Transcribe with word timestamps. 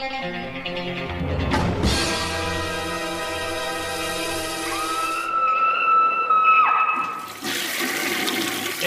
Hey 0.00 0.06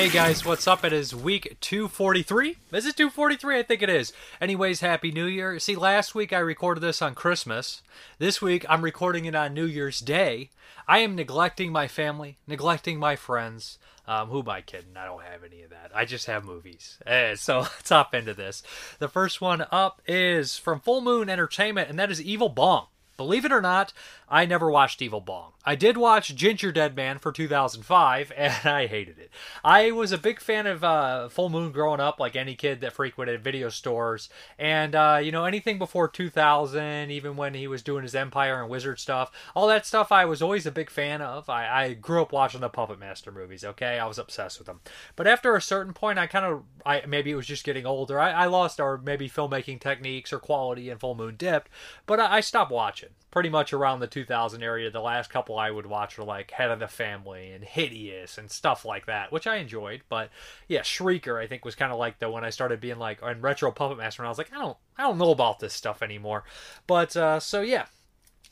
guys, 0.10 0.44
what's 0.44 0.68
up? 0.68 0.84
It 0.84 0.91
is 0.91 1.13
week 1.13 1.55
243. 1.62 2.57
Is 2.71 2.88
it 2.88 2.96
243? 2.96 3.60
I 3.60 3.62
think 3.62 3.84
it 3.84 3.91
is. 3.91 4.12
Anyways, 4.41 4.79
Happy 4.79 5.12
New 5.12 5.28
Year. 5.28 5.60
See, 5.60 5.76
last 5.76 6.15
week 6.15 6.34
I 6.34 6.39
recorded 6.39 6.81
this 6.81 7.00
on 7.00 7.14
Christmas. 7.14 7.84
This 8.18 8.41
week 8.41 8.66
I'm 8.68 8.82
recording 8.82 9.25
it 9.25 9.36
on 9.36 9.54
New 9.54 9.68
Year's 9.68 10.00
Day. 10.00 10.50
I 10.88 10.98
am 11.00 11.16
neglecting 11.16 11.71
my 11.71 11.88
family, 11.88 12.39
neglecting 12.48 12.98
my 12.98 13.16
friends. 13.16 13.77
Um, 14.06 14.28
who 14.28 14.40
am 14.40 14.50
I 14.50 14.62
kidding? 14.62 14.98
I 14.98 15.06
don't 15.06 15.24
have 15.24 15.44
any 15.44 15.64
of 15.64 15.70
that. 15.70 15.92
I 15.96 16.06
just 16.06 16.26
have 16.28 16.44
movies. 16.44 16.98
Eh, 17.06 17.36
so 17.36 17.60
let's 17.62 17.90
hop 17.90 18.14
into 18.14 18.34
this. 18.34 18.64
The 19.00 19.08
first 19.08 19.40
one 19.40 19.66
up 19.72 20.02
is 20.08 20.58
from 20.58 20.80
Full 20.82 21.02
Moon 21.02 21.30
Entertainment, 21.30 21.90
and 21.90 21.98
that 22.00 22.12
is 22.12 22.21
Evil 22.21 22.50
Bong. 22.50 22.88
Believe 23.16 23.46
it 23.46 23.52
or 23.52 23.62
not, 23.62 23.94
I 24.28 24.46
never 24.46 24.72
watched 24.72 25.02
Evil 25.02 25.22
Bong. 25.22 25.52
I 25.64 25.76
did 25.76 25.96
watch 25.96 26.36
Gingerdead 26.36 26.96
Man 26.96 27.20
for 27.20 27.32
2005, 27.32 28.34
and 28.38 28.68
I 28.68 28.88
hated 28.88 29.20
it. 29.20 29.30
I 29.64 29.92
was 29.92 30.12
a 30.12 30.18
big 30.18 30.42
fan 30.42 30.66
of 30.66 30.84
uh, 30.84 31.30
Full 31.30 31.50
Moon 31.50 31.72
growing 31.72 32.00
up, 32.00 32.20
like 32.20 32.36
any 32.36 32.56
kid 32.56 32.81
that 32.81 32.94
frequented 32.94 33.44
video 33.44 33.70
stores. 33.70 34.30
And, 34.58 34.95
uh, 34.95 35.20
you 35.23 35.31
know, 35.31 35.45
anything 35.45 35.78
before 35.78 36.08
2000, 36.08 37.12
even 37.12 37.38
when 37.38 37.53
he 37.53 37.67
was 37.67 37.84
doing 37.84 38.02
his 38.03 38.16
Empire 38.16 38.59
and 38.62 38.70
Wizard 38.70 39.00
stuff, 39.00 39.31
all 39.56 39.67
that 39.67 39.86
stuff 39.86 40.11
I 40.11 40.25
was 40.25 40.42
always 40.42 40.66
a 40.66 40.72
big 40.72 40.89
fan 40.89 41.22
of. 41.22 41.50
I, 41.50 41.84
I 41.84 41.94
grew 41.94 42.23
up 42.23 42.34
watching 42.34 42.61
the 42.61 42.70
Puppet 42.70 43.00
Master 43.00 43.31
movies, 43.31 43.64
okay? 43.64 44.00
I 44.00 44.08
was 44.08 44.17
obsessed 44.17 44.58
with 44.58 44.66
them. 44.66 44.81
But 45.16 45.28
after 45.28 45.56
a 45.56 45.61
certain 45.61 45.94
point, 45.94 46.17
I 46.17 46.25
kind 46.25 46.45
of, 46.45 46.64
I 46.86 47.03
maybe 47.08 47.30
it 47.30 47.36
was 47.36 47.48
just 47.48 47.64
getting 47.64 47.86
older. 47.86 48.20
I, 48.20 48.31
I 48.31 48.45
lost, 48.48 48.80
or 48.80 48.98
maybe 48.98 49.30
filmmaking 49.30 49.80
techniques 49.80 50.34
or 50.34 50.39
quality 50.39 50.89
in 50.89 50.98
Full 50.98 51.16
Moon 51.16 51.36
dipped, 51.38 51.70
but 52.08 52.20
I, 52.20 52.38
I 52.38 52.39
stopped 52.42 52.72
watching 52.72 53.03
pretty 53.31 53.50
much 53.50 53.73
around 53.73 54.00
the 54.00 54.08
2000 54.08 54.62
area. 54.62 54.92
The 54.92 55.00
last 55.00 55.31
couple 55.31 55.58
I 55.58 55.72
would 55.72 55.88
watch 55.88 56.17
were 56.17 56.23
like 56.23 56.52
Head 56.52 56.69
of 56.69 56.80
the 56.80 56.88
Family 56.88 57.52
and 57.52 57.64
Hideous 57.64 58.38
and 58.38 58.52
stuff 58.52 58.86
like 58.86 59.08
that, 59.08 59.31
which 59.31 59.47
I 59.47 59.55
enjoyed. 59.55 60.02
But 60.08 60.30
yeah, 60.67 60.81
Shrieker 60.81 61.42
I 61.42 61.47
think 61.47 61.66
was 61.66 61.75
kind 61.75 61.92
of 61.92 61.97
like 61.97 62.19
the 62.19 62.30
when 62.30 62.45
I 62.45 62.52
started 62.52 62.80
being 62.80 63.00
like 63.00 63.22
in 63.23 63.42
retro 63.42 63.72
Puppet 63.72 63.97
Master, 63.97 64.22
and 64.22 64.27
I 64.27 64.30
was 64.30 64.38
like, 64.38 64.53
I 64.53 64.59
don't, 64.59 64.77
I 64.97 65.03
don't 65.03 65.17
know 65.17 65.31
about 65.31 65.59
this 65.59 65.73
stuff 65.73 66.03
anymore. 66.03 66.44
But 66.88 67.17
uh, 67.17 67.39
so 67.39 67.61
yeah. 67.61 67.86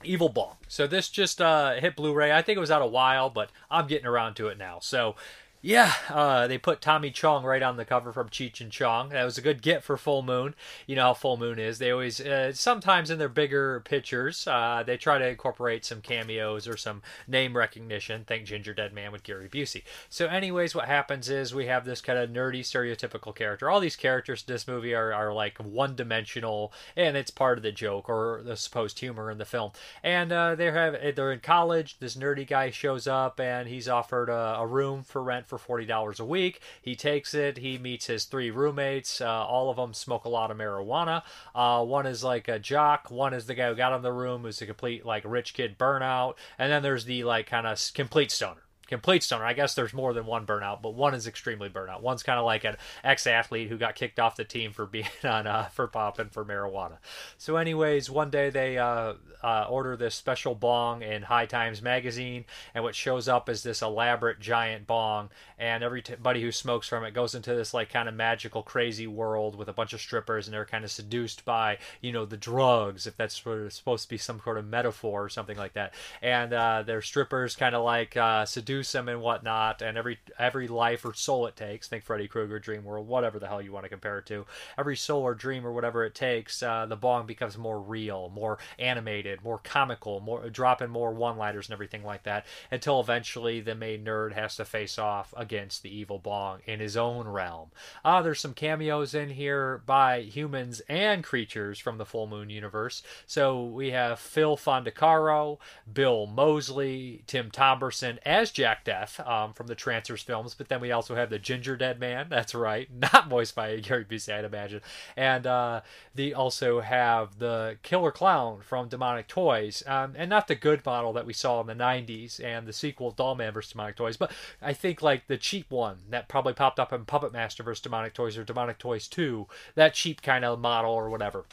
Evil 0.04 0.30
Bong. 0.30 0.56
So 0.68 0.88
this 0.88 1.10
just 1.10 1.40
uh, 1.40 1.74
hit 1.74 1.96
Blu-ray. 1.96 2.32
I 2.32 2.42
think 2.42 2.58
it 2.58 2.60
was 2.60 2.72
out 2.72 2.82
a 2.82 2.88
while, 2.88 3.30
but 3.30 3.52
I'm 3.70 3.86
getting 3.86 4.08
around 4.08 4.34
to 4.38 4.48
it 4.48 4.58
now. 4.58 4.80
So 4.82 5.16
yeah, 5.62 5.94
uh, 6.10 6.48
they 6.48 6.58
put 6.58 6.82
Tommy 6.82 7.12
Chong 7.12 7.44
right 7.44 7.62
on 7.62 7.78
the 7.78 7.86
cover 7.86 8.12
from 8.12 8.30
Cheech 8.30 8.62
and 8.62 8.72
Chong. 8.72 9.10
That 9.10 9.24
was 9.24 9.38
a 9.38 9.44
good 9.44 9.62
get 9.62 9.84
for 9.84 9.96
Full 9.96 10.24
Moon. 10.24 10.56
You 10.88 10.96
know 10.96 11.04
how 11.04 11.14
Full 11.14 11.38
Moon 11.38 11.60
is. 11.60 11.78
They 11.78 11.92
always, 11.92 12.20
uh, 12.20 12.52
sometimes 12.54 13.12
in 13.12 13.20
their 13.20 13.30
bigger 13.30 13.80
pictures, 13.82 14.48
uh, 14.48 14.82
they 14.84 14.98
try 14.98 15.20
to 15.20 15.28
incorporate 15.28 15.86
some 15.86 16.02
cameos 16.02 16.68
or 16.68 16.78
some 16.78 17.04
name 17.28 17.56
recognition. 17.56 18.24
Think 18.24 18.48
Gingerdead 18.48 18.92
Man 18.92 19.12
with 19.12 19.22
Gary 19.22 19.48
Busey. 19.48 19.84
So, 20.10 20.26
anyways, 20.26 20.74
what 20.74 20.86
happens 20.86 21.30
is 21.30 21.54
we 21.54 21.68
have 21.68 21.86
this 21.86 22.02
kind 22.02 22.18
of 22.18 22.32
nerdy, 22.32 22.62
stereotypical 22.62 23.36
character. 23.36 23.70
All 23.70 23.80
these 23.80 23.96
characters 23.96 24.44
in 24.48 24.52
this 24.52 24.68
movie 24.68 24.96
are, 24.96 25.14
are 25.14 25.32
like 25.32 25.60
one 25.60 25.96
dimensional, 25.96 26.74
and 26.96 27.16
it's 27.16 27.30
part 27.30 27.60
of 27.60 27.64
the 27.64 27.72
joke 27.72 28.10
or 28.10 28.42
the 28.44 28.58
supposed 28.58 28.98
humor 29.00 29.30
in 29.30 29.38
the 29.38 29.46
film. 29.46 29.74
And 30.02 30.32
uh, 30.32 30.56
they 30.56 30.72
have 30.72 31.16
they're 31.16 31.32
in 31.32 31.40
college. 31.40 32.00
This 32.00 32.16
nerdy 32.16 32.48
guy 32.48 32.72
shows 32.72 33.06
up, 33.06 33.40
and 33.40 33.70
he's 33.70 33.88
offered 33.88 34.30
a, 34.30 34.58
a 34.58 34.66
room 34.66 35.04
for 35.04 35.22
rent 35.22 35.51
for 35.58 35.82
$40 35.82 36.20
a 36.20 36.26
week. 36.26 36.62
He 36.82 36.96
takes 36.96 37.34
it. 37.34 37.58
He 37.58 37.78
meets 37.78 38.08
his 38.08 38.26
three 38.26 38.52
roommates. 38.52 39.22
Uh, 39.22 39.28
all 39.28 39.70
of 39.70 39.78
them 39.78 39.94
smoke 39.94 40.26
a 40.26 40.30
lot 40.30 40.52
of 40.52 40.58
marijuana. 40.58 41.24
Uh, 41.54 41.84
one 41.84 42.06
is 42.06 42.24
like 42.24 42.48
a 42.48 42.60
jock. 42.60 43.12
One 43.12 43.34
is 43.34 43.46
the 43.46 43.56
guy 43.56 43.70
who 43.70 43.76
got 43.76 43.96
in 43.96 44.02
the 44.02 44.14
room, 44.14 44.44
who's 44.44 44.62
a 44.62 44.66
complete 44.66 45.06
like 45.06 45.24
rich 45.26 45.54
kid 45.54 45.78
burnout. 45.78 46.36
And 46.58 46.72
then 46.72 46.84
there's 46.84 47.06
the 47.06 47.24
like 47.24 47.48
kind 47.48 47.68
of 47.68 47.80
complete 47.94 48.32
stoner 48.32 48.62
complete 48.92 49.24
stoner. 49.24 49.46
I 49.46 49.54
guess 49.54 49.74
there's 49.74 49.94
more 49.94 50.14
than 50.14 50.26
one 50.26 50.46
burnout, 50.46 50.82
but 50.82 50.94
one 50.94 51.14
is 51.14 51.26
extremely 51.26 51.70
burnout. 51.70 52.02
One's 52.02 52.24
kind 52.24 52.38
of 52.38 52.46
like 52.46 52.66
an 52.66 52.76
ex-athlete 53.06 53.70
who 53.70 53.78
got 53.78 53.96
kicked 53.96 54.20
off 54.20 54.36
the 54.36 54.44
team 54.44 54.74
for 54.74 54.86
being 54.86 55.08
on 55.24 55.48
uh, 55.48 55.70
for 55.70 55.88
popping 55.88 56.30
for 56.30 56.44
marijuana. 56.44 56.98
So, 57.38 57.56
anyways, 57.56 58.10
one 58.10 58.30
day 58.30 58.50
they 58.50 58.78
uh, 58.78 59.14
uh, 59.42 59.66
order 59.70 59.96
this 59.96 60.14
special 60.14 60.56
bong 60.56 61.04
in 61.04 61.24
High 61.24 61.46
Times 61.46 61.82
magazine, 61.82 62.44
and 62.76 62.84
what 62.84 62.94
shows 62.94 63.30
up 63.30 63.48
is 63.48 63.64
this 63.64 63.82
elaborate 63.82 64.42
giant 64.42 64.88
bong, 64.88 65.30
and 65.58 65.84
everybody 65.84 66.42
who 66.42 66.52
smokes 66.52 66.90
from 66.90 67.06
it 67.06 67.14
goes 67.14 67.34
into 67.34 67.56
this 67.56 67.74
like 67.74 67.90
kind 67.90 68.10
of 68.10 68.14
magical, 68.14 68.62
crazy 68.62 69.08
world 69.08 69.56
with 69.56 69.70
a 69.70 69.74
bunch 69.74 69.94
of 69.94 70.02
strippers, 70.02 70.48
and 70.48 70.54
they're 70.54 70.66
kind 70.66 70.84
of 70.84 70.92
seduced 70.92 71.46
by 71.46 71.78
you 72.02 72.12
know 72.12 72.26
the 72.26 72.36
drugs, 72.36 73.08
if 73.08 73.16
that's 73.16 73.36
supposed 73.36 74.04
to 74.04 74.10
be 74.10 74.18
some 74.18 74.42
sort 74.44 74.58
of 74.58 74.68
metaphor 74.68 75.24
or 75.24 75.30
something 75.30 75.58
like 75.58 75.74
that. 75.74 75.94
And 76.22 76.52
uh, 76.52 76.84
their 76.84 77.02
strippers 77.02 77.56
kind 77.56 77.74
of 77.74 77.86
like 77.86 78.18
uh, 78.18 78.44
seduce 78.46 78.81
and 78.84 79.22
whatnot, 79.22 79.82
and 79.82 79.98
every 79.98 80.20
every 80.40 80.68
life 80.68 81.06
or 81.06 81.14
soul 81.14 81.48
it 81.48 81.56
takes. 81.56 81.88
Think 81.88 82.04
Freddy 82.04 82.28
Krueger, 82.28 82.60
Dream 82.60 82.84
World, 82.84 83.08
whatever 83.08 83.40
the 83.40 83.48
hell 83.48 83.62
you 83.62 83.72
want 83.72 83.86
to 83.86 83.90
compare 83.90 84.20
it 84.20 84.26
to. 84.28 84.46
Every 84.78 84.96
soul 84.96 85.24
or 85.24 85.36
dream 85.36 85.66
or 85.66 85.72
whatever 85.72 86.06
it 86.06 86.16
takes, 86.16 86.62
uh, 86.64 86.86
the 86.86 86.96
bong 86.96 87.26
becomes 87.26 87.58
more 87.58 87.80
real, 87.80 88.30
more 88.34 88.58
animated, 88.80 89.44
more 89.44 89.60
comical, 89.64 90.20
more 90.20 90.50
dropping 90.50 90.90
more 90.90 91.12
one-liners 91.12 91.68
and 91.68 91.74
everything 91.74 92.04
like 92.04 92.24
that. 92.24 92.46
Until 92.72 93.00
eventually 93.00 93.60
the 93.60 93.76
main 93.76 94.06
nerd 94.06 94.34
has 94.34 94.56
to 94.56 94.66
face 94.66 94.98
off 94.98 95.34
against 95.36 95.84
the 95.84 95.96
evil 95.96 96.20
bong 96.20 96.60
in 96.66 96.80
his 96.80 96.96
own 96.96 97.28
realm. 97.28 97.72
Uh, 98.06 98.22
there's 98.22 98.40
some 98.40 98.54
cameos 98.54 99.14
in 99.14 99.30
here 99.32 99.82
by 99.86 100.22
humans 100.22 100.82
and 100.88 101.24
creatures 101.24 101.80
from 101.80 101.98
the 101.98 102.06
Full 102.06 102.28
Moon 102.28 102.50
universe. 102.50 103.04
So 103.26 103.64
we 103.64 103.92
have 103.92 104.20
Phil 104.20 104.56
Fondacaro, 104.56 105.58
Bill 105.92 106.28
Moseley, 106.28 107.24
Tim 107.28 107.52
Thomerson 107.52 108.18
as 108.26 108.52
Jack 108.52 108.71
Jack 108.72 108.86
Deth 108.86 109.28
um, 109.28 109.54
from 109.54 109.68
the 109.68 109.76
Trancers 109.76 110.22
films, 110.22 110.54
but 110.54 110.70
then 110.70 110.80
we 110.80 110.92
also 110.92 111.16
have 111.16 111.30
the 111.30 111.40
Gingerdead 111.40 112.00
Man. 112.00 112.28
That's 112.30 112.56
right, 112.56 112.88
not 112.92 113.28
voiced 113.28 113.54
by 113.54 113.78
Gary 113.80 114.06
Busey, 114.06 114.34
I'd 114.34 114.46
imagine. 114.46 114.82
And 115.18 115.46
uh, 115.46 115.82
they 116.16 116.32
also 116.32 116.80
have 116.80 117.40
the 117.40 117.78
Killer 117.84 118.12
Clown 118.12 118.62
from 118.62 118.88
Demonic 118.88 119.28
Toys, 119.28 119.84
um, 119.88 120.14
and 120.16 120.30
not 120.30 120.48
the 120.48 120.56
good 120.56 120.86
model 120.86 121.12
that 121.14 121.26
we 121.26 121.34
saw 121.34 121.60
in 121.60 121.68
the 121.68 121.74
'90s 121.76 122.42
and 122.44 122.66
the 122.66 122.74
sequel 122.74 123.12
Dollman 123.12 123.54
vs. 123.54 123.72
Demonic 123.74 123.98
Toys, 123.98 124.16
but 124.16 124.32
I 124.62 124.72
think 124.74 125.02
like 125.02 125.28
the 125.28 125.38
cheap 125.38 125.70
one 125.70 125.98
that 126.10 126.30
probably 126.30 126.54
popped 126.54 126.80
up 126.80 126.94
in 126.94 127.04
Puppet 127.04 127.34
Master 127.34 127.64
vs. 127.64 127.82
Demonic 127.82 128.14
Toys 128.14 128.38
or 128.38 128.46
Demonic 128.46 128.78
Toys 128.78 129.08
2, 129.08 129.48
that 129.76 129.94
cheap 129.94 130.22
kind 130.22 130.46
of 130.46 130.60
model 130.60 130.92
or 130.92 131.10
whatever. 131.10 131.44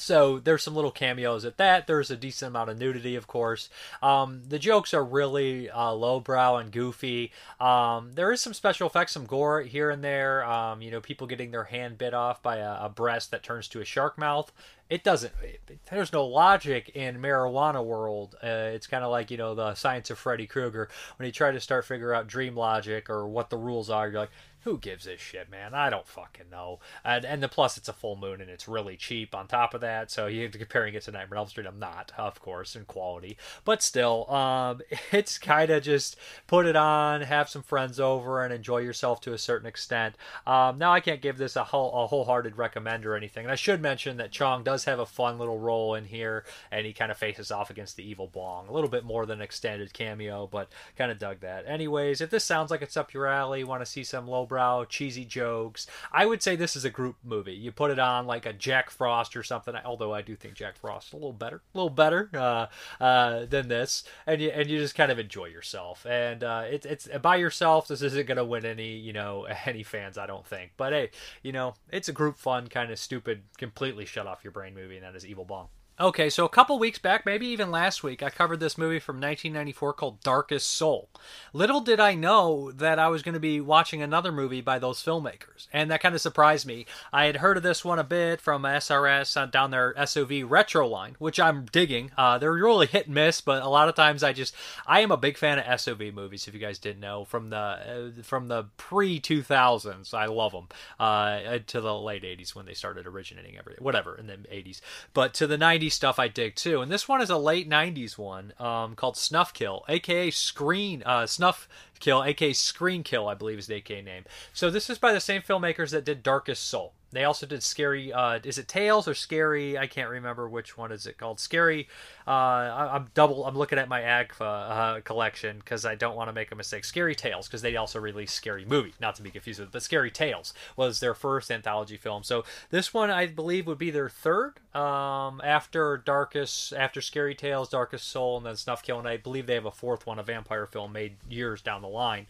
So 0.00 0.38
there's 0.38 0.62
some 0.62 0.74
little 0.74 0.90
cameos 0.90 1.44
at 1.44 1.56
that. 1.56 1.86
There's 1.86 2.10
a 2.10 2.16
decent 2.16 2.50
amount 2.50 2.70
of 2.70 2.78
nudity, 2.78 3.16
of 3.16 3.26
course. 3.26 3.68
Um, 4.02 4.42
the 4.48 4.58
jokes 4.58 4.94
are 4.94 5.04
really 5.04 5.70
uh, 5.70 5.92
lowbrow 5.92 6.56
and 6.56 6.72
goofy. 6.72 7.32
Um, 7.60 8.12
there 8.14 8.32
is 8.32 8.40
some 8.40 8.54
special 8.54 8.88
effects, 8.88 9.12
some 9.12 9.26
gore 9.26 9.62
here 9.62 9.90
and 9.90 10.02
there. 10.02 10.44
Um, 10.44 10.82
you 10.82 10.90
know, 10.90 11.00
people 11.00 11.26
getting 11.26 11.50
their 11.50 11.64
hand 11.64 11.98
bit 11.98 12.14
off 12.14 12.42
by 12.42 12.56
a, 12.56 12.84
a 12.84 12.88
breast 12.88 13.30
that 13.30 13.42
turns 13.42 13.68
to 13.68 13.80
a 13.80 13.84
shark 13.84 14.18
mouth 14.18 14.52
it 14.90 15.04
doesn't 15.04 15.32
it, 15.42 15.60
there's 15.90 16.12
no 16.12 16.24
logic 16.24 16.90
in 16.94 17.20
marijuana 17.20 17.84
world 17.84 18.36
uh, 18.42 18.70
it's 18.72 18.86
kind 18.86 19.04
of 19.04 19.10
like 19.10 19.30
you 19.30 19.36
know 19.36 19.54
the 19.54 19.74
science 19.74 20.10
of 20.10 20.18
freddy 20.18 20.46
krueger 20.46 20.88
when 21.16 21.26
you 21.26 21.32
try 21.32 21.50
to 21.50 21.60
start 21.60 21.84
figure 21.84 22.14
out 22.14 22.26
dream 22.26 22.56
logic 22.56 23.10
or 23.10 23.28
what 23.28 23.50
the 23.50 23.56
rules 23.56 23.90
are 23.90 24.08
you're 24.08 24.20
like 24.20 24.30
who 24.62 24.78
gives 24.78 25.06
a 25.06 25.16
shit, 25.16 25.50
man? 25.50 25.74
I 25.74 25.90
don't 25.90 26.06
fucking 26.06 26.50
know. 26.50 26.80
And 27.04 27.24
and 27.24 27.42
the 27.42 27.48
plus, 27.48 27.76
it's 27.76 27.88
a 27.88 27.92
full 27.92 28.16
moon 28.16 28.40
and 28.40 28.50
it's 28.50 28.68
really 28.68 28.96
cheap. 28.96 29.34
On 29.34 29.46
top 29.46 29.74
of 29.74 29.80
that, 29.80 30.10
so 30.10 30.26
you're 30.26 30.48
comparing 30.48 30.94
it 30.94 31.02
to 31.02 31.12
Nightmare 31.12 31.38
on 31.38 31.42
Elm 31.42 31.48
Street. 31.48 31.66
I'm 31.66 31.78
not, 31.78 32.12
of 32.18 32.40
course, 32.40 32.76
in 32.76 32.84
quality, 32.84 33.36
but 33.64 33.82
still, 33.82 34.30
um, 34.30 34.80
it's 35.12 35.38
kind 35.38 35.70
of 35.70 35.82
just 35.82 36.16
put 36.46 36.66
it 36.66 36.76
on, 36.76 37.22
have 37.22 37.48
some 37.48 37.62
friends 37.62 37.98
over, 38.00 38.44
and 38.44 38.52
enjoy 38.52 38.78
yourself 38.78 39.20
to 39.22 39.32
a 39.32 39.38
certain 39.38 39.66
extent. 39.66 40.16
Um, 40.46 40.78
now 40.78 40.92
I 40.92 41.00
can't 41.00 41.22
give 41.22 41.38
this 41.38 41.56
a 41.56 41.64
whole 41.64 42.04
a 42.04 42.06
wholehearted 42.06 42.58
recommend 42.58 43.06
or 43.06 43.14
anything. 43.16 43.44
And 43.44 43.52
I 43.52 43.56
should 43.56 43.80
mention 43.80 44.16
that 44.18 44.32
Chong 44.32 44.64
does 44.64 44.84
have 44.84 44.98
a 44.98 45.06
fun 45.06 45.38
little 45.38 45.58
role 45.58 45.94
in 45.94 46.04
here, 46.04 46.44
and 46.70 46.84
he 46.84 46.92
kind 46.92 47.10
of 47.10 47.16
faces 47.16 47.50
off 47.50 47.70
against 47.70 47.96
the 47.96 48.08
evil 48.08 48.26
Bong. 48.26 48.68
A 48.68 48.72
little 48.72 48.90
bit 48.90 49.04
more 49.04 49.24
than 49.24 49.38
an 49.38 49.44
extended 49.44 49.92
cameo, 49.92 50.46
but 50.46 50.68
kind 50.96 51.10
of 51.10 51.18
dug 51.18 51.40
that. 51.40 51.64
Anyways, 51.66 52.20
if 52.20 52.30
this 52.30 52.44
sounds 52.44 52.70
like 52.70 52.82
it's 52.82 52.96
up 52.96 53.14
your 53.14 53.26
alley, 53.26 53.64
want 53.64 53.82
to 53.82 53.86
see 53.86 54.04
some 54.04 54.26
lowbrow 54.26 54.47
lowbrow, 54.48 54.84
cheesy 54.84 55.24
jokes. 55.24 55.86
I 56.12 56.26
would 56.26 56.42
say 56.42 56.56
this 56.56 56.76
is 56.76 56.84
a 56.84 56.90
group 56.90 57.16
movie. 57.22 57.52
You 57.52 57.70
put 57.72 57.90
it 57.90 57.98
on 57.98 58.26
like 58.26 58.46
a 58.46 58.52
Jack 58.52 58.90
Frost 58.90 59.36
or 59.36 59.42
something. 59.42 59.74
Although 59.84 60.14
I 60.14 60.22
do 60.22 60.34
think 60.36 60.54
Jack 60.54 60.76
Frost 60.76 61.12
a 61.12 61.16
little 61.16 61.32
better, 61.32 61.62
a 61.74 61.76
little 61.76 61.90
better 61.90 62.30
uh, 62.34 62.66
uh, 63.00 63.44
than 63.46 63.68
this, 63.68 64.04
and 64.26 64.40
you 64.40 64.50
and 64.50 64.68
you 64.68 64.78
just 64.78 64.94
kind 64.94 65.12
of 65.12 65.18
enjoy 65.18 65.46
yourself. 65.46 66.06
And 66.06 66.42
uh, 66.42 66.64
it, 66.70 66.86
it's 66.86 67.08
by 67.20 67.36
yourself. 67.36 67.88
This 67.88 68.02
isn't 68.02 68.26
going 68.26 68.38
to 68.38 68.44
win 68.44 68.64
any 68.64 68.96
you 68.96 69.12
know 69.12 69.46
any 69.66 69.82
fans, 69.82 70.18
I 70.18 70.26
don't 70.26 70.46
think. 70.46 70.72
But 70.76 70.92
hey, 70.92 71.10
you 71.42 71.52
know 71.52 71.74
it's 71.90 72.08
a 72.08 72.12
group 72.12 72.38
fun 72.38 72.68
kind 72.68 72.90
of 72.90 72.98
stupid, 72.98 73.42
completely 73.58 74.06
shut 74.06 74.26
off 74.26 74.44
your 74.44 74.52
brain 74.52 74.74
movie, 74.74 74.96
and 74.96 75.04
that 75.04 75.16
is 75.16 75.26
Evil 75.26 75.44
Bong. 75.44 75.68
Okay, 76.00 76.30
so 76.30 76.44
a 76.44 76.48
couple 76.48 76.78
weeks 76.78 77.00
back, 77.00 77.26
maybe 77.26 77.48
even 77.48 77.72
last 77.72 78.04
week, 78.04 78.22
I 78.22 78.30
covered 78.30 78.60
this 78.60 78.78
movie 78.78 79.00
from 79.00 79.16
1994 79.16 79.94
called 79.94 80.22
Darkest 80.22 80.70
Soul. 80.70 81.08
Little 81.52 81.80
did 81.80 81.98
I 81.98 82.14
know 82.14 82.70
that 82.70 83.00
I 83.00 83.08
was 83.08 83.24
going 83.24 83.34
to 83.34 83.40
be 83.40 83.60
watching 83.60 84.00
another 84.00 84.30
movie 84.30 84.60
by 84.60 84.78
those 84.78 85.02
filmmakers, 85.02 85.66
and 85.72 85.90
that 85.90 86.00
kind 86.00 86.14
of 86.14 86.20
surprised 86.20 86.66
me. 86.66 86.86
I 87.12 87.24
had 87.24 87.38
heard 87.38 87.56
of 87.56 87.64
this 87.64 87.84
one 87.84 87.98
a 87.98 88.04
bit 88.04 88.40
from 88.40 88.62
SRS 88.62 89.50
down 89.50 89.72
their 89.72 89.92
SOV 90.06 90.48
retro 90.48 90.86
line, 90.86 91.16
which 91.18 91.40
I'm 91.40 91.64
digging. 91.64 92.12
Uh, 92.16 92.38
they're 92.38 92.52
really 92.52 92.86
hit 92.86 93.06
and 93.06 93.14
miss, 93.16 93.40
but 93.40 93.64
a 93.64 93.68
lot 93.68 93.88
of 93.88 93.96
times 93.96 94.22
I 94.22 94.32
just 94.32 94.54
I 94.86 95.00
am 95.00 95.10
a 95.10 95.16
big 95.16 95.36
fan 95.36 95.58
of 95.58 95.80
SOV 95.80 96.14
movies. 96.14 96.46
If 96.46 96.54
you 96.54 96.60
guys 96.60 96.78
didn't 96.78 97.00
know, 97.00 97.24
from 97.24 97.50
the 97.50 97.56
uh, 97.56 98.22
from 98.22 98.46
the 98.46 98.66
pre 98.76 99.18
2000s, 99.20 100.14
I 100.14 100.26
love 100.26 100.52
them 100.52 100.68
uh, 101.00 101.58
to 101.66 101.80
the 101.80 101.94
late 101.96 102.22
80s 102.22 102.54
when 102.54 102.66
they 102.66 102.74
started 102.74 103.04
originating 103.04 103.58
everything, 103.58 103.82
whatever 103.82 104.14
in 104.14 104.28
the 104.28 104.34
80s, 104.34 104.80
but 105.12 105.34
to 105.34 105.48
the 105.48 105.58
90s 105.58 105.87
stuff 105.88 106.18
I 106.18 106.28
dig 106.28 106.54
too. 106.54 106.80
And 106.80 106.90
this 106.90 107.08
one 107.08 107.20
is 107.20 107.30
a 107.30 107.36
late 107.36 107.68
90s 107.68 108.18
one 108.18 108.52
um, 108.58 108.94
called 108.94 109.16
Snuff 109.16 109.52
Kill, 109.52 109.84
aka 109.88 110.30
Screen 110.30 111.02
uh, 111.04 111.26
Snuff 111.26 111.68
Kill, 111.98 112.22
aka 112.22 112.52
Screen 112.52 113.02
Kill, 113.02 113.28
I 113.28 113.34
believe 113.34 113.58
is 113.58 113.66
the 113.66 113.76
AK 113.76 114.04
name. 114.04 114.24
So 114.52 114.70
this 114.70 114.90
is 114.90 114.98
by 114.98 115.12
the 115.12 115.20
same 115.20 115.42
filmmakers 115.42 115.90
that 115.90 116.04
did 116.04 116.22
Darkest 116.22 116.64
Soul. 116.64 116.92
They 117.10 117.24
also 117.24 117.46
did 117.46 117.62
Scary. 117.62 118.12
Uh, 118.12 118.38
is 118.44 118.58
it 118.58 118.68
Tales 118.68 119.08
or 119.08 119.14
Scary? 119.14 119.78
I 119.78 119.86
can't 119.86 120.10
remember 120.10 120.48
which 120.48 120.76
one 120.76 120.92
is 120.92 121.06
it 121.06 121.16
called. 121.16 121.40
Scary. 121.40 121.88
Uh, 122.26 122.30
I, 122.30 122.96
am 122.96 123.08
double. 123.14 123.46
I'm 123.46 123.56
looking 123.56 123.78
at 123.78 123.88
my 123.88 124.02
AGFA 124.02 124.40
uh, 124.40 125.00
collection 125.00 125.58
because 125.58 125.86
I 125.86 125.94
don't 125.94 126.16
want 126.16 126.28
to 126.28 126.34
make 126.34 126.52
a 126.52 126.54
mistake. 126.54 126.84
Scary 126.84 127.14
Tales 127.14 127.48
because 127.48 127.62
they 127.62 127.76
also 127.76 127.98
released 127.98 128.34
Scary 128.34 128.66
Movie, 128.66 128.92
not 129.00 129.14
to 129.14 129.22
be 129.22 129.30
confused 129.30 129.60
with, 129.60 129.72
but 129.72 129.82
Scary 129.82 130.10
Tales 130.10 130.52
was 130.76 131.00
their 131.00 131.14
first 131.14 131.50
anthology 131.50 131.96
film. 131.96 132.24
So 132.24 132.44
this 132.70 132.92
one 132.92 133.10
I 133.10 133.26
believe 133.26 133.66
would 133.66 133.78
be 133.78 133.90
their 133.90 134.10
third 134.10 134.60
um, 134.74 135.40
after 135.42 135.96
Darkest, 135.96 136.74
after 136.74 137.00
Scary 137.00 137.34
Tales, 137.34 137.70
Darkest 137.70 138.06
Soul, 138.06 138.36
and 138.36 138.44
then 138.44 138.56
Snuff 138.56 138.82
Kill, 138.82 138.98
and 138.98 139.08
I 139.08 139.16
believe 139.16 139.46
they 139.46 139.54
have 139.54 139.64
a 139.64 139.70
fourth 139.70 140.06
one, 140.06 140.18
a 140.18 140.22
vampire 140.22 140.66
film 140.66 140.92
made 140.92 141.16
years 141.28 141.62
down 141.62 141.80
the 141.80 141.87
line. 141.88 142.26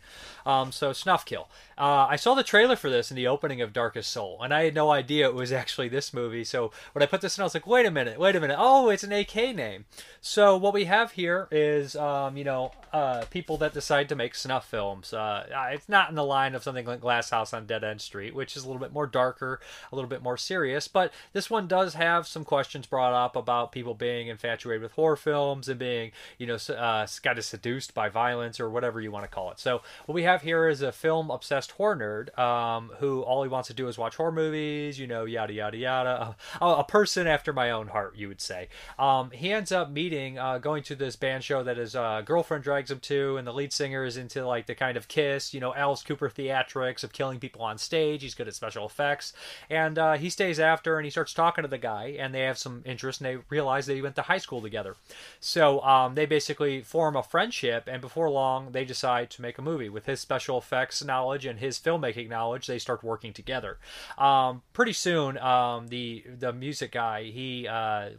Um, 0.47 0.73
so 0.73 0.93
Snuff 0.93 1.25
Kill. 1.25 1.49
Uh, 1.77 2.07
I 2.09 2.17
saw 2.17 2.35
the 2.35 2.43
trailer 2.43 2.75
for 2.75 2.91
this 2.91 3.11
in 3.11 3.17
the 3.17 3.27
opening 3.27 3.61
of 3.61 3.73
Darkest 3.73 4.11
Soul, 4.11 4.39
and 4.43 4.53
I 4.53 4.65
had 4.65 4.75
no 4.75 4.91
idea 4.91 5.29
it 5.29 5.35
was 5.35 5.53
actually 5.63 5.89
this 5.89 6.13
movie. 6.13 6.45
So 6.45 6.73
when 6.93 7.03
I 7.03 7.07
put 7.07 7.21
this 7.21 7.37
in, 7.37 7.43
I 7.43 7.45
was 7.45 7.55
like, 7.55 7.67
wait 7.67 7.87
a 7.87 7.91
minute, 7.91 8.19
wait 8.19 8.35
a 8.35 8.41
minute. 8.41 8.57
Oh, 8.59 8.89
it's 8.89 9.05
an 9.05 9.13
AK 9.13 9.55
name. 9.55 9.85
So 10.21 10.57
what 10.57 10.75
we 10.75 10.87
have 10.87 11.13
here 11.13 11.49
is, 11.51 11.95
um, 11.97 12.37
you 12.37 12.45
know, 12.45 12.73
uh, 12.93 13.25
people 13.31 13.57
that 13.59 13.75
decide 13.75 14.09
to 14.09 14.17
make 14.17 14.35
snuff 14.35 14.69
films. 14.69 15.13
Uh, 15.13 15.47
it's 15.73 15.89
not 15.89 16.09
in 16.09 16.15
the 16.15 16.25
line 16.25 16.55
of 16.55 16.63
something 16.63 16.87
like 16.87 17.01
Last 17.01 17.31
House 17.31 17.53
on 17.53 17.67
Dead 17.67 17.85
End 17.85 18.01
Street, 18.01 18.35
which 18.35 18.57
is 18.57 18.65
a 18.65 18.67
little 18.67 18.81
bit 18.81 18.93
more 18.93 19.07
darker, 19.07 19.61
a 19.93 19.95
little 19.95 20.09
bit 20.09 20.23
more 20.23 20.37
serious. 20.37 20.89
But 20.89 21.13
this 21.33 21.51
one 21.51 21.67
does 21.67 21.95
have 21.95 22.27
some 22.27 22.45
questions 22.45 22.87
brought 22.87 23.13
up 23.13 23.37
about 23.37 23.73
people 23.73 23.95
being 23.95 24.29
infatuated 24.29 24.83
with 24.83 24.93
horror 24.93 25.17
films 25.17 25.69
and 25.69 25.79
being, 25.79 26.13
you 26.39 26.47
know, 26.47 26.57
uh, 26.75 27.07
kind 27.23 27.39
of 27.39 27.45
seduced 27.45 27.95
by 27.95 28.09
violence 28.09 28.59
or 28.59 28.69
whatever 28.69 29.01
you 29.01 29.11
want 29.11 29.25
to 29.25 29.29
call 29.29 29.48
it. 29.48 29.48
So 29.56 29.83
what 30.06 30.15
we 30.15 30.25
have 30.25 30.43
here 30.43 30.69
is 30.69 30.83
a 30.83 30.93
film 30.93 31.31
obsessed 31.31 31.73
horror 31.73 31.97
nerd 31.97 32.39
um, 32.39 32.91
who 32.99 33.23
all 33.23 33.43
he 33.43 33.49
wants 33.49 33.69
to 33.69 33.75
do 33.75 33.89
is 33.89 33.97
watch 33.97 34.17
horror 34.17 34.33
movies, 34.33 34.99
you 34.99 35.06
know, 35.06 35.25
yada 35.25 35.53
yada 35.53 35.77
yada. 35.77 36.37
A, 36.61 36.67
a 36.67 36.85
person 36.85 37.27
after 37.27 37.53
my 37.53 37.71
own 37.71 37.89
heart, 37.89 38.17
you 38.17 38.29
would 38.29 38.41
say. 38.41 38.69
Um, 38.99 39.31
he 39.31 39.53
ends 39.53 39.71
up 39.71 39.91
meeting, 39.91 40.39
uh, 40.39 40.59
going 40.59 40.83
to 40.85 40.97
this 40.97 41.15
band 41.17 41.45
show 41.45 41.62
that 41.62 41.77
his 41.77 41.95
uh, 41.95 42.23
girlfriend 42.23 42.65
drags 42.65 42.91
him 42.91 43.00
to, 43.00 43.37
and 43.37 43.47
the 43.47 43.53
lead 43.53 43.73
singer 43.73 44.05
is 44.05 44.17
into 44.17 44.47
like 44.47 44.67
the 44.67 44.75
kind 44.75 44.97
of 44.97 45.09
kiss, 45.09 45.55
you 45.55 45.61
know, 45.61 45.75
Alice 45.75 46.03
Cooper 46.03 46.29
theatrics 46.29 47.05
of 47.05 47.12
killing 47.12 47.39
people 47.39 47.62
on 47.62 47.79
stage. 47.79 48.23
He's 48.23 48.35
good 48.35 48.49
at 48.49 48.55
special 48.55 48.87
effects, 48.87 49.33
and 49.71 49.99
uh, 49.99 50.15
he 50.15 50.31
stays 50.31 50.59
after 50.59 50.97
and 50.97 51.05
he 51.05 51.11
starts 51.11 51.33
talking 51.35 51.62
to 51.62 51.69
the 51.69 51.79
guy, 51.79 52.17
and 52.19 52.35
they 52.35 52.43
have 52.43 52.59
some 52.59 52.83
interest, 52.85 53.21
and 53.21 53.29
they 53.29 53.39
realize 53.49 53.87
they 53.87 54.00
went 54.00 54.17
to 54.17 54.23
high 54.23 54.39
school 54.39 54.61
together. 54.61 54.97
So 55.41 55.81
um, 55.83 56.15
they 56.15 56.27
basically 56.27 56.83
form 56.83 57.17
a 57.17 57.23
friendship, 57.23 57.85
and 57.87 58.00
before 58.00 58.31
long, 58.31 58.73
they 58.73 58.85
decide 58.85 59.31
to 59.38 59.43
make 59.43 59.56
a 59.58 59.62
movie 59.62 59.88
with 59.88 60.06
his 60.06 60.20
special 60.20 60.58
effects 60.58 61.02
knowledge 61.02 61.46
and 61.46 61.58
his 61.58 61.79
filmmaking 61.79 62.29
knowledge. 62.29 62.67
They 62.67 62.79
start 62.79 63.02
working 63.02 63.32
together. 63.32 63.79
Um, 64.19 64.62
pretty 64.73 64.93
soon, 64.93 65.38
um, 65.38 65.88
the 65.88 66.25
the 66.38 66.52
music 66.52 66.93
guy, 66.93 67.25
he, 67.25 67.67
uh, 67.67 68.11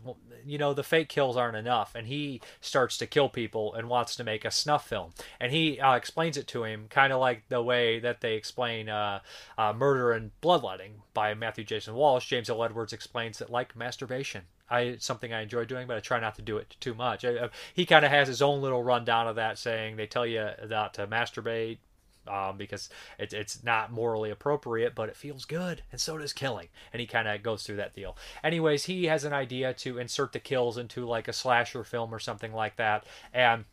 you 0.45 0.57
know, 0.57 0.74
the 0.74 0.83
fake 0.83 1.10
kills 1.10 1.38
aren't 1.38 1.57
enough, 1.57 1.94
and 1.94 2.07
he 2.07 2.42
starts 2.62 2.98
to 2.98 3.07
kill 3.07 3.30
people 3.30 3.74
and 3.75 3.89
wants 3.89 4.16
to 4.16 4.24
make 4.24 4.45
a 4.45 4.51
snuff 4.51 4.88
film. 4.88 5.12
And 5.39 5.51
he 5.51 5.80
uh, 5.80 5.95
explains 5.95 6.38
it 6.38 6.48
to 6.48 6.63
him 6.63 6.88
kind 6.89 7.13
of 7.13 7.19
like 7.19 7.44
the 7.50 7.62
way 7.62 8.00
that 8.00 8.21
they 8.21 8.36
explain 8.36 8.89
uh, 8.89 9.19
uh, 9.57 9.74
Murder 9.74 10.12
and 10.12 10.31
Bloodletting 10.42 11.01
by 11.19 11.33
Matthew 11.33 11.66
Jason 11.66 11.95
Walsh. 11.95 12.27
James 12.27 12.50
L. 12.50 12.63
Edwards 12.63 12.94
explains 12.94 13.39
that 13.39 13.50
like 13.50 13.75
masturbation. 13.75 14.44
I 14.69 14.81
it's 14.81 15.06
something 15.06 15.33
I 15.33 15.42
enjoy 15.42 15.66
doing, 15.66 15.86
but 15.86 15.98
I 15.98 16.00
try 16.00 16.18
not 16.18 16.36
to 16.36 16.42
do 16.42 16.56
it 16.56 16.77
too 16.80 16.94
much. 16.94 17.25
I, 17.25 17.31
I, 17.31 17.50
he 17.74 17.86
kind 17.86 18.06
of 18.06 18.12
has 18.12 18.30
his 18.30 18.42
own 18.42 18.62
little 18.62 18.81
rundown 18.81 19.27
of 19.27 19.36
that, 19.36 19.57
saying 19.57 19.98
they 19.98 20.07
tell 20.07 20.25
you 20.25 20.48
not 20.69 20.94
to 20.94 21.07
masturbate 21.07 21.80
um, 22.25 22.56
because 22.57 22.88
it, 23.18 23.33
it's 23.33 23.66
not 23.66 23.92
morally 23.92 24.30
appropriate, 24.30 24.95
but 24.95 25.10
it 25.10 25.18
feels 25.18 25.44
good, 25.44 25.81
and 25.92 26.00
so 26.00 26.18
does 26.18 26.31
killing. 26.31 26.69
And 26.94 27.01
he 27.01 27.06
kind 27.06 27.27
of 27.27 27.44
goes 27.44 27.63
through 27.63 27.75
that 27.77 27.94
deal. 27.94 28.16
Anyways, 28.42 28.86
he 28.86 29.07
has 29.07 29.25
an 29.25 29.33
idea 29.33 29.74
to 29.74 29.98
insert 29.98 30.31
the 30.31 30.39
kills 30.39 30.77
into 30.77 31.06
like 31.06 31.27
a 31.27 31.33
slasher 31.33 31.83
film 31.83 32.16
or 32.16 32.19
something 32.19 32.54
like 32.54 32.77
that, 32.77 33.04
and 33.33 33.66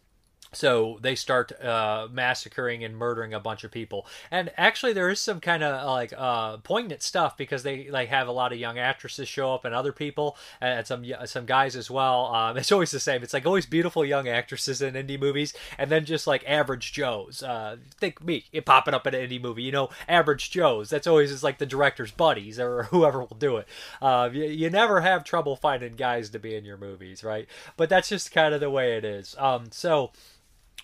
so 0.53 0.99
they 1.01 1.15
start 1.15 1.53
uh, 1.63 2.09
massacring 2.11 2.85
and 2.85 2.97
murdering 2.97 3.35
a 3.35 3.41
bunch 3.41 3.65
of 3.65 3.71
people. 3.71 4.07
And 4.31 4.51
actually 4.57 4.93
there 4.93 5.11
is 5.11 5.21
some 5.21 5.41
kind 5.41 5.63
of 5.63 5.87
like 5.87 6.13
uh, 6.17 6.59
poignant 6.59 7.03
stuff 7.03 7.37
because 7.37 7.63
they 7.63 7.91
like 7.91 8.09
have 8.09 8.29
a 8.29 8.33
lot 8.33 8.53
of 8.53 8.59
young 8.59 8.79
actresses 8.79 9.29
show 9.29 9.53
up 9.53 9.65
and 9.65 9.75
other 9.75 9.93
people 9.93 10.37
and 10.61 10.87
some 10.87 11.05
some 11.27 11.47
guys 11.47 11.77
as 11.77 11.91
well. 11.91 12.27
Um, 12.35 12.57
it's 12.57 12.73
always 12.73 12.91
the 12.91 13.01
same. 13.01 13.23
It's 13.23 13.35
like 13.35 13.47
always 13.47 13.67
beautiful 13.67 14.05
young 14.05 14.29
actresses 14.29 14.81
in 14.81 14.95
indie 14.95 15.21
movies 15.21 15.53
and 15.79 15.91
then 15.91 16.05
just 16.05 16.27
like 16.27 16.45
average 16.47 16.93
joes. 16.93 17.43
Uh, 17.43 17.77
think 18.01 18.25
me 18.25 18.45
it 18.53 18.65
popping 18.65 18.95
up 18.95 19.07
in 19.07 19.15
an 19.15 19.29
indie 19.29 19.41
movie 19.41 19.65
you 19.65 19.73
know 19.73 19.91
average 20.09 20.51
joes. 20.51 20.91
That's 20.91 21.07
always 21.07 21.31
just 21.31 21.43
like 21.43 21.59
the 21.59 21.67
director's 21.67 22.11
buddies 22.11 22.59
or 22.59 22.83
whoever 22.91 23.21
will 23.21 23.37
do 23.39 23.57
it. 23.57 23.69
Uh, 24.01 24.31
you, 24.33 24.45
you 24.45 24.71
never 24.71 25.01
have 25.01 25.25
trouble 25.25 25.57
finding 25.57 25.97
guys 25.97 26.31
to 26.31 26.39
be 26.39 26.55
in 26.55 26.65
your 26.65 26.77
movies 26.77 27.23
right? 27.23 27.47
But 27.77 27.89
that's 27.89 28.09
just 28.09 28.33
kind 28.33 28.55
of 28.55 28.61
the 28.61 28.71
way 28.71 28.97
it 28.97 29.05
is. 29.05 29.37
Um, 29.39 29.67
so 29.71 30.13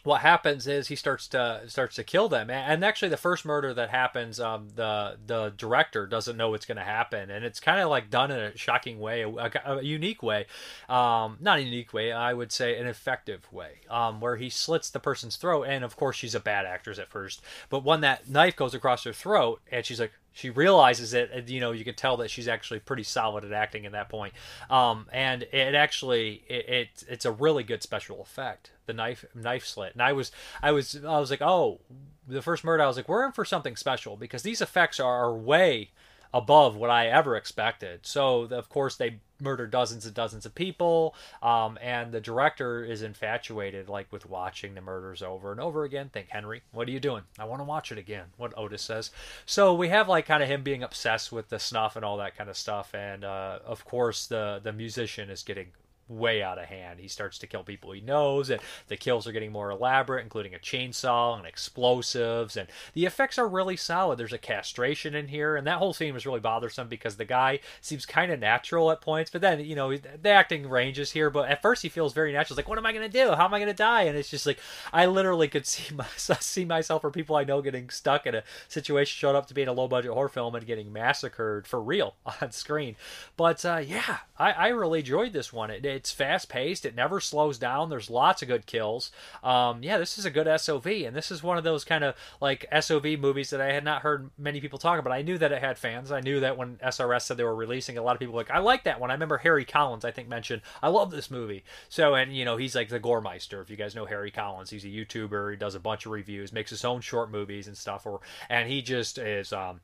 what 0.04 0.20
happens 0.20 0.66
is 0.66 0.88
he 0.88 0.96
starts 0.96 1.28
to 1.28 1.62
starts 1.66 1.96
to 1.96 2.04
kill 2.04 2.28
them. 2.28 2.50
And 2.50 2.84
actually 2.84 3.08
the 3.08 3.16
first 3.16 3.44
murder 3.44 3.72
that 3.74 3.90
happens 3.90 4.40
um, 4.40 4.68
the 4.74 5.16
the 5.24 5.52
director 5.56 6.06
doesn't 6.06 6.36
know 6.36 6.50
what's 6.50 6.66
going 6.66 6.76
to 6.76 6.84
happen. 6.84 7.30
And 7.30 7.44
it's 7.44 7.60
kind 7.60 7.80
of 7.80 7.88
like 7.88 8.10
done 8.10 8.30
in 8.30 8.38
a 8.38 8.56
shocking 8.56 8.98
way 8.98 9.22
a, 9.22 9.50
a 9.64 9.82
unique 9.82 10.22
way. 10.22 10.46
Um, 10.88 11.38
not 11.40 11.58
a 11.58 11.62
unique 11.62 11.92
way 11.92 12.12
i 12.12 12.32
would 12.32 12.52
say 12.52 12.78
an 12.78 12.86
effective 12.86 13.50
way 13.52 13.80
um, 13.88 14.20
where 14.20 14.36
he 14.36 14.50
slits 14.50 14.90
the 14.90 15.00
person's 15.00 15.36
throat. 15.36 15.64
And 15.64 15.84
of 15.84 15.96
course 15.96 16.16
she's 16.16 16.34
a 16.34 16.40
bad 16.40 16.66
actress 16.66 16.98
at 16.98 17.08
first 17.08 17.42
but 17.68 17.84
when 17.84 18.00
that 18.00 18.28
knife 18.28 18.56
goes 18.56 18.74
across 18.74 19.04
her 19.04 19.12
throat 19.12 19.60
and 19.70 19.84
she's 19.84 20.00
like 20.00 20.12
she 20.32 20.50
realizes 20.50 21.14
it 21.14 21.48
you 21.48 21.60
know 21.60 21.72
you 21.72 21.84
can 21.84 21.94
tell 21.94 22.16
that 22.16 22.30
she's 22.30 22.48
actually 22.48 22.80
pretty 22.80 23.02
solid 23.02 23.44
at 23.44 23.52
acting 23.52 23.86
at 23.86 23.92
that 23.92 24.08
point 24.08 24.32
um, 24.70 25.06
and 25.12 25.42
it 25.52 25.74
actually 25.74 26.42
it, 26.48 26.68
it, 26.68 27.04
it's 27.08 27.24
a 27.24 27.32
really 27.32 27.62
good 27.62 27.82
special 27.82 28.20
effect 28.20 28.70
the 28.86 28.92
knife 28.92 29.24
knife 29.34 29.64
slit 29.64 29.92
and 29.92 30.02
i 30.02 30.12
was 30.12 30.32
i 30.62 30.70
was 30.70 30.96
i 31.04 31.18
was 31.18 31.30
like 31.30 31.42
oh 31.42 31.80
the 32.26 32.42
first 32.42 32.64
murder 32.64 32.82
i 32.82 32.86
was 32.86 32.96
like 32.96 33.08
we're 33.08 33.24
in 33.24 33.32
for 33.32 33.44
something 33.44 33.76
special 33.76 34.16
because 34.16 34.42
these 34.42 34.60
effects 34.60 34.98
are, 34.98 35.24
are 35.24 35.34
way 35.34 35.90
above 36.34 36.76
what 36.76 36.90
I 36.90 37.08
ever 37.08 37.36
expected. 37.36 38.06
So, 38.06 38.42
of 38.44 38.68
course, 38.68 38.96
they 38.96 39.20
murder 39.42 39.66
dozens 39.66 40.06
and 40.06 40.14
dozens 40.14 40.46
of 40.46 40.54
people, 40.54 41.14
um, 41.42 41.78
and 41.82 42.12
the 42.12 42.20
director 42.20 42.84
is 42.84 43.02
infatuated, 43.02 43.88
like 43.88 44.10
with 44.12 44.28
watching 44.28 44.74
the 44.74 44.80
murders 44.80 45.22
over 45.22 45.52
and 45.52 45.60
over 45.60 45.84
again. 45.84 46.08
Think, 46.08 46.28
Henry, 46.30 46.62
what 46.72 46.88
are 46.88 46.92
you 46.92 47.00
doing? 47.00 47.22
I 47.38 47.44
want 47.44 47.60
to 47.60 47.64
watch 47.64 47.92
it 47.92 47.98
again. 47.98 48.26
What 48.36 48.56
Otis 48.56 48.82
says. 48.82 49.10
So 49.44 49.74
we 49.74 49.88
have 49.88 50.08
like 50.08 50.26
kind 50.26 50.42
of 50.42 50.48
him 50.48 50.62
being 50.62 50.82
obsessed 50.82 51.32
with 51.32 51.48
the 51.48 51.58
snuff 51.58 51.96
and 51.96 52.04
all 52.04 52.16
that 52.18 52.36
kind 52.36 52.48
of 52.48 52.56
stuff, 52.56 52.94
and 52.94 53.24
uh, 53.24 53.58
of 53.66 53.84
course 53.84 54.26
the 54.26 54.60
the 54.62 54.72
musician 54.72 55.30
is 55.30 55.42
getting 55.42 55.68
way 56.08 56.42
out 56.42 56.58
of 56.58 56.66
hand. 56.66 57.00
He 57.00 57.08
starts 57.08 57.38
to 57.38 57.46
kill 57.46 57.62
people 57.62 57.92
he 57.92 58.00
knows, 58.00 58.50
and 58.50 58.60
the 58.88 58.96
kills 58.96 59.26
are 59.26 59.32
getting 59.32 59.52
more 59.52 59.70
elaborate, 59.70 60.22
including 60.22 60.54
a 60.54 60.58
chainsaw 60.58 61.36
and 61.36 61.46
explosives. 61.46 62.56
And 62.56 62.68
the 62.94 63.06
effects 63.06 63.38
are 63.38 63.48
really 63.48 63.76
solid. 63.76 64.18
There's 64.18 64.32
a 64.32 64.38
castration 64.38 65.14
in 65.14 65.28
here, 65.28 65.56
and 65.56 65.66
that 65.66 65.78
whole 65.78 65.92
scene 65.92 66.14
was 66.14 66.26
really 66.26 66.40
bothersome 66.40 66.88
because 66.88 67.16
the 67.16 67.24
guy 67.24 67.60
seems 67.80 68.06
kind 68.06 68.32
of 68.32 68.40
natural 68.40 68.90
at 68.90 69.00
points, 69.00 69.30
but 69.30 69.40
then 69.40 69.60
you 69.60 69.74
know 69.74 69.96
the 69.96 70.28
acting 70.28 70.68
ranges 70.68 71.12
here. 71.12 71.30
But 71.30 71.48
at 71.48 71.62
first 71.62 71.82
he 71.82 71.88
feels 71.88 72.12
very 72.12 72.32
natural. 72.32 72.54
It's 72.54 72.64
like, 72.64 72.68
what 72.68 72.78
am 72.78 72.86
I 72.86 72.92
gonna 72.92 73.08
do? 73.08 73.32
How 73.32 73.46
am 73.46 73.54
I 73.54 73.60
gonna 73.60 73.74
die? 73.74 74.02
And 74.02 74.16
it's 74.16 74.30
just 74.30 74.46
like 74.46 74.58
I 74.92 75.06
literally 75.06 75.48
could 75.48 75.66
see 75.66 75.94
myself, 75.94 76.42
see 76.42 76.64
myself 76.64 77.04
or 77.04 77.10
people 77.10 77.36
I 77.36 77.44
know 77.44 77.62
getting 77.62 77.90
stuck 77.90 78.26
in 78.26 78.34
a 78.34 78.42
situation, 78.68 79.16
showed 79.16 79.36
up 79.36 79.46
to 79.48 79.54
be 79.54 79.62
in 79.62 79.68
a 79.68 79.72
low 79.72 79.88
budget 79.88 80.12
horror 80.12 80.28
film 80.28 80.54
and 80.54 80.66
getting 80.66 80.92
massacred 80.92 81.66
for 81.66 81.80
real 81.80 82.14
on 82.40 82.52
screen. 82.52 82.96
But 83.36 83.64
uh, 83.64 83.82
yeah, 83.84 84.18
I, 84.38 84.52
I 84.52 84.68
really 84.68 85.00
enjoyed 85.00 85.32
this 85.32 85.52
one. 85.52 85.70
It, 85.70 85.84
it's 85.92 86.10
fast 86.10 86.48
paced. 86.48 86.84
It 86.84 86.94
never 86.94 87.20
slows 87.20 87.58
down. 87.58 87.90
There's 87.90 88.10
lots 88.10 88.42
of 88.42 88.48
good 88.48 88.66
kills. 88.66 89.10
Um, 89.42 89.82
yeah, 89.82 89.98
this 89.98 90.18
is 90.18 90.24
a 90.24 90.30
good 90.30 90.48
SOV, 90.60 90.86
and 90.86 91.14
this 91.14 91.30
is 91.30 91.42
one 91.42 91.58
of 91.58 91.64
those 91.64 91.84
kind 91.84 92.04
of 92.04 92.14
like 92.40 92.66
SOV 92.78 93.18
movies 93.18 93.50
that 93.50 93.60
I 93.60 93.72
had 93.72 93.84
not 93.84 94.02
heard 94.02 94.30
many 94.38 94.60
people 94.60 94.78
talk 94.78 94.98
about. 94.98 95.12
I 95.12 95.22
knew 95.22 95.38
that 95.38 95.52
it 95.52 95.62
had 95.62 95.78
fans. 95.78 96.10
I 96.10 96.20
knew 96.20 96.40
that 96.40 96.56
when 96.56 96.76
SRS 96.76 97.22
said 97.22 97.36
they 97.36 97.44
were 97.44 97.54
releasing, 97.54 97.98
a 97.98 98.02
lot 98.02 98.14
of 98.14 98.20
people 98.20 98.34
like, 98.34 98.50
I 98.50 98.58
like 98.58 98.84
that 98.84 99.00
one. 99.00 99.10
I 99.10 99.14
remember 99.14 99.38
Harry 99.38 99.64
Collins, 99.64 100.04
I 100.04 100.10
think, 100.10 100.28
mentioned, 100.28 100.62
I 100.82 100.88
love 100.88 101.10
this 101.10 101.30
movie. 101.30 101.64
So, 101.88 102.14
and 102.14 102.36
you 102.36 102.44
know, 102.44 102.56
he's 102.56 102.74
like 102.74 102.88
the 102.88 103.00
Goremeister. 103.00 103.62
If 103.62 103.70
you 103.70 103.76
guys 103.76 103.94
know 103.94 104.06
Harry 104.06 104.30
Collins, 104.30 104.70
he's 104.70 104.84
a 104.84 104.88
YouTuber. 104.88 105.52
He 105.52 105.56
does 105.56 105.74
a 105.74 105.80
bunch 105.80 106.06
of 106.06 106.12
reviews, 106.12 106.52
makes 106.52 106.70
his 106.70 106.84
own 106.84 107.00
short 107.00 107.30
movies 107.30 107.66
and 107.66 107.76
stuff. 107.76 108.06
Or 108.06 108.20
and 108.48 108.68
he 108.68 108.82
just 108.82 109.18
is. 109.18 109.52
Um, 109.52 109.80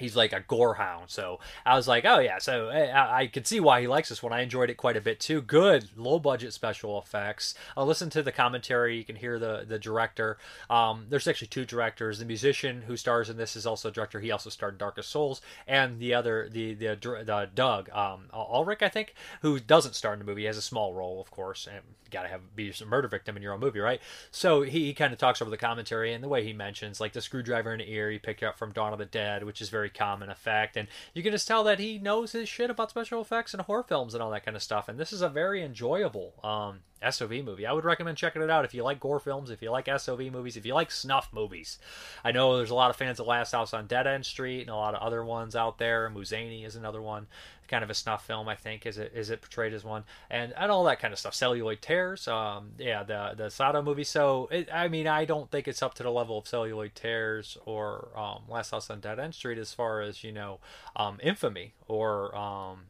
he's 0.00 0.16
like 0.16 0.32
a 0.32 0.40
gore 0.40 0.74
hound. 0.74 1.10
So 1.10 1.38
I 1.64 1.76
was 1.76 1.86
like, 1.86 2.04
oh 2.04 2.18
yeah. 2.18 2.38
So 2.38 2.68
I, 2.68 3.20
I 3.20 3.26
could 3.26 3.46
see 3.46 3.60
why 3.60 3.80
he 3.80 3.86
likes 3.86 4.08
this 4.08 4.22
one. 4.22 4.32
I 4.32 4.40
enjoyed 4.40 4.70
it 4.70 4.76
quite 4.76 4.96
a 4.96 5.00
bit 5.00 5.20
too. 5.20 5.40
Good 5.42 5.90
low 5.96 6.18
budget 6.18 6.52
special 6.52 6.98
effects. 6.98 7.54
I'll 7.76 7.86
listen 7.86 8.10
to 8.10 8.22
the 8.22 8.32
commentary. 8.32 8.96
You 8.96 9.04
can 9.04 9.16
hear 9.16 9.38
the 9.38 9.64
the 9.66 9.78
director. 9.78 10.38
Um, 10.68 11.06
there's 11.08 11.28
actually 11.28 11.48
two 11.48 11.64
directors. 11.64 12.18
The 12.18 12.24
musician 12.24 12.82
who 12.82 12.96
stars 12.96 13.30
in 13.30 13.36
this 13.36 13.56
is 13.56 13.66
also 13.66 13.88
a 13.88 13.92
director. 13.92 14.20
He 14.20 14.30
also 14.30 14.50
starred 14.50 14.74
in 14.74 14.78
Darkest 14.78 15.10
Souls, 15.10 15.40
and 15.66 16.00
the 16.00 16.14
other 16.14 16.48
the 16.50 16.74
the, 16.74 16.96
the 16.96 17.48
Doug 17.54 17.90
um, 17.90 18.24
Ulrich, 18.32 18.82
I 18.82 18.88
think, 18.88 19.14
who 19.42 19.60
doesn't 19.60 19.94
star 19.94 20.12
in 20.12 20.18
the 20.18 20.24
movie. 20.24 20.42
He 20.42 20.46
has 20.46 20.56
a 20.56 20.62
small 20.62 20.94
role, 20.94 21.20
of 21.20 21.30
course, 21.30 21.68
and 21.70 21.82
got 22.10 22.22
to 22.22 22.28
have 22.28 22.54
be 22.56 22.72
a 22.80 22.84
murder 22.84 23.08
victim 23.08 23.36
in 23.36 23.42
your 23.42 23.52
own 23.52 23.60
movie, 23.60 23.78
right? 23.78 24.00
So 24.30 24.62
he, 24.62 24.86
he 24.86 24.94
kind 24.94 25.12
of 25.12 25.18
talks 25.18 25.40
over 25.40 25.50
the 25.50 25.56
commentary 25.56 26.12
and 26.12 26.22
the 26.22 26.28
way 26.28 26.44
he 26.44 26.52
mentions 26.52 27.00
like 27.00 27.12
the 27.12 27.20
screwdriver 27.20 27.72
in 27.72 27.78
the 27.78 27.90
ear 27.90 28.10
he 28.10 28.18
picked 28.18 28.42
up 28.42 28.58
from 28.58 28.72
Dawn 28.72 28.92
of 28.92 28.98
the 28.98 29.04
Dead, 29.04 29.44
which 29.44 29.60
is 29.60 29.68
very 29.68 29.89
common 29.90 30.30
effect, 30.30 30.76
and 30.76 30.88
you 31.14 31.22
can 31.22 31.32
just 31.32 31.48
tell 31.48 31.64
that 31.64 31.78
he 31.78 31.98
knows 31.98 32.32
his 32.32 32.48
shit 32.48 32.70
about 32.70 32.90
special 32.90 33.20
effects 33.20 33.52
and 33.54 33.62
horror 33.62 33.82
films 33.82 34.14
and 34.14 34.22
all 34.22 34.30
that 34.30 34.44
kind 34.44 34.56
of 34.56 34.62
stuff. 34.62 34.88
And 34.88 34.98
this 34.98 35.12
is 35.12 35.22
a 35.22 35.28
very 35.28 35.62
enjoyable 35.62 36.34
um, 36.42 36.80
SOV 37.08 37.44
movie. 37.44 37.66
I 37.66 37.72
would 37.72 37.84
recommend 37.84 38.18
checking 38.18 38.42
it 38.42 38.50
out 38.50 38.64
if 38.64 38.74
you 38.74 38.82
like 38.82 39.00
gore 39.00 39.20
films, 39.20 39.50
if 39.50 39.62
you 39.62 39.70
like 39.70 39.88
SOV 39.88 40.20
movies, 40.32 40.56
if 40.56 40.66
you 40.66 40.74
like 40.74 40.90
snuff 40.90 41.30
movies. 41.32 41.78
I 42.24 42.32
know 42.32 42.56
there's 42.56 42.70
a 42.70 42.74
lot 42.74 42.90
of 42.90 42.96
fans 42.96 43.20
of 43.20 43.26
Last 43.26 43.52
House 43.52 43.72
on 43.72 43.86
Dead 43.86 44.06
End 44.06 44.26
Street 44.26 44.62
and 44.62 44.70
a 44.70 44.76
lot 44.76 44.94
of 44.94 45.02
other 45.02 45.24
ones 45.24 45.56
out 45.56 45.78
there. 45.78 46.10
Muzaney 46.10 46.64
is 46.66 46.76
another 46.76 47.00
one, 47.00 47.26
kind 47.68 47.84
of 47.84 47.90
a 47.90 47.94
snuff 47.94 48.26
film, 48.26 48.48
I 48.48 48.54
think. 48.56 48.84
Is 48.84 48.98
it 48.98 49.12
is 49.14 49.30
it 49.30 49.40
portrayed 49.40 49.72
as 49.72 49.84
one, 49.84 50.04
and 50.28 50.52
and 50.56 50.70
all 50.70 50.84
that 50.84 51.00
kind 51.00 51.12
of 51.12 51.18
stuff. 51.18 51.34
Celluloid 51.34 51.80
Tears, 51.80 52.28
um, 52.28 52.72
yeah, 52.78 53.02
the 53.02 53.34
the 53.36 53.50
Sato 53.50 53.80
movie. 53.80 54.04
So 54.04 54.48
it, 54.50 54.68
I 54.72 54.88
mean, 54.88 55.06
I 55.06 55.24
don't 55.24 55.50
think 55.50 55.68
it's 55.68 55.82
up 55.82 55.94
to 55.94 56.02
the 56.02 56.10
level 56.10 56.38
of 56.38 56.46
Celluloid 56.46 56.94
Tears 56.94 57.56
or 57.64 58.08
um, 58.16 58.42
Last 58.48 58.72
House 58.72 58.90
on 58.90 59.00
Dead 59.00 59.18
End 59.18 59.34
Street 59.34 59.58
as 59.58 59.72
far 59.72 60.02
as 60.02 60.22
you 60.22 60.32
know, 60.32 60.58
um, 60.96 61.18
infamy 61.22 61.74
or 61.88 62.36
um, 62.36 62.80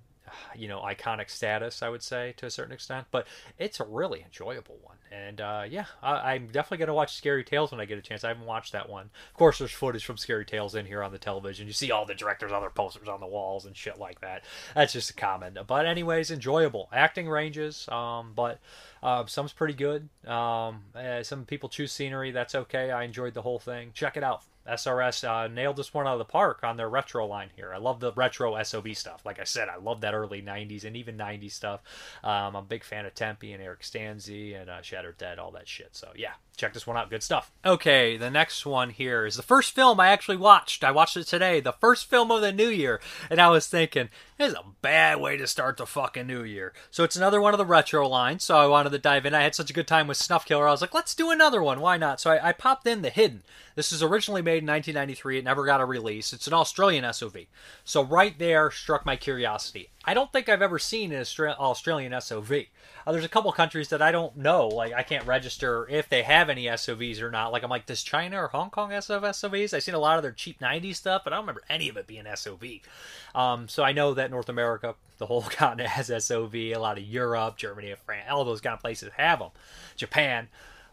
you 0.57 0.69
know 0.69 0.81
iconic 0.81 1.31
status 1.31 1.83
i 1.83 1.89
would 1.89 2.03
say 2.03 2.35
to 2.37 2.47
a 2.47 2.51
certain 2.51 2.73
extent 2.73 3.07
but 3.11 3.27
it's 3.59 3.81
a 3.81 3.85
really 3.85 4.23
enjoyable 4.23 4.79
one. 4.83 4.97
And 5.13 5.41
uh, 5.41 5.65
yeah 5.69 5.87
I, 6.03 6.35
am 6.35 6.47
definitely 6.47 6.79
going 6.79 6.89
to 6.89 6.95
watch 6.95 7.17
scary 7.17 7.45
tales 7.45 7.71
when 7.73 7.81
i 7.81 7.85
get 7.85 7.99
a 7.99 8.03
chance. 8.03 8.23
I 8.25 8.29
haven't 8.29 8.47
watched 8.47 8.73
that 8.73 8.89
one. 8.89 9.11
Of 9.31 9.35
course 9.35 9.59
there's 9.59 9.73
footage 9.73 10.05
from 10.05 10.17
scary 10.17 10.45
tales 10.45 10.75
in 10.75 10.87
here 10.87 11.03
on 11.03 11.13
the 11.13 11.19
television. 11.19 11.67
You 11.67 11.73
see 11.73 11.91
all 11.91 12.07
the 12.07 12.15
directors 12.15 12.53
other 12.53 12.71
posters 12.71 13.09
on 13.09 13.21
the 13.21 13.27
walls 13.27 13.67
and 13.67 13.77
shit 13.77 13.99
like 13.99 14.21
that. 14.21 14.45
That's 14.75 14.93
just 14.93 15.11
a 15.11 15.15
comment. 15.15 15.59
But 15.67 15.87
anyways 15.87 16.31
enjoyable. 16.31 16.89
Acting 16.93 17.29
ranges 17.29 17.89
um, 17.89 18.33
but 18.35 18.61
uh, 19.03 19.27
some's 19.27 19.53
pretty 19.53 19.75
good. 19.75 20.09
Um, 20.27 20.83
uh, 20.95 21.23
some 21.23 21.45
people 21.45 21.69
choose 21.69 21.93
scenery. 21.93 22.31
That's 22.31 22.55
okay. 22.55 22.91
I 22.91 23.05
enjoyed 23.05 23.35
the 23.35 23.43
whole 23.43 23.59
thing. 23.59 23.91
Check 23.95 24.17
it 24.17 24.23
out 24.23 24.43
SRS 24.71 25.29
uh, 25.29 25.49
nailed 25.49 25.77
this 25.77 25.93
one 25.93 26.07
out 26.07 26.15
of 26.15 26.19
the 26.19 26.25
park 26.25 26.61
on 26.63 26.77
their 26.77 26.89
retro 26.89 27.27
line 27.27 27.51
here. 27.57 27.73
I 27.75 27.79
love 27.79 28.01
the 28.01 28.13
retro 28.13 28.61
SOV 28.63 28.97
stuff. 28.97 29.23
Like 29.25 29.39
I 29.39 29.45
said, 29.45 29.69
I 29.69 29.77
love 29.77 30.01
that 30.03 30.15
early 30.15 30.43
90s 30.43 30.85
and 30.85 30.97
even 30.97 31.17
90s 31.17 31.53
stuff. 31.53 31.81
Um, 32.23 32.33
I'm 32.33 32.57
a 32.57 32.63
big 32.63 32.85
fan 32.85 33.07
of 33.07 33.15
Tempe 33.15 33.53
and 33.53 33.63
Eric 33.63 33.81
Stanze 33.81 34.61
and 34.61 34.71
uh, 34.71 34.83
Shattered 34.83 35.19
Dead, 35.19 35.39
all 35.39 35.51
that 35.53 35.69
shit. 35.69 35.91
So, 35.97 36.11
yeah, 36.17 36.35
check 36.61 36.75
this 36.75 36.87
one 36.87 36.97
out. 36.97 37.11
Good 37.11 37.23
stuff. 37.23 37.51
Okay, 37.65 38.17
the 38.17 38.31
next 38.31 38.67
one 38.67 38.91
here 38.91 39.25
is 39.25 39.37
the 39.37 39.43
first 39.43 39.75
film 39.75 39.99
I 39.99 40.09
actually 40.09 40.37
watched. 40.37 40.85
I 40.85 40.91
watched 40.91 41.17
it 41.17 41.27
today, 41.27 41.61
the 41.61 41.73
first 41.73 42.11
film 42.11 42.31
of 42.31 42.43
the 42.43 42.53
new 42.53 42.69
year. 42.69 43.01
And 43.31 43.41
I 43.41 43.49
was 43.49 43.67
thinking, 43.67 44.11
this 44.37 44.53
is 44.53 44.59
a 44.59 44.65
bad 44.83 45.21
way 45.21 45.37
to 45.39 45.47
start 45.47 45.79
the 45.79 45.87
fucking 45.87 46.27
new 46.27 46.45
year. 46.45 46.73
So, 46.91 47.03
it's 47.03 47.17
another 47.17 47.41
one 47.41 47.55
of 47.55 47.59
the 47.59 47.67
retro 47.67 48.07
lines. 48.07 48.45
So, 48.45 48.59
I 48.59 48.67
wanted 48.67 48.91
to 48.91 48.99
dive 48.99 49.25
in. 49.25 49.35
I 49.35 49.43
had 49.43 49.55
such 49.55 49.71
a 49.71 49.75
good 49.75 49.89
time 49.89 50.07
with 50.07 50.19
Snuff 50.19 50.45
Killer. 50.45 50.69
I 50.69 50.71
was 50.71 50.83
like, 50.83 50.95
let's 50.95 51.15
do 51.15 51.31
another 51.31 51.63
one. 51.63 51.81
Why 51.81 51.97
not? 51.97 52.21
So, 52.21 52.31
I, 52.31 52.51
I 52.51 52.53
popped 52.53 52.87
in 52.87 53.03
The 53.03 53.11
Hidden. 53.11 53.43
This 53.75 53.93
is 53.93 54.03
originally 54.03 54.43
made 54.43 54.63
in 54.63 54.67
1993. 54.67 55.39
It 55.39 55.45
never 55.45 55.65
got 55.65 55.81
a 55.81 55.85
release. 55.85 56.33
It's 56.33 56.47
an 56.47 56.53
Australian 56.53 57.11
SOV. 57.13 57.47
So 57.85 58.05
right 58.05 58.39
there 58.39 58.71
struck 58.71 59.07
my 59.07 59.17
curiosity. 59.17 59.89
I 60.03 60.15
don't 60.15 60.33
think 60.33 60.49
I've 60.49 60.63
ever 60.63 60.79
seen 60.79 61.13
an 61.13 61.27
Australian 61.41 62.19
SOV. 62.19 62.53
Uh, 63.07 63.13
there's 63.13 63.25
a 63.25 63.29
couple 63.29 63.53
countries 63.53 63.91
that 63.91 64.01
I 64.01 64.11
don't 64.11 64.35
know. 64.35 64.67
Like 64.67 64.95
I 64.95 65.03
can't 65.03 65.27
register 65.27 65.87
if 65.91 66.09
they 66.09 66.23
have 66.23 66.49
any 66.49 66.65
SOVs 66.65 67.21
or 67.21 67.31
not. 67.31 67.53
Like 67.53 67.63
I'm 67.63 67.71
like, 67.71 67.85
does 67.85 68.03
China 68.03 68.43
or 68.43 68.49
Hong 68.49 68.71
Kong 68.71 68.93
have 68.93 69.05
SOVs? 69.05 69.75
I've 69.75 69.83
seen 69.83 69.95
a 69.95 69.99
lot 69.99 70.17
of 70.17 70.23
their 70.23 70.33
cheap 70.33 70.59
90s 70.59 70.97
stuff, 70.97 71.23
but 71.23 71.35
I 71.35 71.37
don't 71.37 71.43
remember 71.43 71.65
any 71.69 71.91
of 71.91 71.99
it 71.99 72.07
being 72.07 72.25
SOV. 72.35 72.65
Um, 73.35 73.69
so 73.69 73.83
I 73.83 73.93
know 73.93 74.15
that 74.15 74.31
North 74.31 74.49
America, 74.49 74.95
the 75.19 75.27
whole 75.27 75.43
continent 75.51 75.91
has 75.91 76.07
SOV. 76.25 76.55
A 76.55 76.77
lot 76.77 76.97
of 76.97 77.05
Europe, 77.05 77.59
Germany, 77.59 77.95
France, 78.07 78.29
all 78.31 78.45
those 78.45 78.63
kind 78.63 78.75
of 78.75 78.81
places 78.81 79.11
have 79.19 79.41
them. 79.41 79.51
Japan. 79.97 80.49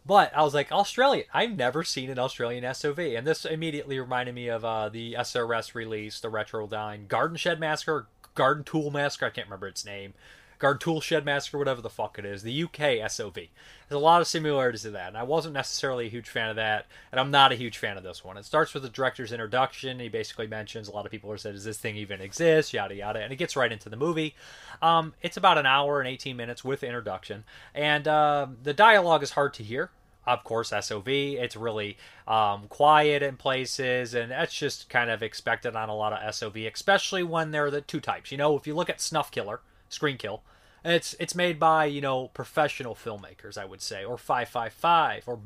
But 0.06 0.36
I 0.36 0.42
was 0.44 0.54
like, 0.54 0.72
Australian. 0.72 1.26
I've 1.34 1.58
never 1.58 1.84
seen 1.84 2.10
an 2.10 2.20
Australian 2.20 2.74
SOV. 2.74 3.00
And 3.00 3.28
this 3.28 3.44
immediately 3.44 4.00
reminded 4.00 4.36
me 4.36 4.48
of 4.48 4.64
uh, 4.64 4.88
the 4.88 5.16
SRS 5.16 5.76
release, 5.76 6.22
the 6.22 6.30
Retro 6.30 6.66
Line 6.66 7.08
Garden 7.08 7.36
Shed 7.36 7.60
Massacre, 7.60 8.08
Garden 8.38 8.64
Tool 8.64 8.92
Massacre. 8.92 9.26
I 9.26 9.30
can't 9.32 9.48
remember 9.48 9.68
its 9.68 9.84
name. 9.84 10.14
Garden 10.60 10.80
Tool 10.80 11.02
Shed 11.02 11.26
Massacre, 11.26 11.58
whatever 11.58 11.82
the 11.82 11.90
fuck 11.90 12.18
it 12.18 12.26
is. 12.26 12.42
The 12.44 12.64
UK 12.64 13.10
SOV. 13.12 13.34
There's 13.34 13.50
a 13.92 13.98
lot 13.98 14.22
of 14.22 14.28
similarities 14.28 14.84
to 14.84 14.92
that. 14.92 15.10
And 15.10 15.18
I 15.18 15.24
wasn't 15.24 15.54
necessarily 15.54 16.08
a 16.08 16.10
huge 16.10 16.30
fan 16.30 16.50
of 16.50 16.56
that. 16.56 16.86
And 17.12 17.20
I'm 17.20 17.32
not 17.32 17.52
a 17.52 17.56
huge 17.56 17.78
fan 17.78 17.98
of 17.98 18.04
this 18.04 18.24
one. 18.24 18.38
It 18.38 18.46
starts 18.46 18.74
with 18.74 18.84
the 18.84 18.90
director's 18.90 19.32
introduction. 19.32 20.00
He 20.00 20.10
basically 20.10 20.48
mentions 20.48 20.88
a 20.88 20.92
lot 20.92 21.06
of 21.06 21.12
people 21.12 21.32
are 21.32 21.38
said, 21.38 21.54
Does 21.54 21.64
this 21.64 21.78
thing 21.78 21.96
even 21.96 22.22
exist? 22.22 22.74
Yada, 22.74 22.96
yada. 22.96 23.22
And 23.22 23.34
it 23.34 23.38
gets 23.38 23.56
right 23.56 23.72
into 23.72 23.90
the 23.90 23.98
movie. 23.98 24.36
Um, 24.82 25.14
it's 25.22 25.38
about 25.38 25.58
an 25.58 25.66
hour 25.66 26.00
and 26.00 26.08
18 26.08 26.36
minutes 26.36 26.64
with 26.64 26.84
introduction. 26.84 27.44
And 27.76 28.08
uh, 28.08 28.48
the 28.64 28.74
dialogue 28.74 29.24
is 29.24 29.32
hard 29.32 29.54
to 29.56 29.64
hear 29.64 29.92
of 30.28 30.44
course 30.44 30.74
SOV. 30.78 31.08
It's 31.08 31.56
really 31.56 31.98
um, 32.28 32.68
quiet 32.68 33.24
in 33.24 33.38
places, 33.38 34.14
and 34.14 34.30
that's 34.30 34.54
just 34.54 34.90
kind 34.90 35.10
of 35.10 35.24
expected 35.24 35.76
on 35.76 35.90
a 35.90 35.96
lot 35.96 36.14
of 36.14 36.36
SOV, 36.36 36.58
especially 36.58 37.24
when 37.24 37.52
they're 37.52 37.72
the 37.72 37.82
two 37.82 38.02
types. 38.02 38.32
You 38.32 38.38
know, 38.38 38.56
if 38.58 38.68
you 38.68 38.76
look 38.76 38.90
at 38.90 39.02
Snuff 39.02 39.32
Killer, 39.32 39.62
Screen 39.90 40.18
Kill, 40.18 40.44
it's 40.86 41.16
it's 41.20 41.36
made 41.36 41.60
by 41.60 41.86
you 41.86 42.02
know 42.02 42.30
professional 42.30 42.96
filmmakers, 42.96 43.58
I 43.58 43.66
would 43.66 43.82
say, 43.82 44.04
or 44.04 44.18
Five 44.18 44.50
Five 44.50 44.74
Five, 44.74 45.24
or 45.28 45.40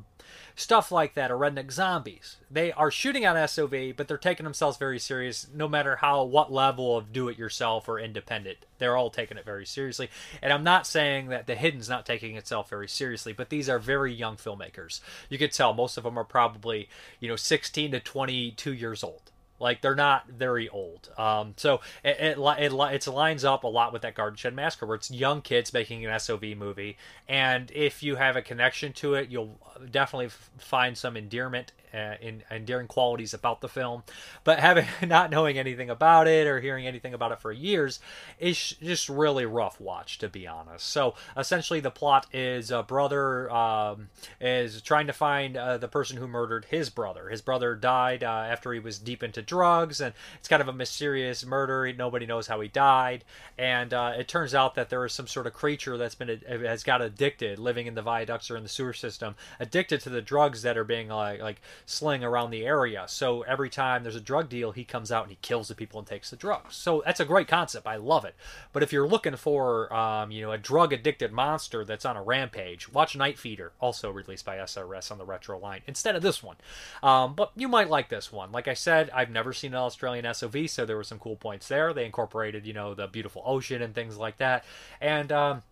stuff 0.56 0.92
like 0.92 1.16
that, 1.16 1.32
or 1.32 1.38
Redneck 1.38 1.72
Zombies. 1.72 2.38
They 2.50 2.72
are 2.74 2.92
shooting 2.92 3.26
on 3.26 3.48
SOV, 3.48 3.96
but 3.96 4.08
they're 4.08 4.18
taking 4.18 4.44
themselves 4.44 4.78
very 4.78 5.00
serious, 5.00 5.48
no 5.54 5.68
matter 5.68 5.98
how 5.98 6.24
what 6.24 6.52
level 6.52 6.98
of 6.98 7.12
do-it-yourself 7.14 7.88
or 7.88 8.00
independent. 8.00 8.60
They're 8.78 8.98
all 8.98 9.10
taking 9.10 9.38
it 9.38 9.46
very 9.46 9.66
seriously, 9.66 10.10
and 10.42 10.52
I'm 10.54 10.64
not 10.64 10.86
saying 10.86 11.28
that 11.30 11.48
The 11.48 11.56
Hidden's 11.56 11.90
not 11.90 12.06
taking 12.06 12.36
itself 12.36 12.70
very 12.70 12.88
seriously, 12.88 13.34
but 13.34 13.50
these 13.50 13.70
are 13.70 13.80
very 13.80 14.14
young 14.14 14.36
filmmakers. 14.36 15.02
You 15.30 15.38
could 15.38 15.52
tell 15.52 15.74
most 15.74 15.98
of 15.98 16.04
them 16.04 16.18
are 16.20 16.24
probably 16.24 16.90
you 17.20 17.30
know 17.30 17.36
16 17.36 17.92
to 17.92 18.00
22 18.00 18.74
years 18.74 19.04
old 19.04 19.31
like 19.62 19.82
they're 19.82 19.96
not 19.96 20.28
very 20.28 20.68
old. 20.70 21.10
Um, 21.18 21.54
so 21.58 21.82
it, 22.04 22.38
it, 22.38 22.38
it, 22.38 22.74
it 22.74 23.08
lines 23.08 23.46
up 23.46 23.64
a 23.64 23.68
lot 23.68 23.94
with 23.94 24.02
that 24.02 24.16
Garden 24.16 24.38
Shed 24.38 24.54
Massacre, 24.54 24.86
where 24.86 24.96
it's 24.96 25.12
young 25.12 25.42
kids 25.42 25.74
making 25.74 26.06
an 26.06 26.20
SOV 26.20 26.44
movie, 26.58 26.98
and 27.30 27.72
if 27.74 28.04
you 28.04 28.16
have 28.16 28.36
a 28.36 28.42
connection 28.42 28.94
to 28.94 29.14
it, 29.14 29.30
you'll 29.30 29.60
definitely 29.90 30.30
find 30.58 30.98
some 30.98 31.16
endearment 31.16 31.72
uh, 31.94 32.16
in 32.22 32.44
endearing 32.50 32.88
qualities 32.88 33.34
about 33.34 33.62
the 33.62 33.70
film. 33.70 34.04
But 34.44 34.60
having 34.60 34.86
not 35.08 35.30
knowing 35.32 35.58
anything 35.58 35.90
about 35.90 36.28
it 36.28 36.48
or 36.48 36.60
hearing 36.60 36.88
anything 36.88 37.14
about 37.14 37.32
it 37.32 37.40
for 37.40 37.52
years 37.52 38.00
is 38.40 38.76
just 38.82 39.10
really 39.10 39.46
rough 39.46 39.80
watch, 39.80 40.18
to 40.20 40.30
be 40.30 40.48
honest. 40.48 40.88
So 40.88 41.16
essentially, 41.38 41.80
the 41.80 41.92
plot 41.92 42.28
is 42.34 42.72
a 42.72 42.84
brother 42.84 43.52
um, 43.52 44.10
is 44.40 44.82
trying 44.82 45.08
to 45.08 45.14
find 45.14 45.58
uh, 45.58 45.78
the 45.78 45.88
person 45.88 46.18
who 46.18 46.28
murdered 46.28 46.66
his 46.66 46.90
brother. 46.90 47.30
His 47.30 47.42
brother 47.42 47.76
died 47.76 48.24
uh, 48.24 48.28
after 48.28 48.74
he 48.74 48.80
was 48.80 49.00
deep 49.00 49.24
into 49.24 49.42
drugs, 49.42 50.02
and 50.02 50.14
it's 50.40 50.48
kind 50.48 50.62
of 50.62 50.68
a 50.68 50.74
mysterious 50.74 51.46
murder. 51.46 51.92
Nobody 51.94 52.26
knows 52.26 52.48
how 52.48 52.60
he 52.62 52.68
died, 52.68 53.24
and 53.58 53.94
uh, 53.94 54.14
it 54.18 54.28
turns 54.28 54.56
out 54.56 54.76
that 54.76 54.90
there 54.90 55.06
is 55.06 55.14
some 55.14 55.28
sort 55.28 55.48
of 55.48 55.54
creature 55.54 55.98
that's 55.98 56.16
been 56.16 56.42
has 56.48 56.84
got 56.84 57.02
addicted, 57.02 57.60
living 57.60 57.88
in 57.88 57.96
the 57.96 58.02
viaducts 58.02 58.50
or 58.50 58.58
in 58.58 58.64
the 58.64 58.70
sewer 58.70 58.94
system, 58.94 59.36
addicted 59.60 60.02
to 60.02 60.10
the 60.10 60.22
drugs 60.22 60.62
that 60.62 60.78
are 60.78 60.84
being 60.84 61.10
like 61.10 61.42
like 61.42 61.62
sling 61.86 62.24
around 62.24 62.52
the 62.52 62.66
area. 62.66 63.06
So 63.08 63.42
every 63.44 63.70
time 63.70 64.04
there's 64.04 64.16
a 64.16 64.22
drug 64.22 64.50
deal, 64.50 64.72
he 64.72 64.84
comes 64.84 65.12
out 65.12 65.24
and 65.24 65.32
he 65.32 65.38
kills 65.42 65.68
the 65.68 65.76
people 65.76 66.00
and 66.00 66.08
takes 66.08 66.30
the 66.30 66.36
drugs. 66.36 66.76
So 66.76 67.04
that's 67.06 67.20
a 67.20 67.26
great 67.26 67.48
concept. 67.48 67.88
I 67.88 67.98
love 67.98 68.26
it. 68.26 68.36
But 68.74 68.84
if 68.84 68.92
you're 68.92 69.08
looking 69.08 69.36
for, 69.36 69.94
um, 69.94 70.32
you 70.32 70.42
know, 70.42 70.52
a 70.52 70.58
drug 70.58 70.94
addicted 70.94 71.32
monster 71.32 71.84
that's 71.86 72.06
on 72.06 72.18
a 72.18 72.24
rampage, 72.24 72.92
watch 72.92 73.16
Night 73.16 73.38
Feeder, 73.38 73.72
also 73.80 74.12
released 74.12 74.46
by 74.46 74.58
SRS 74.58 75.12
on 75.12 75.18
the 75.18 75.26
retro 75.26 75.60
line, 75.60 75.82
instead 75.88 76.16
of 76.16 76.22
this 76.22 76.44
one. 76.44 76.56
Um, 77.04 77.36
but 77.36 77.52
you 77.56 77.68
might 77.68 77.90
like 77.90 78.10
this 78.10 78.32
one. 78.32 78.52
Like 78.52 78.68
I 78.68 78.74
said, 78.74 79.10
I've 79.12 79.30
never 79.30 79.54
seen 79.54 79.74
an 79.74 79.80
Australian 79.80 80.32
SOV, 80.34 80.70
so 80.70 80.86
there 80.86 80.98
were 80.98 81.04
some 81.04 81.20
cool 81.20 81.36
points 81.36 81.68
there. 81.68 81.94
They 81.94 82.06
incorporated, 82.06 82.66
you 82.66 82.74
know, 82.74 82.94
the 82.94 83.08
beautiful 83.08 83.44
ocean 83.46 83.82
and 83.82 83.94
things 83.94 84.18
like 84.18 84.38
that. 84.38 84.64
And, 85.00 85.32
um, 85.32 85.64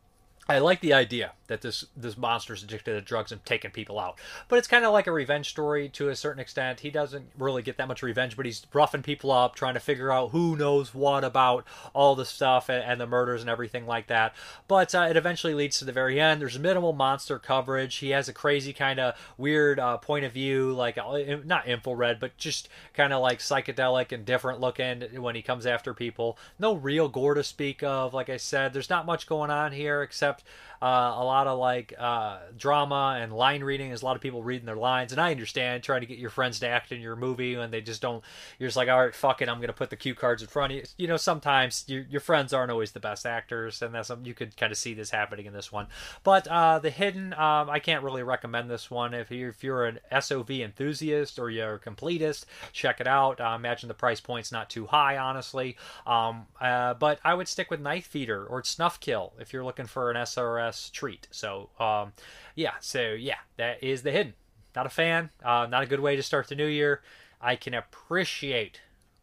I 0.50 0.58
like 0.58 0.82
the 0.82 0.94
idea 0.94 1.34
that 1.46 1.62
this 1.62 1.86
this 1.96 2.18
monster's 2.18 2.64
addicted 2.64 2.94
to 2.94 3.02
drugs 3.02 3.32
and 3.32 3.44
taking 3.46 3.70
people 3.70 4.00
out, 4.00 4.18
but 4.48 4.58
it's 4.58 4.68
kind 4.68 4.84
of 4.84 4.92
like 4.92 5.06
a 5.06 5.12
revenge 5.12 5.50
story 5.50 5.90
to 5.90 6.10
a 6.10 6.16
certain 6.16 6.40
extent. 6.40 6.80
He 6.80 6.90
doesn't 6.90 7.30
really 7.38 7.62
get 7.62 7.78
that 7.78 7.88
much 7.88 8.02
revenge, 8.02 8.36
but 8.36 8.48
he's 8.48 8.66
roughing 8.74 9.04
people 9.04 9.32
up, 9.32 9.54
trying 9.54 9.76
to 9.76 9.80
figure 9.80 10.12
out 10.12 10.32
who 10.32 10.56
knows 10.56 10.92
what 10.92 11.24
about 11.24 11.66
all 11.94 12.16
the 12.16 12.26
stuff 12.26 12.68
and, 12.68 12.84
and 12.84 13.00
the 13.00 13.06
murders 13.06 13.42
and 13.42 13.50
everything 13.50 13.86
like 13.86 14.08
that. 14.08 14.34
But 14.68 14.96
uh, 14.96 15.08
it 15.08 15.18
eventually 15.18 15.54
leads 15.54 15.78
to 15.80 15.86
the 15.86 15.92
very 15.92 16.20
end. 16.20 16.42
There's 16.42 16.58
minimal 16.58 16.94
monster 16.94 17.38
coverage. 17.38 17.98
He 17.98 18.10
has 18.10 18.28
a 18.28 18.34
crazy 18.34 18.74
kind 18.74 19.00
of 19.00 19.16
weird 19.38 19.80
uh, 19.80 19.98
point 19.98 20.26
of 20.26 20.34
view, 20.34 20.74
like 20.74 20.98
uh, 20.98 21.38
not 21.46 21.68
infrared, 21.68 22.20
but 22.20 22.38
just 22.38 22.70
kind 22.96 23.14
of 23.14 23.22
like 23.22 23.38
psychedelic 23.38 24.12
and 24.12 24.26
different 24.26 24.60
looking 24.60 25.02
when 25.22 25.36
he 25.36 25.44
comes 25.44 25.68
after 25.68 25.94
people. 25.94 26.40
No 26.58 26.74
real 26.74 27.08
gore 27.08 27.36
to 27.36 27.44
speak 27.44 27.84
of. 27.84 28.16
Like 28.16 28.30
I 28.30 28.38
said, 28.38 28.74
there's 28.74 28.90
not 28.90 29.06
much 29.06 29.28
going 29.28 29.52
on 29.52 29.74
here 29.74 30.02
except 30.02 30.39
uh, 30.82 31.14
a 31.18 31.24
lot 31.24 31.48
of 31.48 31.60
like 31.60 31.94
uh, 31.98 32.40
drama 32.58 33.18
and 33.20 33.34
line 33.34 33.64
reading. 33.64 33.90
There's 33.90 34.02
a 34.02 34.06
lot 34.06 34.16
of 34.16 34.22
people 34.22 34.44
reading 34.44 34.66
their 34.66 34.78
lines, 34.78 35.12
and 35.12 35.20
I 35.20 35.32
understand 35.32 35.84
trying 35.84 36.02
to 36.02 36.08
get 36.08 36.20
your 36.20 36.30
friends 36.30 36.60
to 36.60 36.68
act 36.68 36.92
in 36.92 37.02
your 37.02 37.16
movie 37.16 37.56
and 37.56 37.74
they 37.74 37.82
just 37.82 38.02
don't. 38.02 38.24
You're 38.58 38.68
just 38.70 38.78
like, 38.78 38.88
all 38.88 39.04
right, 39.06 39.14
fuck 39.16 39.42
it, 39.42 39.50
I'm 39.50 39.60
gonna 39.60 39.74
put 39.74 39.90
the 39.90 39.98
cue 39.98 40.16
cards 40.16 40.42
in 40.42 40.48
front 40.48 40.72
of 40.72 40.78
you. 40.78 40.84
You 40.98 41.08
know, 41.08 41.18
sometimes 41.18 41.84
your 41.88 42.06
your 42.10 42.22
friends 42.22 42.54
aren't 42.54 42.72
always 42.72 42.94
the 42.94 43.00
best 43.00 43.26
actors, 43.26 43.82
and 43.82 43.94
that's 43.94 44.12
you 44.24 44.34
could 44.34 44.56
kind 44.56 44.72
of 44.72 44.78
see 44.78 44.94
this 44.94 45.12
happening 45.12 45.46
in 45.46 45.54
this 45.54 45.72
one. 45.72 45.88
But 46.24 46.48
uh, 46.48 46.80
the 46.80 46.90
hidden, 46.90 47.34
um, 47.34 47.70
I 47.70 47.80
can't 47.80 48.04
really 48.04 48.24
recommend 48.24 48.70
this 48.70 48.90
one 48.90 49.14
if 49.14 49.32
you 49.32 49.50
if 49.50 49.64
you're 49.64 49.86
an 49.86 50.00
SOV 50.18 50.50
enthusiast 50.52 51.40
or 51.40 51.50
you're 51.50 51.76
a 51.76 51.80
completist, 51.80 52.46
check 52.72 53.02
it 53.02 53.08
out. 53.08 53.40
Imagine 53.40 53.88
the 53.90 53.94
price 53.94 54.22
point's 54.22 54.52
not 54.52 54.70
too 54.70 54.86
high, 54.86 55.18
honestly. 55.18 55.76
Um, 56.08 56.46
uh, 56.62 56.94
but 56.94 57.20
I 57.24 57.34
would 57.34 57.48
stick 57.48 57.70
with 57.70 57.82
Night 57.82 58.06
Feeder 58.06 58.46
or 58.46 58.64
Snuff 58.64 59.00
Kill 59.00 59.34
if 59.40 59.52
you're 59.52 59.64
looking 59.64 59.88
for 59.88 60.10
an 60.10 60.18
SRS 60.20 60.92
treat. 60.92 61.28
So, 61.32 61.70
um, 61.80 62.14
yeah, 62.56 62.74
so 62.80 63.12
yeah, 63.12 63.40
that 63.58 63.84
is 63.84 64.04
the 64.04 64.12
hidden. 64.12 64.34
Not 64.76 64.86
a 64.86 64.90
fan. 64.90 65.30
Uh, 65.44 65.68
not 65.70 65.84
a 65.84 65.88
good 65.88 66.00
way 66.00 66.16
to 66.16 66.24
start 66.24 66.48
the 66.48 66.56
new 66.56 66.68
year. 66.68 67.02
I 67.42 67.56
can 67.56 67.74
appreciate 67.74 68.82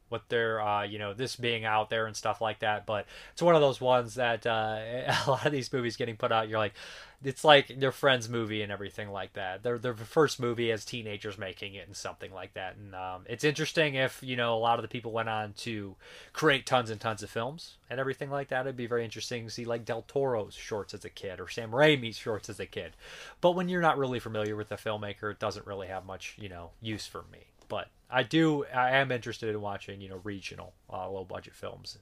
what 0.08 0.22
they're 0.28 0.60
uh, 0.60 0.82
you 0.82 0.98
know 0.98 1.12
this 1.14 1.36
being 1.36 1.64
out 1.64 1.90
there 1.90 2.06
and 2.06 2.16
stuff 2.16 2.40
like 2.40 2.60
that 2.60 2.86
but 2.86 3.06
it's 3.32 3.42
one 3.42 3.54
of 3.54 3.60
those 3.60 3.80
ones 3.80 4.14
that 4.14 4.46
uh, 4.46 4.78
a 5.26 5.30
lot 5.30 5.46
of 5.46 5.52
these 5.52 5.72
movies 5.72 5.96
getting 5.96 6.16
put 6.16 6.32
out 6.32 6.48
you're 6.48 6.58
like 6.58 6.74
it's 7.24 7.44
like 7.44 7.80
their 7.80 7.92
friend's 7.92 8.28
movie 8.28 8.62
and 8.62 8.70
everything 8.70 9.10
like 9.10 9.32
that. 9.34 9.62
Their 9.62 9.78
their 9.78 9.94
first 9.94 10.38
movie 10.38 10.70
as 10.70 10.84
teenagers 10.84 11.38
making 11.38 11.74
it 11.74 11.86
and 11.86 11.96
something 11.96 12.32
like 12.32 12.54
that. 12.54 12.76
And 12.76 12.94
um, 12.94 13.24
it's 13.26 13.44
interesting 13.44 13.94
if 13.94 14.22
you 14.22 14.36
know 14.36 14.54
a 14.54 14.58
lot 14.58 14.78
of 14.78 14.82
the 14.82 14.88
people 14.88 15.12
went 15.12 15.28
on 15.28 15.54
to 15.58 15.96
create 16.32 16.66
tons 16.66 16.90
and 16.90 17.00
tons 17.00 17.22
of 17.22 17.30
films 17.30 17.76
and 17.88 17.98
everything 17.98 18.30
like 18.30 18.48
that. 18.48 18.62
It'd 18.62 18.76
be 18.76 18.86
very 18.86 19.04
interesting 19.04 19.44
to 19.44 19.50
see 19.50 19.64
like 19.64 19.84
Del 19.84 20.02
Toro's 20.02 20.54
shorts 20.54 20.94
as 20.94 21.04
a 21.04 21.10
kid 21.10 21.40
or 21.40 21.48
Sam 21.48 21.70
Raimi's 21.70 22.18
shorts 22.18 22.48
as 22.48 22.60
a 22.60 22.66
kid. 22.66 22.92
But 23.40 23.52
when 23.52 23.68
you're 23.68 23.80
not 23.80 23.98
really 23.98 24.20
familiar 24.20 24.56
with 24.56 24.68
the 24.68 24.76
filmmaker, 24.76 25.30
it 25.30 25.38
doesn't 25.38 25.66
really 25.66 25.88
have 25.88 26.04
much 26.04 26.36
you 26.38 26.48
know 26.48 26.70
use 26.80 27.06
for 27.06 27.24
me. 27.32 27.46
But 27.68 27.88
I 28.10 28.22
do. 28.22 28.64
I 28.74 28.96
am 28.96 29.10
interested 29.10 29.48
in 29.50 29.60
watching, 29.60 30.00
you 30.00 30.08
know, 30.08 30.20
regional, 30.22 30.74
uh, 30.92 31.10
low 31.10 31.24
budget 31.24 31.54
films, 31.54 31.98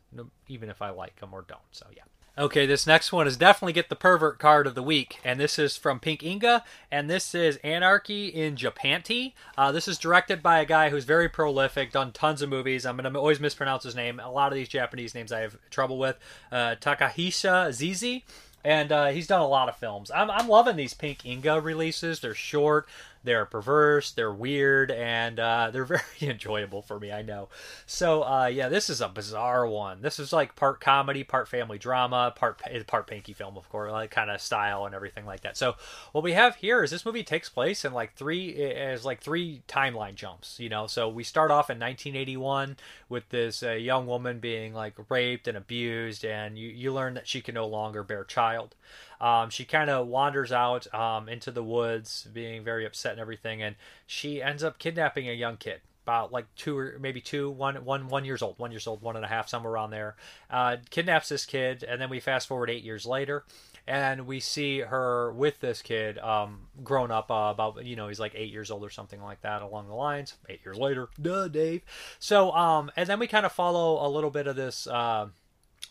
even 0.48 0.68
if 0.68 0.82
I 0.82 0.90
like 0.90 1.16
them 1.16 1.32
or 1.32 1.44
don't. 1.46 1.60
So 1.72 1.86
yeah. 1.94 2.02
Okay, 2.36 2.66
this 2.66 2.84
next 2.84 3.12
one 3.12 3.28
is 3.28 3.36
definitely 3.36 3.74
get 3.74 3.88
the 3.88 3.94
pervert 3.94 4.40
card 4.40 4.66
of 4.66 4.74
the 4.74 4.82
week, 4.82 5.20
and 5.22 5.38
this 5.38 5.56
is 5.56 5.76
from 5.76 6.00
Pink 6.00 6.20
Eiga, 6.22 6.62
and 6.90 7.08
this 7.08 7.32
is 7.32 7.58
Anarchy 7.58 8.26
in 8.26 8.56
Japanti. 8.56 9.34
Uh, 9.56 9.70
this 9.70 9.86
is 9.86 9.98
directed 9.98 10.42
by 10.42 10.58
a 10.58 10.64
guy 10.64 10.90
who's 10.90 11.04
very 11.04 11.28
prolific, 11.28 11.92
done 11.92 12.10
tons 12.10 12.42
of 12.42 12.48
movies. 12.48 12.84
I'm 12.84 12.96
gonna 12.96 13.16
always 13.16 13.38
mispronounce 13.38 13.84
his 13.84 13.94
name. 13.94 14.18
A 14.18 14.32
lot 14.32 14.50
of 14.50 14.56
these 14.56 14.68
Japanese 14.68 15.14
names 15.14 15.30
I 15.30 15.42
have 15.42 15.56
trouble 15.70 15.96
with. 15.96 16.18
Uh, 16.50 16.74
Takahisa 16.74 17.68
Zeze, 17.68 18.24
and 18.64 18.90
uh, 18.90 19.06
he's 19.06 19.28
done 19.28 19.40
a 19.40 19.46
lot 19.46 19.68
of 19.68 19.76
films. 19.76 20.10
I'm, 20.10 20.28
I'm 20.28 20.48
loving 20.48 20.74
these 20.74 20.92
Pink 20.92 21.18
Eiga 21.20 21.62
releases. 21.62 22.18
They're 22.18 22.34
short, 22.34 22.88
they're 23.24 23.46
perverse, 23.46 24.12
they're 24.12 24.32
weird, 24.32 24.90
and 24.90 25.40
uh, 25.40 25.70
they're 25.72 25.84
very 25.84 26.02
enjoyable 26.22 26.82
for 26.82 27.00
me. 27.00 27.10
I 27.10 27.22
know. 27.22 27.48
So 27.86 28.22
uh, 28.22 28.46
yeah, 28.46 28.68
this 28.68 28.88
is 28.90 29.00
a 29.00 29.08
bizarre 29.08 29.66
one. 29.66 30.02
This 30.02 30.18
is 30.18 30.32
like 30.32 30.54
part 30.56 30.80
comedy, 30.80 31.24
part 31.24 31.48
family 31.48 31.78
drama, 31.78 32.32
part 32.36 32.60
part 32.86 33.06
Pinky 33.06 33.32
film, 33.32 33.56
of 33.56 33.68
course, 33.68 33.90
like 33.90 34.10
kind 34.10 34.30
of 34.30 34.40
style 34.40 34.86
and 34.86 34.94
everything 34.94 35.26
like 35.26 35.40
that. 35.40 35.56
So 35.56 35.74
what 36.12 36.22
we 36.22 36.32
have 36.32 36.56
here 36.56 36.82
is 36.82 36.90
this 36.90 37.06
movie 37.06 37.24
takes 37.24 37.48
place 37.48 37.84
in 37.84 37.92
like 37.92 38.14
three 38.14 38.50
is 38.50 39.04
like 39.04 39.20
three 39.20 39.62
timeline 39.66 40.14
jumps. 40.14 40.60
You 40.60 40.68
know, 40.68 40.86
so 40.86 41.08
we 41.08 41.24
start 41.24 41.50
off 41.50 41.70
in 41.70 41.78
1981 41.78 42.76
with 43.08 43.28
this 43.30 43.62
uh, 43.62 43.72
young 43.72 44.06
woman 44.06 44.38
being 44.38 44.74
like 44.74 44.94
raped 45.08 45.48
and 45.48 45.56
abused, 45.56 46.24
and 46.24 46.58
you 46.58 46.68
you 46.68 46.92
learn 46.92 47.14
that 47.14 47.26
she 47.26 47.40
can 47.40 47.54
no 47.54 47.66
longer 47.66 48.02
bear 48.02 48.24
child. 48.24 48.74
Um, 49.20 49.50
she 49.50 49.64
kind 49.64 49.90
of 49.90 50.06
wanders 50.06 50.52
out 50.52 50.92
um, 50.94 51.28
into 51.28 51.50
the 51.50 51.62
woods, 51.62 52.26
being 52.32 52.64
very 52.64 52.84
upset 52.84 53.12
and 53.12 53.20
everything, 53.20 53.62
and 53.62 53.76
she 54.06 54.42
ends 54.42 54.62
up 54.64 54.78
kidnapping 54.78 55.28
a 55.28 55.32
young 55.32 55.56
kid 55.56 55.80
about 56.04 56.32
like 56.32 56.46
two 56.54 56.76
or 56.76 56.96
maybe 57.00 57.20
two, 57.20 57.50
one, 57.50 57.76
one, 57.84 58.08
one 58.08 58.24
years 58.24 58.42
old, 58.42 58.58
one 58.58 58.70
years 58.70 58.86
old, 58.86 59.00
one 59.00 59.16
and 59.16 59.24
a 59.24 59.28
half, 59.28 59.48
somewhere 59.48 59.72
around 59.72 59.90
there. 59.90 60.16
Uh, 60.50 60.76
kidnaps 60.90 61.30
this 61.30 61.46
kid, 61.46 61.82
and 61.82 62.00
then 62.00 62.10
we 62.10 62.20
fast 62.20 62.46
forward 62.46 62.68
eight 62.68 62.84
years 62.84 63.06
later, 63.06 63.44
and 63.86 64.26
we 64.26 64.38
see 64.38 64.80
her 64.80 65.32
with 65.32 65.60
this 65.60 65.80
kid, 65.80 66.18
um, 66.18 66.68
grown 66.82 67.10
up 67.10 67.30
uh, 67.30 67.50
about 67.50 67.84
you 67.84 67.96
know 67.96 68.08
he's 68.08 68.20
like 68.20 68.32
eight 68.34 68.52
years 68.52 68.70
old 68.70 68.84
or 68.84 68.90
something 68.90 69.22
like 69.22 69.40
that 69.40 69.62
along 69.62 69.88
the 69.88 69.94
lines. 69.94 70.34
Eight 70.48 70.60
years 70.64 70.76
later, 70.76 71.08
duh, 71.20 71.48
Dave. 71.48 71.82
So, 72.18 72.52
um, 72.52 72.90
and 72.96 73.08
then 73.08 73.18
we 73.18 73.26
kind 73.26 73.46
of 73.46 73.52
follow 73.52 74.06
a 74.06 74.08
little 74.08 74.30
bit 74.30 74.46
of 74.46 74.56
this. 74.56 74.86
Uh, 74.86 75.28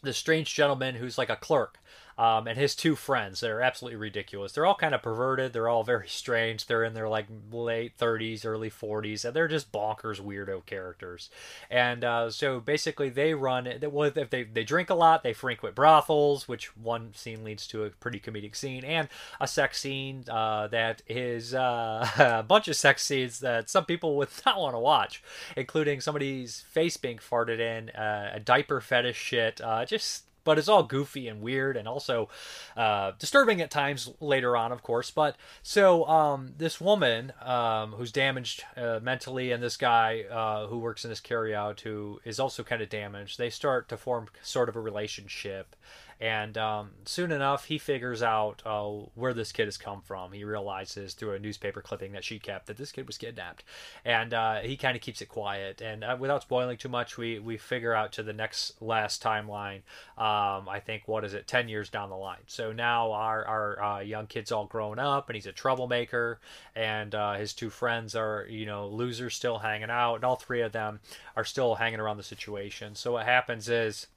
this 0.02 0.17
strange 0.17 0.54
gentleman 0.54 0.95
who's 0.95 1.17
like 1.17 1.30
a 1.30 1.36
clerk 1.38 1.80
um, 2.17 2.47
and 2.47 2.58
his 2.58 2.76
two 2.76 2.95
friends 2.95 3.39
that 3.39 3.49
are 3.49 3.62
absolutely 3.62 3.97
ridiculous. 3.97 4.52
They're 4.52 4.65
all 4.65 4.76
kind 4.76 4.93
of 4.93 5.02
perverted. 5.02 5.54
They're 5.54 5.69
all 5.69 5.84
very 5.84 6.08
strange. 6.08 6.65
They're 6.65 6.84
in 6.84 6.93
their 6.93 7.10
like 7.10 7.28
late 7.52 7.97
30s, 7.97 8.45
early 8.45 8.69
40s, 8.69 9.26
and 9.26 9.36
they're 9.36 9.47
just 9.47 9.71
bonkers 9.71 10.21
weirdo 10.21 10.65
characters. 10.65 11.30
And 11.69 12.04
uh, 12.04 12.30
so 12.30 12.60
basically, 12.60 13.10
they 13.10 13.34
run. 13.34 13.71
Well, 13.82 14.12
if 14.15 14.30
they 14.30 14.43
they 14.43 14.63
drink 14.63 14.89
a 14.89 14.95
lot, 14.95 15.23
they 15.23 15.34
frequent 15.34 15.76
brothels, 15.76 16.47
which 16.47 16.76
one 16.78 17.13
scene 17.13 17.43
leads 17.43 17.67
to 17.67 17.84
a 17.84 17.89
pretty 17.89 18.19
comedic 18.19 18.56
scene 18.56 18.84
and 18.84 19.08
a 19.39 19.47
sex 19.47 19.80
scene 19.80 20.23
uh, 20.30 20.67
that 20.67 21.02
is 21.08 21.54
uh, 21.54 22.08
a 22.17 22.43
bunch 22.43 22.67
of 22.67 22.76
sex 22.76 23.04
scenes 23.04 23.39
that 23.39 23.69
some 23.69 23.86
people 23.86 24.17
would 24.17 24.30
not 24.45 24.60
want 24.60 24.76
to 24.76 24.80
watch, 24.80 25.23
including 25.56 26.02
somebody's 26.02 26.62
face 26.62 26.97
being 26.97 27.17
farted 27.17 27.60
in, 27.60 27.89
uh, 27.91 28.32
a 28.34 28.39
diaper 28.39 28.82
fetish 28.82 29.17
shit, 29.17 29.62
uh, 29.62 29.86
just 29.86 30.23
but 30.43 30.58
it's 30.58 30.67
all 30.67 30.84
goofy 30.84 31.27
and 31.27 31.41
weird 31.41 31.77
and 31.77 31.88
also 31.88 32.29
uh, 32.75 33.12
disturbing 33.19 33.62
at 33.62 33.71
times 33.71 34.12
later 34.19 34.56
on, 34.58 34.71
of 34.71 34.84
course. 34.84 35.12
But 35.12 35.36
so 35.62 36.06
um, 36.08 36.53
this 36.58 36.79
woman 36.82 37.34
um, 37.41 37.93
who's 37.93 38.12
damaged 38.12 38.63
uh, 38.75 38.99
mentally 39.01 39.51
and 39.51 39.62
this 39.62 39.77
guy 39.77 40.23
uh, 40.29 40.67
who 40.67 40.79
works 40.79 41.03
in 41.03 41.10
this 41.10 41.21
carryout 41.21 41.82
who 41.82 42.19
is 42.25 42.39
also 42.39 42.63
kind 42.63 42.82
of 42.82 42.89
damaged, 42.89 43.38
they 43.38 43.49
start 43.49 43.89
to 43.89 43.97
form 43.97 44.27
sort 44.41 44.69
of 44.69 44.75
a 44.75 44.82
relationship. 44.82 45.75
And 46.19 46.58
um, 46.58 46.91
soon 47.06 47.32
enough, 47.32 47.65
he 47.65 47.78
figures 47.78 48.23
out 48.23 48.62
uh, 48.65 48.84
where 49.15 49.34
this 49.34 49.52
kid 49.52 49.65
has 49.65 49.78
come 49.78 50.02
from. 50.02 50.32
He 50.32 50.43
realizes 50.43 51.13
through 51.13 51.34
a 51.34 51.39
newspaper 51.39 51.82
clipping 51.82 52.12
that 52.13 52.23
she 52.23 52.39
kept 52.39 52.67
that 52.67 52.78
this 52.78 52.91
kid 52.91 53.08
was 53.08 53.17
kidnapped, 53.17 53.63
and 54.06 54.34
uh, 54.34 54.60
he 54.60 54.78
kind 54.78 54.95
of 54.95 55.02
keeps 55.02 55.21
it 55.21 55.28
quiet. 55.28 55.82
And 55.82 56.04
uh, 56.04 56.17
without 56.19 56.43
spoiling 56.43 56.78
too 56.78 56.89
much, 56.89 57.17
we 57.17 57.39
we 57.39 57.58
figure 57.58 57.93
out 57.93 58.12
to 58.13 58.23
the 58.23 58.34
next 58.34 58.82
last 58.82 59.23
timeline. 59.23 59.82
Um, 60.17 60.69
I 60.69 60.82
think 60.84 61.08
what 61.08 61.26
is 61.26 61.34
it, 61.34 61.47
ten 61.47 61.67
years 61.67 61.89
down 61.89 62.10
the 62.10 62.15
line. 62.15 62.43
So 62.47 62.71
now 62.71 63.12
our 63.12 63.45
our 63.45 63.84
uh, 63.84 63.99
young 63.99 64.28
kid's 64.28 64.52
all 64.52 64.65
grown 64.65 64.99
up, 64.99 65.30
and 65.30 65.36
he's 65.36 65.47
a 65.47 65.52
troublemaker, 65.52 66.39
and 66.76 67.13
uh, 67.15 67.34
his 67.34 67.54
two 67.54 67.69
friends 67.69 68.15
are 68.15 68.45
you 68.49 68.65
know 68.65 68.88
losers 68.88 69.36
still 69.36 69.60
hanging 69.60 69.89
out, 69.89 70.15
and 70.15 70.23
all 70.23 70.36
three 70.36 70.62
of 70.62 70.71
them 70.71 70.99
are 71.36 71.45
still 71.45 71.76
hanging 71.76 71.99
around 71.99 72.17
the 72.17 72.23
situation. 72.23 72.95
So 72.95 73.13
what 73.13 73.26
happens 73.26 73.67
is. 73.69 74.08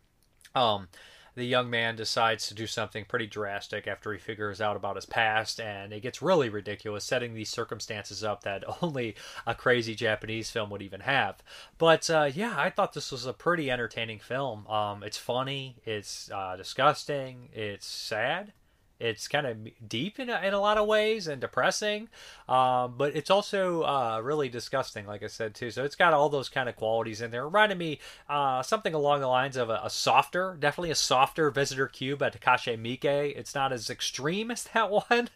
Um, 0.55 0.89
the 1.37 1.45
young 1.45 1.69
man 1.71 1.97
decides 1.97 2.49
to 2.49 2.55
do 2.55 2.67
something 2.67 3.05
pretty 3.05 3.27
drastic 3.27 3.87
after 3.87 4.13
he 4.13 4.19
figures 4.19 4.61
out 4.61 4.75
about 4.75 4.97
his 4.97 5.07
past, 5.07 5.61
and 5.61 5.93
it 5.93 6.01
gets 6.01 6.23
really 6.23 6.49
ridiculous, 6.49 7.05
setting 7.05 7.35
these 7.35 7.51
circumstances 7.51 8.25
up 8.25 8.43
that 8.43 8.65
only 8.83 9.15
a 9.47 9.55
crazy 9.55 9.95
Japanese 9.95 10.51
film 10.51 10.71
would 10.71 10.83
even 10.83 11.01
have. 11.01 11.43
But 11.79 12.09
uh, 12.11 12.31
yeah, 12.35 12.55
I 12.57 12.71
thought 12.71 12.95
this 12.95 13.13
was 13.13 13.27
a 13.27 13.33
pretty 13.33 13.71
entertaining 13.71 14.19
film. 14.19 14.67
Um, 14.67 15.03
it's 15.03 15.19
funny, 15.19 15.77
it's 15.85 16.31
uh, 16.31 16.57
disgusting, 16.57 17.51
it's 17.53 17.87
sad 17.87 18.53
it's 18.99 19.29
kind 19.29 19.47
of 19.47 19.89
deep 19.89 20.19
in 20.19 20.31
a, 20.31 20.41
in 20.41 20.55
a 20.55 20.61
lot 20.61 20.79
of 20.79 20.87
ways 20.87 21.27
and 21.27 21.41
depressing, 21.41 22.09
um, 22.49 22.95
but 22.97 23.15
it's 23.15 23.31
also 23.31 23.83
uh, 23.83 24.21
really 24.23 24.49
disgusting, 24.49 25.07
like 25.07 25.23
I 25.23 25.27
said 25.27 25.55
too. 25.55 25.71
So 25.71 25.85
it's 25.85 25.97
got 25.97 26.15
all 26.15 26.29
those 26.29 26.49
kind 26.49 26.69
of 26.69 26.77
qualities 26.77 27.21
in 27.21 27.31
there. 27.31 27.43
It 27.43 27.47
reminded 27.47 27.79
me 27.79 27.99
uh, 28.29 28.63
something 28.63 28.95
along 28.95 29.21
the 29.21 29.27
lines 29.27 29.57
of 29.57 29.69
a, 29.69 29.81
a, 29.85 29.91
softer, 29.91 30.57
definitely 30.59 30.91
a 30.91 30.97
softer 30.97 31.51
Visitor 31.51 31.89
Q 31.89 32.17
by 32.17 32.31
Takashi 32.31 32.77
Miike. 32.79 33.37
It's 33.37 33.55
not 33.55 33.73
as 33.73 33.91
extreme 33.91 34.51
as 34.51 34.65
that 34.65 34.91
one, 34.91 35.29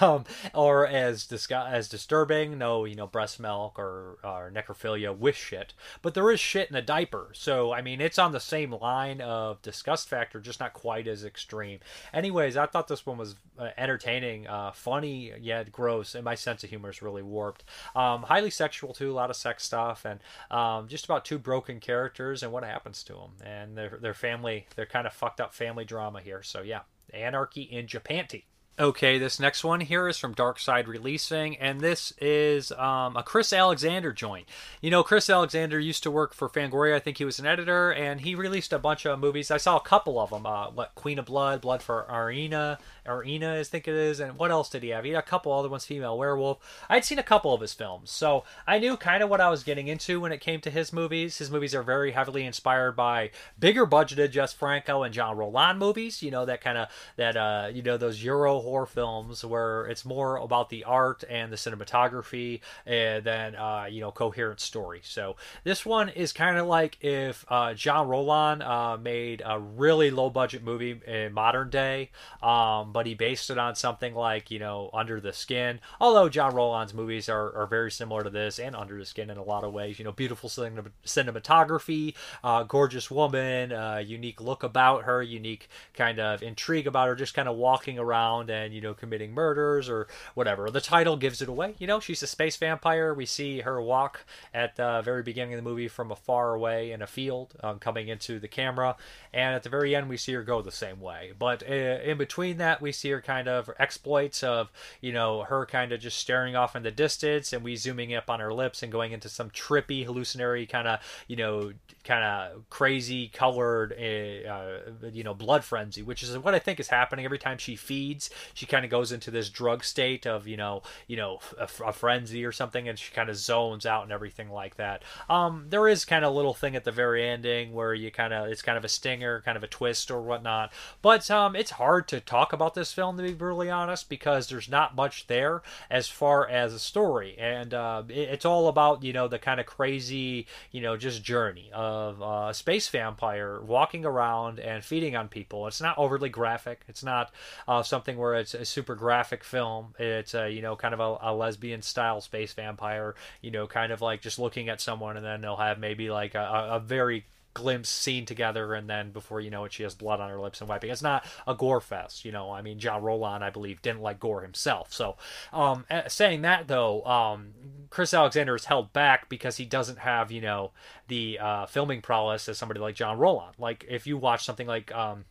um, 0.00 0.24
or 0.54 0.86
as 0.86 1.26
dis- 1.26 1.50
as 1.50 1.88
disturbing. 1.88 2.58
No, 2.58 2.84
you 2.84 2.94
know, 2.94 3.06
breast 3.06 3.40
milk 3.40 3.78
or, 3.78 4.18
or 4.22 4.52
necrophilia 4.54 5.16
with 5.16 5.36
shit, 5.36 5.72
but 6.02 6.14
there 6.14 6.30
is 6.30 6.40
shit 6.40 6.68
in 6.68 6.76
a 6.76 6.82
diaper. 6.82 7.30
So 7.32 7.72
I 7.72 7.80
mean, 7.80 8.00
it's 8.00 8.18
on 8.18 8.32
the 8.32 8.40
same 8.40 8.72
line 8.72 9.20
of 9.20 9.62
disgust 9.62 10.08
factor, 10.08 10.40
just 10.40 10.60
not 10.60 10.72
quite 10.72 11.08
as 11.08 11.24
extreme. 11.24 11.80
Anyways, 12.12 12.56
I 12.56 12.66
thought 12.66 12.81
thought 12.82 12.88
this 12.88 13.06
one 13.06 13.16
was 13.16 13.36
uh, 13.58 13.68
entertaining, 13.78 14.48
uh, 14.48 14.72
funny 14.72 15.32
yet 15.40 15.70
gross, 15.70 16.16
and 16.16 16.24
my 16.24 16.34
sense 16.34 16.64
of 16.64 16.70
humor 16.70 16.90
is 16.90 17.00
really 17.00 17.22
warped. 17.22 17.62
Um, 17.94 18.24
highly 18.24 18.50
sexual 18.50 18.92
too, 18.92 19.12
a 19.12 19.14
lot 19.14 19.30
of 19.30 19.36
sex 19.36 19.64
stuff, 19.64 20.04
and 20.04 20.18
um, 20.50 20.88
just 20.88 21.04
about 21.04 21.24
two 21.24 21.38
broken 21.38 21.78
characters 21.78 22.42
and 22.42 22.50
what 22.50 22.64
happens 22.64 23.04
to 23.04 23.12
them 23.12 23.30
and 23.44 23.78
their 23.78 23.98
their 24.00 24.14
family. 24.14 24.66
They're 24.74 24.86
kind 24.86 25.06
of 25.06 25.12
fucked 25.12 25.40
up 25.40 25.54
family 25.54 25.84
drama 25.84 26.20
here. 26.20 26.42
So 26.42 26.62
yeah, 26.62 26.80
Anarchy 27.14 27.62
in 27.62 27.86
Japanti. 27.86 28.44
Okay, 28.78 29.18
this 29.18 29.38
next 29.38 29.64
one 29.64 29.82
here 29.82 30.08
is 30.08 30.16
from 30.16 30.34
Darkside 30.34 30.86
Releasing, 30.86 31.58
and 31.58 31.82
this 31.82 32.14
is 32.22 32.72
um, 32.72 33.18
a 33.18 33.22
Chris 33.22 33.52
Alexander 33.52 34.14
joint. 34.14 34.48
You 34.80 34.90
know, 34.90 35.02
Chris 35.02 35.28
Alexander 35.28 35.78
used 35.78 36.02
to 36.04 36.10
work 36.10 36.32
for 36.32 36.48
Fangoria. 36.48 36.94
I 36.94 36.98
think 36.98 37.18
he 37.18 37.26
was 37.26 37.38
an 37.38 37.44
editor, 37.44 37.92
and 37.92 38.22
he 38.22 38.34
released 38.34 38.72
a 38.72 38.78
bunch 38.78 39.04
of 39.04 39.18
movies. 39.18 39.50
I 39.50 39.58
saw 39.58 39.76
a 39.76 39.82
couple 39.82 40.18
of 40.18 40.30
them. 40.30 40.46
Uh, 40.46 40.70
what 40.70 40.94
Queen 40.94 41.18
of 41.18 41.26
Blood, 41.26 41.60
Blood 41.60 41.82
for 41.82 42.06
Irina, 42.10 42.78
Irina, 43.06 43.58
I 43.60 43.62
think 43.64 43.86
it 43.86 43.94
is, 43.94 44.20
and 44.20 44.38
what 44.38 44.50
else 44.50 44.70
did 44.70 44.82
he 44.82 44.88
have? 44.88 45.04
He 45.04 45.10
had 45.10 45.18
a 45.18 45.22
couple 45.22 45.52
other 45.52 45.68
ones. 45.68 45.84
Female 45.84 46.16
Werewolf. 46.16 46.58
I'd 46.88 47.04
seen 47.04 47.18
a 47.18 47.22
couple 47.22 47.52
of 47.52 47.60
his 47.60 47.74
films, 47.74 48.10
so 48.10 48.44
I 48.66 48.78
knew 48.78 48.96
kind 48.96 49.22
of 49.22 49.28
what 49.28 49.42
I 49.42 49.50
was 49.50 49.64
getting 49.64 49.88
into 49.88 50.18
when 50.18 50.32
it 50.32 50.40
came 50.40 50.62
to 50.62 50.70
his 50.70 50.94
movies. 50.94 51.36
His 51.36 51.50
movies 51.50 51.74
are 51.74 51.82
very 51.82 52.12
heavily 52.12 52.46
inspired 52.46 52.92
by 52.92 53.32
bigger 53.58 53.86
budgeted 53.86 54.30
Jess 54.30 54.54
Franco 54.54 55.02
and 55.02 55.12
Jean 55.12 55.36
Rollin 55.36 55.76
movies. 55.76 56.22
You 56.22 56.30
know 56.30 56.46
that 56.46 56.62
kind 56.62 56.78
of 56.78 56.88
that 57.16 57.36
uh, 57.36 57.68
you 57.70 57.82
know 57.82 57.98
those 57.98 58.24
Euro 58.24 58.61
horror 58.62 58.86
films 58.86 59.44
where 59.44 59.86
it's 59.86 60.04
more 60.04 60.36
about 60.36 60.70
the 60.70 60.84
art 60.84 61.24
and 61.28 61.52
the 61.52 61.56
cinematography 61.56 62.60
and 62.86 63.24
then 63.24 63.54
uh, 63.56 63.86
you 63.90 64.00
know 64.00 64.10
coherent 64.10 64.60
story. 64.60 65.00
So 65.04 65.36
this 65.64 65.84
one 65.84 66.08
is 66.08 66.32
kind 66.32 66.56
of 66.56 66.66
like 66.66 66.98
if 67.02 67.44
uh, 67.48 67.74
Jean 67.74 68.08
Rollin 68.08 68.62
uh, 68.62 68.96
made 68.96 69.42
a 69.44 69.58
really 69.58 70.10
low 70.10 70.30
budget 70.30 70.62
movie 70.62 71.00
in 71.06 71.32
modern 71.32 71.70
day, 71.70 72.10
um, 72.42 72.92
but 72.92 73.06
he 73.06 73.14
based 73.14 73.50
it 73.50 73.58
on 73.58 73.74
something 73.74 74.14
like 74.14 74.50
you 74.50 74.58
know 74.58 74.90
Under 74.92 75.20
the 75.20 75.32
Skin. 75.32 75.80
Although 76.00 76.28
John 76.28 76.54
Rollin's 76.54 76.94
movies 76.94 77.28
are, 77.28 77.54
are 77.56 77.66
very 77.66 77.90
similar 77.90 78.22
to 78.22 78.30
this 78.30 78.58
and 78.58 78.74
Under 78.76 78.98
the 78.98 79.06
Skin 79.06 79.30
in 79.30 79.38
a 79.38 79.42
lot 79.42 79.64
of 79.64 79.72
ways. 79.72 79.98
You 79.98 80.04
know, 80.04 80.12
beautiful 80.12 80.48
cinematography, 80.48 82.14
uh, 82.44 82.62
gorgeous 82.64 83.10
woman, 83.10 83.72
uh, 83.72 84.02
unique 84.04 84.40
look 84.40 84.62
about 84.62 85.04
her, 85.04 85.22
unique 85.22 85.68
kind 85.94 86.18
of 86.18 86.42
intrigue 86.42 86.86
about 86.86 87.08
her, 87.08 87.14
just 87.14 87.34
kind 87.34 87.48
of 87.48 87.56
walking 87.56 87.98
around 87.98 88.50
and 88.52 88.74
you 88.74 88.80
know 88.80 88.94
committing 88.94 89.32
murders 89.32 89.88
or 89.88 90.06
whatever. 90.34 90.70
The 90.70 90.80
title 90.80 91.16
gives 91.16 91.42
it 91.42 91.48
away. 91.48 91.74
You 91.78 91.86
know, 91.86 92.00
she's 92.00 92.22
a 92.22 92.26
space 92.26 92.56
vampire. 92.56 93.14
We 93.14 93.26
see 93.26 93.60
her 93.60 93.80
walk 93.80 94.24
at 94.54 94.76
the 94.76 95.02
very 95.04 95.22
beginning 95.22 95.54
of 95.54 95.58
the 95.64 95.68
movie 95.68 95.88
from 95.88 96.10
a 96.10 96.16
far 96.16 96.54
away 96.54 96.92
in 96.92 97.02
a 97.02 97.06
field, 97.06 97.54
um, 97.62 97.78
coming 97.78 98.08
into 98.08 98.38
the 98.38 98.48
camera, 98.48 98.96
and 99.32 99.54
at 99.54 99.62
the 99.62 99.68
very 99.68 99.94
end 99.94 100.08
we 100.08 100.16
see 100.16 100.32
her 100.32 100.42
go 100.42 100.62
the 100.62 100.70
same 100.70 101.00
way. 101.00 101.32
But 101.38 101.62
uh, 101.68 101.72
in 101.72 102.18
between 102.18 102.58
that, 102.58 102.80
we 102.80 102.92
see 102.92 103.10
her 103.10 103.20
kind 103.20 103.48
of 103.48 103.70
exploits 103.78 104.42
of 104.42 104.70
you 105.00 105.12
know 105.12 105.42
her 105.42 105.66
kind 105.66 105.92
of 105.92 106.00
just 106.00 106.18
staring 106.18 106.56
off 106.56 106.76
in 106.76 106.82
the 106.82 106.90
distance, 106.90 107.52
and 107.52 107.64
we 107.64 107.76
zooming 107.76 108.14
up 108.14 108.28
on 108.28 108.40
her 108.40 108.52
lips 108.52 108.82
and 108.82 108.92
going 108.92 109.12
into 109.12 109.28
some 109.28 109.50
trippy, 109.50 110.04
hallucinatory 110.04 110.66
kind 110.66 110.88
of 110.88 111.00
you 111.26 111.36
know 111.36 111.72
kind 112.04 112.24
of 112.24 112.68
crazy 112.70 113.28
colored 113.28 113.92
uh, 113.92 114.48
uh, 114.48 115.10
you 115.12 115.22
know 115.24 115.34
blood 115.34 115.64
frenzy, 115.64 116.02
which 116.02 116.22
is 116.22 116.36
what 116.38 116.54
I 116.54 116.58
think 116.58 116.80
is 116.80 116.88
happening 116.88 117.24
every 117.24 117.38
time 117.38 117.58
she 117.58 117.76
feeds. 117.76 118.30
She 118.54 118.66
kind 118.66 118.84
of 118.84 118.90
goes 118.90 119.12
into 119.12 119.30
this 119.30 119.48
drug 119.48 119.84
state 119.84 120.26
of 120.26 120.46
you 120.46 120.56
know 120.56 120.82
you 121.06 121.16
know 121.16 121.40
a, 121.58 121.68
a 121.84 121.92
frenzy 121.92 122.44
or 122.44 122.52
something, 122.52 122.88
and 122.88 122.98
she 122.98 123.12
kind 123.12 123.28
of 123.30 123.36
zones 123.36 123.86
out 123.86 124.04
and 124.04 124.12
everything 124.12 124.50
like 124.50 124.76
that. 124.76 125.02
Um, 125.28 125.66
there 125.68 125.88
is 125.88 126.04
kind 126.04 126.24
of 126.24 126.32
a 126.32 126.36
little 126.36 126.54
thing 126.54 126.76
at 126.76 126.84
the 126.84 126.92
very 126.92 127.28
ending 127.28 127.72
where 127.72 127.94
you 127.94 128.10
kind 128.10 128.32
of 128.32 128.48
it's 128.48 128.62
kind 128.62 128.78
of 128.78 128.84
a 128.84 128.88
stinger, 128.88 129.42
kind 129.44 129.56
of 129.56 129.62
a 129.62 129.68
twist 129.68 130.10
or 130.10 130.20
whatnot. 130.20 130.72
But 131.00 131.30
um, 131.30 131.56
it's 131.56 131.72
hard 131.72 132.08
to 132.08 132.20
talk 132.20 132.52
about 132.52 132.74
this 132.74 132.92
film 132.92 133.16
to 133.16 133.22
be 133.22 133.34
brutally 133.34 133.70
honest 133.70 134.08
because 134.08 134.48
there's 134.48 134.68
not 134.68 134.94
much 134.94 135.26
there 135.26 135.62
as 135.90 136.08
far 136.08 136.48
as 136.48 136.72
a 136.72 136.78
story, 136.78 137.36
and 137.38 137.74
uh, 137.74 138.02
it, 138.08 138.28
it's 138.30 138.44
all 138.44 138.68
about 138.68 139.02
you 139.02 139.12
know 139.12 139.28
the 139.28 139.38
kind 139.38 139.60
of 139.60 139.66
crazy 139.66 140.46
you 140.70 140.80
know 140.80 140.96
just 140.96 141.22
journey 141.22 141.70
of 141.72 142.22
uh, 142.22 142.48
a 142.50 142.54
space 142.54 142.88
vampire 142.88 143.60
walking 143.60 144.04
around 144.04 144.58
and 144.58 144.84
feeding 144.84 145.16
on 145.16 145.28
people. 145.28 145.66
It's 145.66 145.80
not 145.80 145.98
overly 145.98 146.28
graphic. 146.28 146.82
It's 146.88 147.02
not 147.04 147.32
uh, 147.66 147.82
something 147.82 148.16
where 148.16 148.31
it's 148.34 148.54
a 148.54 148.64
super 148.64 148.94
graphic 148.94 149.44
film. 149.44 149.94
It's 149.98 150.34
a 150.34 150.50
you 150.50 150.62
know 150.62 150.76
kind 150.76 150.94
of 150.94 151.00
a, 151.00 151.18
a, 151.30 151.34
lesbian 151.34 151.82
style 151.82 152.20
space 152.20 152.52
vampire. 152.52 153.14
You 153.40 153.50
know, 153.50 153.66
kind 153.66 153.92
of 153.92 154.00
like 154.00 154.20
just 154.20 154.38
looking 154.38 154.68
at 154.68 154.80
someone 154.80 155.16
and 155.16 155.24
then 155.24 155.40
they'll 155.40 155.56
have 155.56 155.78
maybe 155.78 156.10
like 156.10 156.34
a, 156.34 156.68
a 156.72 156.80
very 156.80 157.26
glimpse 157.54 157.90
scene 157.90 158.24
together 158.24 158.72
and 158.72 158.88
then 158.88 159.10
before 159.10 159.40
you 159.40 159.50
know 159.50 159.64
it 159.64 159.72
she 159.72 159.82
has 159.82 159.94
blood 159.94 160.20
on 160.20 160.30
her 160.30 160.40
lips 160.40 160.60
and 160.60 160.70
wiping 160.70 160.90
it's 160.90 161.02
not 161.02 161.24
a 161.46 161.54
gore 161.54 161.82
fest 161.82 162.24
you 162.24 162.32
know 162.32 162.50
i 162.50 162.62
mean 162.62 162.78
john 162.78 163.02
Rollin 163.02 163.42
i 163.42 163.50
believe 163.50 163.82
didn't 163.82 164.00
like 164.00 164.18
gore 164.18 164.40
himself 164.40 164.90
so 164.92 165.16
um, 165.52 165.84
saying 166.08 166.42
that 166.42 166.66
though 166.66 167.04
um, 167.04 167.48
chris 167.90 168.14
alexander 168.14 168.54
is 168.54 168.64
held 168.64 168.92
back 168.94 169.28
because 169.28 169.58
he 169.58 169.66
doesn't 169.66 169.98
have 169.98 170.32
you 170.32 170.40
know 170.40 170.70
the 171.08 171.38
uh, 171.38 171.66
filming 171.66 172.00
prowess 172.00 172.48
as 172.48 172.56
somebody 172.56 172.80
like 172.80 172.94
john 172.94 173.18
Rollin 173.18 173.52
like 173.58 173.84
if 173.88 174.06
you 174.06 174.16
watch 174.16 174.44
something 174.46 174.66
like 174.66 174.90
um, 174.94 175.26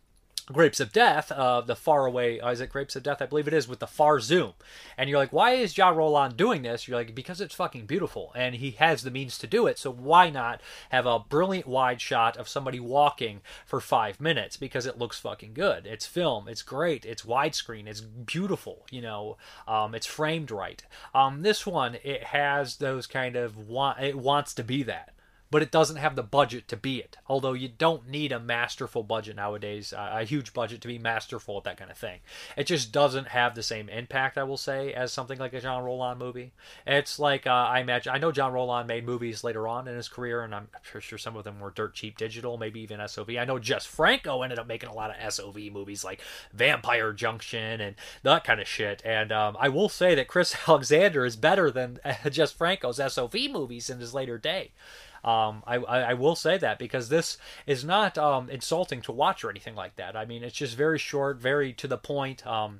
Grapes 0.48 0.80
of 0.80 0.92
Death, 0.92 1.32
uh, 1.32 1.62
the 1.62 1.76
far 1.76 2.06
away, 2.06 2.40
uh, 2.40 2.52
is 2.52 2.62
it 2.62 2.70
Grapes 2.70 2.96
of 2.96 3.04
Death? 3.04 3.22
I 3.22 3.26
believe 3.26 3.48
it 3.48 3.54
is, 3.54 3.68
with 3.68 3.80
the 3.80 3.88
far 3.88 4.20
zoom. 4.20 4.54
And 4.98 5.10
you're 5.10 5.20
like, 5.20 5.34
why 5.34 5.52
is 5.52 5.74
Jean 5.74 5.96
Rollin 5.96 6.36
doing 6.36 6.62
this? 6.62 6.88
You're 6.88 6.98
like, 6.98 7.16
because 7.16 7.42
it's 7.42 7.56
fucking 7.56 7.86
beautiful. 7.86 8.32
And 8.36 8.56
he 8.56 8.72
has 8.72 9.04
the 9.04 9.12
means 9.12 9.38
to 9.40 9.48
do 9.48 9.68
it. 9.68 9.78
So 9.78 9.92
why 9.92 10.30
not 10.30 10.62
have 10.90 11.06
a 11.06 11.20
brilliant 11.20 11.68
wide 11.68 12.02
shot 12.02 12.38
of 12.38 12.50
somebody 12.50 12.80
walking 12.80 13.42
for 13.66 13.80
five 13.80 14.20
minutes? 14.20 14.58
Because 14.58 14.86
it 14.86 14.98
looks 14.98 15.20
fucking 15.20 15.54
good. 15.54 15.86
It's 15.86 16.06
film. 16.06 16.48
It's 16.48 16.64
great. 16.64 17.06
It's 17.06 17.24
widescreen. 17.24 17.88
It's 17.88 18.02
beautiful. 18.02 18.86
You 18.90 19.02
know, 19.02 19.38
um, 19.68 19.96
it's 19.96 20.08
framed 20.08 20.52
right. 20.52 20.84
Um, 21.14 21.42
this 21.42 21.66
one, 21.66 21.98
it 22.04 22.26
has 22.26 22.78
those 22.78 23.08
kind 23.08 23.36
of, 23.36 23.58
wa- 23.70 23.96
it 24.00 24.18
wants 24.18 24.54
to 24.56 24.64
be 24.64 24.84
that 24.84 25.14
but 25.52 25.62
it 25.62 25.70
doesn't 25.70 25.98
have 25.98 26.16
the 26.16 26.24
budget 26.24 26.68
to 26.70 26.78
be 26.78 26.98
it. 26.98 27.18
Although 27.28 27.54
you 27.54 27.68
don't 27.68 28.08
need 28.08 28.32
a 28.32 28.40
masterful 28.40 29.04
budget 29.04 29.36
nowadays, 29.36 29.94
a 29.96 30.24
huge 30.24 30.54
budget 30.54 30.82
to 30.82 30.88
be 30.88 30.98
masterful 30.98 31.58
at 31.58 31.66
that 31.66 31.78
kind 31.78 31.92
of 31.92 31.98
thing. 31.98 32.22
It 32.56 32.66
just 32.66 32.92
doesn't 32.94 33.28
have 33.28 33.54
the 33.54 33.62
same 33.62 33.90
impact, 33.90 34.38
I 34.38 34.44
will 34.44 34.58
say, 34.58 34.94
as 34.94 35.12
something 35.12 35.38
like 35.38 35.54
a 35.54 35.60
Jean 35.60 35.84
Rollin 35.84 36.18
movie. 36.18 36.54
It's 36.88 37.20
like 37.20 37.46
uh, 37.46 37.52
I 37.52 37.82
imagine. 37.82 38.14
I 38.14 38.18
know 38.18 38.32
John 38.32 38.54
Rollin 38.54 38.88
made 38.88 39.06
movies 39.06 39.44
later 39.44 39.68
on 39.68 39.88
in 39.88 39.96
his 39.96 40.08
career, 40.08 40.44
and 40.44 40.56
I'm 40.56 40.70
sure 41.00 41.18
some 41.18 41.36
of 41.36 41.44
them 41.44 41.60
were 41.60 41.72
dirt 41.72 41.94
cheap 41.94 42.18
digital, 42.18 42.58
maybe 42.58 42.80
even 42.80 43.06
SOV. 43.06 43.32
I 43.32 43.46
know 43.46 43.60
Jess 43.60 43.86
Franco 43.86 44.42
ended 44.44 44.58
up 44.58 44.68
making 44.68 44.90
a 44.90 44.96
lot 44.96 45.12
of 45.12 45.34
SOV 45.34 45.58
movies 45.72 46.04
like 46.04 46.22
Vampire 46.54 47.12
Junction 47.12 47.82
and 47.82 47.96
that 48.24 48.46
kind 48.46 48.62
of 48.62 48.68
shit. 48.68 49.02
And 49.04 49.32
um, 49.32 49.58
I 49.60 49.68
will 49.68 49.90
say 49.90 50.16
that 50.16 50.28
Chris 50.28 50.56
Alexander 50.68 51.26
is 51.26 51.36
better 51.36 51.70
than 51.70 52.00
Jess 52.30 52.54
Franco's 52.54 53.02
SOV 53.06 53.36
movies 53.52 53.90
in 53.90 54.00
his 54.00 54.14
later 54.14 54.38
day. 54.38 54.72
Um, 55.24 55.64
I, 55.68 55.78
I, 55.78 56.00
I 56.02 56.14
will 56.14 56.36
say 56.36 56.58
that 56.58 56.80
because 56.80 57.10
this 57.10 57.38
is 57.68 57.86
not 57.86 58.18
um, 58.18 58.50
insulting 58.50 59.02
to 59.04 59.12
watch 59.12 59.44
or 59.44 59.50
anything 59.50 59.76
like 59.76 59.96
that. 59.98 60.16
I 60.16 60.26
mean, 60.26 60.44
it's 60.44 60.56
just 60.56 60.76
very 60.76 60.98
short, 60.98 61.38
very 61.38 61.74
to 61.74 61.88
the 61.88 61.98
point. 61.98 62.46
Um, 62.46 62.80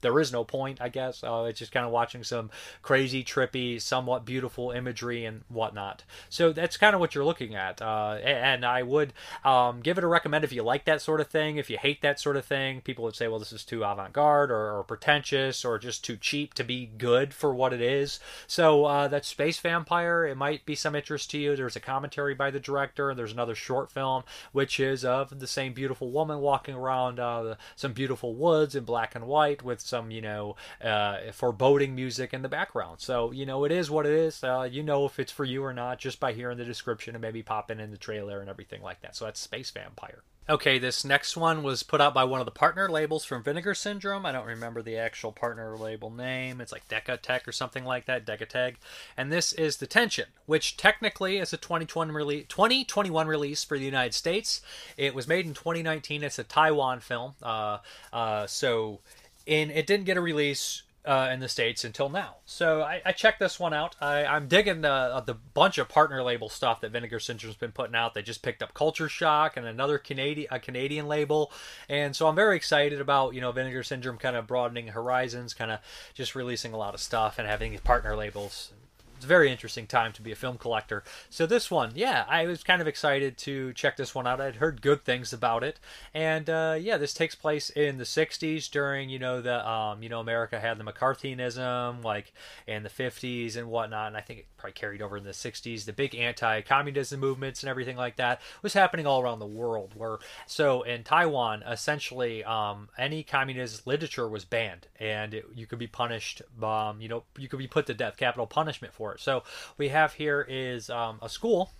there 0.00 0.18
is 0.20 0.32
no 0.32 0.44
point, 0.44 0.80
I 0.80 0.88
guess. 0.88 1.24
Uh, 1.24 1.46
it's 1.48 1.58
just 1.58 1.72
kind 1.72 1.84
of 1.84 1.92
watching 1.92 2.22
some 2.22 2.50
crazy, 2.82 3.24
trippy, 3.24 3.80
somewhat 3.80 4.24
beautiful 4.24 4.70
imagery 4.70 5.24
and 5.24 5.42
whatnot. 5.48 6.04
So 6.28 6.52
that's 6.52 6.76
kind 6.76 6.94
of 6.94 7.00
what 7.00 7.14
you're 7.14 7.24
looking 7.24 7.54
at. 7.54 7.82
Uh, 7.82 8.18
and 8.22 8.64
I 8.64 8.82
would 8.82 9.12
um, 9.44 9.80
give 9.80 9.98
it 9.98 10.04
a 10.04 10.08
recommend 10.08 10.44
if 10.44 10.52
you 10.52 10.62
like 10.62 10.84
that 10.84 11.02
sort 11.02 11.20
of 11.20 11.28
thing. 11.28 11.56
If 11.56 11.70
you 11.70 11.78
hate 11.78 12.02
that 12.02 12.20
sort 12.20 12.36
of 12.36 12.44
thing, 12.44 12.80
people 12.80 13.04
would 13.04 13.16
say, 13.16 13.28
well, 13.28 13.38
this 13.38 13.52
is 13.52 13.64
too 13.64 13.82
avant 13.82 14.12
garde 14.12 14.50
or, 14.50 14.78
or, 14.78 14.84
pretentious 14.84 15.64
or 15.64 15.78
just 15.78 16.04
too 16.04 16.16
cheap 16.16 16.54
to 16.54 16.64
be 16.64 16.86
good 16.86 17.34
for 17.34 17.54
what 17.54 17.72
it 17.72 17.80
is. 17.80 18.20
So 18.46 18.84
uh, 18.84 19.08
that 19.08 19.24
Space 19.24 19.58
Vampire, 19.58 20.24
it 20.24 20.36
might 20.36 20.64
be 20.64 20.74
some 20.74 20.94
interest 20.94 21.30
to 21.32 21.38
you. 21.38 21.56
There's 21.56 21.76
a 21.76 21.80
commentary 21.80 22.34
by 22.34 22.50
the 22.50 22.60
director. 22.60 23.14
There's 23.14 23.32
another 23.32 23.54
short 23.54 23.90
film, 23.90 24.22
which 24.52 24.80
is 24.80 25.04
of 25.04 25.40
the 25.40 25.46
same 25.46 25.72
beautiful 25.72 26.10
woman 26.10 26.38
walking 26.38 26.74
around 26.74 27.20
uh, 27.20 27.56
some 27.76 27.92
beautiful 27.92 28.34
woods 28.34 28.74
in 28.74 28.84
black 28.84 29.14
and 29.14 29.26
white 29.26 29.62
with 29.62 29.80
some 29.88 30.10
you 30.10 30.20
know 30.20 30.56
uh, 30.82 31.32
foreboding 31.32 31.94
music 31.94 32.32
in 32.34 32.42
the 32.42 32.48
background. 32.48 33.00
So 33.00 33.32
you 33.32 33.46
know 33.46 33.64
it 33.64 33.72
is 33.72 33.90
what 33.90 34.06
it 34.06 34.12
is. 34.12 34.44
Uh, 34.44 34.68
you 34.70 34.82
know 34.82 35.06
if 35.06 35.18
it's 35.18 35.32
for 35.32 35.44
you 35.44 35.64
or 35.64 35.72
not 35.72 35.98
just 35.98 36.20
by 36.20 36.32
hearing 36.32 36.58
the 36.58 36.64
description 36.64 37.14
and 37.14 37.22
maybe 37.22 37.42
popping 37.42 37.80
in 37.80 37.90
the 37.90 37.96
trailer 37.96 38.40
and 38.40 38.50
everything 38.50 38.82
like 38.82 39.00
that. 39.02 39.16
So 39.16 39.24
that's 39.24 39.40
Space 39.40 39.70
Vampire. 39.70 40.22
Okay, 40.50 40.78
this 40.78 41.04
next 41.04 41.36
one 41.36 41.62
was 41.62 41.82
put 41.82 42.00
out 42.00 42.14
by 42.14 42.24
one 42.24 42.40
of 42.40 42.46
the 42.46 42.50
partner 42.50 42.88
labels 42.88 43.22
from 43.22 43.42
Vinegar 43.42 43.74
Syndrome. 43.74 44.24
I 44.24 44.32
don't 44.32 44.46
remember 44.46 44.80
the 44.80 44.96
actual 44.96 45.30
partner 45.30 45.76
label 45.76 46.10
name. 46.10 46.62
It's 46.62 46.72
like 46.72 46.88
Decatech 46.88 47.46
or 47.46 47.52
something 47.52 47.84
like 47.84 48.06
that, 48.06 48.24
Decateg. 48.24 48.76
And 49.14 49.30
this 49.30 49.52
is 49.52 49.76
Detention, 49.76 50.24
which 50.46 50.78
technically 50.78 51.36
is 51.36 51.52
a 51.52 51.58
2021 51.58 52.12
release, 52.12 52.46
2021 52.48 53.26
release 53.26 53.62
for 53.62 53.78
the 53.78 53.84
United 53.84 54.14
States. 54.14 54.62
It 54.96 55.14
was 55.14 55.28
made 55.28 55.44
in 55.44 55.52
2019. 55.52 56.22
It's 56.22 56.38
a 56.38 56.44
Taiwan 56.44 57.00
film. 57.00 57.34
Uh, 57.42 57.78
uh, 58.10 58.46
so 58.46 59.00
and 59.48 59.70
it 59.70 59.86
didn't 59.86 60.04
get 60.04 60.16
a 60.16 60.20
release 60.20 60.82
uh, 61.08 61.30
in 61.32 61.40
the 61.40 61.48
states 61.48 61.84
until 61.84 62.10
now. 62.10 62.36
So 62.44 62.82
I, 62.82 63.00
I 63.04 63.12
checked 63.12 63.40
this 63.40 63.58
one 63.58 63.72
out. 63.72 63.96
I, 63.98 64.26
I'm 64.26 64.46
digging 64.46 64.82
the 64.82 65.22
the 65.24 65.34
bunch 65.34 65.78
of 65.78 65.88
partner 65.88 66.22
label 66.22 66.50
stuff 66.50 66.82
that 66.82 66.90
Vinegar 66.90 67.18
Syndrome's 67.18 67.56
been 67.56 67.72
putting 67.72 67.94
out. 67.94 68.12
They 68.12 68.20
just 68.20 68.42
picked 68.42 68.62
up 68.62 68.74
Culture 68.74 69.08
Shock 69.08 69.56
and 69.56 69.66
another 69.66 69.96
Canadian 69.96 70.48
a 70.50 70.60
Canadian 70.60 71.08
label, 71.08 71.50
and 71.88 72.14
so 72.14 72.28
I'm 72.28 72.34
very 72.34 72.56
excited 72.56 73.00
about 73.00 73.34
you 73.34 73.40
know 73.40 73.52
Vinegar 73.52 73.82
Syndrome 73.82 74.18
kind 74.18 74.36
of 74.36 74.46
broadening 74.46 74.88
horizons, 74.88 75.54
kind 75.54 75.70
of 75.70 75.80
just 76.12 76.34
releasing 76.34 76.74
a 76.74 76.76
lot 76.76 76.92
of 76.92 77.00
stuff 77.00 77.38
and 77.38 77.48
having 77.48 77.70
these 77.70 77.80
partner 77.80 78.14
labels 78.14 78.72
it's 79.18 79.24
a 79.24 79.28
very 79.28 79.50
interesting 79.50 79.88
time 79.88 80.12
to 80.12 80.22
be 80.22 80.30
a 80.30 80.36
film 80.36 80.58
collector. 80.58 81.02
So 81.28 81.44
this 81.44 81.72
one, 81.72 81.90
yeah, 81.96 82.24
I 82.28 82.46
was 82.46 82.62
kind 82.62 82.80
of 82.80 82.86
excited 82.86 83.36
to 83.38 83.72
check 83.72 83.96
this 83.96 84.14
one 84.14 84.28
out. 84.28 84.40
I'd 84.40 84.56
heard 84.56 84.80
good 84.80 85.04
things 85.04 85.32
about 85.32 85.64
it, 85.64 85.80
and 86.14 86.48
uh, 86.48 86.76
yeah, 86.80 86.98
this 86.98 87.12
takes 87.12 87.34
place 87.34 87.68
in 87.68 87.98
the 87.98 88.04
'60s 88.04 88.70
during 88.70 89.10
you 89.10 89.18
know 89.18 89.40
the 89.40 89.68
um, 89.68 90.04
you 90.04 90.08
know 90.08 90.20
America 90.20 90.60
had 90.60 90.78
the 90.78 90.84
McCarthyism 90.84 92.04
like 92.04 92.32
in 92.68 92.84
the 92.84 92.88
'50s 92.88 93.56
and 93.56 93.68
whatnot, 93.68 94.06
and 94.06 94.16
I 94.16 94.20
think 94.20 94.38
it 94.38 94.46
probably 94.56 94.74
carried 94.74 95.02
over 95.02 95.16
in 95.16 95.24
the 95.24 95.30
'60s. 95.30 95.84
The 95.84 95.92
big 95.92 96.14
anti-communism 96.14 97.18
movements 97.18 97.64
and 97.64 97.70
everything 97.70 97.96
like 97.96 98.16
that 98.16 98.40
was 98.62 98.72
happening 98.72 99.04
all 99.04 99.20
around 99.20 99.40
the 99.40 99.46
world. 99.46 99.94
Where 99.96 100.18
so 100.46 100.82
in 100.82 101.02
Taiwan, 101.02 101.64
essentially, 101.64 102.44
um, 102.44 102.88
any 102.96 103.24
communist 103.24 103.84
literature 103.84 104.28
was 104.28 104.44
banned, 104.44 104.86
and 105.00 105.34
it, 105.34 105.44
you 105.56 105.66
could 105.66 105.80
be 105.80 105.88
punished. 105.88 106.40
Um, 106.62 107.00
you 107.00 107.08
know, 107.08 107.24
you 107.36 107.48
could 107.48 107.58
be 107.58 107.66
put 107.66 107.86
to 107.86 107.94
death, 107.94 108.16
capital 108.16 108.46
punishment 108.46 108.94
for 108.94 109.07
for 109.08 109.14
it. 109.14 109.20
So 109.20 109.42
we 109.76 109.88
have 109.88 110.14
here 110.14 110.46
is 110.48 110.90
um, 110.90 111.18
a 111.22 111.28
school 111.28 111.70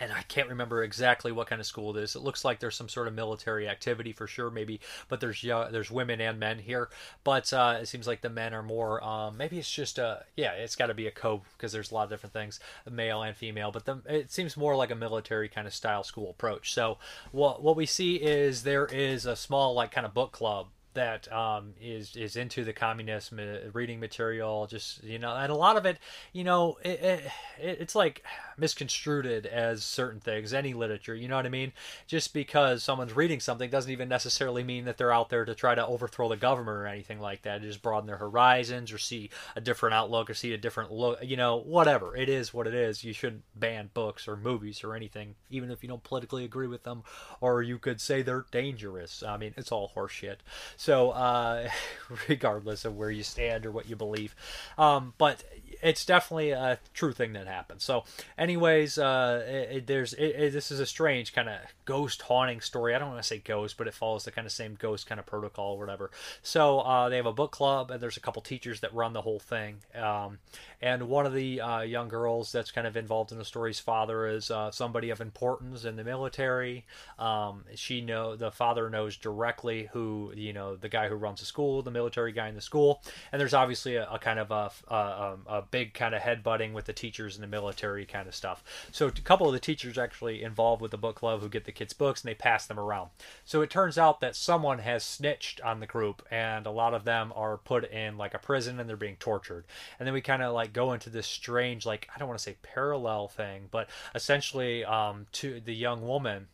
and 0.00 0.12
I 0.12 0.22
can't 0.22 0.48
remember 0.48 0.84
exactly 0.84 1.32
what 1.32 1.48
kind 1.48 1.60
of 1.60 1.66
school 1.66 1.96
it 1.96 2.00
is. 2.00 2.14
It 2.14 2.22
looks 2.22 2.44
like 2.44 2.60
there's 2.60 2.76
some 2.76 2.88
sort 2.88 3.08
of 3.08 3.14
military 3.14 3.68
activity 3.68 4.12
for 4.12 4.28
sure, 4.28 4.48
maybe, 4.48 4.80
but 5.08 5.18
there's 5.18 5.42
there's 5.42 5.90
women 5.90 6.20
and 6.20 6.38
men 6.38 6.60
here. 6.60 6.88
But 7.24 7.52
uh, 7.52 7.78
it 7.80 7.86
seems 7.86 8.06
like 8.06 8.20
the 8.20 8.30
men 8.30 8.54
are 8.54 8.62
more. 8.62 9.02
Um, 9.02 9.36
maybe 9.36 9.58
it's 9.58 9.70
just 9.70 9.98
a 9.98 10.24
yeah, 10.36 10.52
it's 10.52 10.76
got 10.76 10.86
to 10.86 10.94
be 10.94 11.08
a 11.08 11.10
co 11.10 11.42
because 11.56 11.72
there's 11.72 11.90
a 11.90 11.94
lot 11.94 12.04
of 12.04 12.10
different 12.10 12.32
things, 12.32 12.60
male 12.88 13.22
and 13.22 13.36
female. 13.36 13.72
But 13.72 13.86
the, 13.86 14.00
it 14.06 14.30
seems 14.30 14.56
more 14.56 14.76
like 14.76 14.92
a 14.92 14.94
military 14.94 15.48
kind 15.48 15.66
of 15.66 15.74
style 15.74 16.04
school 16.04 16.30
approach. 16.30 16.72
So 16.72 16.98
what 17.32 17.60
what 17.60 17.74
we 17.74 17.84
see 17.84 18.16
is 18.16 18.62
there 18.62 18.86
is 18.86 19.26
a 19.26 19.34
small 19.34 19.74
like 19.74 19.90
kind 19.90 20.06
of 20.06 20.14
book 20.14 20.30
club 20.30 20.68
that 20.98 21.32
um, 21.32 21.74
is 21.80 22.16
is 22.16 22.34
into 22.34 22.64
the 22.64 22.72
communist 22.72 23.32
reading 23.72 24.00
material, 24.00 24.66
just 24.66 25.04
you 25.04 25.18
know, 25.18 25.32
and 25.32 25.52
a 25.52 25.54
lot 25.54 25.76
of 25.76 25.86
it, 25.86 25.96
you 26.32 26.42
know, 26.42 26.76
it, 26.84 27.00
it, 27.00 27.22
it's 27.60 27.94
like 27.94 28.24
misconstrued 28.56 29.46
as 29.46 29.84
certain 29.84 30.18
things. 30.18 30.52
Any 30.52 30.74
literature, 30.74 31.14
you 31.14 31.28
know 31.28 31.36
what 31.36 31.46
I 31.46 31.50
mean? 31.50 31.72
Just 32.08 32.34
because 32.34 32.82
someone's 32.82 33.14
reading 33.14 33.38
something 33.38 33.70
doesn't 33.70 33.92
even 33.92 34.08
necessarily 34.08 34.64
mean 34.64 34.86
that 34.86 34.98
they're 34.98 35.12
out 35.12 35.30
there 35.30 35.44
to 35.44 35.54
try 35.54 35.76
to 35.76 35.86
overthrow 35.86 36.28
the 36.28 36.36
government 36.36 36.76
or 36.76 36.88
anything 36.88 37.20
like 37.20 37.42
that. 37.42 37.62
Just 37.62 37.80
broaden 37.80 38.08
their 38.08 38.16
horizons 38.16 38.92
or 38.92 38.98
see 38.98 39.30
a 39.54 39.60
different 39.60 39.94
outlook 39.94 40.28
or 40.28 40.34
see 40.34 40.52
a 40.52 40.58
different 40.58 40.90
look. 40.90 41.20
You 41.22 41.36
know, 41.36 41.58
whatever 41.58 42.16
it 42.16 42.28
is, 42.28 42.52
what 42.52 42.66
it 42.66 42.74
is. 42.74 43.04
You 43.04 43.12
shouldn't 43.12 43.44
ban 43.54 43.90
books 43.94 44.26
or 44.26 44.36
movies 44.36 44.82
or 44.82 44.96
anything, 44.96 45.36
even 45.48 45.70
if 45.70 45.84
you 45.84 45.88
don't 45.88 46.02
politically 46.02 46.44
agree 46.44 46.66
with 46.66 46.82
them, 46.82 47.04
or 47.40 47.62
you 47.62 47.78
could 47.78 48.00
say 48.00 48.20
they're 48.20 48.46
dangerous. 48.50 49.22
I 49.22 49.36
mean, 49.36 49.54
it's 49.56 49.70
all 49.70 49.92
horseshit. 49.94 50.38
So 50.76 50.87
so, 50.88 51.10
uh, 51.10 51.68
regardless 52.28 52.86
of 52.86 52.96
where 52.96 53.10
you 53.10 53.22
stand 53.22 53.66
or 53.66 53.70
what 53.70 53.90
you 53.90 53.94
believe, 53.94 54.34
um, 54.78 55.12
but 55.18 55.44
it's 55.82 56.06
definitely 56.06 56.52
a 56.52 56.78
true 56.94 57.12
thing 57.12 57.34
that 57.34 57.46
happens. 57.46 57.84
So, 57.84 58.04
anyways, 58.38 58.96
uh, 58.96 59.44
it, 59.46 59.76
it, 59.76 59.86
there's 59.86 60.14
it, 60.14 60.50
this 60.50 60.70
is 60.70 60.80
a 60.80 60.86
strange 60.86 61.34
kind 61.34 61.50
of 61.50 61.58
ghost 61.84 62.22
haunting 62.22 62.62
story. 62.62 62.94
I 62.94 62.98
don't 62.98 63.10
want 63.10 63.20
to 63.20 63.28
say 63.28 63.36
ghost, 63.36 63.76
but 63.76 63.86
it 63.86 63.92
follows 63.92 64.24
the 64.24 64.30
kind 64.30 64.46
of 64.46 64.52
same 64.52 64.76
ghost 64.78 65.06
kind 65.06 65.18
of 65.18 65.26
protocol 65.26 65.74
or 65.74 65.78
whatever. 65.78 66.10
So, 66.42 66.80
uh, 66.80 67.10
they 67.10 67.16
have 67.16 67.26
a 67.26 67.34
book 67.34 67.50
club, 67.50 67.90
and 67.90 68.00
there's 68.00 68.16
a 68.16 68.20
couple 68.20 68.40
teachers 68.40 68.80
that 68.80 68.94
run 68.94 69.12
the 69.12 69.20
whole 69.20 69.40
thing. 69.40 69.80
Um, 69.94 70.38
and 70.80 71.08
one 71.08 71.26
of 71.26 71.34
the 71.34 71.60
uh, 71.60 71.80
young 71.80 72.08
girls 72.08 72.52
that's 72.52 72.70
kind 72.70 72.86
of 72.86 72.96
involved 72.96 73.32
in 73.32 73.38
the 73.38 73.44
story's 73.44 73.80
father 73.80 74.26
is 74.26 74.50
uh, 74.50 74.70
somebody 74.70 75.10
of 75.10 75.20
importance 75.20 75.84
in 75.84 75.96
the 75.96 76.04
military. 76.04 76.84
Um, 77.18 77.64
she 77.74 78.00
know 78.00 78.36
the 78.36 78.50
father 78.50 78.88
knows 78.88 79.16
directly 79.16 79.88
who 79.92 80.32
you 80.34 80.52
know 80.52 80.76
the 80.76 80.88
guy 80.88 81.08
who 81.08 81.14
runs 81.16 81.40
the 81.40 81.46
school, 81.46 81.82
the 81.82 81.90
military 81.90 82.32
guy 82.32 82.48
in 82.48 82.54
the 82.54 82.60
school, 82.60 83.02
and 83.32 83.40
there's 83.40 83.54
obviously 83.54 83.96
a, 83.96 84.08
a 84.10 84.18
kind 84.18 84.38
of 84.38 84.50
a, 84.50 84.70
a, 84.92 85.36
a 85.46 85.62
big 85.62 85.94
kind 85.94 86.14
of 86.14 86.22
headbutting 86.22 86.72
with 86.72 86.84
the 86.84 86.92
teachers 86.92 87.34
and 87.34 87.42
the 87.42 87.48
military 87.48 88.04
kind 88.04 88.28
of 88.28 88.34
stuff. 88.34 88.62
So 88.92 89.06
a 89.08 89.12
couple 89.12 89.46
of 89.46 89.52
the 89.52 89.60
teachers 89.60 89.98
actually 89.98 90.42
involved 90.42 90.80
with 90.80 90.90
the 90.90 90.98
book 90.98 91.16
club 91.16 91.40
who 91.40 91.48
get 91.48 91.64
the 91.64 91.72
kids 91.72 91.92
books 91.92 92.22
and 92.22 92.30
they 92.30 92.34
pass 92.34 92.66
them 92.66 92.78
around. 92.78 93.10
So 93.44 93.62
it 93.62 93.70
turns 93.70 93.98
out 93.98 94.20
that 94.20 94.36
someone 94.36 94.78
has 94.78 95.02
snitched 95.02 95.60
on 95.60 95.80
the 95.80 95.86
group, 95.86 96.24
and 96.30 96.66
a 96.66 96.70
lot 96.70 96.94
of 96.94 97.04
them 97.04 97.32
are 97.34 97.56
put 97.56 97.90
in 97.90 98.16
like 98.16 98.34
a 98.34 98.38
prison 98.38 98.78
and 98.78 98.88
they're 98.88 98.96
being 98.96 99.16
tortured. 99.16 99.64
And 99.98 100.06
then 100.06 100.14
we 100.14 100.20
kind 100.20 100.42
of 100.42 100.54
like 100.54 100.67
go 100.68 100.92
into 100.92 101.10
this 101.10 101.26
strange, 101.26 101.86
like 101.86 102.08
I 102.14 102.18
don't 102.18 102.28
want 102.28 102.38
to 102.38 102.42
say 102.42 102.56
parallel 102.62 103.28
thing, 103.28 103.68
but 103.70 103.88
essentially 104.14 104.84
um, 104.84 105.26
to 105.32 105.60
the 105.60 105.74
young 105.74 106.06
woman 106.06 106.48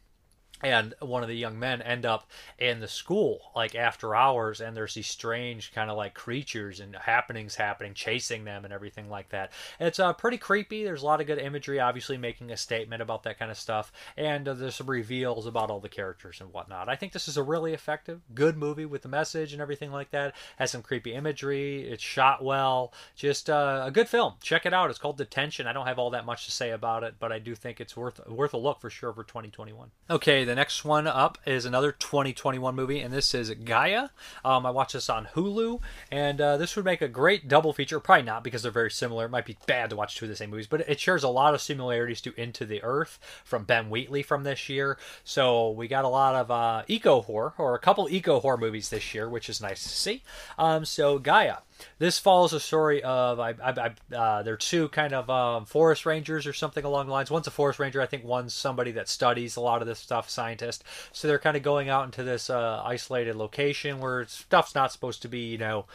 and 0.62 0.94
one 1.00 1.22
of 1.22 1.28
the 1.28 1.36
young 1.36 1.58
men 1.58 1.82
end 1.82 2.06
up 2.06 2.30
in 2.58 2.80
the 2.80 2.88
school 2.88 3.52
like 3.56 3.74
after 3.74 4.14
hours 4.14 4.60
and 4.60 4.76
there's 4.76 4.94
these 4.94 5.08
strange 5.08 5.72
kind 5.74 5.90
of 5.90 5.96
like 5.96 6.14
creatures 6.14 6.80
and 6.80 6.94
happenings 6.94 7.56
happening 7.56 7.92
chasing 7.92 8.44
them 8.44 8.64
and 8.64 8.72
everything 8.72 9.10
like 9.10 9.28
that. 9.30 9.50
It's 9.80 9.98
uh, 9.98 10.12
pretty 10.12 10.38
creepy. 10.38 10.84
There's 10.84 11.02
a 11.02 11.06
lot 11.06 11.20
of 11.20 11.26
good 11.26 11.38
imagery 11.38 11.80
obviously 11.80 12.16
making 12.16 12.50
a 12.50 12.56
statement 12.56 13.02
about 13.02 13.24
that 13.24 13.38
kind 13.38 13.50
of 13.50 13.58
stuff 13.58 13.92
and 14.16 14.46
uh, 14.46 14.54
there's 14.54 14.76
some 14.76 14.88
reveals 14.88 15.46
about 15.46 15.70
all 15.70 15.80
the 15.80 15.88
characters 15.88 16.40
and 16.40 16.52
whatnot. 16.52 16.88
I 16.88 16.96
think 16.96 17.12
this 17.12 17.28
is 17.28 17.36
a 17.36 17.42
really 17.42 17.74
effective 17.74 18.20
good 18.34 18.56
movie 18.56 18.86
with 18.86 19.02
the 19.02 19.08
message 19.08 19.52
and 19.52 19.60
everything 19.60 19.90
like 19.90 20.10
that. 20.12 20.34
Has 20.56 20.70
some 20.70 20.82
creepy 20.82 21.14
imagery. 21.14 21.82
It's 21.88 22.02
shot 22.02 22.44
well. 22.44 22.92
Just 23.16 23.50
uh, 23.50 23.82
a 23.84 23.90
good 23.90 24.08
film. 24.08 24.34
Check 24.40 24.66
it 24.66 24.72
out. 24.72 24.90
It's 24.90 24.98
called 24.98 25.18
detention. 25.18 25.66
I 25.66 25.72
don't 25.72 25.86
have 25.86 25.98
all 25.98 26.10
that 26.10 26.24
much 26.24 26.44
to 26.46 26.52
say 26.52 26.70
about 26.70 27.02
it 27.02 27.14
but 27.18 27.32
i 27.32 27.38
do 27.38 27.54
think 27.54 27.80
it's 27.80 27.96
worth 27.96 28.26
worth 28.28 28.54
a 28.54 28.58
look 28.58 28.80
for 28.80 28.90
sure 28.90 29.12
for 29.12 29.24
2021 29.24 29.90
okay 30.10 30.43
the 30.44 30.54
next 30.54 30.84
one 30.84 31.06
up 31.06 31.38
is 31.46 31.64
another 31.64 31.92
2021 31.92 32.74
movie, 32.74 33.00
and 33.00 33.12
this 33.12 33.34
is 33.34 33.50
Gaia. 33.50 34.08
Um, 34.44 34.66
I 34.66 34.70
watched 34.70 34.92
this 34.92 35.08
on 35.08 35.26
Hulu, 35.34 35.80
and 36.10 36.40
uh, 36.40 36.56
this 36.56 36.76
would 36.76 36.84
make 36.84 37.02
a 37.02 37.08
great 37.08 37.48
double 37.48 37.72
feature. 37.72 38.00
Probably 38.00 38.24
not 38.24 38.44
because 38.44 38.62
they're 38.62 38.72
very 38.72 38.90
similar. 38.90 39.26
It 39.26 39.30
might 39.30 39.46
be 39.46 39.56
bad 39.66 39.90
to 39.90 39.96
watch 39.96 40.16
two 40.16 40.26
of 40.26 40.28
the 40.28 40.36
same 40.36 40.50
movies, 40.50 40.66
but 40.66 40.80
it 40.88 41.00
shares 41.00 41.22
a 41.22 41.28
lot 41.28 41.54
of 41.54 41.60
similarities 41.60 42.20
to 42.22 42.40
Into 42.40 42.64
the 42.64 42.82
Earth 42.82 43.18
from 43.44 43.64
Ben 43.64 43.90
Wheatley 43.90 44.22
from 44.22 44.44
this 44.44 44.68
year. 44.68 44.98
So 45.24 45.70
we 45.70 45.88
got 45.88 46.04
a 46.04 46.08
lot 46.08 46.34
of 46.34 46.50
uh, 46.50 46.82
eco 46.88 47.22
horror, 47.22 47.54
or 47.58 47.74
a 47.74 47.78
couple 47.78 48.08
eco 48.08 48.40
horror 48.40 48.58
movies 48.58 48.90
this 48.90 49.14
year, 49.14 49.28
which 49.28 49.48
is 49.48 49.60
nice 49.60 49.82
to 49.82 49.88
see. 49.88 50.22
Um, 50.58 50.84
so 50.84 51.18
Gaia. 51.18 51.58
This 51.98 52.18
follows 52.18 52.52
a 52.52 52.60
story 52.60 53.02
of 53.02 53.40
I, 53.40 53.50
I, 53.62 53.92
I 54.12 54.14
uh, 54.14 54.42
they're 54.42 54.56
two 54.56 54.88
kind 54.88 55.12
of 55.12 55.28
um, 55.30 55.64
forest 55.64 56.06
rangers 56.06 56.46
or 56.46 56.52
something 56.52 56.84
along 56.84 57.06
the 57.06 57.12
lines. 57.12 57.30
One's 57.30 57.46
a 57.46 57.50
forest 57.50 57.78
ranger, 57.78 58.00
I 58.00 58.06
think. 58.06 58.24
One's 58.24 58.54
somebody 58.54 58.92
that 58.92 59.08
studies 59.08 59.56
a 59.56 59.60
lot 59.60 59.82
of 59.82 59.88
this 59.88 59.98
stuff, 59.98 60.30
scientist. 60.30 60.84
So 61.12 61.28
they're 61.28 61.38
kind 61.38 61.56
of 61.56 61.62
going 61.62 61.88
out 61.88 62.04
into 62.04 62.22
this 62.22 62.50
uh, 62.50 62.82
isolated 62.84 63.36
location 63.36 64.00
where 64.00 64.26
stuff's 64.26 64.74
not 64.74 64.92
supposed 64.92 65.22
to 65.22 65.28
be, 65.28 65.40
you 65.40 65.58
know, 65.58 65.86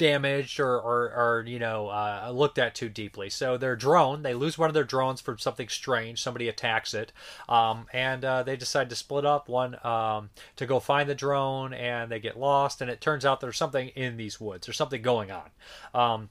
damaged 0.00 0.58
or, 0.58 0.80
or, 0.80 1.12
or 1.12 1.44
you 1.46 1.58
know 1.58 1.88
uh, 1.88 2.32
looked 2.34 2.58
at 2.58 2.74
too 2.74 2.88
deeply. 2.88 3.28
So 3.28 3.58
their 3.58 3.76
drone, 3.76 4.22
they 4.22 4.32
lose 4.32 4.56
one 4.56 4.70
of 4.70 4.74
their 4.74 4.82
drones 4.82 5.20
for 5.20 5.36
something 5.36 5.68
strange. 5.68 6.22
Somebody 6.22 6.48
attacks 6.48 6.94
it, 6.94 7.12
um, 7.50 7.86
and 7.92 8.24
uh, 8.24 8.42
they 8.42 8.56
decide 8.56 8.88
to 8.88 8.96
split 8.96 9.26
up. 9.26 9.48
One 9.50 9.76
um, 9.84 10.30
to 10.56 10.64
go 10.64 10.80
find 10.80 11.08
the 11.08 11.14
drone, 11.14 11.74
and 11.74 12.10
they 12.10 12.18
get 12.18 12.38
lost. 12.38 12.80
And 12.80 12.90
it 12.90 13.02
turns 13.02 13.26
out 13.26 13.40
there's 13.40 13.58
something 13.58 13.88
in 13.88 14.16
these 14.16 14.40
woods. 14.40 14.66
There's 14.66 14.78
something 14.78 15.02
going 15.02 15.30
on. 15.30 15.50
Um, 15.92 16.30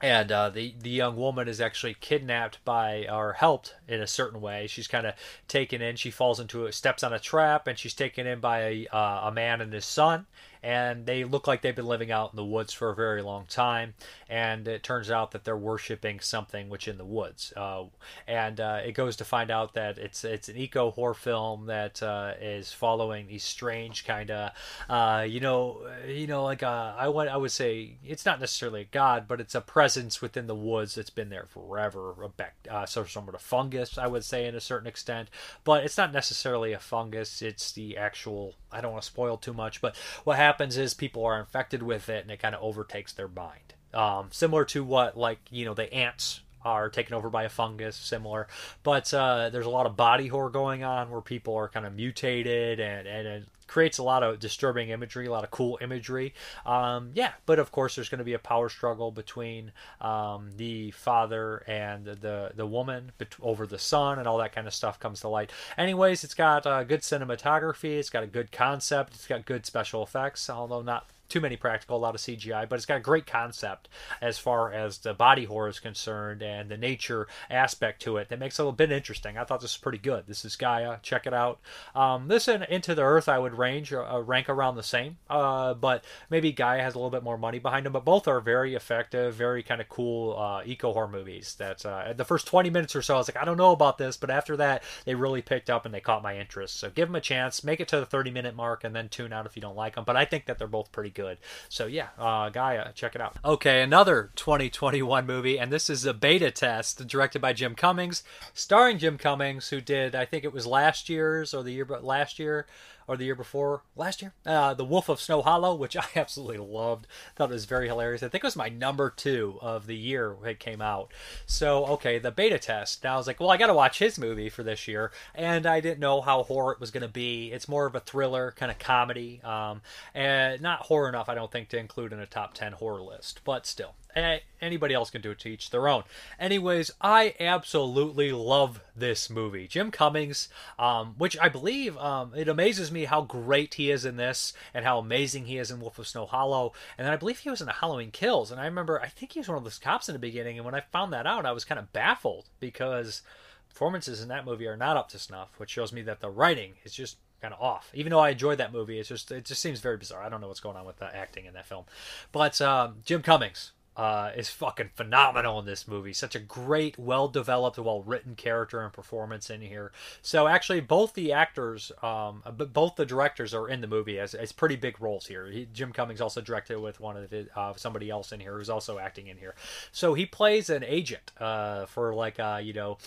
and 0.00 0.32
uh, 0.32 0.48
the 0.48 0.74
the 0.80 0.90
young 0.90 1.14
woman 1.16 1.48
is 1.48 1.60
actually 1.60 1.94
kidnapped 2.00 2.64
by 2.64 3.06
or 3.12 3.34
helped 3.34 3.74
in 3.86 4.00
a 4.00 4.06
certain 4.06 4.40
way. 4.40 4.66
She's 4.66 4.88
kind 4.88 5.06
of 5.06 5.14
taken 5.48 5.82
in. 5.82 5.96
She 5.96 6.10
falls 6.10 6.40
into 6.40 6.64
a 6.64 6.72
steps 6.72 7.02
on 7.04 7.12
a 7.12 7.18
trap, 7.18 7.66
and 7.66 7.78
she's 7.78 7.94
taken 7.94 8.26
in 8.26 8.40
by 8.40 8.60
a, 8.60 8.86
uh, 8.88 9.28
a 9.28 9.32
man 9.32 9.60
and 9.60 9.72
his 9.72 9.84
son 9.84 10.26
and 10.62 11.06
they 11.06 11.24
look 11.24 11.46
like 11.46 11.62
they've 11.62 11.74
been 11.74 11.86
living 11.86 12.10
out 12.12 12.32
in 12.32 12.36
the 12.36 12.44
woods 12.44 12.72
for 12.72 12.90
a 12.90 12.94
very 12.94 13.22
long 13.22 13.46
time. 13.46 13.94
And 14.28 14.68
it 14.68 14.82
turns 14.82 15.10
out 15.10 15.32
that 15.32 15.44
they're 15.44 15.56
worshiping 15.56 16.20
something 16.20 16.68
which 16.68 16.86
in 16.86 16.98
the 16.98 17.04
woods. 17.04 17.52
Uh, 17.56 17.84
and 18.26 18.60
uh, 18.60 18.80
it 18.84 18.92
goes 18.92 19.16
to 19.16 19.24
find 19.24 19.50
out 19.50 19.74
that 19.74 19.98
it's 19.98 20.24
it's 20.24 20.48
an 20.48 20.56
eco 20.56 20.90
horror 20.90 21.14
film 21.14 21.66
that 21.66 22.02
uh, 22.02 22.34
is 22.40 22.72
following 22.72 23.26
these 23.26 23.44
strange 23.44 24.04
kind 24.04 24.30
of, 24.30 24.52
uh, 24.88 25.26
you 25.28 25.40
know, 25.40 25.80
you 26.06 26.26
know, 26.26 26.44
like 26.44 26.62
a, 26.62 26.68
uh, 26.68 26.94
I 26.98 27.08
want 27.08 27.28
I 27.28 27.36
would 27.36 27.50
say 27.50 27.96
it's 28.04 28.24
not 28.24 28.40
necessarily 28.40 28.82
a 28.82 28.84
god, 28.84 29.26
but 29.26 29.40
it's 29.40 29.54
a 29.54 29.60
presence 29.60 30.22
within 30.22 30.46
the 30.46 30.54
woods 30.54 30.94
that's 30.94 31.10
been 31.10 31.28
there 31.28 31.46
forever. 31.48 32.14
A 32.22 32.72
uh, 32.72 32.86
so 32.86 33.04
some 33.04 33.24
sort 33.24 33.34
of 33.34 33.42
fungus, 33.42 33.98
I 33.98 34.06
would 34.06 34.24
say, 34.24 34.46
in 34.46 34.54
a 34.54 34.60
certain 34.60 34.86
extent, 34.86 35.28
but 35.64 35.84
it's 35.84 35.98
not 35.98 36.12
necessarily 36.12 36.72
a 36.72 36.78
fungus. 36.78 37.42
It's 37.42 37.72
the 37.72 37.96
actual. 37.96 38.54
I 38.72 38.80
don't 38.80 38.92
want 38.92 39.02
to 39.02 39.06
spoil 39.06 39.36
too 39.36 39.52
much, 39.52 39.80
but 39.80 39.96
what 40.24 40.36
happens 40.36 40.76
is 40.76 40.94
people 40.94 41.24
are 41.24 41.38
infected 41.38 41.82
with 41.82 42.08
it 42.08 42.22
and 42.22 42.30
it 42.30 42.40
kind 42.40 42.54
of 42.54 42.62
overtakes 42.62 43.12
their 43.12 43.28
mind. 43.28 43.74
Um, 43.94 44.28
similar 44.30 44.64
to 44.66 44.82
what, 44.82 45.16
like, 45.16 45.38
you 45.50 45.64
know, 45.64 45.74
the 45.74 45.92
ants 45.92 46.40
are 46.64 46.88
taken 46.88 47.14
over 47.14 47.28
by 47.28 47.44
a 47.44 47.48
fungus, 47.48 47.96
similar. 47.96 48.46
But 48.82 49.12
uh, 49.12 49.50
there's 49.50 49.66
a 49.66 49.70
lot 49.70 49.86
of 49.86 49.96
body 49.96 50.28
horror 50.28 50.50
going 50.50 50.84
on 50.84 51.10
where 51.10 51.20
people 51.20 51.56
are 51.56 51.68
kind 51.68 51.84
of 51.84 51.94
mutated 51.94 52.80
and, 52.80 53.06
and, 53.06 53.26
and 53.26 53.46
creates 53.72 53.96
a 53.96 54.02
lot 54.02 54.22
of 54.22 54.38
disturbing 54.38 54.90
imagery, 54.90 55.26
a 55.26 55.30
lot 55.30 55.44
of 55.44 55.50
cool 55.50 55.78
imagery. 55.80 56.34
Um, 56.66 57.10
yeah, 57.14 57.32
but 57.46 57.58
of 57.58 57.72
course, 57.72 57.94
there's 57.94 58.10
going 58.10 58.18
to 58.18 58.24
be 58.24 58.34
a 58.34 58.38
power 58.38 58.68
struggle 58.68 59.10
between 59.10 59.72
um, 60.02 60.50
the 60.58 60.90
father 60.90 61.64
and 61.66 62.04
the 62.04 62.52
the 62.54 62.66
woman 62.66 63.12
over 63.40 63.66
the 63.66 63.78
son, 63.78 64.18
and 64.18 64.28
all 64.28 64.36
that 64.38 64.54
kind 64.54 64.66
of 64.66 64.74
stuff 64.74 65.00
comes 65.00 65.20
to 65.20 65.28
light. 65.28 65.50
Anyways, 65.78 66.22
it's 66.22 66.34
got 66.34 66.66
uh, 66.66 66.84
good 66.84 67.00
cinematography. 67.00 67.98
It's 67.98 68.10
got 68.10 68.22
a 68.22 68.26
good 68.26 68.52
concept. 68.52 69.14
It's 69.14 69.26
got 69.26 69.46
good 69.46 69.64
special 69.64 70.02
effects, 70.02 70.50
although 70.50 70.82
not 70.82 71.08
too 71.32 71.40
many 71.40 71.56
practical, 71.56 71.96
a 71.96 71.98
lot 71.98 72.14
of 72.14 72.20
CGI, 72.20 72.68
but 72.68 72.76
it's 72.76 72.84
got 72.84 72.98
a 72.98 73.00
great 73.00 73.26
concept 73.26 73.88
as 74.20 74.38
far 74.38 74.70
as 74.70 74.98
the 74.98 75.14
body 75.14 75.46
horror 75.46 75.68
is 75.68 75.80
concerned 75.80 76.42
and 76.42 76.70
the 76.70 76.76
nature 76.76 77.26
aspect 77.50 78.02
to 78.02 78.18
it 78.18 78.28
that 78.28 78.38
makes 78.38 78.58
it 78.58 78.62
a 78.62 78.64
little 78.64 78.76
bit 78.76 78.92
interesting. 78.92 79.38
I 79.38 79.44
thought 79.44 79.62
this 79.62 79.74
was 79.74 79.80
pretty 79.80 79.96
good. 79.96 80.24
This 80.26 80.44
is 80.44 80.56
Gaia. 80.56 80.98
Check 81.00 81.26
it 81.26 81.32
out. 81.32 81.58
Um, 81.94 82.28
this 82.28 82.48
and 82.48 82.64
Into 82.64 82.94
the 82.94 83.00
Earth, 83.00 83.30
I 83.30 83.38
would 83.38 83.56
range 83.56 83.94
uh, 83.94 84.20
rank 84.22 84.50
around 84.50 84.76
the 84.76 84.82
same, 84.82 85.16
uh, 85.30 85.72
but 85.72 86.04
maybe 86.28 86.52
Gaia 86.52 86.82
has 86.82 86.94
a 86.94 86.98
little 86.98 87.08
bit 87.08 87.22
more 87.22 87.38
money 87.38 87.58
behind 87.58 87.86
them. 87.86 87.94
But 87.94 88.04
both 88.04 88.28
are 88.28 88.40
very 88.40 88.74
effective, 88.74 89.34
very 89.34 89.62
kind 89.62 89.80
of 89.80 89.88
cool 89.88 90.38
uh, 90.38 90.62
eco 90.66 90.92
horror 90.92 91.08
movies. 91.08 91.54
That 91.54 91.86
uh, 91.86 92.12
the 92.12 92.26
first 92.26 92.46
20 92.46 92.68
minutes 92.68 92.94
or 92.94 93.00
so, 93.00 93.14
I 93.14 93.18
was 93.18 93.28
like, 93.28 93.40
I 93.40 93.46
don't 93.46 93.56
know 93.56 93.72
about 93.72 93.96
this, 93.96 94.18
but 94.18 94.28
after 94.28 94.54
that, 94.58 94.82
they 95.06 95.14
really 95.14 95.40
picked 95.40 95.70
up 95.70 95.86
and 95.86 95.94
they 95.94 96.00
caught 96.00 96.22
my 96.22 96.36
interest. 96.38 96.76
So 96.76 96.90
give 96.90 97.08
them 97.08 97.16
a 97.16 97.22
chance, 97.22 97.64
make 97.64 97.80
it 97.80 97.88
to 97.88 98.00
the 98.00 98.06
30 98.06 98.30
minute 98.30 98.54
mark, 98.54 98.84
and 98.84 98.94
then 98.94 99.08
tune 99.08 99.32
out 99.32 99.46
if 99.46 99.56
you 99.56 99.62
don't 99.62 99.76
like 99.76 99.94
them. 99.94 100.04
But 100.04 100.16
I 100.16 100.26
think 100.26 100.44
that 100.44 100.58
they're 100.58 100.68
both 100.68 100.92
pretty 100.92 101.08
good 101.08 101.21
good. 101.22 101.38
So 101.68 101.86
yeah, 101.86 102.08
uh, 102.18 102.50
Gaia, 102.50 102.92
check 102.92 103.14
it 103.14 103.20
out. 103.20 103.36
Okay, 103.44 103.82
another 103.82 104.30
2021 104.34 105.24
movie, 105.26 105.58
and 105.58 105.72
this 105.72 105.88
is 105.88 106.04
a 106.04 106.12
beta 106.12 106.50
test 106.50 107.06
directed 107.06 107.40
by 107.40 107.52
Jim 107.52 107.74
Cummings, 107.74 108.24
starring 108.54 108.98
Jim 108.98 109.18
Cummings, 109.18 109.68
who 109.68 109.80
did 109.80 110.14
I 110.14 110.24
think 110.24 110.44
it 110.44 110.52
was 110.52 110.66
last 110.66 111.08
year's 111.08 111.54
or 111.54 111.62
the 111.62 111.72
year 111.72 111.84
but 111.84 112.04
last 112.04 112.38
year 112.38 112.66
or 113.06 113.16
the 113.16 113.24
year 113.24 113.34
before, 113.34 113.82
last 113.96 114.22
year, 114.22 114.32
uh, 114.46 114.74
The 114.74 114.84
Wolf 114.84 115.08
of 115.08 115.20
Snow 115.20 115.42
Hollow, 115.42 115.74
which 115.74 115.96
I 115.96 116.04
absolutely 116.16 116.58
loved. 116.58 117.06
Thought 117.36 117.50
it 117.50 117.54
was 117.54 117.64
very 117.64 117.88
hilarious. 117.88 118.22
I 118.22 118.28
think 118.28 118.44
it 118.44 118.46
was 118.46 118.56
my 118.56 118.68
number 118.68 119.10
two 119.10 119.58
of 119.60 119.86
the 119.86 119.96
year 119.96 120.36
it 120.44 120.58
came 120.58 120.80
out. 120.80 121.12
So, 121.46 121.86
okay, 121.86 122.18
the 122.18 122.30
beta 122.30 122.58
test. 122.58 123.04
Now 123.04 123.14
I 123.14 123.16
was 123.16 123.26
like, 123.26 123.40
well, 123.40 123.50
I 123.50 123.56
got 123.56 123.66
to 123.68 123.74
watch 123.74 123.98
his 123.98 124.18
movie 124.18 124.48
for 124.48 124.62
this 124.62 124.86
year, 124.88 125.12
and 125.34 125.66
I 125.66 125.80
didn't 125.80 126.00
know 126.00 126.20
how 126.20 126.42
horror 126.42 126.72
it 126.72 126.80
was 126.80 126.90
going 126.90 127.02
to 127.02 127.08
be. 127.08 127.52
It's 127.52 127.68
more 127.68 127.86
of 127.86 127.94
a 127.94 128.00
thriller, 128.00 128.52
kind 128.56 128.70
of 128.70 128.78
comedy, 128.78 129.40
um, 129.44 129.82
and 130.14 130.60
not 130.60 130.80
horror 130.80 131.08
enough, 131.08 131.28
I 131.28 131.34
don't 131.34 131.50
think, 131.50 131.68
to 131.70 131.78
include 131.78 132.12
in 132.12 132.20
a 132.20 132.26
top 132.26 132.54
10 132.54 132.72
horror 132.72 133.02
list, 133.02 133.40
but 133.44 133.66
still 133.66 133.94
anybody 134.14 134.94
else 134.94 135.10
can 135.10 135.20
do 135.20 135.30
it 135.30 135.38
to 135.40 135.48
each 135.48 135.70
their 135.70 135.88
own. 135.88 136.04
Anyways, 136.38 136.90
I 137.00 137.34
absolutely 137.40 138.32
love 138.32 138.80
this 138.94 139.30
movie. 139.30 139.66
Jim 139.66 139.90
Cummings, 139.90 140.48
um, 140.78 141.14
which 141.18 141.36
I 141.40 141.48
believe 141.48 141.96
um, 141.98 142.32
it 142.34 142.48
amazes 142.48 142.92
me 142.92 143.04
how 143.04 143.22
great 143.22 143.74
he 143.74 143.90
is 143.90 144.04
in 144.04 144.16
this 144.16 144.52
and 144.74 144.84
how 144.84 144.98
amazing 144.98 145.46
he 145.46 145.58
is 145.58 145.70
in 145.70 145.80
Wolf 145.80 145.98
of 145.98 146.06
Snow 146.06 146.26
Hollow. 146.26 146.72
And 146.98 147.06
then 147.06 147.12
I 147.12 147.16
believe 147.16 147.38
he 147.38 147.50
was 147.50 147.60
in 147.60 147.66
the 147.66 147.72
Halloween 147.72 148.10
Kills. 148.10 148.50
And 148.50 148.60
I 148.60 148.66
remember, 148.66 149.00
I 149.00 149.08
think 149.08 149.32
he 149.32 149.40
was 149.40 149.48
one 149.48 149.58
of 149.58 149.64
those 149.64 149.78
cops 149.78 150.08
in 150.08 150.12
the 150.12 150.18
beginning. 150.18 150.58
And 150.58 150.64
when 150.64 150.74
I 150.74 150.80
found 150.80 151.12
that 151.12 151.26
out, 151.26 151.46
I 151.46 151.52
was 151.52 151.64
kind 151.64 151.78
of 151.78 151.92
baffled 151.92 152.48
because 152.60 153.22
performances 153.68 154.20
in 154.20 154.28
that 154.28 154.44
movie 154.44 154.66
are 154.66 154.76
not 154.76 154.96
up 154.96 155.08
to 155.10 155.18
snuff, 155.18 155.48
which 155.58 155.70
shows 155.70 155.92
me 155.92 156.02
that 156.02 156.20
the 156.20 156.30
writing 156.30 156.74
is 156.84 156.92
just 156.92 157.16
kind 157.40 157.52
of 157.52 157.60
off. 157.60 157.90
Even 157.92 158.10
though 158.10 158.20
I 158.20 158.30
enjoyed 158.30 158.58
that 158.58 158.72
movie, 158.72 158.98
it's 158.98 159.08
just 159.08 159.30
it 159.32 159.44
just 159.44 159.60
seems 159.60 159.80
very 159.80 159.96
bizarre. 159.96 160.22
I 160.22 160.28
don't 160.28 160.40
know 160.40 160.48
what's 160.48 160.60
going 160.60 160.76
on 160.76 160.86
with 160.86 160.98
the 160.98 161.14
acting 161.14 161.46
in 161.46 161.54
that 161.54 161.66
film. 161.66 161.84
But 162.30 162.60
um, 162.60 162.96
Jim 163.04 163.22
Cummings, 163.22 163.72
uh, 163.96 164.30
is 164.36 164.48
fucking 164.48 164.90
phenomenal 164.94 165.58
in 165.58 165.66
this 165.66 165.86
movie. 165.86 166.12
Such 166.12 166.34
a 166.34 166.38
great, 166.38 166.98
well 166.98 167.28
developed, 167.28 167.78
well 167.78 168.02
written 168.02 168.34
character 168.34 168.80
and 168.80 168.92
performance 168.92 169.50
in 169.50 169.60
here. 169.60 169.92
So 170.22 170.46
actually, 170.46 170.80
both 170.80 171.14
the 171.14 171.32
actors, 171.32 171.92
um, 172.02 172.42
both 172.72 172.96
the 172.96 173.06
directors 173.06 173.52
are 173.52 173.68
in 173.68 173.80
the 173.80 173.86
movie 173.86 174.18
as, 174.18 174.34
as 174.34 174.52
pretty 174.52 174.76
big 174.76 175.00
roles 175.00 175.26
here. 175.26 175.46
He, 175.46 175.68
Jim 175.72 175.92
Cummings 175.92 176.20
also 176.20 176.40
directed 176.40 176.80
with 176.80 177.00
one 177.00 177.16
of 177.16 177.28
the, 177.30 177.48
uh, 177.54 177.74
somebody 177.76 178.08
else 178.08 178.32
in 178.32 178.40
here 178.40 178.56
who's 178.56 178.70
also 178.70 178.98
acting 178.98 179.26
in 179.26 179.36
here. 179.36 179.54
So 179.90 180.14
he 180.14 180.26
plays 180.26 180.70
an 180.70 180.84
agent 180.84 181.32
uh, 181.38 181.86
for 181.86 182.14
like 182.14 182.40
uh, 182.40 182.60
you 182.62 182.72
know 182.72 182.98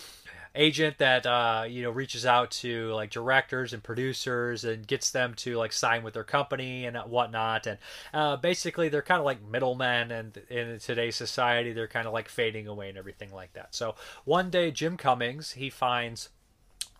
agent 0.56 0.98
that 0.98 1.26
uh, 1.26 1.64
you 1.68 1.82
know 1.82 1.90
reaches 1.90 2.26
out 2.26 2.50
to 2.50 2.92
like 2.92 3.10
directors 3.10 3.72
and 3.72 3.82
producers 3.82 4.64
and 4.64 4.86
gets 4.86 5.10
them 5.10 5.34
to 5.34 5.56
like 5.56 5.72
sign 5.72 6.02
with 6.02 6.14
their 6.14 6.24
company 6.24 6.86
and 6.86 6.96
whatnot. 6.96 7.66
And 7.66 7.78
uh, 8.12 8.36
basically, 8.36 8.88
they're 8.88 9.02
kind 9.02 9.18
of 9.20 9.24
like 9.24 9.42
middlemen, 9.42 10.10
and 10.10 10.36
in 10.48 10.78
today's 10.78 11.16
society, 11.16 11.72
they're 11.72 11.88
kind 11.88 12.06
of 12.06 12.12
like 12.12 12.28
fading 12.28 12.66
away 12.66 12.88
and 12.88 12.98
everything 12.98 13.32
like 13.32 13.52
that. 13.52 13.74
So 13.74 13.94
one 14.24 14.50
day, 14.50 14.70
Jim 14.70 14.96
Cummings 14.96 15.52
he 15.52 15.70
finds 15.70 16.30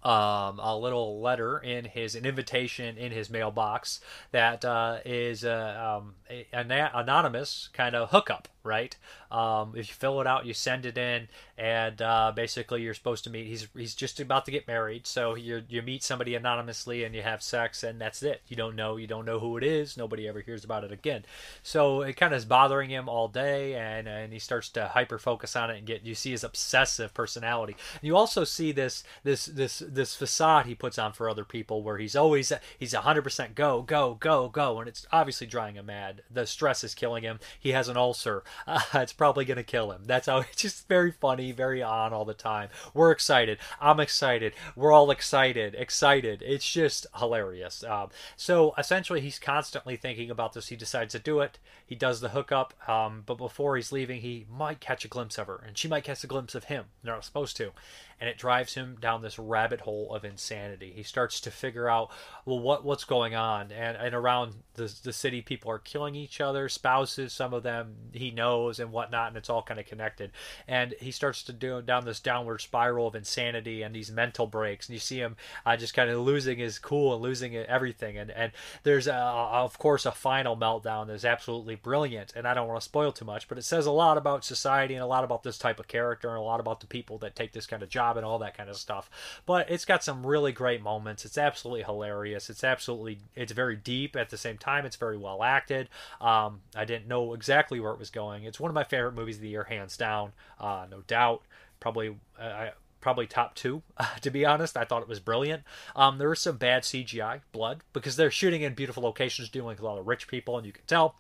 um, 0.03 0.61
a 0.61 0.77
little 0.77 1.21
letter 1.21 1.59
in 1.59 1.85
his 1.85 2.15
an 2.15 2.25
invitation 2.25 2.97
in 2.97 3.11
his 3.11 3.29
mailbox 3.29 4.01
that 4.31 4.65
uh, 4.65 4.99
is 5.05 5.45
uh, 5.45 5.99
um, 5.99 6.15
an 6.53 6.71
anonymous 6.71 7.69
kind 7.73 7.97
of 7.97 8.11
hookup 8.11 8.49
right 8.67 8.97
um, 9.31 9.73
if 9.77 9.89
you 9.89 9.95
fill 9.95 10.21
it 10.21 10.27
out, 10.27 10.47
you 10.47 10.55
send 10.55 10.87
it 10.87 10.97
in, 10.97 11.29
and 11.59 12.01
uh, 12.01 12.33
basically 12.35 12.83
you're 12.83 12.95
supposed 12.95 13.25
to 13.25 13.31
meet. 13.31 13.47
He's 13.47 13.69
he's 13.77 13.95
just 13.95 14.21
about 14.21 14.45
to 14.45 14.51
get 14.51 14.69
married, 14.69 15.07
so 15.07 15.35
you 15.35 15.63
you 15.69 15.83
meet 15.83 16.03
somebody 16.03 16.35
anonymously 16.35 17.05
and 17.05 17.15
you 17.15 17.23
have 17.23 17.43
sex, 17.43 17.83
and 17.83 18.01
that's 18.01 18.23
it. 18.23 18.43
You 18.49 18.57
don't 18.57 18.77
know 18.77 18.97
you 18.97 19.07
don't 19.07 19.25
know 19.25 19.41
who 19.41 19.57
it 19.57 19.65
is. 19.65 19.97
Nobody 19.97 20.29
ever 20.29 20.41
hears 20.41 20.65
about 20.65 20.85
it 20.85 20.93
again. 20.93 21.25
So 21.63 22.03
it 22.03 22.17
kind 22.17 22.33
of 22.33 22.39
is 22.39 22.45
bothering 22.45 22.91
him 22.91 23.09
all 23.09 23.29
day, 23.29 23.75
and 23.75 24.07
and 24.07 24.33
he 24.33 24.39
starts 24.39 24.69
to 24.71 24.89
hyper 24.89 25.19
focus 25.19 25.57
on 25.57 25.71
it 25.71 25.79
and 25.79 25.87
get. 25.87 26.05
You 26.05 26.15
see 26.15 26.31
his 26.31 26.45
obsessive 26.45 27.13
personality. 27.13 27.77
You 28.03 28.17
also 28.17 28.45
see 28.45 28.71
this 28.71 29.03
this 29.25 29.47
this 29.47 29.81
this 29.81 30.15
facade 30.15 30.67
he 30.67 30.75
puts 30.75 30.99
on 30.99 31.13
for 31.13 31.29
other 31.29 31.45
people, 31.45 31.83
where 31.83 31.99
he's 31.99 32.15
always 32.15 32.53
he's 32.79 32.95
100% 32.95 33.55
go 33.55 33.83
go 33.83 34.15
go 34.15 34.49
go, 34.49 34.79
and 34.79 34.89
it's 34.89 35.07
obviously 35.11 35.47
driving 35.49 35.77
him 35.77 35.87
mad. 35.87 36.23
The 36.31 36.47
stress 36.47 36.85
is 36.85 36.95
killing 36.95 37.25
him. 37.25 37.41
He 37.59 37.73
has 37.73 37.89
an 37.89 37.97
ulcer. 37.97 38.45
Uh, 38.67 38.81
it's 38.95 39.13
probably 39.13 39.45
going 39.45 39.57
to 39.57 39.63
kill 39.63 39.93
him. 39.93 40.03
That's 40.07 40.27
how 40.27 40.39
it's 40.51 40.63
just 40.63 40.89
very 40.89 41.13
funny, 41.13 41.53
very 41.53 41.83
on 41.83 42.13
all 42.13 42.25
the 42.25 42.35
time. 42.35 42.69
We're 42.95 43.11
excited. 43.11 43.59
I'm 43.81 44.01
excited. 44.01 44.53
We're 44.75 44.93
all 44.93 45.11
excited. 45.11 45.75
Excited. 45.75 46.43
It's 46.45 46.71
just 46.71 47.07
hilarious. 47.17 47.85
Um, 47.85 48.11
so 48.37 48.75
essentially, 48.79 49.21
he's 49.21 49.39
constantly 49.39 49.97
thinking 49.97 50.31
about 50.31 50.53
this. 50.53 50.69
He 50.69 50.77
decides 50.77 51.13
to 51.13 51.19
do 51.19 51.41
it. 51.41 51.59
He 51.85 51.95
does 51.95 52.21
the 52.21 52.31
hookup, 52.31 52.75
um, 52.89 53.23
but 53.27 53.39
before 53.39 53.77
he's 53.77 53.93
leaving, 53.93 54.21
he 54.21 54.47
might 54.51 54.81
catch 54.81 55.05
a 55.05 55.09
glimpse 55.09 55.39
of 55.39 55.47
her, 55.47 55.63
and 55.65 55.79
she 55.79 55.87
might 55.87 56.05
catch 56.05 56.25
a 56.25 56.27
glimpse 56.27 56.55
of 56.55 56.65
him. 56.65 56.87
They're 57.03 57.15
not 57.15 57.25
supposed 57.25 57.57
to 57.59 57.73
and 58.21 58.29
it 58.31 58.39
drives 58.39 58.75
him 58.75 58.97
down 59.01 59.23
this 59.23 59.39
rabbit 59.39 59.83
hole 59.83 60.15
of 60.15 60.25
insanity. 60.25 60.93
He 60.95 61.03
starts 61.03 61.41
to 61.43 61.51
figure 61.51 61.89
out, 61.89 62.11
well, 62.45 62.59
what 62.59 62.85
what's 62.85 63.05
going 63.05 63.35
on, 63.35 63.73
and 63.73 63.97
and 63.97 64.15
around 64.15 64.55
the 64.75 64.93
the 65.03 65.13
city, 65.13 65.43
people 65.43 65.71
are 65.71 65.79
killing 65.79 66.15
each 66.15 66.41
other, 66.41 66.69
spouses, 66.69 67.33
some 67.33 67.53
of 67.53 67.63
them 67.63 67.95
he 68.13 68.31
knows 68.31 68.81
and 68.81 68.93
whatnot, 68.93 69.29
and 69.29 69.37
it's 69.37 69.51
all 69.51 69.63
kind 69.63 69.81
of 69.81 69.87
connected. 69.87 70.31
And 70.67 70.95
he 71.01 71.11
starts 71.11 71.43
to 71.45 71.53
do 71.53 71.83
down 71.83 72.05
this 72.05 72.21
downward 72.21 72.61
spiral 72.61 73.07
of 73.07 73.15
insanity 73.15 73.83
and 73.83 73.95
these 73.95 74.11
mental 74.11 74.47
breaks, 74.47 74.89
and 74.89 74.95
you 74.95 75.01
see 75.01 75.19
him 75.19 75.37
uh, 75.67 75.77
just 75.77 75.95
kind 75.95 76.09
of 76.09 76.21
losing 76.21 76.59
his 76.59 76.79
cool 76.79 77.15
and 77.15 77.23
losing 77.23 77.55
everything. 77.55 78.17
And 78.17 78.31
and 78.31 78.53
there's 78.83 79.07
a, 79.07 79.15
of 79.15 79.79
course 79.79 80.07
a 80.07 80.13
final 80.13 80.57
meltdown 80.57 81.09
that's 81.09 81.25
absolutely 81.25 81.75
brilliant, 81.75 82.33
and 82.35 82.47
I 82.49 82.55
don't 82.55 82.69
want 82.69 82.81
to 82.81 82.85
spoil 82.85 83.13
too 83.13 83.25
much, 83.25 83.49
but 83.49 83.59
it 83.59 83.65
says 83.65 83.85
a 83.85 83.91
lot 83.91 84.17
about 84.17 84.45
society 84.45 84.95
and 84.95 85.03
a 85.03 85.07
lot 85.07 85.25
about 85.25 85.43
this 85.43 85.59
type 85.59 85.79
of 85.81 85.89
character 85.89 86.29
and 86.29 86.39
a 86.39 86.43
lot 86.43 86.61
about 86.61 86.81
the 86.81 86.87
people 86.87 87.19
that 87.19 87.37
take 87.37 87.53
this 87.53 87.67
kind 87.67 87.83
of 87.83 87.89
job 87.89 88.06
job 88.07 88.17
and 88.17 88.27
all 88.27 88.39
that 88.39 88.57
kind 88.57 88.69
of 88.69 88.77
stuff. 88.77 89.11
But 89.45 89.71
it's 89.71 89.85
got 89.85 90.05
some 90.05 90.27
really 90.27 90.53
great 90.53 90.83
moments. 90.83 91.25
It's 91.25 91.39
absolutely 91.39 91.85
hilarious. 91.85 92.51
It's 92.51 92.65
absolutely 92.65 93.19
it's 93.35 93.53
very 93.53 93.77
deep 93.77 94.17
at 94.17 94.31
the 94.31 94.39
same 94.39 94.59
time. 94.59 94.87
It's 94.87 94.97
very 94.97 95.17
well 95.17 95.43
acted. 95.43 95.89
Um, 96.21 96.61
I 96.75 96.85
didn't 96.85 97.09
know 97.09 97.35
exactly 97.35 97.81
where 97.81 97.93
it 97.93 97.99
was 97.99 98.11
going. 98.11 98.45
It's 98.45 98.61
one 98.61 98.71
of 98.71 98.75
my 98.75 98.85
favorite 98.85 99.15
movies 99.15 99.37
of 99.37 99.43
the 99.43 99.49
year, 99.49 99.65
hands 99.65 99.97
down, 99.97 100.33
uh, 100.61 100.87
no 100.91 101.03
doubt. 101.03 101.43
Probably. 101.81 102.17
Uh, 102.39 102.71
probably 102.99 103.27
top 103.27 103.55
two, 103.55 103.83
to 104.21 104.31
be 104.31 104.45
honest. 104.45 104.77
I 104.77 104.85
thought 104.85 105.03
it 105.03 105.09
was 105.09 105.21
brilliant. 105.21 105.63
Um, 105.95 106.19
there 106.19 106.29
was 106.29 106.41
some 106.41 106.57
bad 106.57 106.83
CGI 106.83 107.43
blood 107.53 107.83
because 107.93 108.17
they're 108.17 108.33
shooting 108.33 108.63
in 108.63 108.75
beautiful 108.75 109.05
locations, 109.05 109.49
doing 109.49 109.67
like 109.67 109.79
a 109.79 109.85
lot 109.85 109.99
of 109.99 110.09
rich 110.09 110.27
people, 110.27 110.57
and 110.57 110.67
you 110.67 110.73
can 110.73 110.83
tell 110.89 111.15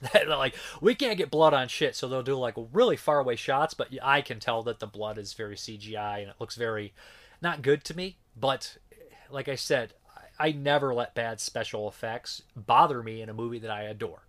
like 0.28 0.54
we 0.80 0.94
can't 0.94 1.18
get 1.18 1.30
blood 1.30 1.54
on 1.54 1.68
shit, 1.68 1.94
so 1.96 2.08
they'll 2.08 2.22
do 2.22 2.36
like 2.36 2.54
really 2.72 2.96
far 2.96 3.20
away 3.20 3.36
shots, 3.36 3.74
but 3.74 3.88
I 4.02 4.20
can 4.22 4.40
tell 4.40 4.62
that 4.64 4.80
the 4.80 4.86
blood 4.86 5.18
is 5.18 5.32
very 5.32 5.56
CGI 5.56 6.20
and 6.20 6.28
it 6.28 6.36
looks 6.38 6.56
very 6.56 6.92
not 7.40 7.62
good 7.62 7.84
to 7.84 7.96
me. 7.96 8.16
But 8.38 8.78
like 9.30 9.48
I 9.48 9.56
said, 9.56 9.94
I 10.38 10.52
never 10.52 10.94
let 10.94 11.14
bad 11.14 11.40
special 11.40 11.88
effects 11.88 12.42
bother 12.56 13.02
me 13.02 13.22
in 13.22 13.28
a 13.28 13.34
movie 13.34 13.58
that 13.60 13.70
I 13.70 13.82
adore. 13.82 14.22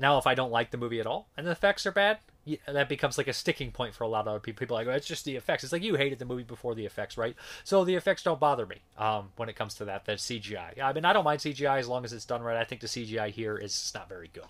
Now, 0.00 0.18
if 0.18 0.26
I 0.26 0.34
don't 0.34 0.50
like 0.50 0.70
the 0.70 0.78
movie 0.78 1.00
at 1.00 1.06
all 1.06 1.28
and 1.36 1.46
the 1.46 1.50
effects 1.50 1.86
are 1.86 1.92
bad, 1.92 2.18
that 2.66 2.88
becomes 2.88 3.18
like 3.18 3.28
a 3.28 3.32
sticking 3.32 3.70
point 3.70 3.94
for 3.94 4.04
a 4.04 4.08
lot 4.08 4.22
of 4.22 4.28
other 4.28 4.40
people. 4.40 4.60
People 4.60 4.76
like, 4.76 4.86
oh, 4.86 4.92
it's 4.92 5.06
just 5.06 5.24
the 5.24 5.36
effects. 5.36 5.62
It's 5.62 5.72
like 5.72 5.82
you 5.82 5.96
hated 5.96 6.18
the 6.18 6.24
movie 6.24 6.42
before 6.42 6.74
the 6.74 6.86
effects, 6.86 7.18
right? 7.18 7.36
So 7.64 7.84
the 7.84 7.94
effects 7.94 8.22
don't 8.22 8.40
bother 8.40 8.66
me 8.66 8.76
um, 8.96 9.30
when 9.36 9.48
it 9.48 9.56
comes 9.56 9.74
to 9.74 9.84
that. 9.84 10.06
That 10.06 10.18
CGI. 10.18 10.80
I 10.82 10.92
mean, 10.92 11.04
I 11.04 11.12
don't 11.12 11.24
mind 11.24 11.40
CGI 11.40 11.78
as 11.78 11.88
long 11.88 12.04
as 12.04 12.12
it's 12.12 12.24
done 12.24 12.42
right. 12.42 12.56
I 12.56 12.64
think 12.64 12.80
the 12.80 12.86
CGI 12.86 13.30
here 13.30 13.56
is 13.56 13.92
not 13.94 14.08
very 14.08 14.30
good. 14.32 14.44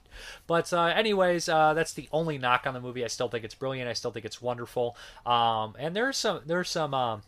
But 0.47 0.73
uh, 0.73 0.85
anyways, 0.85 1.49
uh, 1.49 1.75
that's 1.75 1.93
the 1.93 2.09
only 2.13 2.39
knock 2.39 2.67
on 2.67 2.75
the 2.75 2.81
movie. 2.81 3.05
I 3.05 3.09
still 3.09 3.29
think 3.29 3.45
it's 3.45 3.55
brilliant. 3.55 3.89
I 3.89 3.95
still 3.95 4.13
think 4.13 4.25
it's 4.25 4.41
wonderful. 4.41 4.97
Um, 5.27 5.75
and 5.79 5.95
there's 5.95 6.17
some 6.17 6.43
there's 6.47 6.71
some 6.71 6.95
um, 6.95 7.23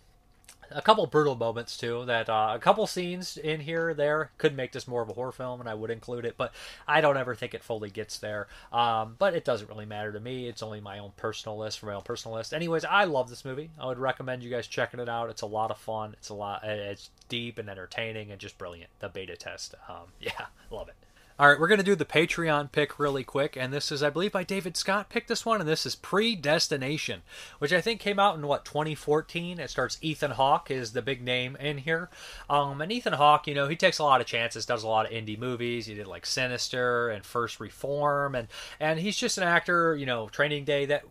a 0.74 0.82
couple 0.82 1.06
brutal 1.06 1.34
moments 1.34 1.76
too. 1.76 2.04
That 2.06 2.28
uh, 2.28 2.52
a 2.54 2.58
couple 2.58 2.86
scenes 2.86 3.36
in 3.36 3.60
here 3.60 3.94
there 3.94 4.30
could 4.38 4.56
make 4.56 4.72
this 4.72 4.88
more 4.88 5.02
of 5.02 5.08
a 5.08 5.12
horror 5.12 5.32
film, 5.32 5.60
and 5.60 5.68
I 5.68 5.74
would 5.74 5.90
include 5.90 6.24
it. 6.24 6.36
But 6.36 6.52
I 6.86 7.00
don't 7.00 7.16
ever 7.16 7.34
think 7.34 7.54
it 7.54 7.64
fully 7.64 7.90
gets 7.90 8.18
there. 8.18 8.48
Um, 8.72 9.16
but 9.18 9.34
it 9.34 9.44
doesn't 9.44 9.68
really 9.68 9.86
matter 9.86 10.12
to 10.12 10.20
me. 10.20 10.48
It's 10.48 10.62
only 10.62 10.80
my 10.80 10.98
own 10.98 11.12
personal 11.16 11.58
list 11.58 11.78
for 11.78 11.86
my 11.86 11.94
own 11.94 12.02
personal 12.02 12.36
list. 12.36 12.54
Anyways, 12.54 12.84
I 12.84 13.04
love 13.04 13.30
this 13.30 13.44
movie. 13.44 13.70
I 13.78 13.86
would 13.86 13.98
recommend 13.98 14.42
you 14.42 14.50
guys 14.50 14.66
checking 14.66 15.00
it 15.00 15.08
out. 15.08 15.30
It's 15.30 15.42
a 15.42 15.46
lot 15.46 15.70
of 15.70 15.78
fun. 15.78 16.14
It's 16.18 16.28
a 16.28 16.34
lot. 16.34 16.64
It's 16.64 17.10
deep 17.28 17.58
and 17.58 17.68
entertaining 17.68 18.30
and 18.30 18.40
just 18.40 18.58
brilliant. 18.58 18.90
The 19.00 19.08
beta 19.08 19.36
test. 19.36 19.74
Um, 19.88 20.08
yeah, 20.20 20.46
love 20.70 20.88
it. 20.88 20.94
All 21.38 21.48
right, 21.48 21.58
we're 21.58 21.68
going 21.68 21.78
to 21.78 21.84
do 21.84 21.94
the 21.94 22.04
Patreon 22.04 22.72
pick 22.72 22.98
really 22.98 23.24
quick, 23.24 23.56
and 23.56 23.72
this 23.72 23.90
is, 23.90 24.02
I 24.02 24.10
believe, 24.10 24.32
by 24.32 24.44
David 24.44 24.76
Scott. 24.76 25.08
Picked 25.08 25.28
this 25.28 25.46
one, 25.46 25.60
and 25.60 25.68
this 25.68 25.86
is 25.86 25.96
Predestination, 25.96 27.22
which 27.58 27.72
I 27.72 27.80
think 27.80 28.00
came 28.00 28.18
out 28.18 28.36
in 28.36 28.46
what 28.46 28.66
2014. 28.66 29.58
It 29.58 29.70
starts 29.70 29.96
Ethan 30.02 30.32
Hawke 30.32 30.70
is 30.70 30.92
the 30.92 31.00
big 31.00 31.22
name 31.22 31.56
in 31.56 31.78
here, 31.78 32.10
um, 32.50 32.82
and 32.82 32.92
Ethan 32.92 33.14
Hawke, 33.14 33.46
you 33.46 33.54
know, 33.54 33.66
he 33.66 33.76
takes 33.76 33.98
a 33.98 34.04
lot 34.04 34.20
of 34.20 34.26
chances, 34.26 34.66
does 34.66 34.82
a 34.82 34.88
lot 34.88 35.06
of 35.06 35.12
indie 35.12 35.38
movies. 35.38 35.86
He 35.86 35.94
did 35.94 36.06
like 36.06 36.26
Sinister 36.26 37.08
and 37.08 37.24
First 37.24 37.60
Reform, 37.60 38.34
and 38.34 38.48
and 38.78 39.00
he's 39.00 39.16
just 39.16 39.38
an 39.38 39.44
actor, 39.44 39.96
you 39.96 40.04
know, 40.04 40.28
Training 40.28 40.66
Day 40.66 40.84
that 40.84 41.04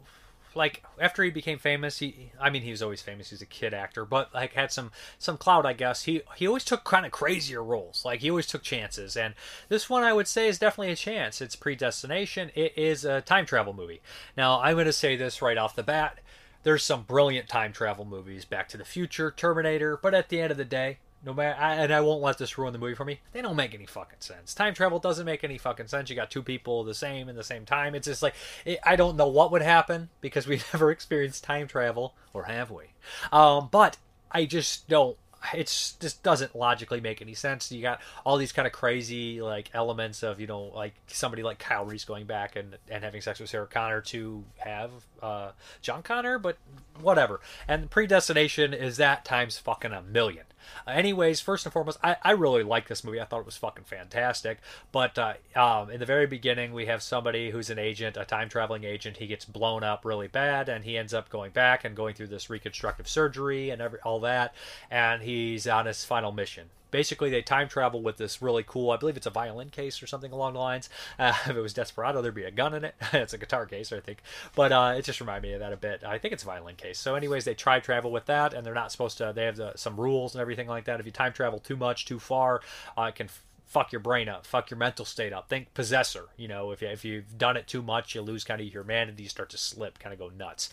like 0.55 0.83
after 0.99 1.23
he 1.23 1.29
became 1.29 1.57
famous 1.57 1.99
he 1.99 2.31
i 2.39 2.49
mean 2.49 2.61
he 2.61 2.71
was 2.71 2.81
always 2.81 3.01
famous. 3.01 3.29
He's 3.29 3.41
a 3.41 3.45
kid 3.45 3.73
actor 3.73 4.05
but 4.05 4.33
like 4.33 4.53
had 4.53 4.71
some 4.71 4.91
some 5.17 5.37
clout 5.37 5.65
i 5.65 5.73
guess. 5.73 6.03
He 6.03 6.21
he 6.35 6.47
always 6.47 6.65
took 6.65 6.83
kind 6.83 7.05
of 7.05 7.11
crazier 7.11 7.63
roles. 7.63 8.03
Like 8.05 8.21
he 8.21 8.29
always 8.29 8.47
took 8.47 8.63
chances. 8.63 9.15
And 9.15 9.33
this 9.69 9.89
one 9.89 10.03
i 10.03 10.13
would 10.13 10.27
say 10.27 10.47
is 10.47 10.59
definitely 10.59 10.91
a 10.91 10.95
chance. 10.95 11.41
It's 11.41 11.55
predestination. 11.55 12.51
It 12.55 12.77
is 12.77 13.05
a 13.05 13.21
time 13.21 13.45
travel 13.45 13.73
movie. 13.73 14.01
Now 14.37 14.59
i'm 14.61 14.75
going 14.75 14.85
to 14.85 14.93
say 14.93 15.15
this 15.15 15.41
right 15.41 15.57
off 15.57 15.75
the 15.75 15.83
bat. 15.83 16.19
There's 16.63 16.83
some 16.83 17.03
brilliant 17.03 17.49
time 17.49 17.73
travel 17.73 18.05
movies 18.05 18.45
back 18.45 18.69
to 18.69 18.77
the 18.77 18.85
future 18.85 19.31
terminator 19.31 19.97
but 19.97 20.13
at 20.13 20.29
the 20.29 20.39
end 20.41 20.51
of 20.51 20.57
the 20.57 20.65
day 20.65 20.99
no 21.25 21.33
matter, 21.33 21.59
I, 21.59 21.75
and 21.75 21.93
I 21.93 22.01
won't 22.01 22.21
let 22.21 22.37
this 22.37 22.57
ruin 22.57 22.73
the 22.73 22.79
movie 22.79 22.95
for 22.95 23.05
me. 23.05 23.19
They 23.31 23.41
don't 23.41 23.55
make 23.55 23.73
any 23.73 23.85
fucking 23.85 24.19
sense. 24.19 24.53
Time 24.53 24.73
travel 24.73 24.99
doesn't 24.99 25.25
make 25.25 25.43
any 25.43 25.57
fucking 25.57 25.87
sense. 25.87 26.09
You 26.09 26.15
got 26.15 26.31
two 26.31 26.43
people 26.43 26.83
the 26.83 26.93
same 26.93 27.29
in 27.29 27.35
the 27.35 27.43
same 27.43 27.65
time. 27.65 27.95
It's 27.95 28.07
just 28.07 28.23
like 28.23 28.35
it, 28.65 28.79
I 28.83 28.95
don't 28.95 29.17
know 29.17 29.27
what 29.27 29.51
would 29.51 29.61
happen 29.61 30.09
because 30.19 30.47
we 30.47 30.61
never 30.73 30.91
experienced 30.91 31.43
time 31.43 31.67
travel, 31.67 32.15
or 32.33 32.45
have 32.45 32.71
we? 32.71 32.85
Um, 33.31 33.69
but 33.71 33.97
I 34.31 34.45
just 34.45 34.87
don't 34.87 35.17
it's 35.53 35.93
just 35.93 36.21
doesn't 36.23 36.55
logically 36.55 37.01
make 37.01 37.21
any 37.21 37.33
sense. 37.33 37.71
You 37.71 37.81
got 37.81 37.99
all 38.25 38.37
these 38.37 38.51
kind 38.51 38.67
of 38.67 38.71
crazy 38.71 39.41
like 39.41 39.69
elements 39.73 40.23
of 40.23 40.39
you 40.39 40.47
know 40.47 40.71
like 40.75 40.93
somebody 41.07 41.43
like 41.43 41.59
Kyle 41.59 41.85
Reese 41.85 42.05
going 42.05 42.25
back 42.25 42.55
and 42.55 42.77
and 42.89 43.03
having 43.03 43.21
sex 43.21 43.39
with 43.39 43.49
Sarah 43.49 43.67
Connor 43.67 44.01
to 44.01 44.43
have 44.57 44.91
uh, 45.21 45.51
John 45.81 46.03
Connor, 46.03 46.37
but 46.37 46.57
whatever. 46.99 47.41
And 47.67 47.89
predestination 47.89 48.73
is 48.73 48.97
that 48.97 49.25
times 49.25 49.57
fucking 49.57 49.91
a 49.91 50.01
million. 50.01 50.45
Uh, 50.87 50.91
anyways, 50.91 51.39
first 51.39 51.65
and 51.65 51.73
foremost, 51.73 51.99
I, 52.03 52.17
I 52.21 52.31
really 52.31 52.63
like 52.63 52.87
this 52.87 53.03
movie. 53.03 53.21
I 53.21 53.25
thought 53.25 53.41
it 53.41 53.45
was 53.45 53.57
fucking 53.57 53.85
fantastic. 53.85 54.59
But 54.91 55.17
uh, 55.17 55.33
um, 55.55 55.89
in 55.89 55.99
the 55.99 56.05
very 56.05 56.27
beginning, 56.27 56.73
we 56.73 56.85
have 56.87 57.01
somebody 57.01 57.51
who's 57.51 57.69
an 57.69 57.79
agent, 57.79 58.17
a 58.17 58.25
time 58.25 58.49
traveling 58.49 58.83
agent. 58.83 59.17
He 59.17 59.27
gets 59.27 59.45
blown 59.45 59.83
up 59.83 60.05
really 60.05 60.27
bad, 60.27 60.69
and 60.69 60.83
he 60.83 60.97
ends 60.97 61.13
up 61.13 61.29
going 61.29 61.51
back 61.51 61.83
and 61.85 61.95
going 61.95 62.15
through 62.15 62.27
this 62.27 62.49
reconstructive 62.49 63.07
surgery 63.07 63.69
and 63.69 63.81
every, 63.81 63.99
all 64.01 64.19
that. 64.21 64.53
And 64.89 65.21
he's 65.21 65.67
on 65.67 65.85
his 65.85 66.03
final 66.03 66.31
mission 66.31 66.69
basically 66.91 67.29
they 67.29 67.41
time 67.41 67.67
travel 67.67 68.01
with 68.01 68.17
this 68.17 68.41
really 68.41 68.63
cool 68.65 68.91
i 68.91 68.97
believe 68.97 69.17
it's 69.17 69.25
a 69.25 69.31
violin 69.31 69.69
case 69.69 70.01
or 70.03 70.07
something 70.07 70.31
along 70.31 70.53
the 70.53 70.59
lines 70.59 70.89
uh, 71.19 71.33
if 71.45 71.55
it 71.55 71.61
was 71.61 71.73
desperado 71.73 72.21
there'd 72.21 72.35
be 72.35 72.43
a 72.43 72.51
gun 72.51 72.73
in 72.73 72.83
it 72.83 72.95
it's 73.13 73.33
a 73.33 73.37
guitar 73.37 73.65
case 73.65 73.91
i 73.91 73.99
think 73.99 74.21
but 74.55 74.71
uh, 74.71 74.93
it 74.95 75.03
just 75.03 75.19
reminded 75.19 75.47
me 75.47 75.53
of 75.53 75.59
that 75.59 75.73
a 75.73 75.77
bit 75.77 76.03
i 76.03 76.17
think 76.17 76.33
it's 76.33 76.43
a 76.43 76.45
violin 76.45 76.75
case 76.75 76.99
so 76.99 77.15
anyways 77.15 77.45
they 77.45 77.53
try 77.53 77.79
travel 77.79 78.11
with 78.11 78.25
that 78.25 78.53
and 78.53 78.65
they're 78.65 78.73
not 78.73 78.91
supposed 78.91 79.17
to 79.17 79.31
they 79.35 79.45
have 79.45 79.55
the, 79.55 79.73
some 79.75 79.99
rules 79.99 80.35
and 80.35 80.41
everything 80.41 80.67
like 80.67 80.85
that 80.85 80.99
if 80.99 81.05
you 81.05 81.11
time 81.11 81.33
travel 81.33 81.59
too 81.59 81.77
much 81.77 82.05
too 82.05 82.19
far 82.19 82.61
uh, 82.97 83.03
it 83.03 83.15
can 83.15 83.29
fuck 83.71 83.93
your 83.93 84.01
brain 84.01 84.27
up, 84.27 84.45
fuck 84.45 84.69
your 84.69 84.77
mental 84.77 85.05
state 85.05 85.31
up. 85.31 85.47
Think 85.47 85.73
possessor. 85.73 86.25
You 86.35 86.49
know, 86.49 86.71
if 86.71 86.81
you, 86.81 86.89
if 86.89 87.05
you've 87.05 87.37
done 87.37 87.55
it 87.55 87.67
too 87.67 87.81
much, 87.81 88.13
you 88.13 88.21
lose 88.21 88.43
kind 88.43 88.59
of 88.59 88.67
your 88.67 88.83
humanity, 88.83 89.23
you 89.23 89.29
start 89.29 89.49
to 89.51 89.57
slip, 89.57 89.97
kind 89.97 90.11
of 90.11 90.19
go 90.19 90.27
nuts. 90.27 90.69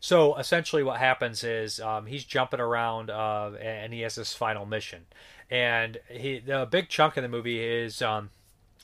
So 0.00 0.36
essentially, 0.36 0.82
what 0.82 0.98
happens 0.98 1.44
is 1.44 1.78
um, 1.78 2.06
he's 2.06 2.24
jumping 2.24 2.58
around, 2.58 3.10
uh, 3.10 3.50
and 3.60 3.92
he 3.92 4.00
has 4.00 4.14
this 4.14 4.32
final 4.32 4.64
mission, 4.64 5.04
and 5.52 5.98
he 6.08 6.38
the 6.38 6.66
big 6.68 6.88
chunk 6.88 7.18
of 7.18 7.22
the 7.22 7.28
movie 7.28 7.62
is 7.62 8.00
um, 8.00 8.30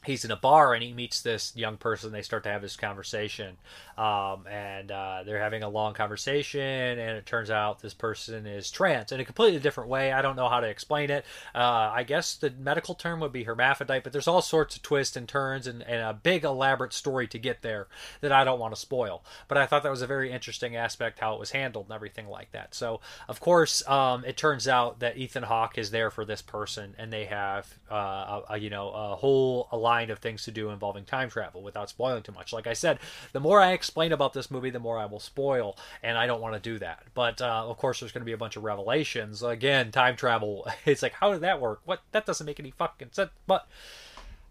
he's 0.05 0.25
in 0.25 0.31
a 0.31 0.37
bar 0.37 0.75
and 0.75 0.83
he 0.83 0.93
meets 0.93 1.21
this 1.21 1.53
young 1.57 1.77
person. 1.77 2.13
They 2.13 2.23
start 2.23 2.45
to 2.45 2.51
have 2.51 2.63
this 2.63 2.77
conversation, 2.77 3.57
um, 3.97 4.47
and 4.47 4.91
uh, 4.91 5.23
they're 5.25 5.41
having 5.41 5.63
a 5.63 5.69
long 5.69 5.95
conversation. 5.95 6.61
And 6.61 7.17
it 7.17 7.27
turns 7.27 7.51
out 7.51 7.81
this 7.81 7.95
person 7.95 8.47
is 8.47 8.71
trans 8.71 9.13
in 9.13 9.21
a 9.21 9.25
completely 9.25 9.61
different 9.61 9.91
way. 9.91 10.13
I 10.13 10.23
don't 10.23 10.37
know 10.37 10.49
how 10.49 10.61
to 10.61 10.69
explain 10.69 11.11
it. 11.11 11.25
Uh, 11.55 11.91
I 11.95 12.05
guess 12.05 12.37
the 12.37 12.51
medical 12.51 12.95
term 12.95 13.21
would 13.21 13.33
be 13.33 13.45
hermaphrodite, 13.45 14.03
but 14.05 14.13
there's 14.13 14.29
all 14.29 14.43
sorts 14.43 14.77
of 14.77 14.83
twists 14.83 15.17
and 15.17 15.29
turns 15.29 15.67
and, 15.67 15.83
and 15.83 16.01
a 16.01 16.15
big 16.15 16.45
elaborate 16.45 16.93
story 16.93 17.27
to 17.29 17.39
get 17.39 17.63
there 17.63 17.89
that 18.21 18.33
I 18.33 18.45
don't 18.45 18.61
want 18.61 18.75
to 18.75 18.81
spoil. 18.81 19.25
But 19.49 19.59
I 19.59 19.67
thought 19.67 19.83
that 19.83 19.91
was 19.91 20.03
a 20.03 20.07
very 20.07 20.31
interesting 20.31 20.77
aspect 20.77 21.19
how 21.19 21.35
it 21.35 21.41
was 21.41 21.51
handled 21.51 21.87
and 21.87 21.95
everything 21.95 22.29
like 22.29 22.53
that. 22.53 22.75
So 22.75 23.01
of 23.29 23.41
course, 23.41 23.87
um, 23.89 24.25
it 24.25 24.37
turns 24.37 24.69
out 24.69 25.01
that 25.01 25.17
Ethan 25.17 25.43
Hawke 25.43 25.79
is 25.79 25.91
there 25.91 26.11
for 26.11 26.25
this 26.25 26.43
person, 26.43 26.95
and 26.99 27.13
they 27.13 27.25
have 27.27 27.67
uh, 27.91 27.95
a, 27.95 28.43
a, 28.51 28.59
you 28.59 28.71
know 28.71 28.91
a 28.91 29.17
whole 29.17 29.69
line 29.89 30.11
of 30.11 30.19
things 30.19 30.45
to 30.45 30.51
do 30.51 30.69
involving 30.69 31.05
time 31.05 31.31
travel 31.31 31.63
without 31.63 31.89
spoiling 31.89 32.23
too 32.23 32.33
much. 32.33 32.53
Like 32.53 32.67
I 32.67 32.75
said, 32.75 32.99
the 33.33 33.41
more 33.41 33.61
I 33.61 33.73
explain 33.73 34.13
about 34.13 34.35
this 34.35 34.51
movie, 34.51 34.71
the 34.71 34.79
more 34.79 34.99
I 34.99 35.07
will 35.07 35.21
spoil, 35.21 35.77
and 36.03 36.19
I 36.19 36.27
don't 36.27 36.43
want 36.43 36.55
to 36.55 36.61
do 36.61 36.79
that. 36.81 37.05
But 37.15 37.41
uh, 37.41 37.65
of 37.67 37.79
course, 37.79 38.01
there's 38.01 38.13
going 38.13 38.23
to 38.23 38.27
be 38.27 38.33
a 38.33 38.45
bunch 38.45 38.57
of 38.57 38.65
revelations. 38.65 39.43
Again, 39.43 39.91
time 39.91 40.17
travel. 40.17 40.67
It's 40.85 41.03
like, 41.03 41.13
how 41.13 41.33
did 41.33 41.43
that 41.43 41.61
work? 41.61 41.81
What? 41.85 42.01
That 42.13 42.25
doesn't 42.25 42.47
make 42.47 42.61
any 42.61 42.71
fucking 42.71 43.09
sense. 43.13 43.31
But 43.47 43.67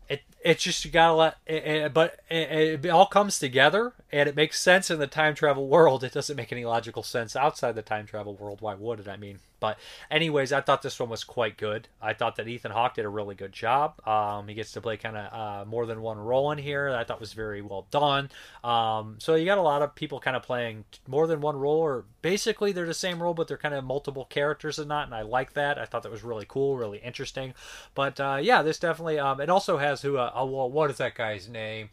it 0.09 0.21
it's 0.47 0.63
just 0.63 0.85
you 0.85 0.91
gotta 0.91 1.13
let 1.13 1.37
it, 1.45 1.65
it 1.65 1.93
but 1.93 2.21
it, 2.29 2.85
it, 2.85 2.89
all 2.89 3.05
comes 3.05 3.37
together 3.37 3.91
and 4.13 4.29
it 4.29 4.35
makes 4.35 4.61
sense 4.61 4.89
in 4.89 4.97
the 4.97 5.05
time 5.05 5.35
travel 5.35 5.67
world. 5.67 6.05
It 6.05 6.13
doesn't 6.13 6.37
make 6.37 6.53
any 6.53 6.63
logical 6.63 7.03
sense 7.03 7.35
outside 7.35 7.75
the 7.75 7.81
time 7.81 8.05
travel 8.05 8.33
world. 8.33 8.61
Why 8.61 8.73
would 8.73 9.01
it? 9.01 9.09
I 9.09 9.17
mean 9.17 9.39
but 9.59 9.77
anyways 10.11 10.51
i 10.51 10.61
thought 10.61 10.81
this 10.81 10.99
one 10.99 11.09
was 11.09 11.23
quite 11.23 11.57
good. 11.57 11.87
I 12.01 12.13
thought 12.13 12.35
that 12.35 12.47
ethan 12.47 12.71
hawke 12.71 12.95
did 12.95 13.05
a 13.05 13.09
really 13.09 13.35
good 13.35 13.51
job. 13.51 14.05
Um, 14.07 14.47
he 14.47 14.53
gets 14.53 14.71
to 14.73 14.81
play 14.81 14.97
kind 14.97 15.17
of 15.17 15.33
uh, 15.33 15.65
more 15.65 15.85
than 15.85 16.01
one 16.01 16.17
role 16.17 16.51
in 16.51 16.57
here 16.57 16.89
i 16.89 17.03
thought 17.03 17.19
was 17.19 17.33
very 17.33 17.61
well 17.61 17.87
done. 17.91 18.29
Um, 18.63 19.15
so 19.19 19.35
you 19.35 19.45
got 19.45 19.57
a 19.57 19.61
lot 19.61 19.81
of 19.81 19.95
people 19.95 20.19
kind 20.19 20.37
of 20.37 20.43
playing 20.43 20.85
more 21.07 21.27
than 21.27 21.41
one 21.41 21.57
role 21.57 21.79
or 21.79 22.05
basically 22.21 22.71
they're 22.71 22.85
the 22.85 22.93
same 22.93 23.21
role 23.21 23.33
but 23.33 23.47
they're 23.47 23.57
kind 23.57 23.75
of 23.75 23.83
multiple 23.83 24.25
characters 24.25 24.79
and 24.79 24.87
not 24.87 25.05
and 25.05 25.15
i 25.15 25.21
like 25.21 25.53
that. 25.53 25.77
I 25.77 25.85
thought 25.85 26.03
that 26.03 26.11
was 26.11 26.23
really 26.23 26.45
cool 26.47 26.77
really 26.77 26.99
interesting. 26.99 27.53
But 27.95 28.19
uh, 28.19 28.39
yeah 28.41 28.61
this 28.61 28.79
definitely 28.79 29.19
um, 29.19 29.41
it 29.41 29.49
also 29.49 29.77
has 29.77 30.01
who 30.01 30.17
uh, 30.17 30.31
oh, 30.37 30.45
well, 30.45 30.69
what 30.69 30.89
is 30.89 30.97
that 30.97 31.15
guy's 31.15 31.47
name? 31.47 31.89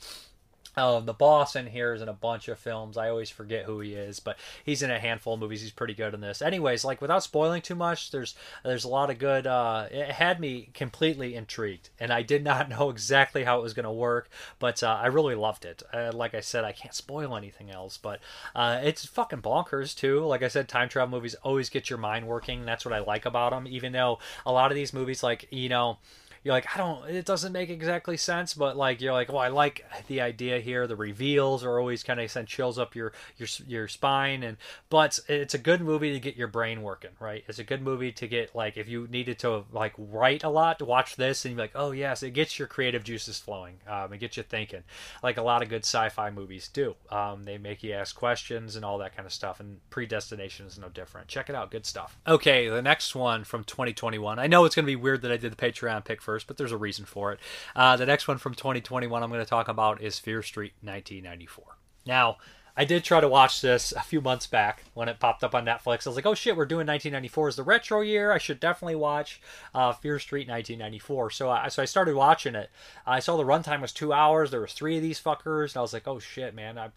Um, 0.76 1.06
the 1.06 1.12
boss 1.12 1.54
in 1.54 1.66
here 1.66 1.94
is 1.94 2.02
in 2.02 2.08
a 2.08 2.12
bunch 2.12 2.48
of 2.48 2.58
films. 2.58 2.96
I 2.96 3.08
always 3.08 3.30
forget 3.30 3.64
who 3.64 3.80
he 3.80 3.94
is, 3.94 4.18
but 4.20 4.36
he's 4.64 4.82
in 4.82 4.90
a 4.90 4.98
handful 4.98 5.34
of 5.34 5.40
movies. 5.40 5.62
He's 5.62 5.70
pretty 5.70 5.94
good 5.94 6.14
in 6.14 6.20
this. 6.20 6.42
Anyways, 6.42 6.84
like 6.84 7.00
without 7.00 7.22
spoiling 7.22 7.62
too 7.62 7.74
much, 7.74 8.10
there's 8.10 8.34
there's 8.64 8.84
a 8.84 8.88
lot 8.88 9.10
of 9.10 9.18
good. 9.18 9.46
Uh, 9.46 9.86
it 9.90 10.10
had 10.10 10.40
me 10.40 10.70
completely 10.74 11.36
intrigued, 11.36 11.90
and 12.00 12.12
I 12.12 12.22
did 12.22 12.42
not 12.42 12.68
know 12.74 12.90
exactly 12.90 13.44
how 13.44 13.58
it 13.58 13.62
was 13.62 13.74
going 13.74 13.84
to 13.84 13.92
work, 13.92 14.28
but 14.58 14.82
uh, 14.82 14.98
I 15.00 15.06
really 15.06 15.34
loved 15.36 15.64
it. 15.64 15.82
Uh, 15.92 16.10
like 16.12 16.34
I 16.34 16.40
said, 16.40 16.64
I 16.64 16.72
can't 16.72 16.94
spoil 16.94 17.36
anything 17.36 17.70
else, 17.70 17.96
but 17.96 18.20
uh, 18.54 18.80
it's 18.82 19.06
fucking 19.06 19.42
bonkers 19.42 19.94
too. 19.96 20.24
Like 20.24 20.42
I 20.42 20.48
said, 20.48 20.68
time 20.68 20.88
travel 20.88 21.16
movies 21.16 21.36
always 21.42 21.68
get 21.68 21.88
your 21.88 21.98
mind 21.98 22.26
working. 22.26 22.64
That's 22.64 22.84
what 22.84 22.94
I 22.94 22.98
like 22.98 23.26
about 23.26 23.52
them. 23.52 23.68
Even 23.68 23.92
though 23.92 24.18
a 24.44 24.52
lot 24.52 24.72
of 24.72 24.74
these 24.74 24.92
movies, 24.92 25.22
like 25.22 25.46
you 25.50 25.68
know 25.68 25.98
you're 26.44 26.52
like, 26.52 26.66
I 26.74 26.78
don't, 26.78 27.08
it 27.08 27.24
doesn't 27.24 27.52
make 27.52 27.70
exactly 27.70 28.18
sense, 28.18 28.52
but 28.52 28.76
like 28.76 29.00
you're 29.00 29.14
like, 29.14 29.30
well, 29.30 29.38
I 29.38 29.48
like 29.48 29.84
the 30.08 30.20
idea 30.20 30.60
here. 30.60 30.86
The 30.86 30.94
reveals 30.94 31.64
are 31.64 31.80
always 31.80 32.02
kind 32.02 32.20
of 32.20 32.30
send 32.30 32.48
chills 32.48 32.78
up 32.78 32.94
your 32.94 33.12
your 33.38 33.48
your 33.66 33.88
spine, 33.88 34.42
and 34.42 34.58
but 34.90 35.18
it's 35.26 35.54
a 35.54 35.58
good 35.58 35.80
movie 35.80 36.12
to 36.12 36.20
get 36.20 36.36
your 36.36 36.48
brain 36.48 36.82
working, 36.82 37.10
right? 37.18 37.44
It's 37.48 37.58
a 37.58 37.64
good 37.64 37.82
movie 37.82 38.12
to 38.12 38.28
get 38.28 38.54
like 38.54 38.76
if 38.76 38.88
you 38.88 39.08
needed 39.10 39.38
to 39.40 39.64
like 39.72 39.94
write 39.96 40.44
a 40.44 40.50
lot 40.50 40.78
to 40.78 40.84
watch 40.84 41.16
this, 41.16 41.44
and 41.44 41.54
you're 41.54 41.64
like, 41.64 41.72
oh 41.74 41.92
yes, 41.92 42.22
it 42.22 42.32
gets 42.32 42.58
your 42.58 42.68
creative 42.68 43.02
juices 43.02 43.38
flowing. 43.38 43.76
Um, 43.88 44.12
it 44.12 44.18
gets 44.18 44.36
you 44.36 44.42
thinking, 44.42 44.82
like 45.22 45.38
a 45.38 45.42
lot 45.42 45.62
of 45.62 45.70
good 45.70 45.84
sci-fi 45.84 46.30
movies 46.30 46.68
do. 46.68 46.94
Um, 47.10 47.44
they 47.44 47.56
make 47.56 47.82
you 47.82 47.92
ask 47.92 48.14
questions 48.14 48.76
and 48.76 48.84
all 48.84 48.98
that 48.98 49.16
kind 49.16 49.26
of 49.26 49.32
stuff, 49.32 49.60
and 49.60 49.80
Predestination 49.88 50.66
is 50.66 50.78
no 50.78 50.90
different. 50.90 51.28
Check 51.28 51.48
it 51.48 51.54
out, 51.54 51.70
good 51.70 51.86
stuff. 51.86 52.18
Okay, 52.26 52.68
the 52.68 52.82
next 52.82 53.14
one 53.14 53.44
from 53.44 53.64
2021. 53.64 54.38
I 54.38 54.46
know 54.46 54.64
it's 54.66 54.74
to 54.74 54.82
be 54.82 54.96
weird 54.96 55.22
that 55.22 55.32
I 55.32 55.36
did 55.36 55.52
the 55.52 55.56
Patreon 55.56 56.04
pick 56.04 56.20
first 56.20 56.33
first, 56.34 56.48
but 56.48 56.56
there's 56.56 56.72
a 56.72 56.76
reason 56.76 57.04
for 57.04 57.32
it. 57.32 57.38
Uh, 57.76 57.96
the 57.96 58.06
next 58.06 58.26
one 58.26 58.38
from 58.38 58.54
2021 58.54 59.22
I'm 59.22 59.30
going 59.30 59.40
to 59.40 59.48
talk 59.48 59.68
about 59.68 60.02
is 60.02 60.18
Fear 60.18 60.42
Street 60.42 60.72
1994. 60.80 61.64
Now, 62.06 62.38
I 62.76 62.84
did 62.84 63.04
try 63.04 63.20
to 63.20 63.28
watch 63.28 63.60
this 63.60 63.92
a 63.92 64.00
few 64.00 64.20
months 64.20 64.48
back 64.48 64.82
when 64.94 65.08
it 65.08 65.20
popped 65.20 65.44
up 65.44 65.54
on 65.54 65.64
Netflix. 65.64 66.06
I 66.06 66.10
was 66.10 66.16
like, 66.16 66.26
oh 66.26 66.34
shit, 66.34 66.56
we're 66.56 66.66
doing 66.66 66.88
1994 66.88 67.48
as 67.48 67.56
the 67.56 67.62
retro 67.62 68.00
year. 68.00 68.32
I 68.32 68.38
should 68.38 68.58
definitely 68.58 68.96
watch 68.96 69.40
uh, 69.72 69.92
Fear 69.92 70.18
Street 70.18 70.48
1994. 70.48 71.30
So 71.30 71.50
I, 71.50 71.68
so 71.68 71.82
I 71.82 71.84
started 71.84 72.16
watching 72.16 72.56
it. 72.56 72.70
I 73.06 73.20
saw 73.20 73.36
the 73.36 73.44
runtime 73.44 73.80
was 73.80 73.92
two 73.92 74.12
hours. 74.12 74.50
There 74.50 74.60
was 74.60 74.72
three 74.72 74.96
of 74.96 75.02
these 75.04 75.20
fuckers. 75.20 75.70
And 75.70 75.76
I 75.76 75.82
was 75.82 75.92
like, 75.92 76.08
oh 76.08 76.18
shit, 76.18 76.52
man. 76.52 76.76
I, 76.76 76.88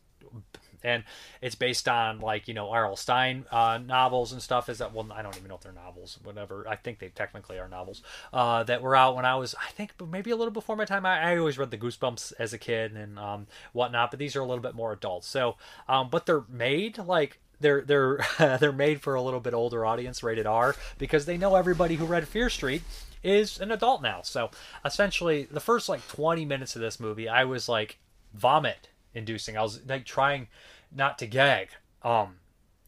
and 0.83 1.03
it's 1.41 1.55
based 1.55 1.87
on 1.87 2.19
like 2.19 2.47
you 2.47 2.53
know 2.53 2.69
R.L. 2.69 2.95
Stine 2.95 3.45
uh, 3.51 3.79
novels 3.83 4.31
and 4.31 4.41
stuff. 4.41 4.69
Is 4.69 4.79
that 4.79 4.93
well? 4.93 5.07
I 5.11 5.21
don't 5.21 5.35
even 5.35 5.49
know 5.49 5.55
if 5.55 5.61
they're 5.61 5.71
novels, 5.71 6.19
whatever. 6.23 6.65
I 6.67 6.75
think 6.75 6.99
they 6.99 7.09
technically 7.09 7.59
are 7.59 7.67
novels 7.67 8.01
uh, 8.33 8.63
that 8.63 8.81
were 8.81 8.95
out 8.95 9.15
when 9.15 9.25
I 9.25 9.35
was, 9.35 9.55
I 9.55 9.71
think, 9.71 9.93
maybe 10.09 10.31
a 10.31 10.35
little 10.35 10.51
before 10.51 10.75
my 10.75 10.85
time. 10.85 11.05
I, 11.05 11.33
I 11.33 11.37
always 11.37 11.57
read 11.57 11.71
the 11.71 11.77
Goosebumps 11.77 12.33
as 12.39 12.53
a 12.53 12.57
kid 12.57 12.93
and 12.93 13.17
um, 13.19 13.47
whatnot, 13.73 14.11
but 14.11 14.19
these 14.19 14.35
are 14.35 14.41
a 14.41 14.45
little 14.45 14.61
bit 14.61 14.75
more 14.75 14.93
adult. 14.93 15.25
So, 15.25 15.55
um, 15.87 16.09
but 16.09 16.25
they're 16.25 16.43
made 16.49 16.97
like 16.97 17.39
they're 17.59 17.81
they're 17.81 18.19
they're 18.59 18.71
made 18.71 19.01
for 19.01 19.15
a 19.15 19.21
little 19.21 19.39
bit 19.39 19.53
older 19.53 19.85
audience, 19.85 20.23
rated 20.23 20.45
R, 20.45 20.75
because 20.97 21.25
they 21.25 21.37
know 21.37 21.55
everybody 21.55 21.95
who 21.95 22.05
read 22.05 22.27
Fear 22.27 22.49
Street 22.49 22.83
is 23.23 23.59
an 23.59 23.71
adult 23.71 24.01
now. 24.01 24.21
So 24.21 24.51
essentially, 24.85 25.47
the 25.49 25.59
first 25.59 25.89
like 25.89 26.07
20 26.07 26.45
minutes 26.45 26.75
of 26.75 26.81
this 26.81 26.99
movie, 26.99 27.27
I 27.27 27.43
was 27.43 27.67
like 27.67 27.97
vomit 28.33 28.89
inducing. 29.17 29.57
I 29.57 29.61
was 29.61 29.81
like 29.87 30.05
trying 30.05 30.47
not 30.95 31.17
to 31.19 31.27
gag. 31.27 31.69
Um, 32.03 32.37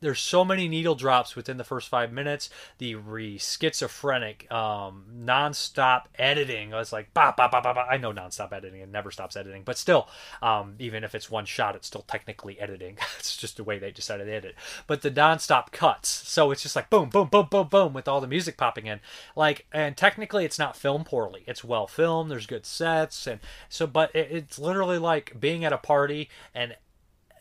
there's 0.02 0.20
so 0.20 0.46
many 0.46 0.68
needle 0.68 0.96
drops 0.96 1.36
within 1.36 1.58
the 1.58 1.64
first 1.64 1.90
five 1.90 2.12
minutes. 2.12 2.50
The 2.78 2.96
re 2.96 3.38
schizophrenic, 3.38 4.52
um, 4.52 5.06
nonstop 5.24 6.04
editing. 6.18 6.74
I 6.74 6.78
was 6.78 6.94
like. 6.94 7.10
I 7.16 7.98
know 7.98 8.14
nonstop 8.14 8.54
editing 8.54 8.82
and 8.82 8.92
never 8.92 9.12
stops 9.12 9.36
editing, 9.36 9.64
but 9.64 9.78
still, 9.78 10.08
um, 10.42 10.76
even 10.80 11.04
if 11.04 11.16
it's 11.16 11.30
one 11.30 11.46
shot, 11.46 11.76
it's 11.76 11.88
still 11.88 12.04
technically 12.08 12.60
editing. 12.60 12.98
it's 13.20 13.36
just 13.36 13.58
the 13.58 13.64
way 13.64 13.80
they 13.80 13.92
decided 13.92 14.26
to 14.26 14.34
edit. 14.34 14.56
But 14.88 15.02
the 15.02 15.12
nonstop 15.12 15.72
cuts, 15.72 16.10
so 16.10 16.52
it's 16.52 16.64
just 16.64 16.76
like 16.76 16.90
boom, 16.90 17.10
boom, 17.10 17.28
boom, 17.28 17.48
boom, 17.50 17.68
boom, 17.68 17.94
with 17.94 18.08
all 18.08 18.22
the 18.22 18.28
music 18.28 18.58
popping 18.58 18.88
in. 18.88 19.00
Like, 19.36 19.66
and 19.72 19.96
technically, 19.96 20.46
it's 20.46 20.60
not 20.60 20.76
filmed 20.76 21.06
poorly. 21.06 21.44
It's 21.48 21.64
well 21.64 21.88
filmed. 21.88 22.32
There's 22.32 22.48
good 22.48 22.66
sets, 22.66 23.28
and 23.28 23.40
so, 23.68 23.88
but 23.88 24.16
it, 24.16 24.30
it's 24.32 24.60
literally 24.60 24.98
like 24.98 25.40
being 25.40 25.66
at 25.66 25.74
a 25.74 25.78
party 25.78 26.30
and 26.54 26.76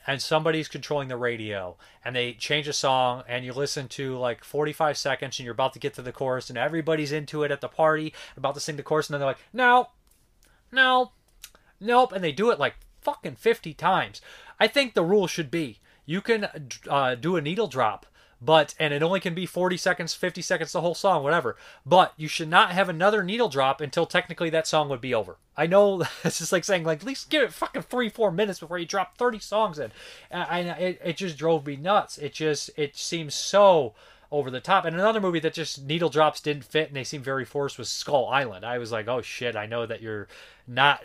and 0.09 0.23
somebody's 0.23 0.69
controlling 0.69 1.09
the 1.09 1.17
radio 1.19 1.77
and 2.03 2.17
they 2.17 2.33
change 2.33 2.67
a 2.67 2.73
song 2.73 3.23
and 3.29 3.45
you 3.45 3.53
listen 3.53 3.87
to 3.87 4.17
like 4.17 4.43
45 4.43 4.97
seconds 4.97 5.39
and 5.39 5.45
you're 5.45 5.53
about 5.53 5.75
to 5.75 5.79
get 5.79 5.93
to 5.95 6.03
the 6.03 6.13
chorus 6.13 6.49
and 6.49 6.57
everybody's 6.57 7.13
into 7.13 7.43
it 7.43 7.51
at 7.51 7.61
the 7.61 7.69
party 7.69 8.15
about 8.35 8.55
to 8.55 8.61
sing 8.61 8.77
the 8.77 8.83
chorus 8.83 9.09
and 9.09 9.15
then 9.15 9.21
they're 9.21 9.29
like 9.29 9.39
no 9.53 9.91
no 10.73 11.13
nope 11.79 12.13
and 12.13 12.25
they 12.25 12.33
do 12.33 12.51
it 12.51 12.59
like 12.59 12.77
fucking 13.03 13.37
50 13.37 13.75
times. 13.75 14.21
I 14.59 14.67
think 14.67 14.95
the 14.95 15.05
rule 15.05 15.27
should 15.27 15.51
be 15.51 15.79
you 16.07 16.23
can 16.23 16.49
uh, 16.89 17.15
do 17.15 17.37
a 17.37 17.43
needle 17.43 17.69
drop 17.69 18.07
but 18.41 18.75
and 18.79 18.95
it 18.95 19.03
only 19.03 19.21
can 19.21 19.35
be 19.35 19.47
40 19.47 19.77
seconds 19.77 20.15
50 20.15 20.43
seconds 20.43 20.73
the 20.73 20.81
whole 20.81 20.95
song 20.95 21.23
whatever. 21.23 21.57
But 21.85 22.13
you 22.17 22.29
should 22.29 22.49
not 22.49 22.73
have 22.73 22.89
another 22.89 23.23
needle 23.23 23.49
drop 23.49 23.81
until 23.81 24.07
technically 24.07 24.51
that 24.51 24.67
song 24.67 24.89
would 24.89 25.01
be 25.01 25.15
over. 25.15 25.37
I 25.57 25.67
know 25.67 26.03
it's 26.25 26.39
just 26.39 26.53
like 26.53 26.65
saying 26.65 26.85
like 26.85 27.01
at 27.01 27.07
least 27.07 27.31
give 27.31 27.43
it 27.43 27.53
fucking 27.53 27.83
three 27.83 28.09
four 28.09 28.31
minutes 28.31 28.61
before 28.61 28.79
you 28.79 28.87
drop 28.87 29.17
30 29.17 29.39
songs 29.39 29.79
in. 29.79 29.91
And 30.31 30.69
it, 30.69 31.01
it 31.05 31.17
just 31.17 31.39
drove 31.39 31.67
me 31.67 31.77
nuts. 31.77 32.19
It 32.19 32.33
just 32.33 32.71
it 32.77 32.97
seems 32.97 33.35
so 33.35 33.95
over 34.31 34.51
the 34.51 34.61
top. 34.61 34.85
And 34.85 34.95
another 34.95 35.21
movie 35.21 35.41
that 35.41 35.55
just 35.55 35.83
needle 35.85 36.11
drops 36.11 36.41
didn't 36.41 36.65
fit 36.65 36.89
and 36.89 36.97
they 36.97 37.05
seemed 37.05 37.25
very 37.25 37.45
forced 37.45 37.79
was 37.79 37.89
Skull 37.89 38.27
Island. 38.29 38.65
I 38.65 38.79
was 38.79 38.93
like, 38.93 39.09
oh 39.09 39.23
shit, 39.23 39.57
I 39.57 39.67
know 39.67 39.87
that 39.87 40.03
you're 40.03 40.29
not, 40.67 41.03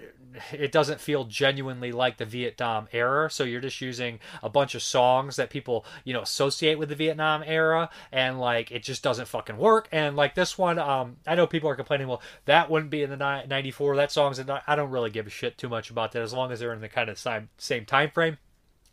it 0.52 0.74
doesn't 0.74 1.00
feel 1.00 1.24
genuinely 1.24 1.94
like 1.94 2.18
the 2.18 2.26
Vietnam 2.26 2.90
era. 2.92 3.32
So 3.32 3.46
you're 3.46 3.62
just 3.62 3.80
using 3.80 4.20
a 4.42 4.50
bunch 4.50 4.76
of 4.76 4.84
songs 4.84 5.38
that 5.38 5.50
people, 5.50 5.86
you 6.04 6.14
know, 6.14 6.22
associate 6.22 6.78
with 6.78 6.90
the 6.90 6.96
Vietnam 6.96 7.44
era. 7.46 7.90
And 8.12 8.42
like, 8.42 8.72
it 8.72 8.84
just 8.84 9.04
doesn't 9.04 9.30
fucking 9.30 9.58
work. 9.58 9.88
And 9.94 10.18
like 10.18 10.36
this 10.36 10.58
one, 10.58 10.78
um, 10.78 11.16
I 11.26 11.36
know 11.36 11.48
people 11.48 11.70
are 11.70 11.76
complaining, 11.76 12.10
well, 12.10 12.22
that 12.44 12.70
wouldn't 12.70 12.92
be 12.92 13.04
in 13.04 13.10
the 13.10 13.18
94. 13.18 13.96
That 13.96 14.12
song's 14.12 14.40
in, 14.40 14.50
I 14.50 14.76
don't 14.76 14.92
really 14.92 15.12
give 15.12 15.28
a 15.28 15.30
shit 15.32 15.58
too 15.58 15.70
much 15.70 15.90
about 15.90 16.12
that 16.12 16.22
as 16.22 16.34
long 16.34 16.52
as 16.52 16.60
they're 16.60 16.74
in 16.74 16.82
the 16.82 16.90
kind 16.90 17.10
of 17.10 17.18
same, 17.18 17.48
same 17.58 17.86
time 17.86 18.12
frame 18.12 18.38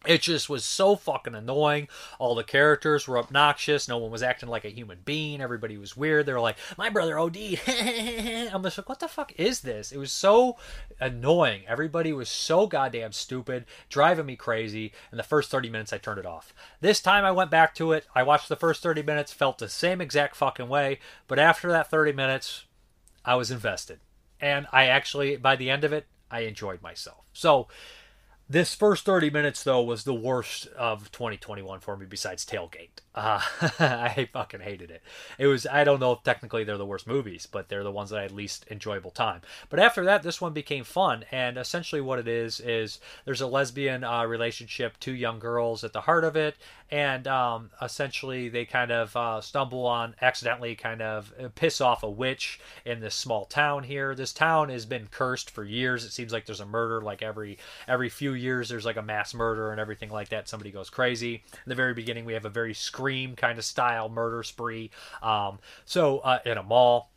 it 0.07 0.23
just 0.23 0.49
was 0.49 0.65
so 0.65 0.97
fucking 0.97 1.35
annoying. 1.35 1.87
All 2.19 2.35
the 2.35 2.43
characters 2.43 3.07
were 3.07 3.19
obnoxious. 3.19 3.87
No 3.87 3.99
one 3.99 4.11
was 4.11 4.23
acting 4.23 4.49
like 4.49 4.65
a 4.65 4.71
human 4.71 5.01
being. 5.05 5.43
Everybody 5.43 5.77
was 5.77 5.95
weird. 5.97 6.25
They 6.25 6.33
were 6.33 6.41
like, 6.41 6.57
"My 6.79 6.89
brother 6.89 7.19
OD." 7.19 7.37
I'm 7.69 8.63
just 8.63 8.79
like, 8.79 8.89
"What 8.89 9.01
the 9.01 9.09
fuck 9.09 9.33
is 9.37 9.61
this?" 9.61 9.93
It 9.93 9.99
was 9.99 10.11
so 10.11 10.57
annoying. 11.01 11.65
Everybody 11.69 12.15
was 12.15 12.31
so 12.31 12.67
goddamn 12.67 13.13
stupid, 13.13 13.67
driving 13.91 14.25
me 14.25 14.37
crazy. 14.37 14.93
In 15.13 15.19
the 15.19 15.23
first 15.23 15.51
30 15.51 15.69
minutes, 15.69 15.93
I 15.93 15.99
turned 15.99 16.19
it 16.19 16.27
off. 16.27 16.55
This 16.81 17.03
time, 17.03 17.27
I 17.27 17.33
went 17.33 17.51
back 17.51 17.75
to 17.75 17.93
it. 17.93 18.07
I 18.15 18.23
watched 18.23 18.49
the 18.49 18.57
first 18.57 18.83
30 18.83 19.03
minutes, 19.03 19.35
felt 19.35 19.59
the 19.59 19.69
same 19.69 20.01
exact 20.01 20.35
fucking 20.35 20.69
way. 20.69 20.99
But 21.29 21.39
after 21.39 21.71
that 21.73 21.91
30 21.91 22.13
minutes, 22.13 22.65
I 23.23 23.35
was 23.35 23.51
invested, 23.51 24.01
and 24.41 24.67
I 24.73 24.87
actually, 24.87 25.37
by 25.37 25.57
the 25.57 25.69
end 25.69 25.85
of 25.85 25.93
it, 25.93 26.07
I 26.31 26.41
enjoyed 26.41 26.81
myself. 26.81 27.27
So 27.35 27.69
this 28.51 28.75
first 28.75 29.05
30 29.05 29.31
minutes, 29.31 29.63
though, 29.63 29.81
was 29.81 30.03
the 30.03 30.13
worst 30.13 30.67
of 30.77 31.13
2021 31.13 31.79
for 31.79 31.97
me 31.97 32.05
besides 32.05 32.45
Tailgate. 32.45 32.99
Uh, 33.21 33.39
I 33.79 34.29
fucking 34.33 34.61
hated 34.61 34.91
it. 34.91 35.03
It 35.39 35.47
was, 35.47 35.67
I 35.67 35.85
don't 35.85 36.01
know 36.01 36.13
if 36.13 36.23
technically 36.23 36.65
they're 36.65 36.79
the 36.79 36.87
worst 36.87 37.07
movies, 37.07 37.47
but 37.51 37.69
they're 37.69 37.85
the 37.85 37.93
ones 37.93 38.09
that 38.09 38.19
I 38.19 38.23
had 38.23 38.33
least 38.33 38.65
enjoyable 38.71 39.11
time. 39.11 39.43
But 39.69 39.79
after 39.79 40.03
that, 40.07 40.23
this 40.23 40.41
one 40.41 40.55
became 40.55 40.85
fun. 40.85 41.27
And 41.31 41.59
essentially, 41.59 42.01
what 42.01 42.19
it 42.19 42.27
is, 42.27 42.61
is 42.61 42.99
there's 43.27 43.43
a 43.43 43.47
lesbian 43.47 44.05
uh, 44.05 44.25
relationship, 44.25 44.99
two 44.99 45.13
young 45.13 45.39
girls 45.39 45.85
at 45.85 45.93
the 45.93 46.01
heart 46.01 46.25
of 46.25 46.35
it. 46.35 46.57
And 46.91 47.29
um, 47.29 47.71
essentially, 47.81 48.49
they 48.49 48.65
kind 48.65 48.91
of 48.91 49.15
uh, 49.15 49.41
stumble 49.41 49.87
on, 49.87 50.17
accidentally 50.21 50.75
kind 50.75 51.01
of 51.01 51.33
uh, 51.39 51.49
piss 51.55 51.81
off 51.81 52.03
a 52.03 52.11
witch 52.11 52.59
in 52.85 53.01
this 53.01 53.15
small 53.15 53.45
town 53.45 53.85
here. 53.85 54.15
This 54.15 54.33
town 54.33 54.71
has 54.71 54.87
been 54.87 55.07
cursed 55.09 55.51
for 55.51 55.63
years. 55.63 56.05
It 56.05 56.11
seems 56.11 56.33
like 56.33 56.47
there's 56.47 56.59
a 56.59 56.67
murder 56.67 57.01
like 57.01 57.23
every 57.23 57.59
every 57.87 58.09
few 58.09 58.33
years 58.33 58.69
there's 58.69 58.85
like 58.85 58.97
a 58.97 59.03
mass 59.03 59.35
murder 59.35 59.71
and 59.71 59.81
everything 59.81 60.11
like 60.11 60.31
that. 60.31 60.49
Somebody 60.49 60.73
goes 60.73 60.91
crazy. 60.91 61.45
In 61.53 61.69
the 61.69 61.77
very 61.77 61.95
beginning, 61.95 62.25
we 62.25 62.33
have 62.33 62.45
a 62.45 62.51
very 62.51 62.75
kind 63.37 63.59
of 63.59 63.65
style 63.65 64.09
murder 64.09 64.43
spree. 64.43 64.91
Um, 65.23 65.59
so 65.85 66.19
uh, 66.19 66.39
in 66.45 66.59
a 66.59 66.63
mall 66.63 67.11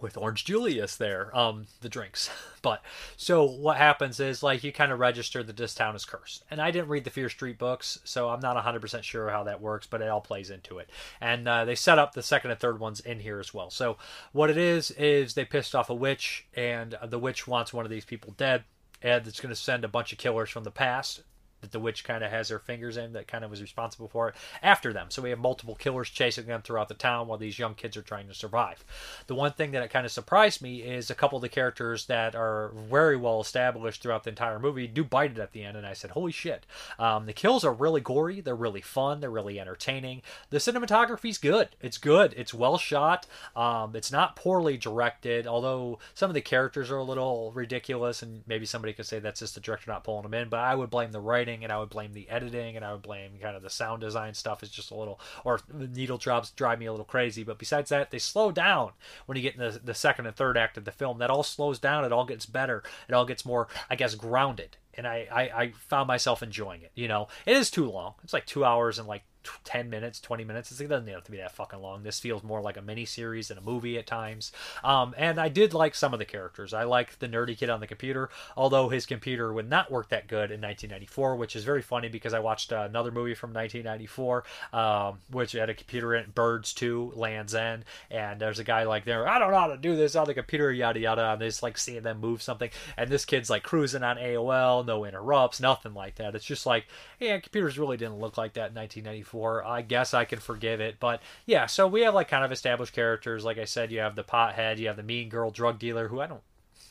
with 0.00 0.16
Orange 0.16 0.44
Julius 0.44 0.96
there, 0.96 1.36
um, 1.36 1.66
the 1.80 1.88
drinks. 1.88 2.30
But 2.60 2.82
so 3.16 3.44
what 3.44 3.76
happens 3.76 4.18
is 4.18 4.42
like 4.42 4.64
you 4.64 4.72
kind 4.72 4.90
of 4.90 4.98
register 4.98 5.44
that 5.44 5.56
this 5.56 5.76
town 5.76 5.94
is 5.94 6.04
cursed. 6.04 6.42
And 6.50 6.60
I 6.60 6.72
didn't 6.72 6.88
read 6.88 7.04
the 7.04 7.10
Fear 7.10 7.28
Street 7.28 7.56
books, 7.56 8.00
so 8.02 8.28
I'm 8.30 8.40
not 8.40 8.56
100% 8.56 9.04
sure 9.04 9.30
how 9.30 9.44
that 9.44 9.60
works, 9.60 9.86
but 9.86 10.02
it 10.02 10.08
all 10.08 10.20
plays 10.20 10.50
into 10.50 10.78
it. 10.78 10.90
And 11.20 11.46
uh, 11.46 11.64
they 11.64 11.76
set 11.76 12.00
up 12.00 12.14
the 12.14 12.22
second 12.22 12.50
and 12.50 12.58
third 12.58 12.80
ones 12.80 12.98
in 12.98 13.20
here 13.20 13.38
as 13.38 13.54
well. 13.54 13.70
So 13.70 13.96
what 14.32 14.50
it 14.50 14.56
is 14.56 14.90
is 14.90 15.34
they 15.34 15.44
pissed 15.44 15.76
off 15.76 15.88
a 15.88 15.94
witch, 15.94 16.46
and 16.52 16.98
the 17.06 17.18
witch 17.20 17.46
wants 17.46 17.72
one 17.72 17.84
of 17.84 17.92
these 17.92 18.04
people 18.04 18.34
dead 18.36 18.64
and 19.02 19.26
it's 19.26 19.40
going 19.40 19.54
to 19.54 19.56
send 19.56 19.84
a 19.84 19.88
bunch 19.88 20.12
of 20.12 20.18
killers 20.18 20.50
from 20.50 20.64
the 20.64 20.70
past 20.70 21.22
that 21.60 21.72
the 21.72 21.80
witch 21.80 22.04
kind 22.04 22.22
of 22.22 22.30
has 22.30 22.48
her 22.48 22.58
fingers 22.58 22.96
in 22.96 23.12
that 23.12 23.26
kind 23.26 23.44
of 23.44 23.50
was 23.50 23.60
responsible 23.60 24.08
for 24.08 24.28
it 24.28 24.34
after 24.62 24.92
them. 24.92 25.06
So 25.10 25.22
we 25.22 25.30
have 25.30 25.38
multiple 25.38 25.74
killers 25.74 26.10
chasing 26.10 26.46
them 26.46 26.62
throughout 26.62 26.88
the 26.88 26.94
town 26.94 27.26
while 27.26 27.38
these 27.38 27.58
young 27.58 27.74
kids 27.74 27.96
are 27.96 28.02
trying 28.02 28.28
to 28.28 28.34
survive. 28.34 28.84
The 29.26 29.34
one 29.34 29.52
thing 29.52 29.72
that 29.72 29.90
kind 29.90 30.06
of 30.06 30.12
surprised 30.12 30.62
me 30.62 30.82
is 30.82 31.10
a 31.10 31.14
couple 31.14 31.36
of 31.36 31.42
the 31.42 31.48
characters 31.48 32.06
that 32.06 32.34
are 32.34 32.72
very 32.74 33.16
well 33.16 33.40
established 33.40 34.02
throughout 34.02 34.24
the 34.24 34.30
entire 34.30 34.58
movie 34.58 34.86
do 34.86 35.04
bite 35.04 35.32
it 35.32 35.38
at 35.38 35.52
the 35.52 35.64
end, 35.64 35.76
and 35.76 35.86
I 35.86 35.92
said, 35.92 36.10
"Holy 36.10 36.32
shit!" 36.32 36.64
Um, 36.98 37.26
the 37.26 37.32
kills 37.32 37.64
are 37.64 37.72
really 37.72 38.00
gory. 38.00 38.40
They're 38.40 38.54
really 38.54 38.80
fun. 38.80 39.20
They're 39.20 39.30
really 39.30 39.58
entertaining. 39.58 40.22
The 40.50 40.58
cinematography's 40.58 41.38
good. 41.38 41.70
It's 41.80 41.98
good. 41.98 42.34
It's 42.36 42.54
well 42.54 42.78
shot. 42.78 43.26
Um, 43.56 43.96
it's 43.96 44.12
not 44.12 44.36
poorly 44.36 44.76
directed, 44.76 45.46
although 45.46 45.98
some 46.14 46.30
of 46.30 46.34
the 46.34 46.40
characters 46.40 46.90
are 46.90 46.98
a 46.98 47.04
little 47.04 47.52
ridiculous, 47.52 48.22
and 48.22 48.42
maybe 48.46 48.66
somebody 48.66 48.92
could 48.92 49.06
say 49.06 49.18
that's 49.18 49.40
just 49.40 49.54
the 49.54 49.60
director 49.60 49.90
not 49.90 50.04
pulling 50.04 50.22
them 50.22 50.34
in. 50.34 50.48
But 50.48 50.60
I 50.60 50.74
would 50.74 50.90
blame 50.90 51.12
the 51.12 51.20
writing 51.20 51.47
writing 51.48 51.64
and 51.64 51.72
I 51.72 51.78
would 51.78 51.88
blame 51.88 52.12
the 52.12 52.28
editing 52.28 52.76
and 52.76 52.84
I 52.84 52.92
would 52.92 53.02
blame 53.02 53.32
kind 53.40 53.56
of 53.56 53.62
the 53.62 53.70
sound 53.70 54.00
design 54.00 54.34
stuff 54.34 54.62
is 54.62 54.70
just 54.70 54.90
a 54.90 54.94
little 54.94 55.20
or 55.44 55.60
the 55.68 55.88
needle 55.88 56.18
drops 56.18 56.50
drive 56.50 56.78
me 56.78 56.86
a 56.86 56.90
little 56.90 57.04
crazy. 57.04 57.44
But 57.44 57.58
besides 57.58 57.90
that, 57.90 58.10
they 58.10 58.18
slow 58.18 58.52
down 58.52 58.92
when 59.26 59.36
you 59.36 59.42
get 59.42 59.54
in 59.54 59.60
the, 59.60 59.80
the 59.82 59.94
second 59.94 60.26
and 60.26 60.36
third 60.36 60.56
act 60.56 60.76
of 60.76 60.84
the 60.84 60.92
film. 60.92 61.18
That 61.18 61.30
all 61.30 61.42
slows 61.42 61.78
down. 61.78 62.04
It 62.04 62.12
all 62.12 62.24
gets 62.24 62.46
better. 62.46 62.82
It 63.08 63.14
all 63.14 63.24
gets 63.24 63.44
more, 63.44 63.68
I 63.90 63.96
guess, 63.96 64.14
grounded. 64.14 64.76
And 64.94 65.06
I, 65.06 65.28
I, 65.30 65.42
I 65.62 65.72
found 65.88 66.08
myself 66.08 66.42
enjoying 66.42 66.82
it. 66.82 66.90
You 66.94 67.08
know, 67.08 67.28
it 67.46 67.56
is 67.56 67.70
too 67.70 67.88
long. 67.88 68.14
It's 68.24 68.32
like 68.32 68.46
two 68.46 68.64
hours 68.64 68.98
and 68.98 69.06
like 69.06 69.22
10 69.64 69.90
minutes, 69.90 70.20
20 70.20 70.44
minutes. 70.44 70.80
It 70.80 70.88
doesn't 70.88 71.08
have 71.08 71.24
to 71.24 71.30
be 71.30 71.38
that 71.38 71.52
fucking 71.52 71.80
long. 71.80 72.02
This 72.02 72.20
feels 72.20 72.42
more 72.42 72.60
like 72.60 72.76
a 72.76 72.82
mini 72.82 73.04
series 73.04 73.48
than 73.48 73.58
a 73.58 73.62
movie 73.62 73.98
at 73.98 74.06
times. 74.06 74.52
Um, 74.84 75.14
and 75.16 75.40
I 75.40 75.48
did 75.48 75.74
like 75.74 75.94
some 75.94 76.12
of 76.12 76.18
the 76.18 76.24
characters. 76.24 76.74
I 76.74 76.84
like 76.84 77.18
the 77.18 77.28
nerdy 77.28 77.56
kid 77.56 77.70
on 77.70 77.80
the 77.80 77.86
computer, 77.86 78.30
although 78.56 78.88
his 78.88 79.06
computer 79.06 79.52
would 79.52 79.68
not 79.68 79.90
work 79.90 80.08
that 80.10 80.26
good 80.26 80.50
in 80.50 80.60
1994, 80.60 81.36
which 81.36 81.56
is 81.56 81.64
very 81.64 81.82
funny 81.82 82.08
because 82.08 82.34
I 82.34 82.40
watched 82.40 82.72
uh, 82.72 82.86
another 82.88 83.10
movie 83.10 83.34
from 83.34 83.52
1994, 83.52 84.44
um, 84.72 85.18
which 85.30 85.52
had 85.52 85.70
a 85.70 85.74
computer 85.74 86.14
in 86.14 86.30
Birds 86.30 86.72
2, 86.74 87.12
Land's 87.14 87.54
End, 87.54 87.84
and 88.10 88.40
there's 88.40 88.58
a 88.58 88.64
guy 88.64 88.84
like 88.84 89.04
there, 89.04 89.28
I 89.28 89.38
don't 89.38 89.50
know 89.50 89.58
how 89.58 89.66
to 89.68 89.76
do 89.76 89.96
this 89.96 90.16
on 90.16 90.26
the 90.26 90.34
computer, 90.34 90.72
yada 90.72 91.00
yada. 91.00 91.32
And 91.32 91.40
just 91.40 91.62
like 91.62 91.78
seeing 91.78 92.02
them 92.02 92.20
move 92.20 92.42
something, 92.42 92.70
and 92.96 93.10
this 93.10 93.24
kid's 93.24 93.50
like 93.50 93.62
cruising 93.62 94.02
on 94.02 94.16
AOL, 94.16 94.86
no 94.86 95.04
interrupts, 95.04 95.60
nothing 95.60 95.94
like 95.94 96.16
that. 96.16 96.34
It's 96.34 96.44
just 96.44 96.66
like, 96.66 96.86
yeah, 97.20 97.38
computers 97.38 97.78
really 97.78 97.96
didn't 97.96 98.18
look 98.18 98.36
like 98.36 98.54
that 98.54 98.70
in 98.70 98.74
1994 98.74 99.27
I 99.34 99.82
guess 99.82 100.14
I 100.14 100.24
can 100.24 100.38
forgive 100.38 100.80
it. 100.80 100.96
But 101.00 101.20
yeah, 101.46 101.66
so 101.66 101.86
we 101.86 102.02
have 102.02 102.14
like 102.14 102.28
kind 102.28 102.44
of 102.44 102.52
established 102.52 102.92
characters. 102.92 103.44
Like 103.44 103.58
I 103.58 103.64
said, 103.64 103.90
you 103.90 104.00
have 104.00 104.16
the 104.16 104.24
pothead, 104.24 104.78
you 104.78 104.88
have 104.88 104.96
the 104.96 105.02
mean 105.02 105.28
girl 105.28 105.50
drug 105.50 105.78
dealer 105.78 106.08
who 106.08 106.20
I 106.20 106.26
don't 106.26 106.42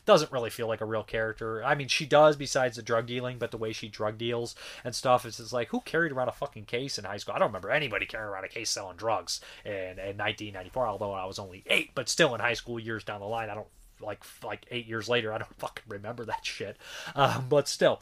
doesn't 0.08 0.32
really 0.32 0.50
feel 0.50 0.68
like 0.68 0.82
a 0.82 0.86
real 0.86 1.04
character. 1.04 1.64
I 1.64 1.76
mean, 1.76 1.90
she 1.90 2.06
does 2.06 2.38
besides 2.38 2.78
the 2.78 2.82
drug 2.82 3.06
dealing, 3.06 3.38
but 3.38 3.52
the 3.52 3.58
way 3.58 3.74
she 3.74 3.90
drug 3.90 4.18
deals 4.18 4.56
and 4.84 4.96
stuff 4.96 5.26
is 5.26 5.38
just 5.38 5.54
like 5.54 5.68
who 5.68 5.82
carried 5.82 6.14
around 6.14 6.30
a 6.30 6.32
fucking 6.32 6.66
case 6.66 6.98
in 6.98 7.04
high 7.04 7.18
school? 7.18 7.36
I 7.36 7.40
don't 7.40 7.50
remember 7.50 7.70
anybody 7.70 8.06
carrying 8.06 8.30
around 8.30 8.46
a 8.46 8.50
case 8.50 8.70
selling 8.70 8.96
drugs 8.96 9.42
in, 9.66 10.00
in 10.00 10.18
1994, 10.18 10.88
although 10.88 11.12
I 11.12 11.26
was 11.26 11.38
only 11.38 11.64
eight, 11.68 11.92
but 11.94 12.10
still 12.10 12.34
in 12.34 12.42
high 12.42 12.54
school 12.54 12.80
years 12.80 13.04
down 13.04 13.20
the 13.20 13.28
line, 13.28 13.50
I 13.50 13.56
don't 13.56 13.68
like 14.02 14.24
like 14.44 14.66
eight 14.72 14.88
years 14.88 15.10
later, 15.10 15.34
I 15.34 15.40
don't 15.40 15.56
fucking 15.58 15.86
remember 15.88 16.26
that 16.26 16.46
shit. 16.46 16.78
Um, 17.14 17.46
but 17.50 17.68
still, 17.68 18.00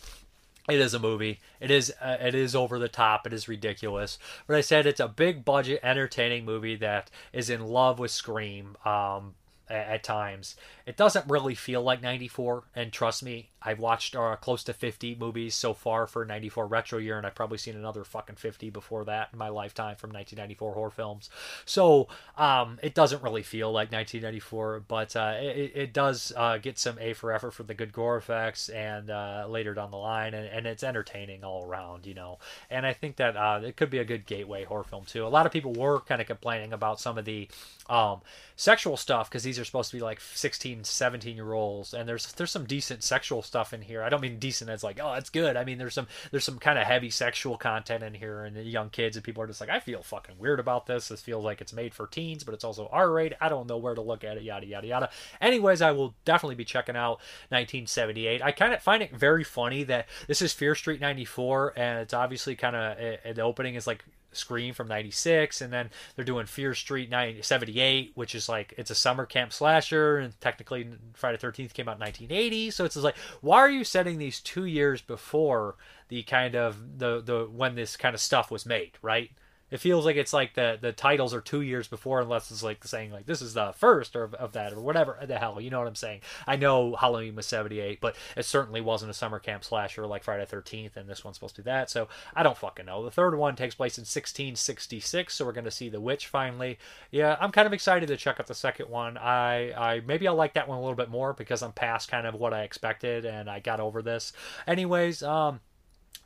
it 0.70 0.80
is 0.80 0.94
a 0.94 1.00
movie. 1.00 1.40
It 1.60 1.72
is 1.72 1.94
uh, 2.02 2.18
it 2.20 2.36
is 2.36 2.56
over 2.56 2.80
the 2.80 2.88
top. 2.90 3.28
It 3.28 3.34
is 3.34 3.48
ridiculous. 3.48 4.18
But 4.48 4.56
I 4.58 4.62
said 4.62 4.86
it's 4.86 5.00
a 5.00 5.08
big 5.08 5.46
budget, 5.46 5.80
entertaining 5.84 6.46
movie 6.46 6.76
that 6.78 7.12
is 7.34 7.50
in 7.50 7.66
love 7.66 8.00
with 8.00 8.12
Scream. 8.12 8.76
Um, 8.86 9.36
at 9.70 10.04
times. 10.04 10.56
It 10.86 10.98
doesn't 10.98 11.30
really 11.30 11.56
feel 11.56 11.82
like 11.82 12.02
94, 12.02 12.64
and 12.76 12.94
trust 12.94 13.24
me, 13.24 13.50
I've 13.66 13.80
watched 13.80 14.16
uh, 14.16 14.36
close 14.36 14.64
to 14.66 14.74
50 14.74 15.16
movies 15.16 15.56
so 15.56 15.74
far 15.74 16.06
for 16.06 16.24
94 16.24 16.68
retro 16.68 17.00
year, 17.00 17.18
and 17.18 17.26
I've 17.26 17.34
probably 17.34 17.58
seen 17.58 17.76
another 17.76 18.04
fucking 18.04 18.36
50 18.36 18.70
before 18.70 19.04
that 19.06 19.30
in 19.34 19.40
my 19.40 19.50
lifetime 19.50 19.96
from 19.96 20.12
1994 20.12 20.74
horror 20.74 20.92
films. 20.92 21.32
So 21.66 22.08
um, 22.38 22.78
it 22.84 22.94
doesn't 22.94 23.24
really 23.24 23.42
feel 23.42 23.72
like 23.72 23.92
1994, 23.92 24.84
but 24.88 25.16
uh, 25.16 25.34
it, 25.38 25.72
it 25.74 25.94
does 25.94 26.32
uh, 26.38 26.60
get 26.60 26.78
some 26.78 27.00
A 27.00 27.14
for 27.14 27.34
effort 27.34 27.52
for 27.52 27.64
the 27.64 27.74
good 27.74 27.92
gore 27.92 28.18
effects 28.18 28.70
and 28.70 29.10
uh, 29.10 29.48
later 29.50 29.74
down 29.74 29.90
the 29.90 29.98
line, 29.98 30.36
and, 30.36 30.48
and, 30.48 30.66
it's 30.66 30.84
entertaining 30.84 31.44
all 31.44 31.64
around, 31.64 32.06
you 32.08 32.14
know. 32.14 32.40
And 32.72 32.86
I 32.86 32.94
think 32.94 33.16
that 33.18 33.38
uh, 33.38 33.62
it 33.64 33.78
could 33.78 33.92
be 33.92 34.00
a 34.00 34.04
good 34.04 34.26
gateway 34.26 34.64
horror 34.64 34.84
film 34.84 35.06
too. 35.06 35.26
A 35.26 35.30
lot 35.30 35.46
of 35.46 35.52
people 35.52 35.74
were 35.74 36.00
kind 36.02 36.22
of 36.22 36.28
complaining 36.28 36.74
about 36.74 37.00
some 37.00 37.20
of 37.20 37.26
the 37.26 37.48
um, 37.88 38.22
sexual 38.56 38.98
stuff 38.98 39.30
because 39.30 39.44
these 39.44 39.60
are 39.60 39.66
supposed 39.66 39.92
to 39.92 39.98
be 39.98 40.02
like 40.02 40.20
16, 40.20 40.75
17 40.84 41.36
year 41.36 41.54
olds, 41.54 41.94
and 41.94 42.08
there's 42.08 42.32
there's 42.34 42.52
some 42.52 42.66
decent 42.66 43.04
sexual 43.04 43.42
stuff 43.42 43.74
in 43.74 43.82
here. 43.82 44.04
I 44.04 44.10
don't 44.10 44.22
mean 44.22 44.40
decent 44.40 44.70
as 44.70 44.84
like, 44.84 45.00
oh, 45.02 45.14
it's 45.14 45.30
good. 45.30 45.56
I 45.58 45.64
mean 45.64 45.78
there's 45.78 45.94
some 45.94 46.08
there's 46.32 46.44
some 46.44 46.60
kind 46.60 46.78
of 46.78 46.86
heavy 46.86 47.10
sexual 47.10 47.58
content 47.58 48.04
in 48.04 48.14
here, 48.14 48.44
and 48.44 48.56
the 48.56 48.64
young 48.64 48.90
kids 48.90 49.16
and 49.16 49.24
people 49.24 49.44
are 49.44 49.48
just 49.48 49.62
like, 49.62 49.70
I 49.70 49.80
feel 49.80 50.04
fucking 50.04 50.38
weird 50.38 50.60
about 50.60 50.86
this. 50.86 51.08
This 51.08 51.22
feels 51.22 51.44
like 51.44 51.62
it's 51.62 51.74
made 51.74 51.94
for 51.94 52.08
teens, 52.08 52.44
but 52.44 52.54
it's 52.54 52.64
also 52.64 52.90
R 52.92 53.12
rated. 53.12 53.38
I 53.42 53.50
don't 53.50 53.68
know 53.68 53.78
where 53.78 53.96
to 53.96 54.02
look 54.02 54.24
at 54.24 54.38
it. 54.38 54.44
Yada 54.44 54.66
yada 54.66 54.88
yada. 54.88 55.10
Anyways, 55.42 55.82
I 55.82 55.92
will 55.92 56.16
definitely 56.26 56.56
be 56.56 56.66
checking 56.66 56.96
out 56.96 57.20
1978. 57.50 58.42
I 58.42 58.52
kind 58.52 58.74
of 58.74 58.82
find 58.82 59.02
it 59.04 59.16
very 59.16 59.44
funny 59.44 59.84
that 59.84 60.08
this 60.28 60.42
is 60.42 60.54
Fear 60.54 60.76
Street 60.76 61.02
94, 61.02 61.74
and 61.78 62.00
it's 62.00 62.14
obviously 62.14 62.56
kind 62.56 62.76
of 62.76 62.98
eh, 62.98 63.18
eh, 63.24 63.34
the 63.34 63.42
opening 63.42 63.76
is 63.76 63.88
like 63.88 64.04
Scream 64.36 64.74
from 64.74 64.88
96 64.88 65.62
and 65.62 65.72
then 65.72 65.90
they're 66.16 66.26
doing 66.26 66.46
Fear 66.46 66.74
Street 66.74 67.12
78 67.42 68.12
which 68.16 68.36
is 68.36 68.50
like 68.50 68.74
it's 68.78 68.92
a 68.92 68.96
summer 68.96 69.26
camp 69.26 69.54
slasher 69.54 70.18
and 70.18 70.40
technically 70.42 70.88
Friday 71.14 71.38
13th 71.38 71.74
came 71.74 71.88
out 71.88 71.96
in 71.96 72.02
1980 72.02 72.72
so 72.72 72.86
it's 72.86 72.96
like 72.96 73.18
why 73.42 73.58
are 73.58 73.70
you 73.70 73.84
setting 73.84 74.18
these 74.18 74.40
2 74.42 74.66
years 74.66 75.02
before 75.02 75.76
the 76.10 76.24
kind 76.24 76.56
of 76.56 77.00
the 77.00 77.22
the 77.22 77.46
when 77.52 77.76
this 77.76 77.98
kind 77.98 78.14
of 78.14 78.22
stuff 78.22 78.52
was 78.52 78.66
made 78.66 78.92
right 79.02 79.32
it 79.72 79.80
feels 79.80 80.06
like 80.06 80.16
it's 80.16 80.34
like 80.34 80.54
the 80.54 80.78
the 80.80 80.92
titles 80.92 81.34
are 81.34 81.42
two 81.42 81.62
years 81.62 81.88
before, 81.88 82.22
unless 82.22 82.52
it's 82.52 82.62
like 82.64 82.84
saying 82.84 83.12
like 83.12 83.26
this 83.26 83.42
is 83.42 83.56
the 83.56 83.74
first 83.76 84.16
or 84.16 84.30
of, 84.36 84.54
that 84.54 84.74
or 84.74 84.80
whatever 84.80 85.18
the 85.26 85.38
hell. 85.38 85.60
You 85.60 85.72
know 85.72 85.80
what 85.80 85.88
I'm 85.88 85.96
saying? 85.96 86.22
I 86.46 86.56
know 86.56 86.96
Halloween 86.96 87.36
was 87.36 87.48
'78, 87.48 88.00
but 88.00 88.16
it 88.38 88.46
certainly 88.46 88.82
wasn't 88.82 89.12
a 89.12 89.14
summer 89.14 89.40
camp 89.40 89.64
slasher 89.64 90.06
like 90.06 90.24
Friday 90.24 90.46
13th, 90.46 90.96
and 90.96 91.10
this 91.10 91.24
one's 91.24 91.38
supposed 91.38 91.56
to 91.56 91.64
be 91.64 91.70
that. 91.72 91.90
So 91.90 92.08
I 92.36 92.44
don't 92.44 92.58
fucking 92.58 92.86
know. 92.86 93.04
The 93.04 93.12
third 93.12 93.36
one 93.36 93.56
takes 93.56 93.76
place 93.76 93.98
in 93.98 94.04
1666, 94.04 95.34
so 95.34 95.46
we're 95.46 95.52
gonna 95.52 95.72
see 95.72 95.90
the 95.90 96.02
witch 96.02 96.28
finally. 96.28 96.78
Yeah, 97.10 97.36
I'm 97.40 97.52
kind 97.52 97.66
of 97.66 97.74
excited 97.74 98.08
to 98.08 98.18
check 98.18 98.40
out 98.40 98.48
the 98.48 98.54
second 98.56 98.90
one. 98.90 99.18
I 99.18 99.72
I 99.74 100.02
maybe 100.02 100.28
I'll 100.28 100.36
like 100.36 100.54
that 100.54 100.68
one 100.68 100.78
a 100.78 100.82
little 100.82 100.96
bit 100.96 101.10
more 101.10 101.34
because 101.34 101.64
I'm 101.64 101.74
past 101.74 102.12
kind 102.12 102.28
of 102.28 102.36
what 102.36 102.54
I 102.54 102.64
expected 102.64 103.26
and 103.26 103.50
I 103.50 103.60
got 103.60 103.80
over 103.80 104.02
this. 104.04 104.32
Anyways, 104.68 105.24
um 105.24 105.60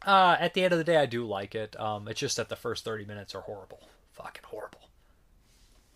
uh, 0.05 0.37
at 0.39 0.53
the 0.53 0.63
end 0.63 0.73
of 0.73 0.79
the 0.79 0.83
day, 0.83 0.97
I 0.97 1.05
do 1.05 1.25
like 1.25 1.55
it. 1.55 1.79
Um, 1.79 2.07
it's 2.07 2.19
just 2.19 2.37
that 2.37 2.49
the 2.49 2.55
first 2.55 2.85
30 2.85 3.05
minutes 3.05 3.35
are 3.35 3.41
horrible. 3.41 3.79
Fucking 4.13 4.43
horrible. 4.45 4.89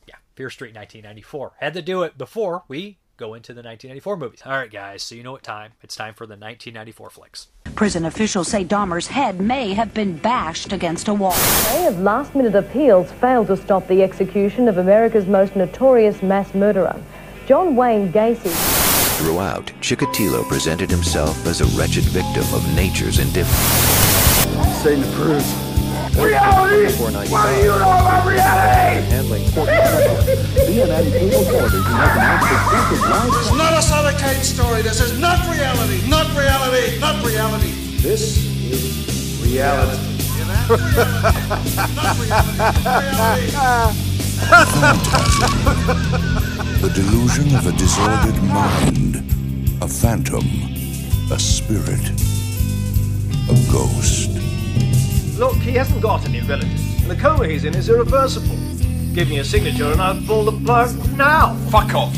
Yeah, 0.08 0.16
Fear 0.36 0.50
Street 0.50 0.76
1994. 0.76 1.54
Had 1.60 1.74
to 1.74 1.82
do 1.82 2.04
it 2.04 2.18
before 2.18 2.64
we 2.68 2.98
go 3.18 3.34
into 3.34 3.54
the 3.54 3.62
1994 3.62 4.18
movies. 4.18 4.42
All 4.46 4.54
right, 4.54 4.72
guys, 4.72 5.04
so 5.04 5.16
you 5.16 5.24
know 5.24 5.32
what 5.32 5.44
time. 5.44 5.74
It's 5.82 5.96
time 5.96 6.14
for 6.14 6.26
the 6.26 6.34
1994 6.34 7.10
flicks. 7.10 7.48
Prison 7.76 8.06
officials 8.06 8.48
say 8.48 8.64
Dahmer's 8.64 9.08
head 9.08 9.40
may 9.40 9.74
have 9.74 9.94
been 9.94 10.18
bashed 10.18 10.74
against 10.74 11.08
a 11.08 11.14
wall. 11.14 11.34
A 11.34 11.74
day 11.74 11.88
of 11.88 12.00
last 12.00 12.36
minute 12.36 12.56
appeals 12.56 13.12
failed 13.14 13.48
to 13.48 13.58
stop 13.58 13.88
the 13.88 14.04
execution 14.04 14.68
of 14.68 14.78
America's 14.78 15.26
most 15.26 15.56
notorious 15.56 16.22
mass 16.22 16.54
murderer, 16.54 17.02
John 17.48 17.76
Wayne 17.76 18.12
Gacy. 18.12 18.83
Throughout, 19.24 19.68
Chikatilo 19.80 20.46
presented 20.50 20.92
himself 20.92 21.48
as 21.48 21.62
a 21.62 21.66
wretched 21.78 22.04
victim 22.04 22.44
of 22.54 22.76
nature's 22.76 23.20
indifference. 23.20 23.58
Satan 24.84 25.02
approves. 25.06 25.48
Reality! 26.20 26.92
What 27.32 27.48
do 27.48 27.56
you 27.56 27.68
know 27.68 27.78
about 27.78 28.28
reality? 28.28 29.08
Handling 29.08 29.44
CNN 29.46 31.08
cable 31.14 31.46
television 31.46 31.94
has 31.96 32.12
announced 32.18 32.52
exclusive 32.52 33.00
live... 33.10 33.32
This 33.32 33.48
is 33.48 33.54
not 33.56 33.72
a 33.72 33.82
Solitaire 33.82 34.44
story. 34.44 34.82
This 34.82 35.00
is 35.00 35.18
not 35.18 35.40
reality. 35.50 36.06
Not 36.10 36.28
reality. 36.36 37.00
Not 37.00 37.26
reality. 37.26 37.72
This 38.04 38.44
is 38.70 39.40
reality. 39.42 40.04
not 41.96 42.20
reality. 42.20 42.60
reality. 43.56 44.10
The 46.82 46.92
delusion 46.94 47.56
of 47.56 47.68
a 47.68 47.72
disordered 47.74 48.42
mind, 48.44 49.18
a 49.82 49.88
phantom, 49.88 50.46
a 51.32 51.40
spirit, 51.40 52.12
a 53.50 53.56
ghost. 53.72 54.30
Look, 55.38 55.56
he 55.58 55.72
hasn't 55.72 56.02
got 56.02 56.26
any 56.26 56.42
relatives, 56.42 57.02
and 57.02 57.12
the 57.12 57.16
coma 57.16 57.48
he's 57.48 57.64
in 57.66 57.76
is 57.76 57.90
irreversible. 57.90 58.58
Give 59.14 59.30
me 59.30 59.38
a 59.38 59.44
signature 59.44 59.92
and 59.92 60.02
I'll 60.02 60.20
pull 60.24 60.46
the 60.46 60.52
plug 60.66 60.90
now. 61.16 61.56
Fuck 61.70 61.94
off. 61.94 62.14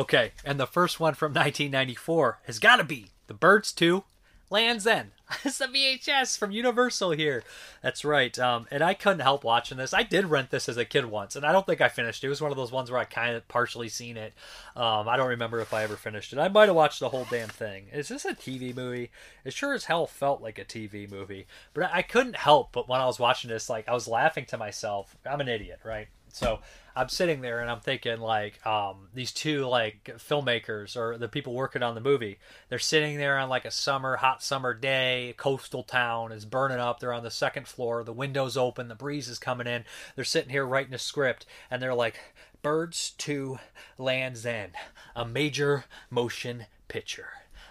Okay, 0.00 0.32
and 0.46 0.58
the 0.58 0.66
first 0.66 0.98
one 0.98 1.12
from 1.12 1.32
1994 1.34 2.38
has 2.44 2.58
got 2.58 2.76
to 2.76 2.84
be 2.84 3.08
The 3.26 3.34
Birds 3.34 3.70
2 3.70 4.02
Land's 4.48 4.86
End. 4.86 5.10
it's 5.44 5.60
a 5.60 5.68
VHS 5.68 6.38
from 6.38 6.52
Universal 6.52 7.10
here. 7.10 7.44
That's 7.82 8.02
right. 8.02 8.36
Um, 8.38 8.66
and 8.70 8.82
I 8.82 8.94
couldn't 8.94 9.20
help 9.20 9.44
watching 9.44 9.76
this. 9.76 9.92
I 9.92 10.02
did 10.02 10.24
rent 10.24 10.48
this 10.48 10.70
as 10.70 10.78
a 10.78 10.86
kid 10.86 11.04
once, 11.04 11.36
and 11.36 11.44
I 11.44 11.52
don't 11.52 11.66
think 11.66 11.82
I 11.82 11.90
finished 11.90 12.24
it. 12.24 12.28
It 12.28 12.30
was 12.30 12.40
one 12.40 12.50
of 12.50 12.56
those 12.56 12.72
ones 12.72 12.90
where 12.90 12.98
I 12.98 13.04
kind 13.04 13.36
of 13.36 13.46
partially 13.46 13.90
seen 13.90 14.16
it. 14.16 14.32
Um, 14.74 15.06
I 15.06 15.18
don't 15.18 15.28
remember 15.28 15.60
if 15.60 15.74
I 15.74 15.82
ever 15.82 15.96
finished 15.96 16.32
it. 16.32 16.38
I 16.38 16.48
might 16.48 16.70
have 16.70 16.76
watched 16.76 17.00
the 17.00 17.10
whole 17.10 17.26
damn 17.30 17.50
thing. 17.50 17.88
Is 17.92 18.08
this 18.08 18.24
a 18.24 18.32
TV 18.32 18.74
movie? 18.74 19.10
It 19.44 19.52
sure 19.52 19.74
as 19.74 19.84
hell 19.84 20.06
felt 20.06 20.40
like 20.40 20.58
a 20.58 20.64
TV 20.64 21.10
movie. 21.10 21.46
But 21.74 21.90
I 21.92 22.00
couldn't 22.00 22.36
help 22.36 22.72
but 22.72 22.88
when 22.88 23.02
I 23.02 23.06
was 23.06 23.20
watching 23.20 23.50
this, 23.50 23.68
like 23.68 23.86
I 23.86 23.92
was 23.92 24.08
laughing 24.08 24.46
to 24.46 24.56
myself. 24.56 25.14
I'm 25.26 25.42
an 25.42 25.48
idiot, 25.48 25.80
right? 25.84 26.08
So 26.32 26.60
I'm 26.94 27.08
sitting 27.08 27.40
there 27.40 27.60
and 27.60 27.70
I'm 27.70 27.80
thinking 27.80 28.20
like 28.20 28.64
um, 28.66 29.08
these 29.14 29.32
two 29.32 29.66
like 29.66 30.04
filmmakers 30.18 30.96
or 30.96 31.18
the 31.18 31.28
people 31.28 31.54
working 31.54 31.82
on 31.82 31.94
the 31.94 32.00
movie. 32.00 32.38
They're 32.68 32.78
sitting 32.78 33.16
there 33.16 33.38
on 33.38 33.48
like 33.48 33.64
a 33.64 33.70
summer, 33.70 34.16
hot 34.16 34.42
summer 34.42 34.74
day. 34.74 35.34
Coastal 35.36 35.82
town 35.82 36.32
is 36.32 36.44
burning 36.44 36.78
up. 36.78 37.00
They're 37.00 37.12
on 37.12 37.22
the 37.22 37.30
second 37.30 37.68
floor. 37.68 38.04
The 38.04 38.12
windows 38.12 38.56
open. 38.56 38.88
The 38.88 38.94
breeze 38.94 39.28
is 39.28 39.38
coming 39.38 39.66
in. 39.66 39.84
They're 40.16 40.24
sitting 40.24 40.50
here 40.50 40.66
writing 40.66 40.94
a 40.94 40.98
script 40.98 41.46
and 41.70 41.82
they're 41.82 41.94
like, 41.94 42.18
"Birds 42.62 43.10
to 43.18 43.58
Land's 43.98 44.44
End, 44.44 44.72
a 45.14 45.24
major 45.24 45.84
motion 46.10 46.66
picture." 46.88 47.30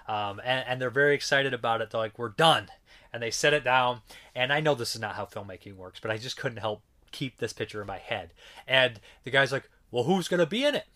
um, 0.10 0.42
and, 0.44 0.66
and 0.68 0.82
they're 0.82 0.90
very 0.90 1.14
excited 1.14 1.54
about 1.54 1.82
it. 1.82 1.92
They're 1.92 2.02
like, 2.02 2.18
"We're 2.18 2.30
done," 2.30 2.70
and 3.14 3.22
they 3.22 3.30
set 3.30 3.54
it 3.54 3.64
down. 3.64 4.02
And 4.36 4.52
I 4.52 4.60
know 4.60 4.74
this 4.74 4.96
is 4.96 5.02
not 5.02 5.16
how 5.16 5.26
filmmaking 5.26 5.76
works, 5.76 6.00
but 6.00 6.10
I 6.10 6.18
just 6.18 6.36
couldn't 6.36 6.58
help 6.58 6.82
keep 7.12 7.38
this 7.38 7.54
picture 7.54 7.82
in 7.82 7.88
my 7.88 7.98
head. 7.98 8.32
And 8.68 9.00
the 9.24 9.32
guy's 9.32 9.52
like, 9.52 9.70
"Well, 9.92 10.04
who's 10.04 10.28
gonna 10.28 10.46
be 10.46 10.66
in 10.66 10.76
it?" 10.76 10.88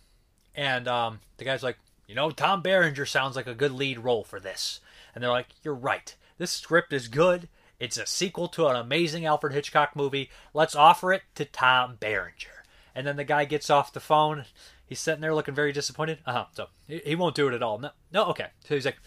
And 0.55 0.88
um, 0.88 1.20
the 1.38 1.45
guy's 1.45 1.64
like, 1.64 1.78
"You 2.07 2.16
know, 2.16 2.32
Tom 2.32 2.61
Berenger 2.61 3.05
sounds 3.05 3.36
like 3.36 3.47
a 3.47 3.55
good 3.55 3.72
lead 3.72 3.99
role 3.99 4.24
for 4.24 4.39
this." 4.39 4.80
And 5.14 5.24
they're 5.24 5.32
like, 5.32 5.47
"You're 5.64 5.74
right. 5.74 6.16
This 6.38 6.51
script 6.51 6.93
is 6.93 7.07
good." 7.07 7.47
It's 7.80 7.97
a 7.97 8.05
sequel 8.05 8.47
to 8.49 8.68
an 8.68 8.78
amazing 8.78 9.26
Alfred 9.26 9.51
Hitchcock 9.51 9.95
movie. 9.95 10.30
Let's 10.53 10.74
offer 10.76 11.11
it 11.11 11.24
to 11.36 11.43
Tom 11.43 11.97
Berenger. 11.99 12.64
And 12.95 13.05
then 13.05 13.18
the 13.18 13.26
guy 13.26 13.43
gets 13.43 13.70
off 13.70 13.91
the 13.91 13.99
phone. 13.99 14.45
He's 14.86 15.01
sitting 15.01 15.22
there 15.22 15.36
looking 15.36 15.53
very 15.53 15.74
disappointed. 15.74 16.20
Uh 16.26 16.32
huh. 16.32 16.45
So 16.53 16.68
he, 16.88 17.16
won't 17.16 17.36
do 17.36 17.47
it 17.47 17.53
at 17.53 17.64
all. 17.64 17.80
No, 17.80 17.89
no. 18.11 18.26
Okay. 18.28 18.47
So 18.66 18.76
he's 18.76 18.86
like, 18.86 18.99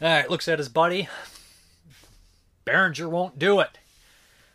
all 0.00 0.08
right. 0.08 0.30
Looks 0.30 0.48
at 0.48 0.58
his 0.58 0.68
buddy. 0.68 1.08
Berenger 2.64 3.08
won't 3.08 3.38
do 3.38 3.60
it. 3.60 3.78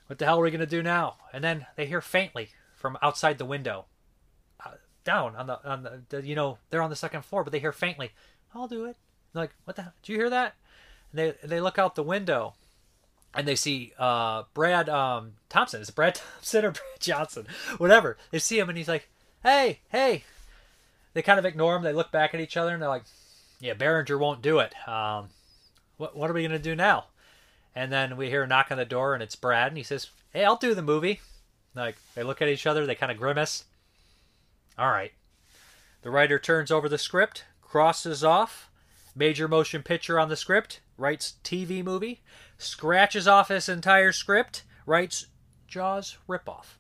What 0.07 0.19
the 0.19 0.25
hell 0.25 0.39
are 0.39 0.43
we 0.43 0.51
gonna 0.51 0.65
do 0.65 0.83
now? 0.83 1.15
And 1.33 1.43
then 1.43 1.65
they 1.75 1.85
hear 1.85 2.01
faintly 2.01 2.49
from 2.75 2.97
outside 3.01 3.37
the 3.37 3.45
window, 3.45 3.85
uh, 4.65 4.71
down 5.03 5.35
on 5.35 5.47
the 5.47 5.69
on 5.69 5.83
the, 5.83 6.01
the, 6.09 6.27
you 6.27 6.35
know 6.35 6.57
they're 6.69 6.81
on 6.81 6.89
the 6.89 6.95
second 6.95 7.23
floor, 7.23 7.43
but 7.43 7.51
they 7.51 7.59
hear 7.59 7.71
faintly, 7.71 8.11
"I'll 8.53 8.67
do 8.67 8.85
it." 8.85 8.97
They're 9.33 9.43
like, 9.43 9.55
what 9.63 9.75
the? 9.75 9.83
hell? 9.83 9.93
Do 10.03 10.11
you 10.11 10.17
hear 10.17 10.29
that? 10.29 10.55
And 11.11 11.19
they 11.19 11.47
they 11.47 11.61
look 11.61 11.79
out 11.79 11.95
the 11.95 12.03
window, 12.03 12.55
and 13.33 13.47
they 13.47 13.55
see 13.55 13.93
uh, 13.97 14.43
Brad 14.53 14.89
um, 14.89 15.33
Thompson. 15.49 15.81
Is 15.81 15.89
it 15.89 15.95
Brad 15.95 16.15
Thompson 16.35 16.65
or 16.65 16.71
Brad 16.71 16.99
Johnson? 16.99 17.47
Whatever. 17.77 18.17
They 18.31 18.39
see 18.39 18.59
him, 18.59 18.69
and 18.69 18.77
he's 18.77 18.89
like, 18.89 19.07
"Hey, 19.43 19.79
hey." 19.89 20.23
They 21.13 21.21
kind 21.21 21.37
of 21.37 21.45
ignore 21.45 21.75
him. 21.75 21.83
They 21.83 21.91
look 21.91 22.09
back 22.09 22.33
at 22.33 22.39
each 22.39 22.55
other, 22.55 22.73
and 22.73 22.81
they're 22.81 22.87
like, 22.87 23.03
"Yeah, 23.59 23.73
Berenger 23.73 24.17
won't 24.17 24.41
do 24.41 24.59
it. 24.59 24.73
Um, 24.87 25.29
what 25.97 26.15
what 26.15 26.29
are 26.29 26.33
we 26.33 26.43
gonna 26.43 26.59
do 26.59 26.75
now?" 26.75 27.05
And 27.75 27.91
then 27.91 28.17
we 28.17 28.29
hear 28.29 28.43
a 28.43 28.47
knock 28.47 28.67
on 28.71 28.77
the 28.77 28.85
door, 28.85 29.13
and 29.13 29.23
it's 29.23 29.35
Brad, 29.35 29.69
and 29.69 29.77
he 29.77 29.83
says, 29.83 30.09
"Hey, 30.31 30.45
I'll 30.45 30.55
do 30.55 30.73
the 30.73 30.81
movie." 30.81 31.21
Like 31.75 31.97
they 32.15 32.23
look 32.23 32.41
at 32.41 32.49
each 32.49 32.67
other, 32.67 32.85
they 32.85 32.95
kind 32.95 33.11
of 33.11 33.17
grimace. 33.17 33.65
All 34.77 34.89
right. 34.89 35.11
The 36.01 36.09
writer 36.09 36.39
turns 36.39 36.71
over 36.71 36.89
the 36.89 36.97
script, 36.97 37.45
crosses 37.61 38.23
off, 38.23 38.69
major 39.15 39.47
motion 39.47 39.83
picture 39.83 40.19
on 40.19 40.29
the 40.29 40.35
script, 40.35 40.81
writes 40.97 41.35
TV 41.43 41.83
movie, 41.83 42.21
scratches 42.57 43.27
off 43.27 43.49
his 43.49 43.69
entire 43.69 44.11
script, 44.11 44.63
writes 44.85 45.27
Jaws 45.67 46.17
ripoff. 46.27 46.77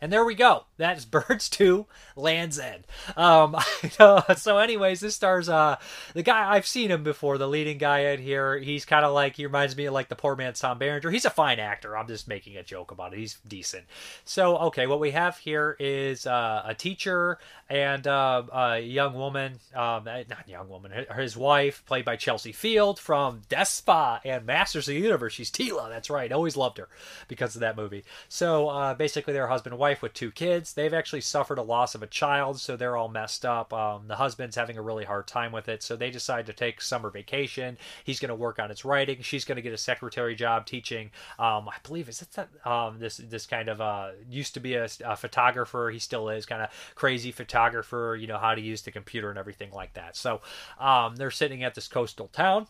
And 0.00 0.12
there 0.12 0.24
we 0.24 0.34
go. 0.34 0.64
That's 0.82 1.04
Birds 1.12 1.48
2, 1.48 1.86
Land's 2.16 2.58
End. 2.58 2.84
Um, 3.16 3.56
so, 4.36 4.58
anyways, 4.58 5.00
this 5.00 5.14
stars 5.14 5.48
uh, 5.48 5.76
the 6.12 6.22
guy 6.22 6.52
I've 6.52 6.66
seen 6.66 6.90
him 6.90 7.04
before, 7.04 7.38
the 7.38 7.48
leading 7.48 7.78
guy 7.78 8.00
in 8.00 8.20
here. 8.20 8.58
He's 8.58 8.84
kind 8.84 9.04
of 9.04 9.14
like 9.14 9.36
he 9.36 9.46
reminds 9.46 9.76
me 9.76 9.86
of 9.86 9.94
like 9.94 10.08
the 10.08 10.16
poor 10.16 10.34
man's 10.34 10.58
Tom 10.58 10.78
Berenger. 10.78 11.10
He's 11.10 11.24
a 11.24 11.30
fine 11.30 11.60
actor. 11.60 11.96
I'm 11.96 12.08
just 12.08 12.26
making 12.26 12.56
a 12.56 12.62
joke 12.62 12.90
about 12.90 13.12
it. 13.12 13.18
He's 13.18 13.38
decent. 13.46 13.84
So, 14.24 14.56
okay, 14.58 14.86
what 14.86 15.00
we 15.00 15.12
have 15.12 15.38
here 15.38 15.76
is 15.78 16.26
uh, 16.26 16.62
a 16.64 16.74
teacher 16.74 17.38
and 17.68 18.06
uh, 18.06 18.42
a 18.52 18.80
young 18.80 19.14
woman, 19.14 19.60
um, 19.74 20.04
not 20.04 20.48
young 20.48 20.68
woman, 20.68 21.06
his 21.16 21.36
wife, 21.36 21.84
played 21.86 22.04
by 22.04 22.16
Chelsea 22.16 22.52
Field 22.52 22.98
from 22.98 23.42
Despa 23.48 24.20
and 24.24 24.44
Masters 24.44 24.88
of 24.88 24.94
the 24.94 25.00
Universe. 25.00 25.32
She's 25.32 25.50
Teela. 25.50 25.88
That's 25.88 26.10
right. 26.10 26.32
Always 26.32 26.56
loved 26.56 26.78
her 26.78 26.88
because 27.28 27.54
of 27.54 27.60
that 27.60 27.76
movie. 27.76 28.04
So, 28.28 28.68
uh, 28.68 28.94
basically, 28.94 29.32
they're 29.32 29.46
husband 29.46 29.74
and 29.74 29.80
wife 29.80 30.02
with 30.02 30.12
two 30.12 30.32
kids. 30.32 30.71
They've 30.72 30.94
actually 30.94 31.20
suffered 31.20 31.58
a 31.58 31.62
loss 31.62 31.94
of 31.94 32.02
a 32.02 32.06
child, 32.06 32.60
so 32.60 32.76
they're 32.76 32.96
all 32.96 33.08
messed 33.08 33.44
up. 33.44 33.72
Um, 33.72 34.08
the 34.08 34.16
husband's 34.16 34.56
having 34.56 34.76
a 34.76 34.82
really 34.82 35.04
hard 35.04 35.26
time 35.26 35.52
with 35.52 35.68
it, 35.68 35.82
so 35.82 35.96
they 35.96 36.10
decide 36.10 36.46
to 36.46 36.52
take 36.52 36.80
summer 36.80 37.10
vacation. 37.10 37.78
He's 38.04 38.20
going 38.20 38.30
to 38.30 38.34
work 38.34 38.58
on 38.58 38.70
his 38.70 38.84
writing. 38.84 39.22
She's 39.22 39.44
going 39.44 39.56
to 39.56 39.62
get 39.62 39.72
a 39.72 39.78
secretary 39.78 40.34
job 40.34 40.66
teaching. 40.66 41.10
Um, 41.38 41.68
I 41.68 41.76
believe 41.82 42.08
is 42.08 42.20
that 42.20 42.48
um, 42.66 42.98
this 42.98 43.16
this 43.16 43.46
kind 43.46 43.68
of 43.68 43.80
uh, 43.80 44.10
used 44.28 44.54
to 44.54 44.60
be 44.60 44.74
a, 44.74 44.88
a 45.04 45.16
photographer. 45.16 45.90
He 45.90 45.98
still 45.98 46.28
is 46.28 46.46
kind 46.46 46.62
of 46.62 46.70
crazy 46.94 47.32
photographer. 47.32 48.16
You 48.18 48.26
know 48.26 48.38
how 48.38 48.54
to 48.54 48.60
use 48.60 48.82
the 48.82 48.90
computer 48.90 49.30
and 49.30 49.38
everything 49.38 49.70
like 49.72 49.94
that. 49.94 50.16
So 50.16 50.40
um, 50.78 51.16
they're 51.16 51.30
sitting 51.30 51.62
at 51.62 51.74
this 51.74 51.88
coastal 51.88 52.28
town 52.28 52.66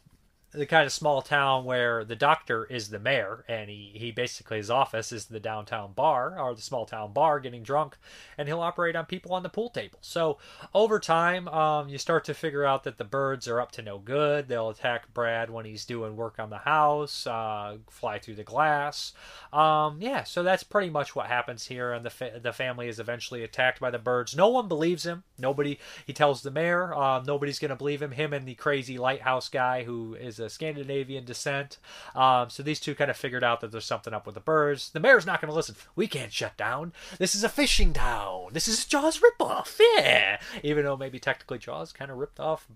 the 0.55 0.67
kind 0.67 0.85
of 0.85 0.93
small 0.93 1.23
town 1.23 1.65
where 1.65 2.05
the 2.05 2.15
doctor 2.15 2.65
is 2.65 2.91
the 2.91 2.99
mayor 2.99 3.45
and 3.49 3.71
he, 3.71 3.93
he 3.95 4.11
basically 4.11 4.59
his 4.59 4.71
office 4.71 5.11
is 5.11 5.27
the 5.27 5.41
downtown 5.41 5.93
bar 5.93 6.39
or 6.39 6.55
the 6.55 6.61
small 6.61 6.85
town 6.85 7.13
bar 7.13 7.41
getting 7.41 7.63
drunk 7.63 7.97
and 8.37 8.49
he'll 8.49 8.61
operate 8.61 8.95
on 8.95 9.07
people 9.07 9.33
on 9.33 9.43
the 9.43 9.49
pool 9.49 9.71
table. 9.71 9.99
So 10.03 10.37
over 10.75 10.99
time 10.99 11.49
um, 11.49 11.89
you 11.89 11.97
start 11.97 12.25
to 12.27 12.35
figure 12.35 12.65
out 12.65 12.85
that 12.85 12.99
the 12.99 13.05
birds 13.05 13.49
are 13.49 13.61
up 13.61 13.73
to 13.73 13.83
no 13.83 13.99
good. 13.99 14.49
They'll 14.49 14.69
attack 14.69 15.13
brad 15.15 15.49
when 15.49 15.65
he's 15.65 15.87
doing 15.87 16.17
work 16.17 16.39
on 16.39 16.51
the 16.51 16.59
house 16.59 17.27
uh, 17.27 17.79
fly 17.89 18.19
through 18.19 18.35
the 18.35 18.45
glass. 18.45 19.15
Um, 19.55 19.99
yeah 20.01 20.23
so 20.25 20.43
that's 20.43 20.65
pretty 20.65 20.91
much 20.91 21.17
what 21.17 21.27
happens 21.27 21.67
here 21.67 21.93
and 21.93 22.05
the, 22.05 22.11
fa- 22.11 22.41
the 22.43 22.53
family 22.53 22.89
is 22.89 23.01
eventually 23.01 23.43
attacked 23.43 23.81
by 23.81 23.91
the 23.91 23.99
birds. 23.99 24.37
No 24.37 24.49
one 24.49 24.69
believes 24.69 25.07
him. 25.07 25.23
Nobody 25.39 25.79
he 26.07 26.13
tells 26.13 26.43
the 26.43 26.51
mayor 26.51 26.95
um, 26.95 27.25
nobody's 27.27 27.59
going 27.59 27.71
to 27.71 27.77
believe 27.77 28.03
him. 28.03 28.13
Him 28.13 28.35
and 28.35 28.47
the 28.47 28.55
crazy 28.55 28.99
lighthouse 28.99 29.49
guy 29.49 29.85
who 29.85 30.15
is 30.15 30.42
a 30.43 30.51
Scandinavian 30.51 31.25
descent. 31.25 31.79
Um, 32.15 32.51
so 32.51 32.63
these 32.63 32.81
two 32.81 32.95
kind 32.95 33.11
of 33.11 33.17
figured 33.17 33.45
out 33.45 33.61
that 33.61 33.73
there's 33.73 33.85
something 33.85 34.13
up 34.13 34.27
with 34.27 34.35
the 34.35 34.41
birds. 34.41 34.91
The 34.91 35.01
mayor's 35.01 35.27
not 35.27 35.41
going 35.41 35.51
to 35.51 35.55
listen. 35.55 35.77
We 35.97 36.07
can't 36.07 36.33
shut 36.33 36.57
down. 36.57 36.93
This 37.19 37.35
is 37.35 37.45
a 37.45 37.49
fishing 37.49 37.93
town. 37.93 38.49
This 38.53 38.69
is 38.69 38.85
Jaws 38.85 39.21
ripoff. 39.21 39.79
Yeah. 39.97 40.41
Even 40.63 40.85
though 40.85 40.97
maybe 40.97 41.19
technically 41.19 41.59
Jaws 41.59 41.93
kind 41.93 42.11
of 42.11 42.19
ripped 42.19 42.41
off 42.41 42.69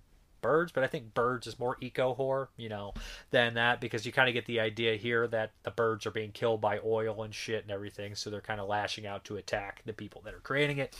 birds, 0.42 0.70
but 0.70 0.84
I 0.84 0.86
think 0.86 1.14
birds 1.14 1.46
is 1.46 1.58
more 1.58 1.76
eco 1.80 2.14
horror, 2.14 2.50
you 2.56 2.68
know, 2.68 2.94
than 3.30 3.54
that 3.54 3.80
because 3.80 4.06
you 4.06 4.12
kind 4.12 4.28
of 4.28 4.34
get 4.34 4.46
the 4.46 4.60
idea 4.60 4.96
here 4.96 5.26
that 5.28 5.50
the 5.64 5.70
birds 5.70 6.06
are 6.06 6.10
being 6.12 6.30
killed 6.30 6.60
by 6.60 6.78
oil 6.84 7.22
and 7.22 7.34
shit 7.34 7.62
and 7.62 7.70
everything, 7.72 8.14
so 8.14 8.30
they're 8.30 8.40
kind 8.40 8.60
of 8.60 8.68
lashing 8.68 9.06
out 9.06 9.24
to 9.24 9.36
attack 9.36 9.82
the 9.86 9.92
people 9.92 10.22
that 10.24 10.34
are 10.34 10.40
creating 10.40 10.78
it. 10.78 10.94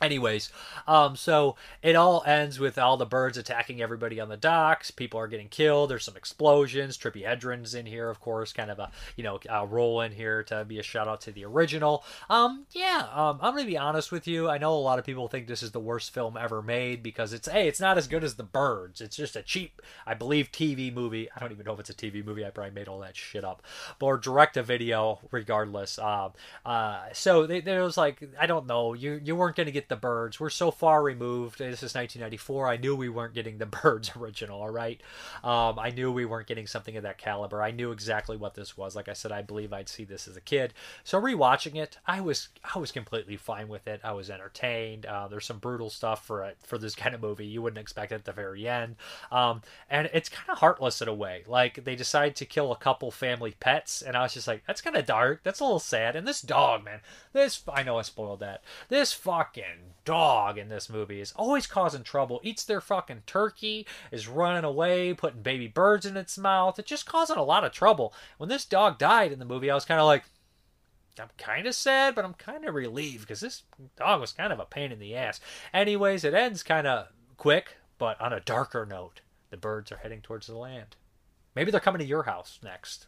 Anyways, 0.00 0.52
um, 0.86 1.16
so 1.16 1.56
it 1.82 1.96
all 1.96 2.22
ends 2.24 2.60
with 2.60 2.78
all 2.78 2.96
the 2.96 3.04
birds 3.04 3.36
attacking 3.36 3.82
everybody 3.82 4.20
on 4.20 4.28
the 4.28 4.36
docks. 4.36 4.92
People 4.92 5.18
are 5.18 5.26
getting 5.26 5.48
killed. 5.48 5.90
There's 5.90 6.04
some 6.04 6.16
explosions. 6.16 6.96
Tippi 6.96 7.24
Hedren's 7.24 7.74
in 7.74 7.84
here, 7.84 8.08
of 8.08 8.20
course, 8.20 8.52
kind 8.52 8.70
of 8.70 8.78
a 8.78 8.92
you 9.16 9.24
know 9.24 9.40
a 9.50 9.66
role 9.66 10.00
in 10.00 10.12
here 10.12 10.44
to 10.44 10.64
be 10.64 10.78
a 10.78 10.84
shout 10.84 11.08
out 11.08 11.20
to 11.22 11.32
the 11.32 11.44
original. 11.44 12.04
Um, 12.30 12.66
yeah, 12.70 13.08
um, 13.12 13.40
I'm 13.42 13.54
gonna 13.54 13.66
be 13.66 13.76
honest 13.76 14.12
with 14.12 14.28
you. 14.28 14.48
I 14.48 14.58
know 14.58 14.72
a 14.72 14.78
lot 14.78 15.00
of 15.00 15.04
people 15.04 15.26
think 15.26 15.48
this 15.48 15.64
is 15.64 15.72
the 15.72 15.80
worst 15.80 16.14
film 16.14 16.36
ever 16.36 16.62
made 16.62 17.02
because 17.02 17.32
it's 17.32 17.48
hey, 17.48 17.66
it's 17.66 17.80
not 17.80 17.98
as 17.98 18.06
good 18.06 18.22
as 18.22 18.36
The 18.36 18.44
Birds. 18.44 19.00
It's 19.00 19.16
just 19.16 19.34
a 19.34 19.42
cheap, 19.42 19.82
I 20.06 20.14
believe, 20.14 20.52
TV 20.52 20.94
movie. 20.94 21.28
I 21.34 21.40
don't 21.40 21.50
even 21.50 21.66
know 21.66 21.72
if 21.72 21.80
it's 21.80 21.90
a 21.90 21.94
TV 21.94 22.24
movie. 22.24 22.46
I 22.46 22.50
probably 22.50 22.72
made 22.72 22.86
all 22.86 23.00
that 23.00 23.16
shit 23.16 23.44
up, 23.44 23.62
or 24.00 24.16
direct 24.16 24.56
a 24.56 24.62
video, 24.62 25.18
regardless. 25.32 25.98
Um, 25.98 26.34
uh, 26.64 27.06
so 27.12 27.48
there 27.48 27.82
was 27.82 27.96
like 27.96 28.22
I 28.40 28.46
don't 28.46 28.68
know. 28.68 28.94
You 28.94 29.20
you 29.24 29.34
weren't 29.34 29.56
gonna 29.56 29.72
get 29.72 29.87
the 29.88 29.96
birds. 29.96 30.38
We're 30.38 30.50
so 30.50 30.70
far 30.70 31.02
removed. 31.02 31.58
This 31.58 31.82
is 31.82 31.94
1994. 31.94 32.68
I 32.68 32.76
knew 32.76 32.94
we 32.94 33.08
weren't 33.08 33.34
getting 33.34 33.58
the 33.58 33.66
birds 33.82 34.12
original. 34.16 34.60
All 34.60 34.70
right, 34.70 35.00
um, 35.44 35.78
I 35.78 35.90
knew 35.90 36.10
we 36.10 36.24
weren't 36.24 36.46
getting 36.46 36.66
something 36.66 36.96
of 36.96 37.02
that 37.02 37.18
caliber. 37.18 37.62
I 37.62 37.70
knew 37.70 37.92
exactly 37.92 38.36
what 38.36 38.54
this 38.54 38.76
was. 38.76 38.96
Like 38.96 39.08
I 39.08 39.12
said, 39.12 39.32
I 39.32 39.42
believe 39.42 39.72
I'd 39.72 39.88
see 39.88 40.04
this 40.04 40.28
as 40.28 40.36
a 40.36 40.40
kid. 40.40 40.74
So 41.04 41.20
rewatching 41.20 41.76
it, 41.76 41.98
I 42.06 42.20
was 42.20 42.48
I 42.74 42.78
was 42.78 42.92
completely 42.92 43.36
fine 43.36 43.68
with 43.68 43.86
it. 43.86 44.00
I 44.04 44.12
was 44.12 44.30
entertained. 44.30 45.06
Uh, 45.06 45.28
there's 45.28 45.46
some 45.46 45.58
brutal 45.58 45.90
stuff 45.90 46.24
for 46.24 46.44
it 46.44 46.58
for 46.62 46.78
this 46.78 46.94
kind 46.96 47.14
of 47.14 47.20
movie. 47.20 47.46
You 47.46 47.62
wouldn't 47.62 47.80
expect 47.80 48.12
at 48.12 48.24
the 48.24 48.32
very 48.32 48.68
end, 48.68 48.96
um, 49.30 49.62
and 49.90 50.08
it's 50.12 50.28
kind 50.28 50.50
of 50.50 50.58
heartless 50.58 51.02
in 51.02 51.08
a 51.08 51.14
way. 51.14 51.44
Like 51.46 51.84
they 51.84 51.96
decide 51.96 52.36
to 52.36 52.44
kill 52.44 52.72
a 52.72 52.76
couple 52.76 53.10
family 53.10 53.54
pets, 53.58 54.02
and 54.02 54.16
I 54.16 54.22
was 54.22 54.34
just 54.34 54.48
like, 54.48 54.62
that's 54.66 54.80
kind 54.80 54.96
of 54.96 55.06
dark. 55.06 55.42
That's 55.42 55.60
a 55.60 55.64
little 55.64 55.78
sad. 55.78 56.16
And 56.16 56.26
this 56.26 56.42
dog, 56.42 56.84
man, 56.84 57.00
this 57.32 57.62
I 57.72 57.82
know 57.82 57.98
I 57.98 58.02
spoiled 58.02 58.40
that. 58.40 58.62
This 58.88 59.12
fucking 59.12 59.77
dog 60.04 60.56
in 60.56 60.68
this 60.68 60.88
movie 60.88 61.20
is 61.20 61.32
always 61.36 61.66
causing 61.66 62.02
trouble. 62.02 62.40
Eats 62.42 62.64
their 62.64 62.80
fucking 62.80 63.24
turkey, 63.26 63.86
is 64.10 64.26
running 64.26 64.64
away, 64.64 65.12
putting 65.12 65.42
baby 65.42 65.66
birds 65.66 66.06
in 66.06 66.16
its 66.16 66.38
mouth. 66.38 66.78
It's 66.78 66.88
just 66.88 67.06
causing 67.06 67.36
a 67.36 67.42
lot 67.42 67.64
of 67.64 67.72
trouble. 67.72 68.14
When 68.38 68.48
this 68.48 68.64
dog 68.64 68.98
died 68.98 69.32
in 69.32 69.38
the 69.38 69.44
movie, 69.44 69.70
I 69.70 69.74
was 69.74 69.84
kind 69.84 70.00
of 70.00 70.06
like, 70.06 70.24
I'm 71.20 71.28
kind 71.36 71.66
of 71.66 71.74
sad, 71.74 72.14
but 72.14 72.24
I'm 72.24 72.34
kind 72.34 72.64
of 72.64 72.74
relieved 72.74 73.22
because 73.22 73.40
this 73.40 73.64
dog 73.98 74.20
was 74.20 74.32
kind 74.32 74.52
of 74.52 74.60
a 74.60 74.64
pain 74.64 74.92
in 74.92 74.98
the 74.98 75.16
ass. 75.16 75.40
Anyways, 75.74 76.24
it 76.24 76.32
ends 76.32 76.62
kind 76.62 76.86
of 76.86 77.08
quick, 77.36 77.76
but 77.98 78.20
on 78.20 78.32
a 78.32 78.40
darker 78.40 78.86
note. 78.86 79.20
The 79.50 79.56
birds 79.56 79.90
are 79.90 79.96
heading 79.96 80.20
towards 80.20 80.46
the 80.46 80.56
land. 80.56 80.96
Maybe 81.54 81.70
they're 81.70 81.80
coming 81.80 82.00
to 82.00 82.06
your 82.06 82.24
house 82.24 82.60
next. 82.62 83.06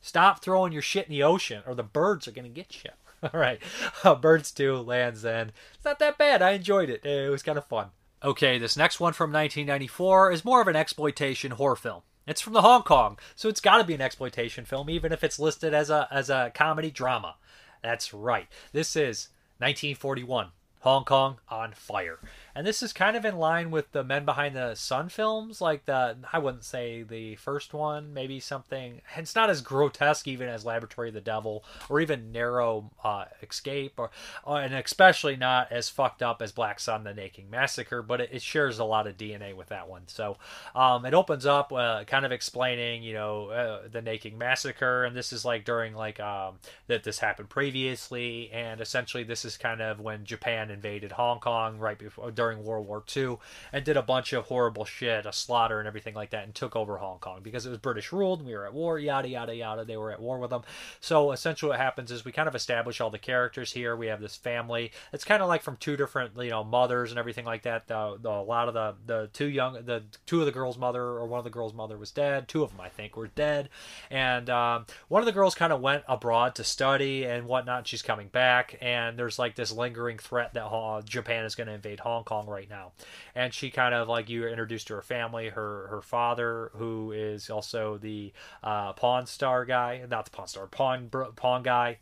Stop 0.00 0.42
throwing 0.42 0.72
your 0.72 0.82
shit 0.82 1.06
in 1.06 1.10
the 1.10 1.22
ocean, 1.22 1.62
or 1.66 1.74
the 1.74 1.82
birds 1.82 2.26
are 2.26 2.32
going 2.32 2.44
to 2.44 2.50
get 2.50 2.84
you. 2.84 2.90
All 3.34 3.40
right. 3.40 3.60
Uh, 4.04 4.14
Birds 4.14 4.52
2, 4.52 4.76
Land's 4.76 5.24
End. 5.24 5.52
It's 5.74 5.84
not 5.84 5.98
that 5.98 6.18
bad. 6.18 6.42
I 6.42 6.52
enjoyed 6.52 6.90
it. 6.90 7.04
It 7.04 7.30
was 7.30 7.42
kind 7.42 7.58
of 7.58 7.66
fun. 7.66 7.88
Okay, 8.22 8.58
this 8.58 8.76
next 8.76 8.98
one 8.98 9.12
from 9.12 9.30
1994 9.30 10.32
is 10.32 10.44
more 10.44 10.60
of 10.60 10.68
an 10.68 10.76
exploitation 10.76 11.52
horror 11.52 11.76
film. 11.76 12.02
It's 12.26 12.40
from 12.40 12.54
the 12.54 12.62
Hong 12.62 12.82
Kong, 12.82 13.18
so 13.36 13.48
it's 13.48 13.60
got 13.60 13.78
to 13.78 13.84
be 13.84 13.94
an 13.94 14.00
exploitation 14.00 14.64
film, 14.64 14.90
even 14.90 15.12
if 15.12 15.22
it's 15.22 15.38
listed 15.38 15.72
as 15.72 15.90
a 15.90 16.08
as 16.10 16.28
a 16.28 16.50
comedy 16.54 16.90
drama. 16.90 17.36
That's 17.82 18.12
right. 18.12 18.48
This 18.72 18.96
is 18.96 19.28
1941. 19.58 20.48
Hong 20.80 21.04
Kong 21.04 21.38
on 21.48 21.72
fire. 21.72 22.18
And 22.56 22.66
this 22.66 22.82
is 22.82 22.94
kind 22.94 23.18
of 23.18 23.26
in 23.26 23.36
line 23.36 23.70
with 23.70 23.92
the 23.92 24.02
Men 24.02 24.24
Behind 24.24 24.56
the 24.56 24.74
Sun 24.74 25.10
films, 25.10 25.60
like 25.60 25.84
the 25.84 26.16
I 26.32 26.38
wouldn't 26.38 26.64
say 26.64 27.02
the 27.02 27.36
first 27.36 27.74
one, 27.74 28.14
maybe 28.14 28.40
something. 28.40 29.02
It's 29.14 29.36
not 29.36 29.50
as 29.50 29.60
grotesque 29.60 30.26
even 30.26 30.48
as 30.48 30.64
Laboratory 30.64 31.08
of 31.08 31.14
the 31.14 31.20
Devil 31.20 31.62
or 31.90 32.00
even 32.00 32.32
Narrow 32.32 32.90
uh, 33.04 33.26
Escape, 33.42 33.92
or, 33.98 34.10
or 34.42 34.58
and 34.58 34.72
especially 34.72 35.36
not 35.36 35.70
as 35.70 35.90
fucked 35.90 36.22
up 36.22 36.40
as 36.40 36.50
Black 36.50 36.80
Sun: 36.80 37.04
The 37.04 37.12
Naked 37.12 37.50
Massacre, 37.50 38.00
but 38.00 38.22
it, 38.22 38.30
it 38.32 38.40
shares 38.40 38.78
a 38.78 38.84
lot 38.84 39.06
of 39.06 39.18
DNA 39.18 39.54
with 39.54 39.68
that 39.68 39.86
one. 39.86 40.04
So 40.06 40.38
um, 40.74 41.04
it 41.04 41.12
opens 41.12 41.44
up 41.44 41.74
uh, 41.74 42.04
kind 42.04 42.24
of 42.24 42.32
explaining, 42.32 43.02
you 43.02 43.12
know, 43.12 43.48
uh, 43.50 43.88
the 43.92 44.00
Naked 44.00 44.34
Massacre, 44.34 45.04
and 45.04 45.14
this 45.14 45.30
is 45.30 45.44
like 45.44 45.66
during 45.66 45.94
like 45.94 46.20
um, 46.20 46.54
that 46.86 47.04
this 47.04 47.18
happened 47.18 47.50
previously, 47.50 48.50
and 48.50 48.80
essentially 48.80 49.24
this 49.24 49.44
is 49.44 49.58
kind 49.58 49.82
of 49.82 50.00
when 50.00 50.24
Japan 50.24 50.70
invaded 50.70 51.12
Hong 51.12 51.38
Kong 51.38 51.78
right 51.78 51.98
before 51.98 52.30
during 52.30 52.45
World 52.54 52.86
War 52.86 53.02
II 53.14 53.38
and 53.72 53.84
did 53.84 53.96
a 53.96 54.02
bunch 54.02 54.32
of 54.32 54.44
horrible 54.44 54.84
shit, 54.84 55.26
a 55.26 55.32
slaughter 55.32 55.78
and 55.78 55.88
everything 55.88 56.14
like 56.14 56.30
that, 56.30 56.44
and 56.44 56.54
took 56.54 56.76
over 56.76 56.98
Hong 56.98 57.18
Kong 57.18 57.40
because 57.42 57.66
it 57.66 57.70
was 57.70 57.78
British 57.78 58.12
ruled. 58.12 58.44
We 58.44 58.54
were 58.54 58.66
at 58.66 58.74
war, 58.74 58.98
yada 58.98 59.28
yada 59.28 59.54
yada. 59.54 59.84
They 59.84 59.96
were 59.96 60.12
at 60.12 60.20
war 60.20 60.38
with 60.38 60.50
them. 60.50 60.62
So 61.00 61.32
essentially, 61.32 61.70
what 61.70 61.78
happens 61.78 62.10
is 62.10 62.24
we 62.24 62.32
kind 62.32 62.48
of 62.48 62.54
establish 62.54 63.00
all 63.00 63.10
the 63.10 63.18
characters 63.18 63.72
here. 63.72 63.96
We 63.96 64.06
have 64.08 64.20
this 64.20 64.36
family. 64.36 64.92
It's 65.12 65.24
kind 65.24 65.42
of 65.42 65.48
like 65.48 65.62
from 65.62 65.76
two 65.76 65.96
different, 65.96 66.32
you 66.36 66.50
know, 66.50 66.64
mothers 66.64 67.10
and 67.10 67.18
everything 67.18 67.44
like 67.44 67.62
that. 67.62 67.88
The, 67.88 68.18
the 68.20 68.30
a 68.30 68.42
lot 68.42 68.68
of 68.68 68.74
the 68.74 68.94
the 69.06 69.30
two 69.32 69.46
young, 69.46 69.74
the 69.84 70.04
two 70.26 70.40
of 70.40 70.46
the 70.46 70.52
girls' 70.52 70.78
mother 70.78 71.02
or 71.02 71.26
one 71.26 71.38
of 71.38 71.44
the 71.44 71.50
girls' 71.50 71.74
mother 71.74 71.96
was 71.96 72.10
dead. 72.10 72.48
Two 72.48 72.62
of 72.62 72.70
them, 72.70 72.80
I 72.80 72.88
think, 72.88 73.16
were 73.16 73.28
dead, 73.28 73.68
and 74.10 74.50
um, 74.50 74.86
one 75.08 75.22
of 75.22 75.26
the 75.26 75.32
girls 75.32 75.54
kind 75.54 75.72
of 75.72 75.80
went 75.80 76.04
abroad 76.08 76.54
to 76.56 76.64
study 76.64 77.24
and 77.24 77.46
whatnot. 77.46 77.86
She's 77.86 78.02
coming 78.02 78.28
back, 78.28 78.76
and 78.80 79.18
there's 79.18 79.38
like 79.38 79.54
this 79.54 79.72
lingering 79.72 80.18
threat 80.18 80.54
that 80.54 81.02
Japan 81.06 81.44
is 81.44 81.54
going 81.54 81.68
to 81.68 81.72
invade 81.72 82.00
Hong 82.00 82.24
Kong 82.24 82.35
right 82.44 82.68
now. 82.68 82.92
And 83.34 83.54
she 83.54 83.70
kind 83.70 83.94
of 83.94 84.08
like 84.08 84.28
you 84.28 84.46
introduced 84.46 84.88
to 84.88 84.94
her 84.94 85.02
family, 85.02 85.48
her 85.48 85.86
her 85.88 86.02
father, 86.02 86.70
who 86.74 87.12
is 87.12 87.48
also 87.48 87.96
the 87.96 88.32
uh, 88.62 88.92
Pawn 88.92 89.26
Star 89.26 89.64
guy, 89.64 90.04
not 90.10 90.26
the 90.26 90.30
Pawn 90.30 90.48
Star, 90.48 90.66
Pawn 90.66 91.08
Pawn 91.36 91.62
guy, 91.62 91.98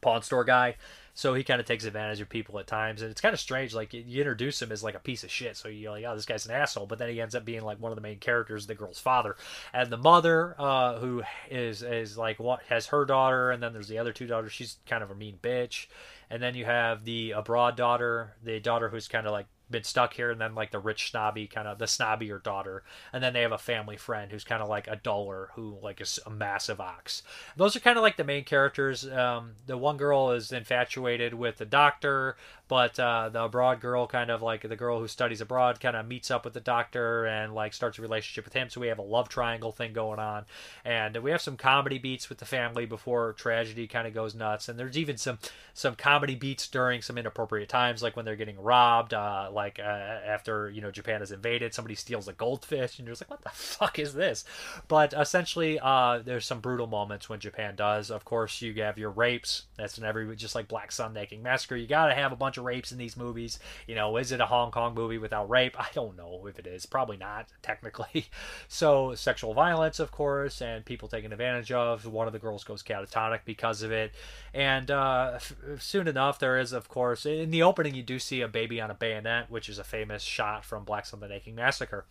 Pawn 0.00 0.22
Store 0.22 0.44
guy. 0.44 0.76
So 1.12 1.34
he 1.34 1.44
kind 1.44 1.60
of 1.60 1.66
takes 1.66 1.84
advantage 1.84 2.20
of 2.22 2.30
people 2.30 2.58
at 2.60 2.66
times, 2.66 3.02
and 3.02 3.10
it's 3.10 3.20
kind 3.20 3.34
of 3.34 3.40
strange. 3.40 3.74
Like 3.74 3.92
you 3.92 4.20
introduce 4.20 4.62
him 4.62 4.72
as 4.72 4.82
like 4.82 4.94
a 4.94 5.00
piece 5.00 5.22
of 5.22 5.30
shit, 5.30 5.56
so 5.56 5.68
you're 5.68 5.90
like, 5.90 6.04
oh, 6.06 6.14
this 6.14 6.24
guy's 6.24 6.46
an 6.46 6.52
asshole. 6.52 6.86
But 6.86 6.98
then 6.98 7.10
he 7.10 7.20
ends 7.20 7.34
up 7.34 7.44
being 7.44 7.62
like 7.62 7.78
one 7.78 7.92
of 7.92 7.96
the 7.96 8.02
main 8.02 8.18
characters, 8.18 8.66
the 8.66 8.74
girl's 8.74 8.98
father, 8.98 9.36
and 9.74 9.90
the 9.90 9.98
mother, 9.98 10.54
uh, 10.58 10.98
who 10.98 11.22
is 11.50 11.82
is 11.82 12.16
like 12.16 12.38
what 12.38 12.62
has 12.68 12.86
her 12.86 13.04
daughter, 13.04 13.50
and 13.50 13.62
then 13.62 13.72
there's 13.74 13.88
the 13.88 13.98
other 13.98 14.12
two 14.14 14.26
daughters. 14.26 14.52
She's 14.52 14.78
kind 14.86 15.02
of 15.02 15.10
a 15.10 15.14
mean 15.14 15.38
bitch, 15.42 15.88
and 16.30 16.42
then 16.42 16.54
you 16.54 16.64
have 16.64 17.04
the 17.04 17.32
abroad 17.32 17.76
daughter, 17.76 18.34
the 18.42 18.60
daughter 18.60 18.88
who's 18.88 19.08
kind 19.08 19.26
of 19.26 19.32
like 19.32 19.46
been 19.70 19.84
stuck 19.84 20.14
here, 20.14 20.30
and 20.30 20.40
then 20.40 20.54
like 20.54 20.70
the 20.70 20.78
rich 20.78 21.10
snobby 21.10 21.46
kind 21.46 21.68
of 21.68 21.78
the 21.78 21.84
snobbier 21.84 22.42
daughter, 22.42 22.82
and 23.12 23.22
then 23.22 23.32
they 23.32 23.42
have 23.42 23.52
a 23.52 23.58
family 23.58 23.96
friend 23.96 24.30
who's 24.30 24.44
kind 24.44 24.62
of 24.62 24.68
like 24.68 24.88
a 24.88 24.96
duller 24.96 25.50
who 25.54 25.76
like 25.82 26.00
is 26.00 26.18
a 26.26 26.30
massive 26.30 26.80
ox. 26.80 27.22
Those 27.56 27.76
are 27.76 27.80
kind 27.80 27.96
of 27.96 28.02
like 28.02 28.16
the 28.16 28.24
main 28.24 28.44
characters. 28.44 29.08
Um, 29.08 29.52
the 29.66 29.76
one 29.76 29.96
girl 29.96 30.30
is 30.30 30.52
infatuated 30.52 31.34
with 31.34 31.58
the 31.58 31.64
doctor, 31.64 32.36
but 32.70 33.00
uh, 33.00 33.28
the 33.30 33.42
abroad 33.42 33.80
girl 33.80 34.06
kind 34.06 34.30
of 34.30 34.42
like 34.42 34.62
the 34.62 34.76
girl 34.76 35.00
who 35.00 35.08
studies 35.08 35.40
abroad 35.40 35.80
kind 35.80 35.96
of 35.96 36.06
meets 36.06 36.30
up 36.30 36.44
with 36.44 36.54
the 36.54 36.60
doctor 36.60 37.26
and 37.26 37.52
like 37.52 37.74
starts 37.74 37.98
a 37.98 38.02
relationship 38.02 38.44
with 38.44 38.54
him. 38.54 38.70
So 38.70 38.80
we 38.80 38.86
have 38.86 39.00
a 39.00 39.02
love 39.02 39.28
triangle 39.28 39.72
thing 39.72 39.92
going 39.92 40.20
on, 40.20 40.44
and 40.84 41.16
we 41.16 41.32
have 41.32 41.42
some 41.42 41.56
comedy 41.56 41.98
beats 41.98 42.28
with 42.28 42.38
the 42.38 42.44
family 42.44 42.86
before 42.86 43.32
tragedy 43.32 43.88
kind 43.88 44.06
of 44.06 44.14
goes 44.14 44.36
nuts, 44.36 44.68
and 44.68 44.78
there's 44.78 44.96
even 44.96 45.16
some 45.16 45.40
some 45.74 45.96
comedy 45.96 46.36
beats 46.36 46.68
during 46.68 47.02
some 47.02 47.18
inappropriate 47.18 47.68
times, 47.68 48.04
like 48.04 48.14
when 48.14 48.24
they're 48.24 48.36
getting 48.36 48.60
robbed. 48.60 49.14
Uh, 49.14 49.50
like 49.52 49.80
uh, 49.80 49.82
after 49.82 50.70
you 50.70 50.80
know 50.80 50.92
Japan 50.92 51.22
is 51.22 51.32
invaded, 51.32 51.74
somebody 51.74 51.96
steals 51.96 52.28
a 52.28 52.32
goldfish, 52.32 53.00
and 53.00 53.08
you're 53.08 53.16
just 53.16 53.22
like, 53.22 53.30
what 53.30 53.42
the 53.42 53.48
fuck 53.48 53.98
is 53.98 54.14
this? 54.14 54.44
But 54.86 55.12
essentially, 55.12 55.80
uh, 55.80 56.20
there's 56.24 56.46
some 56.46 56.60
brutal 56.60 56.86
moments 56.86 57.28
when 57.28 57.40
Japan 57.40 57.74
does. 57.74 58.12
Of 58.12 58.24
course, 58.24 58.62
you 58.62 58.72
have 58.74 58.96
your 58.96 59.10
rapes. 59.10 59.64
That's 59.76 59.98
in 59.98 60.04
every 60.04 60.36
just 60.36 60.54
like 60.54 60.68
Black 60.68 60.92
Sun 60.92 61.14
Naked 61.14 61.42
Massacre. 61.42 61.74
You 61.74 61.88
got 61.88 62.06
to 62.06 62.14
have 62.14 62.30
a 62.30 62.36
bunch 62.36 62.58
of 62.58 62.59
rapes 62.62 62.92
in 62.92 62.98
these 62.98 63.16
movies. 63.16 63.58
You 63.86 63.94
know, 63.94 64.16
is 64.16 64.32
it 64.32 64.40
a 64.40 64.46
Hong 64.46 64.70
Kong 64.70 64.94
movie 64.94 65.18
without 65.18 65.48
rape? 65.48 65.78
I 65.78 65.88
don't 65.94 66.16
know 66.16 66.46
if 66.46 66.58
it 66.58 66.66
is. 66.66 66.86
Probably 66.86 67.16
not 67.16 67.48
technically. 67.62 68.26
So 68.68 69.14
sexual 69.14 69.54
violence, 69.54 69.98
of 70.00 70.10
course, 70.10 70.60
and 70.60 70.84
people 70.84 71.08
taken 71.08 71.32
advantage 71.32 71.72
of. 71.72 72.06
One 72.06 72.26
of 72.26 72.32
the 72.32 72.38
girls 72.38 72.64
goes 72.64 72.82
catatonic 72.82 73.40
because 73.44 73.82
of 73.82 73.92
it, 73.92 74.12
and 74.54 74.90
uh, 74.90 75.32
f- 75.36 75.54
soon 75.78 76.08
enough, 76.08 76.38
there 76.38 76.58
is, 76.58 76.72
of 76.72 76.88
course, 76.88 77.26
in 77.26 77.50
the 77.50 77.62
opening, 77.62 77.94
you 77.94 78.02
do 78.02 78.18
see 78.18 78.40
a 78.40 78.48
baby 78.48 78.80
on 78.80 78.90
a 78.90 78.94
bayonet, 78.94 79.50
which 79.50 79.68
is 79.68 79.78
a 79.78 79.84
famous 79.84 80.22
shot 80.22 80.64
from 80.64 80.84
Black 80.84 81.06
Sun: 81.06 81.20
The 81.20 81.28
Naked 81.28 81.54
Massacre. 81.54 82.06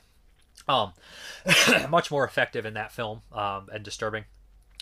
Um, 0.67 0.93
much 1.89 2.11
more 2.11 2.25
effective 2.25 2.65
in 2.65 2.73
that 2.73 2.91
film 2.91 3.21
um, 3.31 3.69
and 3.73 3.83
disturbing. 3.83 4.25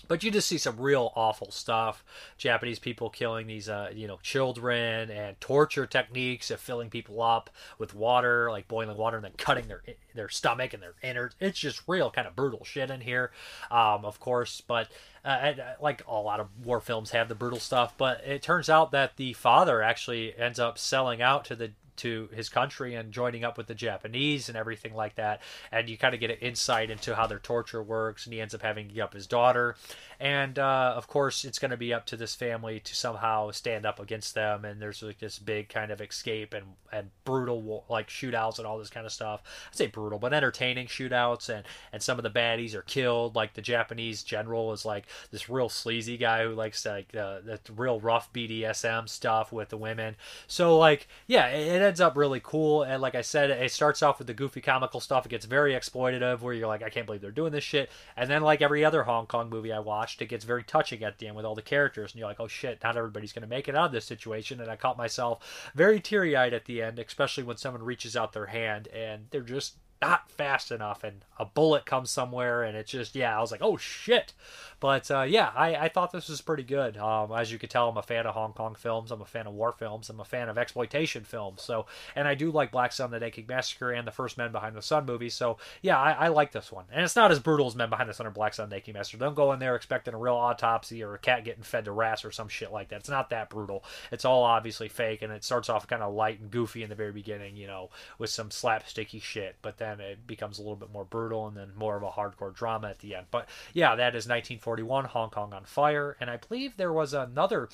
But 0.08 0.24
you 0.24 0.32
just 0.32 0.48
see 0.48 0.58
some 0.58 0.80
real 0.80 1.12
awful 1.16 1.52
stuff. 1.52 2.04
Japanese 2.38 2.80
people 2.80 3.10
killing 3.10 3.48
these, 3.48 3.68
uh, 3.68 3.92
you 3.94 4.08
know, 4.08 4.20
children 4.24 5.10
and 5.12 5.40
torture 5.42 5.86
techniques 5.86 6.50
of 6.50 6.60
filling 6.62 6.90
people 6.90 7.22
up 7.22 7.50
with 7.78 7.94
water, 7.94 8.50
like 8.50 8.68
boiling 8.68 8.96
water, 8.96 9.18
and 9.18 9.26
then 9.26 9.34
cutting 9.38 9.68
their 9.68 9.84
their 10.16 10.30
stomach 10.30 10.74
and 10.74 10.82
their 10.82 10.94
innards. 11.04 11.36
It's 11.40 11.60
just 11.60 11.82
real 11.88 12.10
kind 12.10 12.28
of 12.28 12.36
brutal 12.36 12.64
shit 12.64 12.90
in 12.90 13.02
here, 13.02 13.32
um, 13.70 14.06
of 14.06 14.20
course. 14.20 14.62
But 14.62 14.90
uh, 15.26 15.54
like 15.82 16.04
a 16.08 16.14
lot 16.14 16.40
of 16.40 16.48
war 16.66 16.80
films 16.80 17.12
have 17.12 17.28
the 17.28 17.36
brutal 17.36 17.60
stuff. 17.60 17.94
But 17.98 18.22
it 18.26 18.42
turns 18.42 18.70
out 18.70 18.92
that 18.92 19.18
the 19.18 19.34
father 19.34 19.82
actually 19.82 20.38
ends 20.38 20.60
up 20.60 20.78
selling 20.78 21.22
out 21.22 21.44
to 21.46 21.56
the 21.56 21.72
to 21.98 22.30
his 22.34 22.50
country 22.50 22.96
and 22.96 23.12
joining 23.12 23.44
up 23.44 23.58
with 23.58 23.68
the 23.68 23.76
Japanese 23.76 24.50
and 24.50 24.58
everything 24.58 24.94
like 24.94 25.16
that. 25.16 25.42
And 25.72 25.90
you 25.90 25.98
kind 25.98 26.14
of 26.14 26.20
get 26.20 26.32
an 26.32 26.38
insight 26.38 26.90
into 26.90 27.16
how 27.16 27.28
their 27.28 27.40
torture 27.40 27.84
works. 27.84 28.26
And 28.26 28.34
he 28.34 28.42
ends 28.42 28.56
up 28.56 28.62
having 28.62 28.88
to 28.88 28.94
give 28.94 29.04
up 29.04 29.14
his 29.14 29.28
daughter. 29.28 29.76
And 30.20 30.58
uh, 30.58 30.94
of 30.96 31.08
course, 31.08 31.46
it's 31.46 31.60
going 31.60 31.72
to 31.72 31.78
be 31.78 31.94
up 31.94 32.06
to 32.08 32.18
this 32.18 32.34
family 32.34 32.80
to 32.80 32.96
somehow 32.96 33.52
stand 33.52 33.86
up 33.86 34.00
against 34.00 34.34
them. 34.34 34.66
And 34.66 34.82
there's 34.82 35.04
like 35.04 35.20
this 35.20 35.40
big 35.40 35.70
kind 35.70 35.92
of 35.92 36.02
escape 36.02 36.54
and, 36.54 36.66
and 36.92 37.10
brutal 37.24 37.86
like 37.90 38.10
shootouts 38.10 38.58
and 38.58 38.68
all 38.68 38.80
this 38.80 38.90
kind 38.90 39.06
of 39.06 39.12
stuff. 39.12 39.44
I 39.72 39.76
say 39.76 39.88
brutal, 39.88 40.20
but 40.20 40.34
entertaining 40.34 40.88
shootouts. 40.88 41.50
And, 41.50 41.66
and 41.94 42.02
some 42.02 42.18
of 42.18 42.24
the 42.24 42.32
baddies 42.32 42.74
are 42.74 42.82
killed. 42.82 43.36
Like 43.36 43.54
the 43.54 43.62
Japanese 43.62 44.24
general 44.24 44.74
is 44.74 44.86
like 44.86 45.06
this 45.32 45.50
real 45.50 45.70
sleazy 45.70 46.18
guy 46.18 46.44
who 46.44 46.54
likes 46.54 46.86
like 46.86 47.16
uh, 47.16 47.40
the 47.42 47.60
real 47.76 48.00
rough 48.00 48.32
BDSM 48.34 49.08
stuff 49.08 49.52
with 49.52 49.70
the 49.70 49.78
women. 49.78 50.16
So 50.48 50.78
like, 50.78 51.08
yeah, 51.28 51.48
it, 51.48 51.68
it 51.68 51.82
ends 51.82 52.02
up 52.02 52.18
really 52.18 52.42
cool. 52.44 52.84
And 52.84 53.02
like 53.02 53.16
I 53.16 53.22
said, 53.22 53.52
it 53.52 53.72
starts 53.72 54.02
off 54.02 54.18
with 54.18 54.28
the 54.28 54.34
goofy 54.34 54.62
comical 54.62 55.00
stuff. 55.00 55.26
It 55.26 55.30
gets 55.30 55.46
very 55.46 55.74
exploitative, 55.74 56.42
where 56.42 56.54
you're 56.54 56.68
like, 56.68 56.84
I 56.84 56.90
can't 56.90 57.06
believe 57.06 57.22
they're 57.22 57.32
doing 57.32 57.52
this 57.52 57.64
shit. 57.64 57.90
And 58.16 58.30
then 58.30 58.42
like 58.42 58.62
every 58.62 58.84
other 58.84 59.04
Hong 59.04 59.28
Kong 59.28 59.50
movie 59.50 59.72
I 59.72 59.80
watched, 60.08 60.22
it 60.22 60.28
gets 60.28 60.46
very 60.46 60.64
touching 60.64 61.04
at 61.04 61.18
the 61.18 61.28
end 61.28 61.36
with 61.36 61.44
all 61.44 61.54
the 61.54 61.62
characters, 61.62 62.14
and 62.14 62.20
you're 62.20 62.30
like, 62.30 62.40
oh 62.40 62.48
shit, 62.48 62.82
not 62.82 62.96
everybody's 62.96 63.34
gonna 63.34 63.46
make 63.46 63.68
it 63.68 63.76
out 63.76 63.88
of 63.88 63.92
this 63.92 64.06
situation. 64.06 64.62
And 64.62 64.72
I 64.72 64.78
caught 64.78 64.98
myself 64.98 65.72
very 65.76 66.00
teary 66.00 66.34
eyed 66.34 66.54
at 66.54 66.64
the 66.64 66.82
end, 66.82 66.98
especially 66.98 67.44
when 67.44 67.58
someone 67.58 67.84
reaches 67.84 68.16
out 68.16 68.32
their 68.32 68.46
hand 68.46 68.88
and 68.88 69.26
they're 69.32 69.42
just 69.42 69.76
not 70.02 70.30
fast 70.30 70.72
enough 70.72 71.04
and 71.04 71.26
a 71.40 71.46
bullet 71.46 71.86
comes 71.86 72.12
somewhere 72.12 72.64
and 72.64 72.78
it's 72.78 72.92
just 72.92 73.16
yeah 73.16 73.36
i 73.36 73.42
was 73.42 73.52
like 73.52 73.62
oh 73.62 73.78
shit. 73.78 74.34
But 74.80 75.10
uh, 75.10 75.24
yeah 75.24 75.52
I, 75.56 75.76
I 75.76 75.90
thought 75.90 76.12
this 76.12 76.30
was 76.30 76.40
pretty 76.42 76.62
good. 76.62 76.98
Um, 76.98 77.32
as 77.32 77.52
you 77.52 77.58
could 77.58 77.72
tell 77.72 77.90
i'm 77.90 77.98
a 77.98 78.04
fan 78.04 78.28
of 78.28 78.36
hong 78.36 78.54
kong 78.54 78.76
films 78.76 79.12
i'm 79.12 79.22
a 79.22 79.26
fan 79.26 79.48
of 79.48 79.54
war 79.54 79.72
films 79.72 80.10
i'm 80.10 80.20
a 80.20 80.26
fan 80.26 80.50
of 80.50 80.58
exploitation 80.58 81.24
films. 81.24 81.64
So 81.64 81.88
and 82.16 82.28
i 82.28 82.36
do 82.36 82.52
like 82.52 82.72
black 82.72 82.92
sun 82.92 83.10
the 83.10 83.20
naked 83.20 83.48
massacre 83.48 83.92
and 83.92 84.08
the 84.08 84.12
first 84.12 84.38
men 84.38 84.52
behind 84.52 84.76
the 84.76 84.82
sun 84.82 85.06
movies 85.06 85.34
so 85.34 85.58
yeah 85.82 86.00
I, 86.00 86.12
I 86.12 86.28
like 86.28 86.52
this 86.52 86.72
one. 86.72 86.86
And 86.92 87.04
it's 87.04 87.16
not 87.16 87.32
as 87.32 87.40
brutal 87.40 87.66
as 87.66 87.76
men 87.76 87.90
behind 87.90 88.08
the 88.08 88.14
sun 88.14 88.28
or 88.28 88.32
black 88.32 88.54
sun 88.54 88.70
naked 88.70 88.94
massacre. 88.94 89.18
Don't 89.18 89.36
go 89.36 89.52
in 89.52 89.60
there 89.60 89.76
expecting 89.76 90.14
a 90.14 90.18
real 90.18 90.36
autopsy 90.36 91.04
or 91.04 91.16
a 91.16 91.20
cat 91.20 91.44
getting 91.44 91.64
fed 91.64 91.86
to 91.86 91.92
rats 91.92 92.24
or 92.24 92.32
some 92.32 92.48
shit 92.48 92.72
like 92.72 92.90
that. 92.90 93.00
It's 93.00 93.10
not 93.10 93.32
that 93.32 93.50
brutal. 93.50 93.84
It's 94.12 94.26
all 94.26 94.44
obviously 94.44 94.90
fake 94.90 95.24
and 95.24 95.34
it 95.34 95.44
starts 95.44 95.70
off 95.70 95.88
kind 95.88 96.04
of 96.04 96.14
light 96.14 96.40
and 96.40 96.52
goofy 96.52 96.84
in 96.84 96.90
the 96.90 96.96
very 96.96 97.12
beginning 97.12 97.56
you 97.56 97.66
know 97.66 97.90
with 98.20 98.30
some 98.30 98.50
slapsticky 98.50 99.22
shit. 99.22 99.56
But 99.64 99.78
then 99.78 99.87
then 99.88 100.00
it 100.00 100.28
becomes 100.28 100.60
a 100.60 100.62
little 100.62 100.76
bit 100.76 100.92
more 100.92 101.06
brutal 101.06 101.48
and 101.48 101.56
then 101.56 101.72
more 101.76 101.96
of 101.96 102.04
a 102.04 102.10
hardcore 102.10 102.54
drama 102.54 102.90
at 102.90 103.00
the 103.00 103.16
end. 103.16 103.28
But 103.32 103.48
yeah, 103.74 103.96
that 103.96 104.16
is 104.16 104.26
1941, 104.26 105.06
Hong 105.06 105.30
Kong 105.30 105.54
on 105.54 105.66
Fire. 105.66 106.18
And 106.20 106.30
I 106.30 106.38
believe 106.38 106.78
there 106.78 106.94
was 106.94 107.14
another 107.14 107.70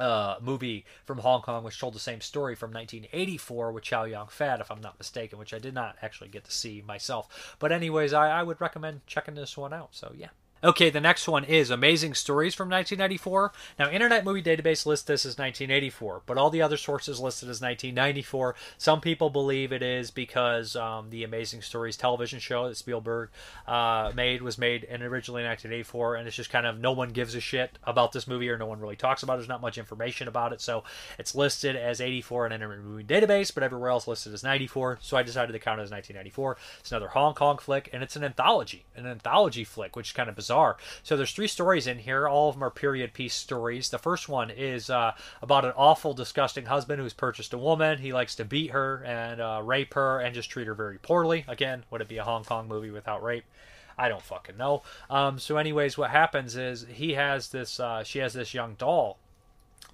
uh, 0.00 0.36
movie 0.40 0.84
from 1.04 1.18
Hong 1.18 1.42
Kong 1.42 1.64
which 1.64 1.78
told 1.78 1.94
the 1.94 2.00
same 2.00 2.20
story 2.20 2.54
from 2.54 2.70
1984 2.72 3.72
with 3.72 3.84
Chow 3.84 4.04
Yun 4.04 4.26
Fat, 4.28 4.60
if 4.60 4.70
I'm 4.70 4.80
not 4.80 4.98
mistaken, 4.98 5.38
which 5.38 5.54
I 5.54 5.58
did 5.58 5.74
not 5.74 5.96
actually 6.02 6.28
get 6.28 6.44
to 6.44 6.52
see 6.52 6.82
myself. 6.86 7.56
But 7.58 7.72
anyways, 7.72 8.12
I, 8.12 8.40
I 8.40 8.42
would 8.42 8.60
recommend 8.60 9.06
checking 9.06 9.34
this 9.34 9.56
one 9.56 9.72
out. 9.72 9.90
So 9.92 10.12
yeah. 10.16 10.28
Okay, 10.62 10.90
the 10.90 11.00
next 11.00 11.28
one 11.28 11.44
is 11.44 11.70
Amazing 11.70 12.14
Stories 12.14 12.52
from 12.52 12.68
1994. 12.68 13.52
Now, 13.78 13.90
Internet 13.90 14.24
Movie 14.24 14.42
Database 14.42 14.86
lists 14.86 15.06
this 15.06 15.24
as 15.24 15.38
1984, 15.38 16.22
but 16.26 16.36
all 16.36 16.50
the 16.50 16.62
other 16.62 16.76
sources 16.76 17.20
listed 17.20 17.48
as 17.48 17.60
1994. 17.60 18.56
Some 18.76 19.00
people 19.00 19.30
believe 19.30 19.72
it 19.72 19.84
is 19.84 20.10
because 20.10 20.74
um, 20.74 21.10
the 21.10 21.22
Amazing 21.22 21.62
Stories 21.62 21.96
television 21.96 22.40
show 22.40 22.66
that 22.66 22.76
Spielberg 22.76 23.30
uh, 23.68 24.10
made 24.16 24.42
was 24.42 24.58
made 24.58 24.82
in 24.82 25.00
originally 25.00 25.44
1984, 25.44 26.16
and 26.16 26.26
it's 26.26 26.36
just 26.36 26.50
kind 26.50 26.66
of 26.66 26.80
no 26.80 26.90
one 26.90 27.10
gives 27.10 27.36
a 27.36 27.40
shit 27.40 27.78
about 27.84 28.10
this 28.10 28.26
movie 28.26 28.50
or 28.50 28.58
no 28.58 28.66
one 28.66 28.80
really 28.80 28.96
talks 28.96 29.22
about 29.22 29.34
it. 29.34 29.36
There's 29.36 29.48
not 29.48 29.62
much 29.62 29.78
information 29.78 30.26
about 30.26 30.52
it, 30.52 30.60
so 30.60 30.82
it's 31.20 31.36
listed 31.36 31.76
as 31.76 32.00
84 32.00 32.46
in 32.46 32.52
Internet 32.52 32.80
Movie 32.80 33.04
Database, 33.04 33.54
but 33.54 33.62
everywhere 33.62 33.90
else 33.90 34.08
listed 34.08 34.34
as 34.34 34.42
94. 34.42 34.98
So 35.02 35.16
I 35.16 35.22
decided 35.22 35.52
to 35.52 35.60
count 35.60 35.78
it 35.78 35.84
as 35.84 35.92
1994. 35.92 36.56
It's 36.80 36.90
another 36.90 37.08
Hong 37.08 37.34
Kong 37.34 37.58
flick, 37.58 37.88
and 37.92 38.02
it's 38.02 38.16
an 38.16 38.24
anthology, 38.24 38.86
an 38.96 39.06
anthology 39.06 39.62
flick, 39.62 39.94
which 39.94 40.08
is 40.08 40.12
kind 40.12 40.28
of 40.28 40.34
bizarre 40.34 40.47
bizarre. 40.48 40.78
So 41.02 41.16
there's 41.16 41.32
three 41.32 41.46
stories 41.46 41.86
in 41.86 41.98
here. 41.98 42.26
All 42.26 42.48
of 42.48 42.54
them 42.54 42.64
are 42.64 42.70
period 42.70 43.12
piece 43.12 43.34
stories. 43.34 43.90
The 43.90 43.98
first 43.98 44.28
one 44.28 44.50
is 44.50 44.88
uh, 44.88 45.12
about 45.42 45.66
an 45.66 45.72
awful, 45.76 46.14
disgusting 46.14 46.64
husband 46.66 47.02
who's 47.02 47.12
purchased 47.12 47.52
a 47.52 47.58
woman. 47.58 47.98
He 47.98 48.14
likes 48.14 48.34
to 48.36 48.46
beat 48.46 48.70
her 48.70 49.04
and 49.04 49.40
uh, 49.42 49.60
rape 49.62 49.92
her 49.92 50.20
and 50.20 50.34
just 50.34 50.48
treat 50.48 50.66
her 50.66 50.74
very 50.74 50.98
poorly. 50.98 51.44
Again, 51.46 51.84
would 51.90 52.00
it 52.00 52.08
be 52.08 52.16
a 52.16 52.24
Hong 52.24 52.44
Kong 52.44 52.66
movie 52.66 52.90
without 52.90 53.22
rape? 53.22 53.44
I 53.98 54.08
don't 54.08 54.22
fucking 54.22 54.56
know. 54.56 54.82
Um, 55.10 55.38
so, 55.38 55.58
anyways, 55.58 55.98
what 55.98 56.10
happens 56.10 56.56
is 56.56 56.86
he 56.88 57.14
has 57.14 57.48
this. 57.48 57.78
Uh, 57.80 58.04
she 58.04 58.20
has 58.20 58.32
this 58.32 58.54
young 58.54 58.76
doll 58.78 59.18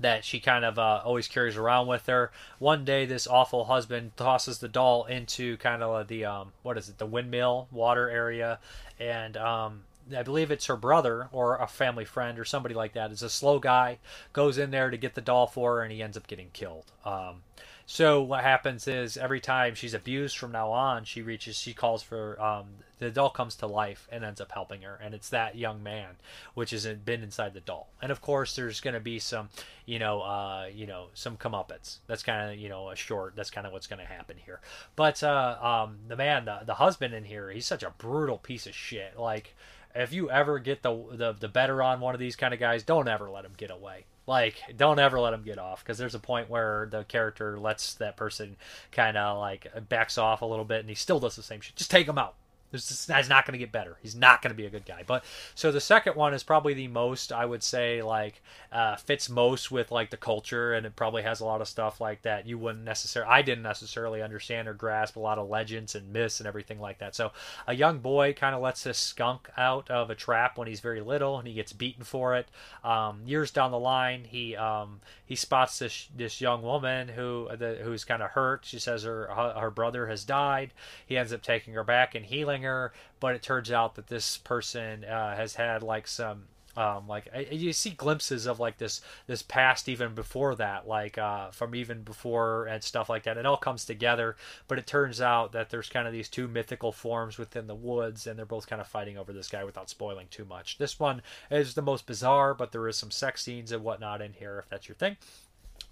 that 0.00 0.24
she 0.24 0.40
kind 0.40 0.64
of 0.64 0.78
uh, 0.78 1.00
always 1.04 1.28
carries 1.28 1.56
around 1.56 1.86
with 1.86 2.06
her. 2.06 2.30
One 2.58 2.84
day, 2.84 3.06
this 3.06 3.26
awful 3.26 3.64
husband 3.64 4.16
tosses 4.16 4.58
the 4.58 4.68
doll 4.68 5.04
into 5.04 5.56
kind 5.58 5.82
of 5.82 6.08
the 6.08 6.24
um, 6.24 6.52
what 6.62 6.76
is 6.76 6.88
it, 6.88 6.98
the 6.98 7.06
windmill 7.06 7.68
water 7.70 8.10
area, 8.10 8.58
and 8.98 9.36
um, 9.36 9.84
I 10.16 10.22
believe 10.22 10.50
it's 10.50 10.66
her 10.66 10.76
brother 10.76 11.28
or 11.32 11.56
a 11.56 11.66
family 11.66 12.04
friend 12.04 12.38
or 12.38 12.44
somebody 12.44 12.74
like 12.74 12.92
that 12.94 13.10
is 13.10 13.22
a 13.22 13.30
slow 13.30 13.58
guy, 13.58 13.98
goes 14.32 14.58
in 14.58 14.70
there 14.70 14.90
to 14.90 14.96
get 14.96 15.14
the 15.14 15.20
doll 15.20 15.46
for 15.46 15.76
her, 15.76 15.82
and 15.82 15.92
he 15.92 16.02
ends 16.02 16.16
up 16.16 16.26
getting 16.26 16.50
killed. 16.52 16.92
Um, 17.04 17.42
so 17.86 18.22
what 18.22 18.42
happens 18.42 18.88
is 18.88 19.16
every 19.16 19.40
time 19.40 19.74
she's 19.74 19.92
abused 19.92 20.38
from 20.38 20.52
now 20.52 20.70
on, 20.70 21.04
she 21.04 21.20
reaches, 21.20 21.58
she 21.58 21.74
calls 21.74 22.02
for 22.02 22.40
um, 22.40 22.66
the 22.98 23.10
doll 23.10 23.28
comes 23.28 23.56
to 23.56 23.66
life 23.66 24.08
and 24.10 24.24
ends 24.24 24.40
up 24.40 24.52
helping 24.52 24.82
her, 24.82 24.98
and 25.02 25.14
it's 25.14 25.28
that 25.28 25.56
young 25.56 25.82
man 25.82 26.16
which 26.54 26.70
has 26.70 26.86
been 26.86 27.22
inside 27.22 27.52
the 27.52 27.60
doll. 27.60 27.90
And 28.00 28.10
of 28.10 28.22
course, 28.22 28.56
there's 28.56 28.80
going 28.80 28.94
to 28.94 29.00
be 29.00 29.18
some, 29.18 29.50
you 29.84 29.98
know, 29.98 30.22
uh, 30.22 30.68
you 30.72 30.86
know, 30.86 31.08
some 31.12 31.36
comeuppance. 31.36 31.98
That's 32.06 32.22
kind 32.22 32.50
of 32.50 32.58
you 32.58 32.70
know 32.70 32.88
a 32.88 32.96
short. 32.96 33.36
That's 33.36 33.50
kind 33.50 33.66
of 33.66 33.72
what's 33.72 33.86
going 33.86 34.00
to 34.00 34.10
happen 34.10 34.36
here. 34.42 34.60
But 34.96 35.22
uh, 35.22 35.58
um, 35.60 35.98
the 36.08 36.16
man, 36.16 36.46
the, 36.46 36.60
the 36.64 36.74
husband 36.74 37.12
in 37.12 37.24
here, 37.24 37.50
he's 37.50 37.66
such 37.66 37.82
a 37.82 37.90
brutal 37.90 38.38
piece 38.38 38.66
of 38.66 38.74
shit. 38.74 39.18
Like 39.18 39.54
if 39.94 40.12
you 40.12 40.30
ever 40.30 40.58
get 40.58 40.82
the, 40.82 41.04
the 41.12 41.32
the 41.32 41.48
better 41.48 41.82
on 41.82 42.00
one 42.00 42.14
of 42.14 42.20
these 42.20 42.36
kind 42.36 42.52
of 42.52 42.60
guys, 42.60 42.82
don't 42.82 43.08
ever 43.08 43.30
let 43.30 43.44
him 43.44 43.52
get 43.56 43.70
away. 43.70 44.04
Like, 44.26 44.56
don't 44.76 44.98
ever 44.98 45.20
let 45.20 45.34
him 45.34 45.42
get 45.42 45.58
off 45.58 45.84
because 45.84 45.98
there's 45.98 46.14
a 46.14 46.20
point 46.20 46.48
where 46.48 46.88
the 46.90 47.04
character 47.04 47.58
lets 47.58 47.94
that 47.94 48.16
person 48.16 48.56
kind 48.90 49.16
of 49.16 49.38
like 49.38 49.66
backs 49.88 50.16
off 50.16 50.42
a 50.42 50.46
little 50.46 50.64
bit, 50.64 50.80
and 50.80 50.88
he 50.88 50.94
still 50.94 51.20
does 51.20 51.36
the 51.36 51.42
same 51.42 51.60
shit. 51.60 51.76
Just 51.76 51.90
take 51.90 52.08
him 52.08 52.18
out. 52.18 52.34
This 52.70 53.06
guy's 53.06 53.28
not 53.28 53.46
going 53.46 53.52
to 53.52 53.58
get 53.58 53.70
better. 53.70 53.96
He's 54.02 54.16
not 54.16 54.42
going 54.42 54.50
to 54.50 54.56
be 54.56 54.66
a 54.66 54.70
good 54.70 54.84
guy. 54.84 55.04
But 55.06 55.24
so 55.54 55.70
the 55.70 55.80
second 55.80 56.16
one 56.16 56.34
is 56.34 56.42
probably 56.42 56.74
the 56.74 56.88
most 56.88 57.32
I 57.32 57.44
would 57.44 57.62
say 57.62 58.02
like 58.02 58.42
uh, 58.72 58.96
fits 58.96 59.30
most 59.30 59.70
with 59.70 59.92
like 59.92 60.10
the 60.10 60.16
culture, 60.16 60.74
and 60.74 60.84
it 60.84 60.96
probably 60.96 61.22
has 61.22 61.40
a 61.40 61.44
lot 61.44 61.60
of 61.60 61.68
stuff 61.68 62.00
like 62.00 62.22
that 62.22 62.46
you 62.46 62.58
wouldn't 62.58 62.84
necessarily 62.84 63.30
I 63.32 63.42
didn't 63.42 63.62
necessarily 63.62 64.22
understand 64.22 64.66
or 64.66 64.74
grasp 64.74 65.16
a 65.16 65.20
lot 65.20 65.38
of 65.38 65.48
legends 65.48 65.94
and 65.94 66.12
myths 66.12 66.40
and 66.40 66.46
everything 66.46 66.80
like 66.80 66.98
that. 66.98 67.14
So 67.14 67.30
a 67.66 67.74
young 67.74 67.98
boy 67.98 68.32
kind 68.32 68.54
of 68.54 68.62
lets 68.62 68.82
this 68.82 68.98
skunk 68.98 69.48
out 69.56 69.90
of 69.90 70.10
a 70.10 70.14
trap 70.14 70.58
when 70.58 70.66
he's 70.66 70.80
very 70.80 71.00
little, 71.00 71.38
and 71.38 71.46
he 71.46 71.54
gets 71.54 71.72
beaten 71.72 72.04
for 72.04 72.34
it. 72.34 72.48
Um, 72.82 73.22
years 73.24 73.50
down 73.50 73.70
the 73.70 73.78
line, 73.78 74.24
he 74.24 74.56
um, 74.56 75.00
he 75.24 75.36
spots 75.36 75.78
this 75.78 76.08
this 76.16 76.40
young 76.40 76.62
woman 76.62 77.08
who 77.08 77.48
the, 77.56 77.78
who's 77.82 78.04
kind 78.04 78.22
of 78.22 78.30
hurt. 78.30 78.64
She 78.64 78.78
says 78.78 79.04
her 79.04 79.28
her 79.28 79.70
brother 79.70 80.08
has 80.08 80.24
died. 80.24 80.72
He 81.06 81.16
ends 81.16 81.32
up 81.32 81.42
taking 81.42 81.74
her 81.74 81.84
back 81.84 82.14
and 82.14 82.24
healing 82.24 82.63
her, 82.64 82.92
but 83.20 83.34
it 83.34 83.42
turns 83.42 83.70
out 83.70 83.94
that 83.94 84.08
this 84.08 84.38
person 84.38 85.04
uh, 85.04 85.36
has 85.36 85.54
had 85.54 85.82
like 85.82 86.06
some 86.06 86.44
um, 86.76 87.06
like 87.06 87.28
you 87.50 87.72
see 87.72 87.90
glimpses 87.90 88.46
of 88.46 88.58
like 88.58 88.78
this 88.78 89.00
this 89.26 89.42
past 89.42 89.88
even 89.88 90.14
before 90.14 90.54
that 90.56 90.88
like 90.88 91.18
uh, 91.18 91.50
from 91.50 91.74
even 91.74 92.02
before 92.02 92.66
and 92.66 92.82
stuff 92.82 93.08
like 93.08 93.24
that. 93.24 93.38
It 93.38 93.46
all 93.46 93.56
comes 93.56 93.84
together 93.84 94.36
but 94.68 94.78
it 94.78 94.86
turns 94.86 95.20
out 95.20 95.52
that 95.52 95.70
there's 95.70 95.88
kind 95.88 96.06
of 96.06 96.12
these 96.12 96.28
two 96.28 96.48
mythical 96.48 96.92
forms 96.92 97.38
within 97.38 97.66
the 97.66 97.74
woods 97.74 98.26
and 98.26 98.38
they're 98.38 98.46
both 98.46 98.66
kind 98.66 98.80
of 98.80 98.88
fighting 98.88 99.16
over 99.16 99.32
this 99.32 99.48
guy 99.48 99.64
without 99.64 99.88
spoiling 99.88 100.26
too 100.30 100.44
much. 100.44 100.78
This 100.78 100.98
one 100.98 101.22
is 101.50 101.74
the 101.74 101.82
most 101.82 102.06
bizarre 102.06 102.54
but 102.54 102.72
there 102.72 102.88
is 102.88 102.96
some 102.96 103.10
sex 103.10 103.42
scenes 103.42 103.70
and 103.70 103.84
whatnot 103.84 104.20
in 104.20 104.32
here 104.32 104.58
if 104.58 104.68
that's 104.68 104.88
your 104.88 104.96
thing 104.96 105.16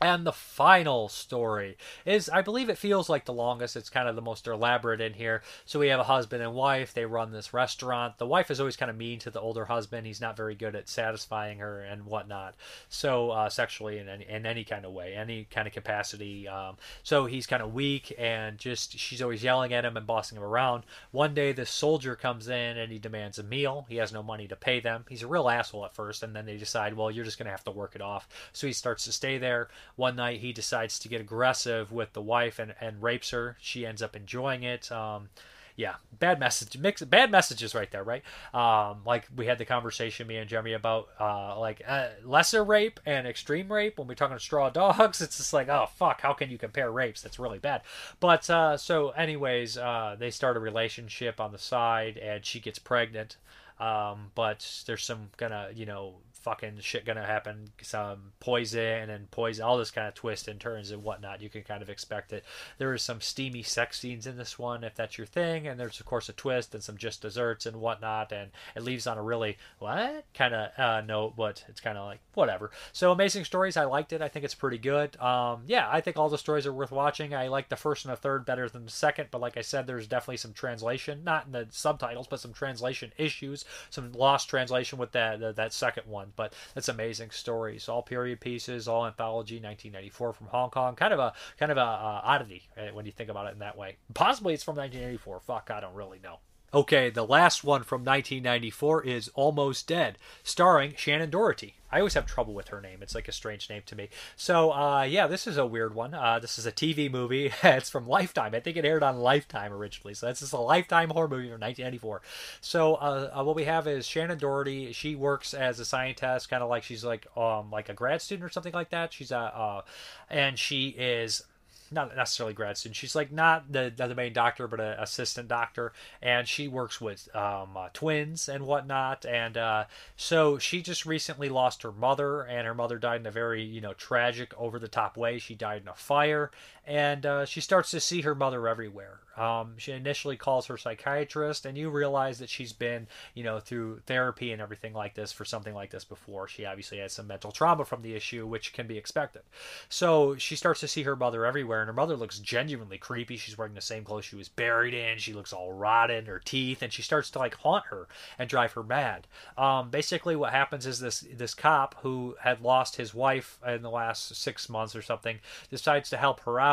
and 0.02 0.26
the 0.26 0.32
final 0.32 1.08
story 1.08 1.76
is, 2.04 2.28
I 2.28 2.42
believe 2.42 2.68
it 2.68 2.78
feels 2.78 3.08
like 3.08 3.24
the 3.24 3.32
longest. 3.32 3.76
It's 3.76 3.90
kind 3.90 4.08
of 4.08 4.16
the 4.16 4.22
most 4.22 4.46
elaborate 4.46 5.00
in 5.00 5.14
here. 5.14 5.42
So 5.64 5.78
we 5.78 5.88
have 5.88 6.00
a 6.00 6.04
husband 6.04 6.42
and 6.42 6.54
wife. 6.54 6.92
They 6.94 7.04
run 7.04 7.32
this 7.32 7.54
restaurant. 7.54 8.18
The 8.18 8.26
wife 8.26 8.50
is 8.50 8.60
always 8.60 8.76
kind 8.76 8.90
of 8.90 8.96
mean 8.96 9.18
to 9.20 9.30
the 9.30 9.40
older 9.40 9.66
husband. 9.66 10.06
He's 10.06 10.20
not 10.20 10.36
very 10.36 10.54
good 10.54 10.74
at 10.74 10.88
satisfying 10.88 11.58
her 11.58 11.80
and 11.80 12.04
whatnot. 12.04 12.54
So 12.88 13.30
uh, 13.30 13.48
sexually 13.48 13.98
in 13.98 14.08
any, 14.08 14.28
in 14.28 14.46
any 14.46 14.64
kind 14.64 14.84
of 14.84 14.92
way, 14.92 15.14
any 15.14 15.46
kind 15.50 15.66
of 15.66 15.74
capacity. 15.74 16.48
Um, 16.48 16.76
so 17.02 17.26
he's 17.26 17.46
kind 17.46 17.62
of 17.62 17.74
weak 17.74 18.14
and 18.18 18.58
just 18.58 18.98
she's 18.98 19.22
always 19.22 19.42
yelling 19.42 19.72
at 19.72 19.84
him 19.84 19.96
and 19.96 20.06
bossing 20.06 20.38
him 20.38 20.44
around. 20.44 20.84
One 21.10 21.34
day 21.34 21.52
this 21.52 21.70
soldier 21.70 22.16
comes 22.16 22.48
in 22.48 22.78
and 22.78 22.92
he 22.92 22.98
demands 22.98 23.38
a 23.38 23.42
meal. 23.42 23.86
He 23.88 23.96
has 23.96 24.12
no 24.12 24.22
money 24.22 24.48
to 24.48 24.56
pay 24.56 24.80
them. 24.80 25.04
He's 25.08 25.22
a 25.22 25.26
real 25.26 25.48
asshole 25.48 25.84
at 25.84 25.94
first, 25.94 26.22
and 26.22 26.34
then 26.34 26.46
they 26.46 26.56
decide, 26.56 26.94
well, 26.94 27.10
you're 27.10 27.24
just 27.24 27.38
going 27.38 27.46
to 27.46 27.50
have 27.50 27.64
to 27.64 27.70
work 27.70 27.94
it 27.94 28.00
off. 28.00 28.28
So 28.52 28.66
he 28.66 28.72
starts 28.72 29.04
to 29.04 29.12
stay 29.12 29.38
there 29.38 29.68
one 29.96 30.16
night 30.16 30.40
he 30.40 30.52
decides 30.52 30.98
to 31.00 31.08
get 31.08 31.20
aggressive 31.20 31.92
with 31.92 32.12
the 32.12 32.22
wife 32.22 32.58
and, 32.58 32.74
and 32.80 33.02
rapes 33.02 33.30
her. 33.30 33.56
She 33.60 33.86
ends 33.86 34.02
up 34.02 34.16
enjoying 34.16 34.62
it. 34.62 34.90
Um, 34.90 35.28
yeah, 35.76 35.94
bad 36.18 36.38
message. 36.38 36.76
Mix 36.76 37.02
bad 37.02 37.30
messages 37.30 37.74
right 37.74 37.90
there, 37.90 38.04
right? 38.04 38.22
Um, 38.52 38.98
like 39.06 39.26
we 39.34 39.46
had 39.46 39.58
the 39.58 39.64
conversation 39.64 40.26
me 40.26 40.36
and 40.36 40.48
Jeremy 40.48 40.74
about 40.74 41.08
uh, 41.18 41.58
like 41.58 41.82
uh, 41.86 42.08
lesser 42.24 42.62
rape 42.62 43.00
and 43.06 43.26
extreme 43.26 43.72
rape 43.72 43.98
when 43.98 44.06
we're 44.06 44.14
talking 44.14 44.36
to 44.36 44.42
straw 44.42 44.70
dogs. 44.70 45.20
It's 45.20 45.38
just 45.38 45.52
like, 45.52 45.68
oh 45.68 45.86
fuck, 45.94 46.20
how 46.20 46.34
can 46.34 46.50
you 46.50 46.58
compare 46.58 46.90
rapes? 46.90 47.22
That's 47.22 47.38
really 47.38 47.58
bad. 47.58 47.82
But 48.20 48.48
uh, 48.50 48.76
so, 48.76 49.10
anyways, 49.10 49.78
uh, 49.78 50.16
they 50.18 50.30
start 50.30 50.56
a 50.56 50.60
relationship 50.60 51.40
on 51.40 51.52
the 51.52 51.58
side, 51.58 52.18
and 52.18 52.44
she 52.44 52.60
gets 52.60 52.78
pregnant. 52.78 53.36
Um, 53.80 54.30
but 54.34 54.84
there's 54.86 55.02
some 55.02 55.30
gonna, 55.38 55.70
you 55.74 55.86
know, 55.86 56.16
fucking 56.42 56.78
shit 56.80 57.04
gonna 57.04 57.24
happen, 57.24 57.70
some 57.82 58.32
poison 58.40 59.10
and 59.10 59.30
poison, 59.30 59.64
all 59.64 59.78
this 59.78 59.90
kind 59.90 60.08
of 60.08 60.14
twist 60.14 60.48
and 60.48 60.60
turns 60.60 60.90
and 60.90 61.02
whatnot. 61.02 61.40
You 61.40 61.48
can 61.48 61.62
kind 61.62 61.82
of 61.82 61.88
expect 61.88 62.32
it. 62.32 62.44
There 62.78 62.92
is 62.94 63.02
some 63.02 63.20
steamy 63.20 63.62
sex 63.62 64.00
scenes 64.00 64.26
in 64.26 64.36
this 64.36 64.58
one, 64.58 64.84
if 64.84 64.94
that's 64.94 65.16
your 65.16 65.26
thing, 65.26 65.66
and 65.66 65.78
there's 65.78 66.00
of 66.00 66.06
course 66.06 66.28
a 66.28 66.32
twist 66.32 66.74
and 66.74 66.82
some 66.82 66.96
just 66.96 67.22
desserts 67.22 67.66
and 67.66 67.76
whatnot, 67.76 68.32
and 68.32 68.50
it 68.76 68.82
leaves 68.82 69.06
on 69.06 69.18
a 69.18 69.22
really 69.22 69.56
what 69.78 70.24
kind 70.34 70.54
of 70.54 70.78
uh, 70.78 71.00
note, 71.00 71.34
but 71.36 71.64
it's 71.68 71.80
kind 71.80 71.96
of 71.96 72.06
like 72.06 72.20
whatever. 72.34 72.70
So 72.92 73.12
amazing 73.12 73.44
stories, 73.44 73.76
I 73.76 73.84
liked 73.84 74.12
it. 74.12 74.22
I 74.22 74.28
think 74.28 74.44
it's 74.44 74.54
pretty 74.54 74.78
good. 74.78 75.18
Um, 75.20 75.62
yeah, 75.66 75.88
I 75.90 76.00
think 76.00 76.16
all 76.16 76.28
the 76.28 76.38
stories 76.38 76.66
are 76.66 76.72
worth 76.72 76.90
watching. 76.90 77.34
I 77.34 77.48
like 77.48 77.68
the 77.68 77.76
first 77.76 78.04
and 78.04 78.12
the 78.12 78.16
third 78.16 78.44
better 78.44 78.68
than 78.68 78.84
the 78.84 78.90
second, 78.90 79.28
but 79.30 79.40
like 79.40 79.56
I 79.56 79.62
said, 79.62 79.86
there's 79.86 80.06
definitely 80.06 80.38
some 80.38 80.52
translation, 80.52 81.22
not 81.24 81.46
in 81.46 81.52
the 81.52 81.66
subtitles, 81.70 82.26
but 82.26 82.40
some 82.40 82.52
translation 82.52 83.12
issues, 83.16 83.64
some 83.90 84.12
lost 84.12 84.48
translation 84.48 84.98
with 84.98 85.12
that 85.12 85.56
that 85.56 85.72
second 85.72 86.06
one 86.06 86.31
but 86.36 86.54
it's 86.76 86.88
amazing 86.88 87.30
stories. 87.30 87.88
All 87.88 88.02
period 88.02 88.40
pieces, 88.40 88.88
all 88.88 89.06
anthology, 89.06 89.56
1994 89.56 90.32
from 90.32 90.46
Hong 90.48 90.70
Kong. 90.70 90.94
Kind 90.94 91.12
of 91.12 91.18
a 91.20 91.32
kind 91.58 91.72
of 91.72 91.78
a 91.78 91.80
uh, 91.80 92.20
oddity 92.24 92.68
right, 92.76 92.94
when 92.94 93.06
you 93.06 93.12
think 93.12 93.30
about 93.30 93.46
it 93.46 93.52
in 93.52 93.58
that 93.60 93.76
way. 93.76 93.96
Possibly 94.14 94.54
it's 94.54 94.64
from 94.64 94.76
1984. 94.76 95.40
Fuck, 95.40 95.70
I 95.72 95.80
don't 95.80 95.94
really 95.94 96.18
know. 96.18 96.38
Okay, 96.74 97.10
the 97.10 97.26
last 97.26 97.64
one 97.64 97.82
from 97.82 98.00
1994 98.00 99.04
is 99.04 99.30
Almost 99.34 99.86
Dead, 99.86 100.16
starring 100.42 100.92
Shannen 100.92 101.30
Doherty. 101.30 101.74
I 101.90 101.98
always 101.98 102.14
have 102.14 102.24
trouble 102.24 102.54
with 102.54 102.68
her 102.68 102.80
name. 102.80 103.02
It's 103.02 103.14
like 103.14 103.28
a 103.28 103.32
strange 103.32 103.68
name 103.68 103.82
to 103.84 103.94
me. 103.94 104.08
So, 104.36 104.72
uh, 104.72 105.02
yeah, 105.02 105.26
this 105.26 105.46
is 105.46 105.58
a 105.58 105.66
weird 105.66 105.94
one. 105.94 106.14
Uh, 106.14 106.38
this 106.38 106.58
is 106.58 106.64
a 106.64 106.72
TV 106.72 107.10
movie. 107.10 107.52
it's 107.62 107.90
from 107.90 108.08
Lifetime. 108.08 108.54
I 108.54 108.60
think 108.60 108.78
it 108.78 108.86
aired 108.86 109.02
on 109.02 109.18
Lifetime 109.18 109.70
originally. 109.70 110.14
So, 110.14 110.28
this 110.28 110.40
is 110.40 110.54
a 110.54 110.58
Lifetime 110.58 111.10
horror 111.10 111.28
movie 111.28 111.50
from 111.50 111.60
1994. 111.60 112.22
So, 112.62 112.94
uh, 112.94 113.30
uh, 113.38 113.44
what 113.44 113.54
we 113.54 113.64
have 113.64 113.86
is 113.86 114.06
Shannen 114.06 114.38
Doherty. 114.38 114.92
She 114.92 115.14
works 115.14 115.52
as 115.52 115.78
a 115.78 115.84
scientist, 115.84 116.48
kind 116.48 116.62
of 116.62 116.70
like 116.70 116.84
she's 116.84 117.04
like 117.04 117.26
um, 117.36 117.70
like 117.70 117.90
a 117.90 117.94
grad 117.94 118.22
student 118.22 118.46
or 118.46 118.50
something 118.50 118.72
like 118.72 118.88
that. 118.88 119.12
She's 119.12 119.30
a, 119.30 119.36
uh, 119.36 119.82
and 120.30 120.58
she 120.58 120.88
is 120.88 121.44
not 121.92 122.14
necessarily 122.16 122.54
grad 122.54 122.76
student. 122.76 122.96
She's 122.96 123.14
like 123.14 123.32
not 123.32 123.70
the 123.70 123.92
the 123.94 124.14
main 124.14 124.32
doctor, 124.32 124.66
but 124.66 124.80
an 124.80 124.98
assistant 124.98 125.48
doctor, 125.48 125.92
and 126.20 126.48
she 126.48 126.68
works 126.68 127.00
with 127.00 127.28
um, 127.34 127.76
uh, 127.76 127.88
twins 127.92 128.48
and 128.48 128.66
whatnot. 128.66 129.24
And 129.24 129.56
uh, 129.56 129.84
so 130.16 130.58
she 130.58 130.82
just 130.82 131.06
recently 131.06 131.48
lost 131.48 131.82
her 131.82 131.92
mother, 131.92 132.42
and 132.42 132.66
her 132.66 132.74
mother 132.74 132.98
died 132.98 133.20
in 133.20 133.26
a 133.26 133.30
very 133.30 133.62
you 133.62 133.80
know 133.80 133.92
tragic, 133.94 134.52
over 134.58 134.78
the 134.78 134.88
top 134.88 135.16
way. 135.16 135.38
She 135.38 135.54
died 135.54 135.82
in 135.82 135.88
a 135.88 135.94
fire, 135.94 136.50
and 136.86 137.24
uh, 137.24 137.44
she 137.44 137.60
starts 137.60 137.90
to 137.90 138.00
see 138.00 138.22
her 138.22 138.34
mother 138.34 138.66
everywhere. 138.68 139.20
Um, 139.36 139.74
she 139.78 139.92
initially 139.92 140.36
calls 140.36 140.66
her 140.66 140.76
psychiatrist, 140.76 141.64
and 141.64 141.76
you 141.76 141.88
realize 141.88 142.38
that 142.38 142.50
she's 142.50 142.72
been, 142.72 143.06
you 143.34 143.42
know, 143.42 143.60
through 143.60 144.00
therapy 144.06 144.52
and 144.52 144.60
everything 144.60 144.92
like 144.92 145.14
this 145.14 145.32
for 145.32 145.44
something 145.44 145.74
like 145.74 145.90
this 145.90 146.04
before. 146.04 146.48
She 146.48 146.66
obviously 146.66 146.98
has 146.98 147.14
some 147.14 147.26
mental 147.26 147.50
trauma 147.50 147.84
from 147.84 148.02
the 148.02 148.14
issue, 148.14 148.46
which 148.46 148.72
can 148.72 148.86
be 148.86 148.98
expected. 148.98 149.42
So 149.88 150.36
she 150.36 150.56
starts 150.56 150.80
to 150.80 150.88
see 150.88 151.02
her 151.04 151.16
mother 151.16 151.46
everywhere, 151.46 151.80
and 151.80 151.88
her 151.88 151.94
mother 151.94 152.16
looks 152.16 152.38
genuinely 152.40 152.98
creepy. 152.98 153.36
She's 153.36 153.56
wearing 153.56 153.74
the 153.74 153.80
same 153.80 154.04
clothes 154.04 154.26
she 154.26 154.36
was 154.36 154.48
buried 154.48 154.94
in. 154.94 155.18
She 155.18 155.32
looks 155.32 155.52
all 155.52 155.72
rotted, 155.72 156.26
her 156.26 156.38
teeth, 156.38 156.82
and 156.82 156.92
she 156.92 157.02
starts 157.02 157.30
to 157.30 157.38
like 157.38 157.54
haunt 157.54 157.86
her 157.86 158.08
and 158.38 158.50
drive 158.50 158.72
her 158.72 158.82
mad. 158.82 159.26
Um, 159.56 159.90
basically, 159.90 160.36
what 160.36 160.52
happens 160.52 160.86
is 160.86 161.00
this 161.00 161.24
this 161.34 161.54
cop 161.54 161.94
who 162.02 162.36
had 162.40 162.60
lost 162.60 162.96
his 162.96 163.14
wife 163.14 163.58
in 163.66 163.82
the 163.82 163.90
last 163.90 164.34
six 164.36 164.68
months 164.68 164.94
or 164.94 165.02
something 165.02 165.38
decides 165.70 166.10
to 166.10 166.16
help 166.18 166.40
her 166.40 166.60
out, 166.60 166.71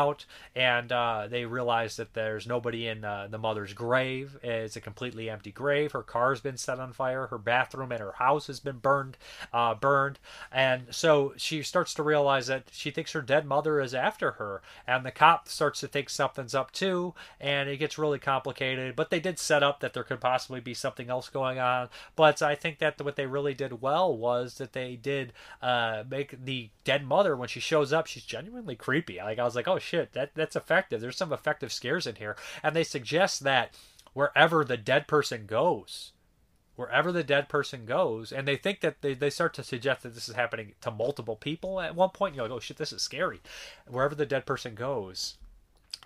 and 0.54 0.92
uh, 0.92 1.26
they 1.28 1.44
realize 1.44 1.96
that 1.96 2.14
there's 2.14 2.46
nobody 2.46 2.86
in 2.86 3.04
uh, 3.04 3.28
the 3.30 3.38
mother's 3.38 3.72
grave. 3.72 4.38
It's 4.42 4.76
a 4.76 4.80
completely 4.80 5.30
empty 5.30 5.52
grave. 5.52 5.92
Her 5.92 6.02
car's 6.02 6.40
been 6.40 6.56
set 6.56 6.80
on 6.80 6.92
fire. 6.92 7.26
Her 7.26 7.38
bathroom 7.38 7.92
and 7.92 8.00
her 8.00 8.12
house 8.12 8.46
has 8.46 8.60
been 8.60 8.78
burned, 8.78 9.16
uh, 9.52 9.74
burned, 9.74 10.18
and 10.52 10.82
so 10.90 11.34
she 11.36 11.62
starts 11.62 11.94
to 11.94 12.02
realize 12.02 12.46
that 12.46 12.64
she 12.72 12.90
thinks 12.90 13.12
her 13.12 13.22
dead 13.22 13.46
mother 13.46 13.80
is 13.80 13.94
after 13.94 14.32
her, 14.32 14.62
and 14.86 15.04
the 15.04 15.10
cop 15.10 15.48
starts 15.48 15.80
to 15.80 15.88
think 15.88 16.10
something's 16.10 16.54
up 16.54 16.70
too, 16.72 17.14
and 17.40 17.68
it 17.68 17.78
gets 17.78 17.98
really 17.98 18.18
complicated. 18.18 18.96
But 18.96 19.10
they 19.10 19.20
did 19.20 19.38
set 19.38 19.62
up 19.62 19.80
that 19.80 19.94
there 19.94 20.04
could 20.04 20.20
possibly 20.20 20.60
be 20.60 20.74
something 20.74 21.08
else 21.08 21.28
going 21.28 21.58
on. 21.58 21.88
But 22.16 22.42
I 22.42 22.54
think 22.54 22.78
that 22.78 23.00
what 23.00 23.16
they 23.16 23.26
really 23.26 23.54
did 23.54 23.80
well 23.80 24.16
was 24.16 24.54
that 24.54 24.72
they 24.72 24.96
did 24.96 25.32
uh, 25.62 26.04
make 26.08 26.44
the 26.44 26.70
dead 26.84 27.06
mother 27.06 27.36
when 27.36 27.48
she 27.48 27.60
shows 27.60 27.92
up, 27.92 28.06
she's 28.06 28.24
genuinely 28.24 28.76
creepy. 28.76 29.18
Like 29.18 29.38
I 29.38 29.44
was 29.44 29.54
like, 29.54 29.68
oh 29.68 29.78
shit, 29.90 30.12
that 30.12 30.30
that's 30.34 30.56
effective. 30.56 31.00
There's 31.00 31.16
some 31.16 31.32
effective 31.32 31.72
scares 31.72 32.06
in 32.06 32.16
here, 32.16 32.36
and 32.62 32.74
they 32.74 32.84
suggest 32.84 33.44
that 33.44 33.76
wherever 34.12 34.64
the 34.64 34.76
dead 34.76 35.06
person 35.06 35.46
goes 35.46 36.12
wherever 36.80 37.12
the 37.12 37.22
dead 37.22 37.46
person 37.46 37.84
goes 37.84 38.32
and 38.32 38.48
they 38.48 38.56
think 38.56 38.80
that 38.80 39.02
they, 39.02 39.12
they 39.12 39.28
start 39.28 39.52
to 39.52 39.62
suggest 39.62 40.02
that 40.02 40.14
this 40.14 40.30
is 40.30 40.34
happening 40.34 40.72
to 40.80 40.90
multiple 40.90 41.36
people 41.36 41.78
at 41.78 41.94
one 41.94 42.08
point 42.08 42.34
you're 42.34 42.44
like 42.44 42.50
oh 42.50 42.58
shit 42.58 42.78
this 42.78 42.90
is 42.92 43.02
scary. 43.02 43.38
Wherever 43.86 44.14
the 44.14 44.24
dead 44.24 44.46
person 44.46 44.74
goes 44.74 45.36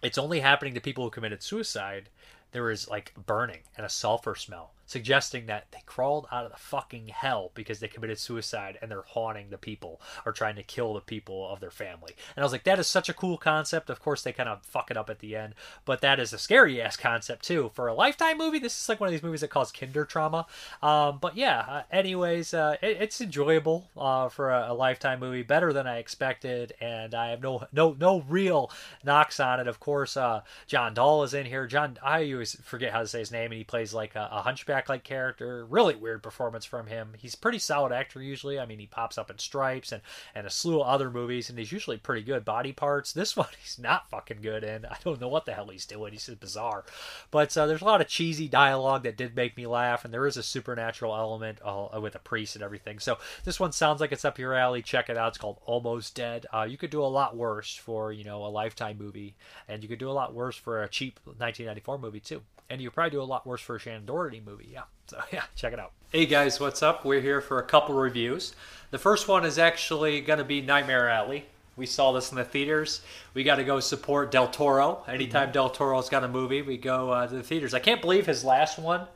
it's 0.03 0.19
only 0.19 0.41
happening 0.41 0.75
to 0.75 0.81
people 0.81 1.05
who 1.05 1.11
committed 1.11 1.45
suicide. 1.45 2.09
There 2.51 2.73
is 2.73 2.89
like 2.89 3.15
burning 3.15 3.61
and 3.77 3.87
a 3.87 3.89
sulfur 3.89 4.35
smell 4.35 4.73
suggesting 4.87 5.47
that 5.47 5.67
they 5.71 5.83
crawled 5.87 6.27
out 6.31 6.45
of 6.45 6.53
the 6.53 6.59
fucking 6.59 7.09
hell 7.09 7.51
because 7.55 7.81
they 7.81 7.89
committed 7.89 8.19
suicide 8.19 8.79
and 8.81 8.91
they're 8.91 9.05
haunting 9.09 9.51
the 9.51 9.59
people 9.59 10.01
or 10.25 10.33
trying 10.33 10.57
to 10.57 10.63
kill 10.63 10.95
the 10.95 11.01
people 11.01 11.49
of 11.49 11.61
their 11.61 11.71
family. 11.71 12.15
And 12.37 12.43
I 12.43 12.45
was 12.45 12.53
like, 12.53 12.65
that 12.65 12.79
is 12.79 12.87
such 12.87 13.09
a 13.09 13.15
cool 13.15 13.39
concept. 13.39 13.91
Of 13.91 14.01
course, 14.01 14.23
they 14.23 14.33
kind 14.33 14.49
of 14.49 14.63
fuck 14.63 14.91
it 14.91 14.97
up 14.97 15.11
at 15.11 15.21
the 15.21 15.37
end, 15.37 15.55
but 15.85 16.01
that 16.01 16.21
is 16.21 16.33
a 16.33 16.39
scary 16.39 16.81
ass 16.81 16.97
concept 16.97 17.45
too. 17.45 17.71
For 17.75 17.89
a 17.89 17.95
Lifetime 17.95 18.39
movie, 18.39 18.59
this 18.59 18.81
is 18.81 18.89
like 18.89 19.01
one 19.01 19.09
of 19.09 19.13
these 19.13 19.23
movies 19.23 19.41
that 19.41 19.49
calls 19.49 19.73
kinder 19.73 20.05
trauma. 20.05 20.47
Um, 20.83 21.19
but 21.21 21.37
yeah, 21.37 21.65
uh, 21.69 21.83
anyways, 21.91 22.55
uh, 22.55 22.77
it, 22.83 22.99
it's 23.01 23.21
enjoyable 23.21 23.89
uh, 23.97 24.29
for 24.29 24.51
a, 24.51 24.73
a, 24.73 24.75
Lifetime 24.75 25.21
movie, 25.21 25.43
better 25.43 25.73
than 25.73 25.87
I 25.87 25.99
expected, 25.99 26.75
and 26.81 27.15
I 27.15 27.31
have 27.31 27.43
no 27.43 27.67
no 27.73 27.97
no 27.99 28.23
real 28.29 28.71
knocks 29.03 29.41
on 29.41 29.61
it. 29.61 29.67
Of 29.69 29.81
course, 29.81 30.17
uh, 30.17 30.43
John 30.67 30.95
Dahl 30.95 31.23
is 31.23 31.33
in 31.33 31.47
here. 31.47 31.67
John, 31.67 31.97
I 32.03 32.31
always 32.33 32.55
forget 32.63 32.93
how 32.93 33.01
to 33.01 33.07
say 33.07 33.21
his 33.21 33.33
name, 33.33 33.51
and 33.51 33.55
he 33.55 33.65
plays 33.65 33.95
like 33.95 34.15
a, 34.15 34.29
a 34.31 34.43
hunchback 34.43 34.74
like 34.89 35.05
character. 35.05 35.65
Really 35.65 35.95
weird 35.95 36.23
performance 36.23 36.65
from 36.65 36.87
him. 36.87 37.15
He's 37.19 37.35
pretty 37.35 37.59
solid 37.59 37.93
actor 37.93 38.23
usually. 38.23 38.59
I 38.59 38.67
mean, 38.67 38.79
he 38.79 38.87
pops 38.87 39.17
up 39.17 39.31
in 39.31 39.39
Stripes 39.39 39.93
and, 39.93 40.03
and 40.35 40.47
a 40.47 40.51
slew 40.51 40.81
of 40.81 40.87
other 40.87 41.11
movies, 41.11 41.49
and 41.49 41.59
he's 41.59 41.73
usually 41.73 41.97
pretty 41.97 42.23
good. 42.23 42.45
Body 42.45 42.73
parts. 42.73 43.13
This 43.13 43.37
one 43.37 43.49
he's 43.61 43.79
not 43.79 44.11
fucking 44.11 44.43
good 44.43 44.65
in. 44.65 44.85
I 44.87 44.97
don't 45.05 45.21
know 45.21 45.29
what 45.29 45.47
the 45.47 45.53
hell 45.53 45.69
he's 45.69 45.87
doing. 45.87 46.13
He's 46.13 46.27
just 46.27 46.41
bizarre. 46.41 46.85
But 47.31 47.57
uh, 47.57 47.67
there's 47.67 47.83
a 47.83 47.87
lot 47.87 48.01
of 48.01 48.09
cheesy 48.09 48.49
dialogue 48.49 49.05
that 49.05 49.17
did 49.17 49.37
make 49.37 49.57
me 49.57 49.67
laugh, 49.67 50.05
and 50.05 50.13
there 50.13 50.27
is 50.27 50.37
a 50.37 50.43
supernatural 50.43 51.15
element 51.15 51.59
uh, 51.65 52.01
with 52.01 52.15
a 52.15 52.21
priest 52.21 52.57
and 52.57 52.65
everything. 52.65 52.99
So 52.99 53.19
this 53.45 53.61
one 53.61 53.73
sounds 53.73 54.01
like 54.01 54.13
it's 54.13 54.25
up 54.25 54.39
your 54.39 54.55
alley. 54.55 54.83
Check 54.83 55.09
it 55.09 55.17
out. 55.17 55.29
It's 55.29 55.39
called 55.39 55.61
Almost 55.67 56.15
Dead. 56.15 56.47
Uh, 56.53 56.67
you 56.69 56.77
could 56.77 56.91
do 56.91 57.03
a 57.03 57.07
lot 57.07 57.37
worse 57.37 57.75
for 57.75 58.13
you 58.13 58.25
know 58.25 58.45
a 58.45 58.49
lifetime 58.49 58.99
movie, 58.99 59.37
and 59.69 59.83
you 59.83 59.89
could 59.89 59.99
do 59.99 60.11
a 60.11 60.13
lot 60.13 60.35
worse 60.35 60.57
for 60.57 60.83
a 60.83 60.89
cheap 60.89 61.21
1994 61.25 61.99
movie 61.99 62.21
too 62.21 62.43
and 62.71 62.81
you 62.81 62.91
probably 62.91 63.11
do 63.11 63.23
a 63.23 63.25
lot 63.25 63.47
worse 63.47 63.61
for 63.61 63.77
a 63.77 63.79
Shannen 63.79 64.07
Doherty 64.07 64.43
movie. 64.45 64.64
Yeah, 64.73 64.83
so 65.07 65.19
yeah, 65.33 65.45
check 65.57 65.73
it 65.73 65.79
out. 65.79 65.93
Hey 66.11 66.27
guys, 66.27 66.61
what's 66.61 66.83
up? 66.83 67.05
We're 67.05 67.21
here 67.21 67.41
for 67.41 67.59
a 67.59 67.65
couple 67.65 67.95
reviews. 67.95 68.55
The 68.91 68.99
first 68.99 69.27
one 69.27 69.45
is 69.45 69.59
actually 69.59 70.21
going 70.21 70.39
to 70.39 70.45
be 70.45 70.61
Nightmare 70.61 71.09
Alley. 71.09 71.47
We 71.77 71.87
saw 71.87 72.13
this 72.13 72.31
in 72.31 72.37
the 72.37 72.45
theaters. 72.45 73.01
We 73.35 73.43
got 73.43 73.57
to 73.57 73.65
go 73.65 73.81
support 73.81 74.31
Del 74.31 74.47
Toro. 74.47 75.03
Anytime 75.09 75.47
mm-hmm. 75.47 75.53
Del 75.53 75.71
Toro's 75.71 76.09
got 76.09 76.23
a 76.23 76.29
movie, 76.29 76.63
we 76.63 76.77
go 76.77 77.11
uh, 77.11 77.27
to 77.27 77.35
the 77.35 77.43
theaters. 77.43 77.75
I 77.75 77.81
can't 77.81 78.01
believe 78.01 78.27
his 78.27 78.45
last 78.45 78.79
one 78.79 79.09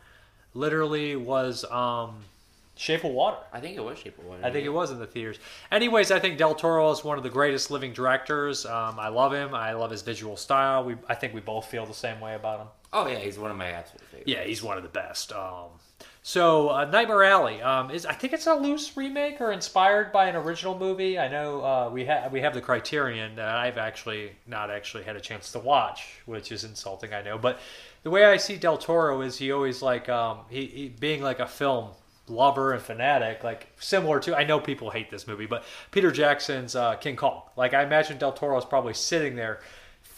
literally 0.54 1.14
was 1.14 1.64
um, 1.70 2.16
Shape 2.74 3.04
of 3.04 3.12
Water. 3.12 3.36
I 3.52 3.60
think 3.60 3.76
it 3.76 3.84
was 3.84 3.98
Shape 3.98 4.18
of 4.18 4.24
Water. 4.24 4.44
I 4.44 4.50
think 4.50 4.66
it 4.66 4.70
was 4.70 4.90
in 4.90 4.98
the 4.98 5.06
theaters. 5.06 5.38
Anyways, 5.70 6.10
I 6.10 6.18
think 6.18 6.36
Del 6.36 6.56
Toro 6.56 6.90
is 6.90 7.04
one 7.04 7.16
of 7.16 7.22
the 7.22 7.30
greatest 7.30 7.70
living 7.70 7.92
directors. 7.92 8.66
Um, 8.66 8.98
I 8.98 9.08
love 9.08 9.32
him. 9.32 9.54
I 9.54 9.72
love 9.74 9.92
his 9.92 10.02
visual 10.02 10.36
style. 10.36 10.82
We, 10.82 10.96
I 11.08 11.14
think 11.14 11.32
we 11.32 11.40
both 11.40 11.66
feel 11.66 11.86
the 11.86 11.94
same 11.94 12.18
way 12.18 12.34
about 12.34 12.60
him. 12.60 12.66
Oh 12.92 13.06
yeah, 13.06 13.18
he's 13.18 13.38
one 13.38 13.50
of 13.50 13.56
my 13.56 13.70
absolute 13.70 14.02
favorites. 14.06 14.28
Yeah, 14.30 14.44
he's 14.44 14.62
one 14.62 14.76
of 14.76 14.82
the 14.82 14.88
best. 14.88 15.32
Um, 15.32 15.68
so 16.22 16.70
uh, 16.70 16.84
Nightmare 16.84 17.24
Alley 17.24 17.62
um, 17.62 17.90
is 17.90 18.06
I 18.06 18.12
think 18.12 18.32
it's 18.32 18.46
a 18.46 18.54
loose 18.54 18.96
remake 18.96 19.40
or 19.40 19.52
inspired 19.52 20.12
by 20.12 20.28
an 20.28 20.36
original 20.36 20.78
movie. 20.78 21.18
I 21.18 21.28
know 21.28 21.64
uh, 21.64 21.90
we 21.90 22.04
have 22.06 22.32
we 22.32 22.40
have 22.40 22.54
the 22.54 22.60
Criterion 22.60 23.36
that 23.36 23.48
I've 23.48 23.78
actually 23.78 24.32
not 24.46 24.70
actually 24.70 25.04
had 25.04 25.16
a 25.16 25.20
chance 25.20 25.52
to 25.52 25.58
watch, 25.58 26.20
which 26.26 26.52
is 26.52 26.64
insulting. 26.64 27.12
I 27.12 27.22
know, 27.22 27.38
but 27.38 27.60
the 28.02 28.10
way 28.10 28.24
I 28.24 28.36
see 28.36 28.56
Del 28.56 28.78
Toro 28.78 29.20
is 29.20 29.38
he 29.38 29.52
always 29.52 29.82
like 29.82 30.08
um, 30.08 30.40
he, 30.48 30.66
he 30.66 30.88
being 30.88 31.22
like 31.22 31.40
a 31.40 31.46
film 31.46 31.90
lover 32.28 32.72
and 32.72 32.82
fanatic, 32.82 33.42
like 33.44 33.68
similar 33.78 34.20
to 34.20 34.36
I 34.36 34.44
know 34.44 34.60
people 34.60 34.90
hate 34.90 35.10
this 35.10 35.26
movie, 35.26 35.46
but 35.46 35.64
Peter 35.90 36.10
Jackson's 36.10 36.74
uh, 36.76 36.96
King 36.96 37.16
Kong. 37.16 37.42
Like 37.56 37.74
I 37.74 37.82
imagine 37.82 38.18
Del 38.18 38.32
Toro 38.32 38.58
is 38.58 38.64
probably 38.64 38.94
sitting 38.94 39.36
there 39.36 39.60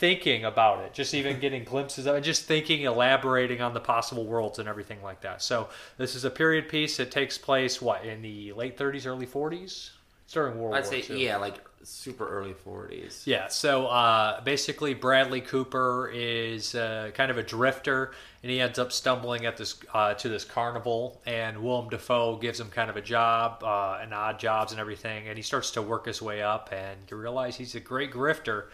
thinking 0.01 0.47
about 0.47 0.83
it, 0.83 0.95
just 0.95 1.13
even 1.13 1.39
getting 1.39 1.63
glimpses 1.63 2.07
of 2.07 2.17
it, 2.17 2.23
just 2.23 2.45
thinking, 2.47 2.83
elaborating 2.83 3.61
on 3.61 3.75
the 3.75 3.81
possible 3.81 4.25
worlds 4.25 4.59
and 4.59 4.67
everything 4.67 5.03
like 5.03 5.21
that. 5.21 5.43
So 5.43 5.69
this 5.99 6.15
is 6.15 6.25
a 6.25 6.31
period 6.31 6.71
piece 6.71 6.97
that 6.97 7.11
takes 7.11 7.37
place 7.37 7.83
what 7.83 8.05
in 8.05 8.23
the 8.23 8.53
late 8.55 8.79
30s, 8.79 9.07
early 9.07 9.27
40s, 9.27 9.91
during 10.33 10.59
World 10.59 10.75
I'd 10.75 10.85
War 10.85 10.93
say 11.03 11.15
II. 11.15 11.23
yeah, 11.23 11.37
like 11.37 11.63
super 11.83 12.27
early 12.27 12.55
40s. 12.55 13.27
Yeah, 13.27 13.49
so 13.49 13.87
uh, 13.89 14.41
basically, 14.41 14.95
Bradley 14.95 15.43
Cooper 15.43 16.11
is 16.15 16.75
uh, 16.75 17.11
kind 17.15 17.31
of 17.31 17.37
a 17.37 17.43
drifter, 17.43 18.13
and 18.43 18.51
he 18.51 18.59
ends 18.61 18.79
up 18.79 18.93
stumbling 18.93 19.45
at 19.45 19.57
this 19.59 19.77
uh, 19.93 20.15
to 20.15 20.29
this 20.31 20.45
carnival, 20.45 21.21
and 21.27 21.63
Willem 21.63 21.91
Dafoe 21.91 22.37
gives 22.37 22.59
him 22.59 22.69
kind 22.71 22.89
of 22.89 22.97
a 22.97 23.03
job, 23.03 23.63
uh, 23.63 23.99
and 24.01 24.15
odd 24.15 24.39
jobs 24.39 24.73
and 24.73 24.81
everything, 24.81 25.29
and 25.29 25.37
he 25.37 25.43
starts 25.43 25.71
to 25.73 25.83
work 25.83 26.07
his 26.07 26.23
way 26.23 26.43
up, 26.43 26.71
and 26.73 26.99
you 27.11 27.17
realize 27.19 27.57
he's 27.57 27.75
a 27.75 27.81
great 27.81 28.13
grifter, 28.13 28.65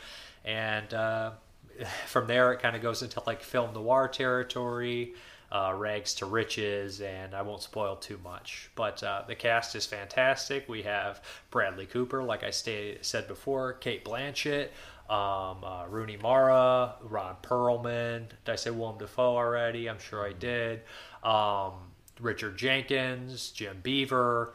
and 0.46 0.94
uh, 0.94 1.32
from 2.06 2.26
there 2.26 2.52
it 2.52 2.60
kind 2.60 2.74
of 2.74 2.80
goes 2.80 3.02
into 3.02 3.22
like 3.26 3.42
film 3.42 3.74
noir 3.74 4.08
territory 4.08 5.14
uh, 5.52 5.72
rags 5.76 6.14
to 6.14 6.26
riches, 6.26 7.00
and 7.00 7.34
I 7.34 7.42
won't 7.42 7.62
spoil 7.62 7.96
too 7.96 8.18
much. 8.24 8.70
But 8.74 9.02
uh, 9.02 9.22
the 9.26 9.34
cast 9.34 9.76
is 9.76 9.86
fantastic. 9.86 10.68
We 10.68 10.82
have 10.82 11.22
Bradley 11.50 11.86
Cooper, 11.86 12.22
like 12.22 12.42
I 12.42 12.50
stay, 12.50 12.98
said 13.02 13.28
before, 13.28 13.74
Cate 13.74 14.04
Blanchett, 14.04 14.70
um, 15.08 15.62
uh, 15.62 15.86
Rooney 15.88 16.16
Mara, 16.16 16.96
Ron 17.00 17.36
Perlman. 17.42 18.28
Did 18.44 18.52
I 18.52 18.56
say 18.56 18.70
Willem 18.70 18.98
Dafoe 18.98 19.36
already? 19.36 19.88
I'm 19.88 20.00
sure 20.00 20.26
I 20.26 20.32
did. 20.32 20.82
Um, 21.22 21.74
Richard 22.20 22.56
Jenkins, 22.56 23.50
Jim 23.50 23.78
Beaver 23.82 24.54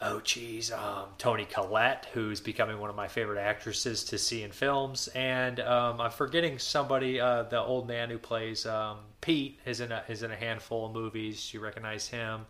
oh 0.00 0.20
geez, 0.20 0.72
um, 0.72 1.06
Toni 1.18 1.44
Collette, 1.44 2.06
who's 2.12 2.40
becoming 2.40 2.78
one 2.78 2.90
of 2.90 2.96
my 2.96 3.08
favorite 3.08 3.40
actresses 3.40 4.04
to 4.04 4.18
see 4.18 4.42
in 4.42 4.52
films, 4.52 5.08
and 5.08 5.60
um, 5.60 6.00
I'm 6.00 6.10
forgetting 6.10 6.58
somebody, 6.58 7.20
uh, 7.20 7.44
the 7.44 7.60
old 7.60 7.88
man 7.88 8.10
who 8.10 8.18
plays 8.18 8.66
um, 8.66 8.98
Pete 9.20 9.58
is 9.66 9.80
in 9.80 9.92
a 9.92 10.04
is 10.08 10.22
in 10.22 10.30
a 10.30 10.36
handful 10.36 10.86
of 10.86 10.92
movies. 10.92 11.52
You 11.52 11.60
recognize 11.60 12.08
him? 12.08 12.46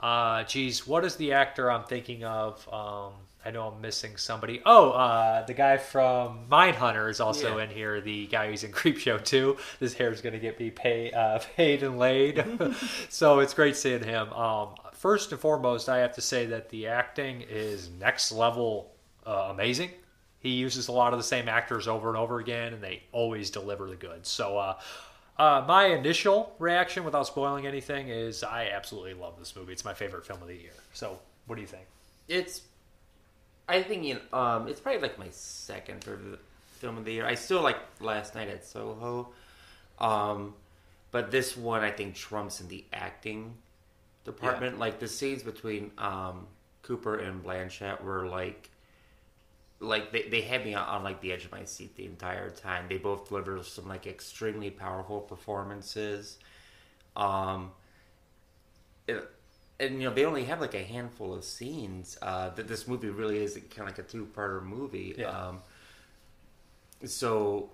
Uh, 0.00 0.42
geez, 0.44 0.86
what 0.86 1.04
is 1.04 1.16
the 1.16 1.32
actor 1.32 1.70
I'm 1.70 1.84
thinking 1.84 2.24
of? 2.24 2.68
Um, 2.72 3.12
I 3.44 3.50
know 3.50 3.68
I'm 3.68 3.80
missing 3.80 4.16
somebody. 4.16 4.62
Oh, 4.64 4.90
uh, 4.90 5.44
the 5.46 5.54
guy 5.54 5.76
from 5.76 6.46
Mindhunter 6.48 7.10
is 7.10 7.20
also 7.20 7.56
yeah. 7.56 7.64
in 7.64 7.70
here. 7.70 8.00
The 8.00 8.26
guy 8.26 8.48
who's 8.48 8.62
in 8.62 8.72
Creepshow 8.72 9.24
too. 9.24 9.56
This 9.80 9.94
hair 9.94 10.12
is 10.12 10.20
going 10.20 10.34
to 10.34 10.38
get 10.38 10.58
me 10.60 10.70
pay, 10.70 11.10
uh, 11.10 11.38
paid 11.56 11.82
and 11.82 11.98
laid. 11.98 12.44
so 13.08 13.40
it's 13.40 13.54
great 13.54 13.76
seeing 13.76 14.04
him. 14.04 14.32
Um, 14.32 14.74
first 15.02 15.32
and 15.32 15.40
foremost, 15.40 15.88
I 15.88 15.98
have 15.98 16.14
to 16.14 16.20
say 16.20 16.46
that 16.46 16.68
the 16.68 16.86
acting 16.86 17.42
is 17.50 17.90
next 17.98 18.30
level 18.30 18.92
uh, 19.26 19.48
amazing. 19.50 19.90
He 20.38 20.50
uses 20.50 20.86
a 20.86 20.92
lot 20.92 21.12
of 21.12 21.18
the 21.18 21.24
same 21.24 21.48
actors 21.48 21.88
over 21.88 22.08
and 22.08 22.16
over 22.16 22.38
again, 22.38 22.72
and 22.72 22.80
they 22.80 23.02
always 23.10 23.50
deliver 23.50 23.90
the 23.90 23.96
goods. 23.96 24.28
So, 24.28 24.56
uh, 24.58 24.78
uh, 25.38 25.64
my 25.66 25.86
initial 25.86 26.54
reaction, 26.60 27.02
without 27.02 27.26
spoiling 27.26 27.66
anything, 27.66 28.08
is 28.08 28.44
I 28.44 28.68
absolutely 28.68 29.14
love 29.14 29.38
this 29.38 29.56
movie. 29.56 29.72
It's 29.72 29.84
my 29.84 29.94
favorite 29.94 30.24
film 30.24 30.40
of 30.40 30.46
the 30.46 30.54
year. 30.54 30.72
So, 30.92 31.18
what 31.46 31.56
do 31.56 31.62
you 31.62 31.68
think? 31.68 31.86
It's, 32.28 32.62
I 33.68 33.82
think 33.82 34.04
you 34.04 34.14
know, 34.14 34.38
um, 34.38 34.68
it's 34.68 34.80
probably 34.80 35.00
like 35.00 35.18
my 35.18 35.30
second 35.30 36.04
film 36.78 36.96
of 36.96 37.04
the 37.04 37.12
year. 37.12 37.26
I 37.26 37.34
still 37.34 37.60
like 37.60 37.78
Last 38.00 38.36
Night 38.36 38.48
at 38.48 38.64
Soho, 38.64 39.30
um, 39.98 40.54
but 41.10 41.32
this 41.32 41.56
one 41.56 41.82
I 41.82 41.90
think 41.90 42.14
trumps 42.14 42.60
in 42.60 42.68
the 42.68 42.84
acting 42.92 43.54
department. 44.24 44.78
Like 44.78 44.98
the 44.98 45.08
scenes 45.08 45.42
between 45.42 45.90
um, 45.98 46.46
Cooper 46.82 47.16
and 47.16 47.42
Blanchett 47.42 48.02
were 48.02 48.26
like, 48.26 48.70
like 49.80 50.12
they, 50.12 50.28
they 50.28 50.42
had 50.42 50.64
me 50.64 50.74
on, 50.74 50.86
on 50.86 51.02
like 51.02 51.20
the 51.20 51.32
edge 51.32 51.44
of 51.44 51.52
my 51.52 51.64
seat 51.64 51.96
the 51.96 52.06
entire 52.06 52.50
time. 52.50 52.86
They 52.88 52.98
both 52.98 53.28
delivered 53.28 53.64
some 53.64 53.88
like 53.88 54.06
extremely 54.06 54.70
powerful 54.70 55.20
performances. 55.20 56.38
Um, 57.16 57.72
it, 59.06 59.28
and 59.80 60.00
you 60.00 60.08
know 60.08 60.14
they 60.14 60.24
only 60.24 60.44
have 60.44 60.60
like 60.60 60.74
a 60.74 60.82
handful 60.82 61.34
of 61.34 61.44
scenes. 61.44 62.16
Uh, 62.22 62.50
that 62.50 62.68
this 62.68 62.86
movie 62.86 63.10
really 63.10 63.42
is 63.42 63.54
kind 63.54 63.80
of 63.80 63.86
like 63.86 63.98
a 63.98 64.02
two-parter 64.02 64.62
movie. 64.62 65.14
Yeah. 65.18 65.26
Um, 65.26 65.62
so, 67.04 67.70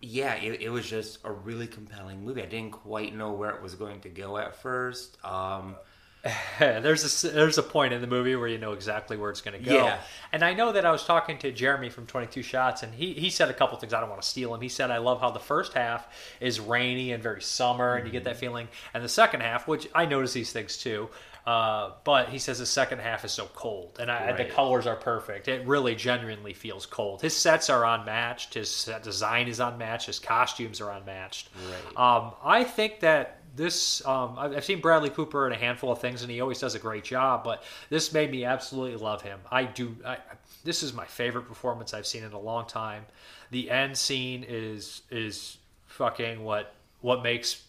yeah, 0.00 0.34
it, 0.34 0.62
it 0.62 0.70
was 0.70 0.88
just 0.88 1.18
a 1.24 1.32
really 1.32 1.66
compelling 1.66 2.24
movie. 2.24 2.42
I 2.42 2.46
didn't 2.46 2.72
quite 2.72 3.14
know 3.14 3.32
where 3.32 3.50
it 3.50 3.62
was 3.62 3.74
going 3.74 4.00
to 4.02 4.08
go 4.08 4.38
at 4.38 4.54
first. 4.56 5.18
Um, 5.24 5.76
there's 6.58 7.24
a 7.24 7.28
there's 7.28 7.58
a 7.58 7.62
point 7.62 7.92
in 7.92 8.00
the 8.00 8.06
movie 8.06 8.34
where 8.34 8.48
you 8.48 8.58
know 8.58 8.72
exactly 8.72 9.16
where 9.16 9.30
it's 9.30 9.40
going 9.40 9.58
to 9.58 9.64
go. 9.64 9.74
Yeah. 9.74 10.00
And 10.32 10.42
I 10.42 10.52
know 10.52 10.72
that 10.72 10.84
I 10.84 10.90
was 10.90 11.04
talking 11.04 11.38
to 11.38 11.52
Jeremy 11.52 11.90
from 11.90 12.06
22 12.06 12.42
Shots, 12.42 12.82
and 12.82 12.92
he, 12.92 13.12
he 13.14 13.30
said 13.30 13.48
a 13.48 13.54
couple 13.54 13.78
things. 13.78 13.94
I 13.94 14.00
don't 14.00 14.08
want 14.10 14.22
to 14.22 14.28
steal 14.28 14.52
him. 14.54 14.60
He 14.60 14.68
said, 14.68 14.90
I 14.90 14.98
love 14.98 15.20
how 15.20 15.30
the 15.30 15.38
first 15.38 15.74
half 15.74 16.08
is 16.40 16.58
rainy 16.58 17.12
and 17.12 17.22
very 17.22 17.40
summer, 17.40 17.94
and 17.94 18.06
you 18.06 18.12
get 18.12 18.24
that 18.24 18.36
feeling. 18.36 18.68
And 18.94 19.04
the 19.04 19.08
second 19.08 19.40
half, 19.40 19.68
which 19.68 19.88
I 19.94 20.06
notice 20.06 20.32
these 20.32 20.52
things 20.52 20.76
too, 20.76 21.08
uh, 21.48 21.92
but 22.04 22.28
he 22.28 22.38
says 22.38 22.58
the 22.58 22.66
second 22.66 22.98
half 22.98 23.24
is 23.24 23.32
so 23.32 23.46
cold, 23.54 23.96
and 23.98 24.10
I, 24.10 24.32
the 24.32 24.44
colors 24.44 24.86
are 24.86 24.96
perfect. 24.96 25.48
It 25.48 25.66
really 25.66 25.94
genuinely 25.94 26.52
feels 26.52 26.84
cold. 26.84 27.22
His 27.22 27.34
sets 27.34 27.70
are 27.70 27.86
unmatched. 27.86 28.52
His 28.52 28.70
set 28.70 29.02
design 29.02 29.48
is 29.48 29.58
unmatched. 29.58 30.08
His 30.08 30.18
costumes 30.18 30.78
are 30.82 30.90
unmatched. 30.90 31.48
Right. 31.70 31.96
Um, 31.96 32.32
I 32.44 32.64
think 32.64 33.00
that 33.00 33.40
this 33.56 34.06
um, 34.06 34.34
I've 34.36 34.56
I've 34.56 34.64
seen 34.66 34.82
Bradley 34.82 35.08
Cooper 35.08 35.46
in 35.46 35.54
a 35.54 35.56
handful 35.56 35.90
of 35.90 36.02
things, 36.02 36.20
and 36.20 36.30
he 36.30 36.42
always 36.42 36.58
does 36.58 36.74
a 36.74 36.78
great 36.78 37.04
job. 37.04 37.44
But 37.44 37.62
this 37.88 38.12
made 38.12 38.30
me 38.30 38.44
absolutely 38.44 38.98
love 39.02 39.22
him. 39.22 39.40
I 39.50 39.64
do. 39.64 39.96
I, 40.04 40.18
this 40.64 40.82
is 40.82 40.92
my 40.92 41.06
favorite 41.06 41.48
performance 41.48 41.94
I've 41.94 42.06
seen 42.06 42.24
in 42.24 42.32
a 42.32 42.38
long 42.38 42.66
time. 42.66 43.06
The 43.52 43.70
end 43.70 43.96
scene 43.96 44.44
is 44.46 45.00
is 45.10 45.56
fucking 45.86 46.44
what 46.44 46.74
what 47.00 47.22
makes 47.22 47.62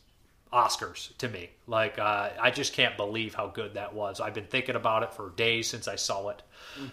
Oscars 0.52 1.16
to 1.18 1.30
me. 1.30 1.50
Like 1.68 2.00
uh, 2.00 2.30
I 2.42 2.52
just 2.52 2.74
can't 2.74 2.98
believe 2.98 3.36
how 3.36 3.48
good 3.48 3.76
that 3.76 3.94
was. 3.94 4.20
I've 4.20 4.34
been 4.34 4.48
thinking 4.48 4.76
about 4.76 5.04
it 5.04 5.14
for 5.14 5.32
days 5.36 5.68
since 5.68 5.88
I 5.88 5.96
saw 5.96 6.30
it. 6.30 6.42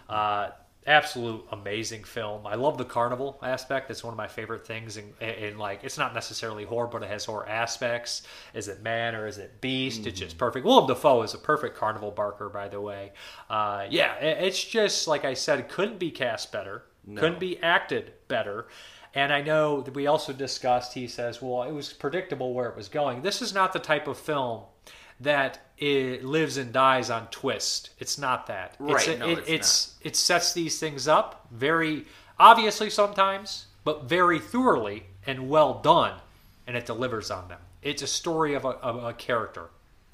Uh, 0.09 0.51
absolute 0.87 1.45
amazing 1.51 2.05
film. 2.05 2.47
I 2.47 2.55
love 2.55 2.79
the 2.79 2.85
carnival 2.85 3.39
aspect. 3.43 3.91
It's 3.91 4.05
one 4.05 4.13
of 4.13 4.19
my 4.19 4.29
favorite 4.29 4.67
things. 4.67 4.97
In, 4.97 5.13
in 5.21 5.59
like, 5.59 5.81
it's 5.83 5.99
not 5.99 6.15
necessarily 6.15 6.65
horror, 6.65 6.87
but 6.87 7.03
it 7.03 7.09
has 7.09 7.25
horror 7.25 7.49
aspects. 7.49 8.23
Is 8.55 8.69
it 8.69 8.83
man 8.83 9.15
or 9.15 9.27
is 9.27 9.39
it 9.39 9.61
beast? 9.61 10.07
It's 10.07 10.19
just 10.19 10.39
perfect. 10.39 10.65
Willem 10.65 10.87
Dafoe 10.87 11.23
is 11.23 11.35
a 11.35 11.39
perfect 11.39 11.77
carnival 11.77 12.11
barker, 12.11 12.49
by 12.49 12.69
the 12.69 12.81
way. 12.81 13.13
Uh, 13.51 13.87
yeah, 13.91 14.15
it's 14.17 14.63
just 14.63 15.09
like 15.09 15.25
I 15.25 15.35
said, 15.35 15.69
couldn't 15.69 15.99
be 15.99 16.11
cast 16.11 16.53
better. 16.53 16.85
Couldn't 17.15 17.39
be 17.39 17.63
acted 17.63 18.13
better. 18.27 18.67
And 19.15 19.33
I 19.33 19.41
know 19.41 19.81
that 19.81 19.95
we 19.95 20.07
also 20.07 20.33
discussed, 20.33 20.95
he 20.95 21.07
says, 21.09 21.41
well, 21.41 21.63
it 21.63 21.73
was 21.73 21.93
predictable 21.93 22.53
where 22.53 22.69
it 22.69 22.77
was 22.77 22.89
going. 22.89 23.23
This 23.23 23.41
is 23.41 23.55
not 23.55 23.73
the 23.73 23.79
type 23.79 24.07
of 24.09 24.19
film 24.19 24.63
that 25.21 25.59
it 25.79 26.25
lives 26.25 26.57
and 26.57 26.73
dies 26.73 27.11
on 27.11 27.29
twist. 27.29 27.91
It's 27.99 28.19
not 28.19 28.47
that. 28.47 28.77
Right, 28.79 29.09
It's, 29.09 29.19
no, 29.19 29.29
it, 29.29 29.39
it's 29.39 29.49
it's 29.49 29.95
it 30.03 30.17
sets 30.17 30.53
these 30.53 30.79
things 30.79 31.09
up 31.09 31.47
very 31.51 32.07
obviously 32.39 32.91
sometimes, 32.91 33.67
but 33.85 34.05
very 34.05 34.39
thoroughly 34.39 35.05
and 35.27 35.49
well 35.49 35.81
done, 35.81 36.21
and 36.67 36.77
it 36.77 36.87
delivers 36.87 37.31
on 37.31 37.49
them. 37.49 37.61
It's 37.83 38.03
a 38.03 38.07
story 38.07 38.55
of 38.55 38.65
a, 38.65 38.69
of 38.69 39.03
a 39.03 39.13
character 39.13 39.69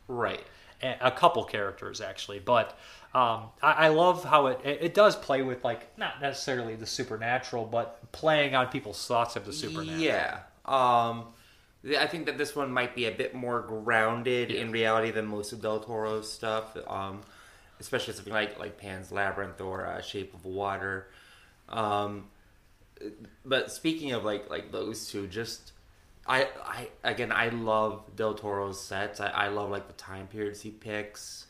right. 0.09 0.43
a 0.83 0.97
a 1.01 1.11
couple 1.11 1.45
characters 1.45 2.01
actually, 2.01 2.41
but 2.41 2.79
um, 3.15 3.51
I, 3.63 3.73
I 3.73 3.89
love 3.89 4.25
how 4.25 4.47
it, 4.47 4.61
it 4.65 4.79
it 4.83 4.95
does 4.95 5.17
play 5.17 5.43
with 5.43 5.65
like 5.65 5.97
not 5.99 6.21
necessarily 6.21 6.77
the 6.77 6.87
supernatural, 6.87 7.65
but 7.67 8.13
playing 8.13 8.55
on 8.55 8.69
people's 8.69 9.07
thoughts 9.07 9.37
of 9.37 9.45
the 9.45 9.53
supernatural. 9.53 9.99
Yeah. 9.99 10.39
Um, 10.65 11.27
I 11.99 12.07
think 12.07 12.27
that 12.27 12.39
this 12.39 12.55
one 12.55 12.73
might 12.73 12.95
be 12.95 13.07
a 13.07 13.11
bit 13.11 13.35
more 13.35 13.61
grounded 13.61 14.51
in 14.51 14.71
reality 14.71 15.11
than 15.11 15.27
most 15.27 15.53
of 15.53 15.61
Del 15.61 15.81
Toro's 15.81 16.33
stuff. 16.33 16.77
Um, 16.87 17.21
especially 17.83 18.15
something 18.15 18.33
like 18.33 18.59
like 18.59 18.79
Pan's 18.79 19.13
Labyrinth 19.13 19.61
or 19.61 19.87
uh, 19.87 20.01
Shape 20.01 20.33
of 20.33 20.45
Water. 20.45 21.09
Um, 21.69 22.29
but 23.45 23.71
speaking 23.71 24.13
of 24.13 24.25
like 24.25 24.49
like 24.49 24.73
those 24.73 25.09
two, 25.09 25.27
just 25.27 25.73
I 26.27 26.49
I 26.65 26.89
again 27.05 27.33
I 27.33 27.49
love 27.49 28.05
Del 28.17 28.35
Toro's 28.35 28.81
sets. 28.81 29.21
I, 29.21 29.29
I 29.29 29.49
love 29.49 29.71
like 29.71 29.89
the 29.89 29.95
time 29.95 30.29
periods 30.29 30.63
he 30.63 30.71
picks. 30.71 31.47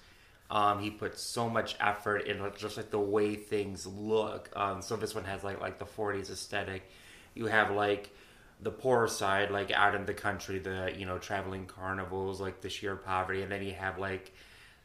Um, 0.53 0.81
he 0.81 0.91
puts 0.91 1.23
so 1.23 1.49
much 1.49 1.77
effort 1.81 2.27
in 2.27 2.39
just 2.59 2.77
like 2.77 2.91
the 2.91 3.01
way 3.01 3.37
things 3.37 3.87
look. 3.87 4.51
Um, 4.55 4.83
so 4.83 4.97
this 4.97 5.15
one 5.15 5.25
has 5.25 5.43
like 5.43 5.63
like 5.63 5.79
the 5.79 5.87
'40s 5.87 6.31
aesthetic. 6.31 6.91
You 7.35 7.47
have 7.47 7.71
like 7.71 8.11
the 8.61 8.71
poor 8.71 9.09
side, 9.09 9.51
like 9.51 9.71
out 9.71 9.95
in 9.95 10.05
the 10.05 10.13
country, 10.13 10.59
the 10.59 10.93
you 10.95 11.07
know 11.07 11.17
traveling 11.19 11.65
carnivals, 11.65 12.39
like 12.39 12.61
the 12.61 12.69
sheer 12.69 12.97
poverty, 12.97 13.41
and 13.41 13.51
then 13.51 13.63
you 13.65 13.73
have 13.73 13.99
like 13.99 14.33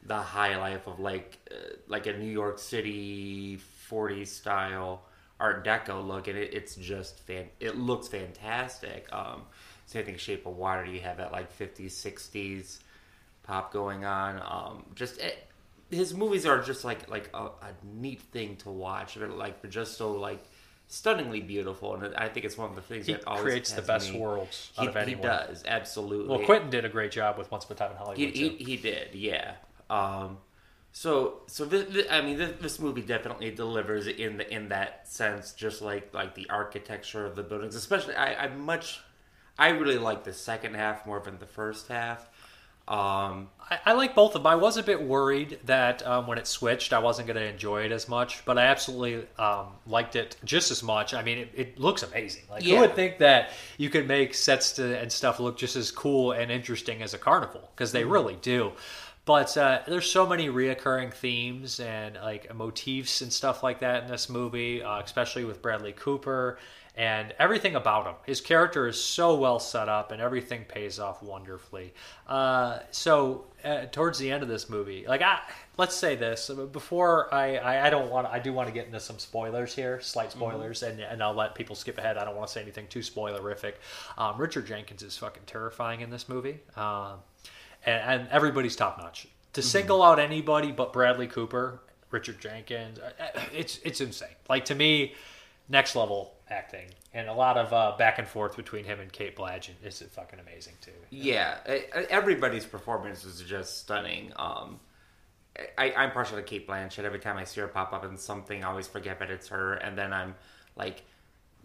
the 0.03 0.15
high 0.15 0.57
life 0.57 0.87
of 0.87 1.01
like 1.01 1.37
uh, 1.51 1.75
like 1.87 2.07
a 2.07 2.13
New 2.13 2.31
York 2.31 2.59
City 2.59 3.59
'40s 3.91 4.27
style 4.27 5.03
Art 5.37 5.65
Deco 5.65 6.05
look, 6.05 6.29
and 6.29 6.37
it, 6.37 6.53
it's 6.53 6.75
just 6.75 7.19
fan. 7.19 7.47
It 7.59 7.77
looks 7.77 8.07
fantastic. 8.07 9.05
Um, 9.11 9.41
same 9.85 10.05
thing, 10.05 10.15
Shape 10.15 10.45
of 10.45 10.55
Water. 10.55 10.85
You 10.85 11.01
have 11.01 11.17
that 11.17 11.33
like 11.33 11.51
'50s, 11.59 11.91
'60s 11.91 12.79
pop 13.43 13.73
going 13.73 14.05
on. 14.05 14.41
Um, 14.41 14.85
just 14.95 15.19
it, 15.19 15.47
his 15.89 16.13
movies 16.13 16.45
are 16.45 16.61
just 16.61 16.83
like 16.83 17.09
like 17.09 17.29
a, 17.33 17.45
a 17.45 17.71
neat 17.83 18.21
thing 18.21 18.55
to 18.57 18.69
watch. 18.69 19.15
They're 19.15 19.27
like 19.27 19.61
they're 19.61 19.71
just 19.71 19.97
so 19.97 20.11
like 20.11 20.43
stunningly 20.87 21.41
beautiful, 21.41 21.95
and 21.95 22.15
I 22.15 22.29
think 22.29 22.45
it's 22.45 22.57
one 22.57 22.69
of 22.69 22.75
the 22.75 22.81
things 22.81 23.05
He 23.05 23.13
that 23.13 23.27
always 23.27 23.43
creates 23.43 23.71
the 23.73 23.81
best 23.81 24.13
me- 24.13 24.19
worlds 24.19 24.71
He, 24.75 24.87
out 24.87 24.95
of 24.95 25.07
he 25.07 25.15
does 25.15 25.63
absolutely. 25.65 26.29
Well, 26.29 26.45
Quentin 26.45 26.69
did 26.69 26.85
a 26.85 26.89
great 26.89 27.11
job 27.11 27.37
with 27.37 27.51
Once 27.51 27.65
Upon 27.65 27.75
a 27.75 27.79
Time 27.79 27.91
in 27.91 27.97
Hollywood. 27.97 28.35
He, 28.35 28.49
he, 28.49 28.63
he 28.63 28.77
did, 28.77 29.13
yeah. 29.13 29.55
Um, 29.89 30.37
so 30.91 31.41
so 31.47 31.65
this, 31.65 31.93
this, 31.93 32.07
I 32.09 32.21
mean 32.21 32.37
this, 32.37 32.53
this 32.59 32.79
movie 32.79 33.01
definitely 33.01 33.51
delivers 33.51 34.07
in 34.07 34.37
the 34.37 34.53
in 34.53 34.69
that 34.69 35.07
sense, 35.07 35.53
just 35.53 35.81
like 35.81 36.13
like 36.13 36.35
the 36.35 36.49
architecture 36.49 37.25
of 37.25 37.35
the 37.35 37.43
buildings. 37.43 37.75
Especially, 37.75 38.15
I, 38.15 38.45
I 38.45 38.47
much 38.47 39.01
I 39.59 39.69
really 39.69 39.97
like 39.97 40.23
the 40.23 40.33
second 40.33 40.75
half 40.75 41.05
more 41.05 41.19
than 41.19 41.39
the 41.39 41.45
first 41.45 41.87
half. 41.87 42.29
Um, 42.87 43.49
I, 43.69 43.79
I 43.87 43.93
like 43.93 44.15
both 44.15 44.35
of 44.35 44.43
them. 44.43 44.47
I 44.47 44.55
was 44.55 44.77
a 44.77 44.83
bit 44.83 45.01
worried 45.01 45.59
that 45.65 46.05
um, 46.05 46.27
when 46.27 46.37
it 46.37 46.47
switched, 46.47 46.93
I 46.93 46.99
wasn't 46.99 47.27
going 47.27 47.37
to 47.37 47.45
enjoy 47.45 47.83
it 47.83 47.91
as 47.91 48.07
much, 48.07 48.45
but 48.45 48.57
I 48.57 48.65
absolutely 48.65 49.27
um, 49.37 49.67
liked 49.85 50.15
it 50.15 50.37
just 50.45 50.71
as 50.71 50.81
much. 50.81 51.13
I 51.13 51.21
mean, 51.21 51.37
it, 51.39 51.51
it 51.53 51.79
looks 51.79 52.03
amazing. 52.03 52.43
Like, 52.49 52.63
who 52.63 52.77
would 52.77 52.95
think 52.95 53.17
that 53.19 53.49
you 53.77 53.89
could 53.89 54.07
make 54.07 54.33
sets 54.33 54.73
to, 54.73 54.97
and 54.97 55.11
stuff 55.11 55.39
look 55.39 55.57
just 55.57 55.75
as 55.75 55.91
cool 55.91 56.31
and 56.31 56.51
interesting 56.51 57.01
as 57.01 57.13
a 57.13 57.17
carnival? 57.17 57.69
Because 57.75 57.91
they 57.91 58.05
really 58.05 58.37
do. 58.41 58.71
But 59.25 59.57
uh, 59.57 59.81
there's 59.85 60.09
so 60.09 60.25
many 60.25 60.47
reoccurring 60.47 61.13
themes 61.13 61.81
and 61.81 62.15
like 62.15 62.55
motifs 62.55 63.21
and 63.21 63.33
stuff 63.33 63.61
like 63.61 63.81
that 63.81 64.03
in 64.03 64.09
this 64.09 64.29
movie, 64.29 64.81
uh, 64.81 65.01
especially 65.01 65.43
with 65.43 65.61
Bradley 65.61 65.91
Cooper 65.91 66.57
and 66.97 67.31
everything 67.37 67.75
about 67.75 68.07
him. 68.07 68.15
His 68.25 68.41
character 68.41 68.87
is 68.87 69.01
so 69.01 69.35
well 69.35 69.59
set 69.59 69.87
up, 69.87 70.11
and 70.11 70.19
everything 70.19 70.65
pays 70.67 70.97
off 70.97 71.21
wonderfully. 71.21 71.93
Uh, 72.27 72.79
so 72.89 73.45
uh, 73.63 73.85
towards 73.91 74.17
the 74.17 74.31
end 74.31 74.41
of 74.41 74.49
this 74.49 74.67
movie, 74.67 75.05
like 75.07 75.21
I, 75.21 75.39
let's 75.77 75.95
say 75.95 76.15
this 76.15 76.49
before 76.71 77.31
I, 77.33 77.57
I, 77.57 77.87
I 77.87 77.89
don't 77.91 78.09
want 78.09 78.25
I 78.27 78.39
do 78.39 78.51
want 78.51 78.67
to 78.67 78.73
get 78.73 78.87
into 78.87 78.99
some 78.99 79.19
spoilers 79.19 79.75
here, 79.75 80.01
slight 80.01 80.31
spoilers, 80.31 80.81
and 80.81 80.99
and 80.99 81.21
I'll 81.21 81.35
let 81.35 81.53
people 81.53 81.75
skip 81.75 81.99
ahead. 81.99 82.17
I 82.17 82.25
don't 82.25 82.35
want 82.35 82.47
to 82.47 82.53
say 82.53 82.63
anything 82.63 82.87
too 82.87 83.01
spoilerific. 83.01 83.73
Um, 84.17 84.39
Richard 84.39 84.65
Jenkins 84.65 85.03
is 85.03 85.15
fucking 85.17 85.43
terrifying 85.45 86.01
in 86.01 86.09
this 86.09 86.27
movie. 86.27 86.61
Um, 86.75 87.19
and, 87.85 88.21
and 88.21 88.29
everybody's 88.29 88.75
top 88.75 88.97
notch. 88.97 89.27
To 89.53 89.61
single 89.61 90.03
out 90.03 90.19
anybody 90.19 90.71
but 90.71 90.93
Bradley 90.93 91.27
Cooper, 91.27 91.79
Richard 92.11 92.39
Jenkins, 92.39 92.99
uh, 92.99 93.11
uh, 93.19 93.41
it's 93.53 93.79
it's 93.83 94.01
insane. 94.01 94.29
Like 94.49 94.65
to 94.65 94.75
me, 94.75 95.13
next 95.69 95.95
level 95.95 96.33
acting, 96.49 96.87
and 97.13 97.27
a 97.27 97.33
lot 97.33 97.57
of 97.57 97.73
uh, 97.73 97.95
back 97.97 98.19
and 98.19 98.27
forth 98.27 98.55
between 98.55 98.85
him 98.85 98.99
and 98.99 99.11
Cate 99.11 99.35
Blanchett 99.35 99.75
is 99.83 100.03
fucking 100.11 100.39
amazing 100.39 100.73
too. 100.81 100.91
yeah, 101.09 101.57
everybody's 102.09 102.65
performance 102.65 103.25
is 103.25 103.41
just 103.41 103.79
stunning. 103.79 104.31
Um, 104.35 104.79
I, 105.77 105.91
I'm 105.93 106.11
partial 106.11 106.37
to 106.37 106.43
Cate 106.43 106.67
Blanchett. 106.67 107.03
Every 107.03 107.19
time 107.19 107.37
I 107.37 107.43
see 107.43 107.61
her 107.61 107.67
pop 107.67 107.93
up 107.93 108.05
in 108.05 108.17
something, 108.17 108.63
I 108.63 108.69
always 108.69 108.87
forget 108.87 109.19
that 109.19 109.29
it's 109.31 109.47
her, 109.47 109.73
and 109.73 109.97
then 109.97 110.13
I'm 110.13 110.35
like, 110.75 111.03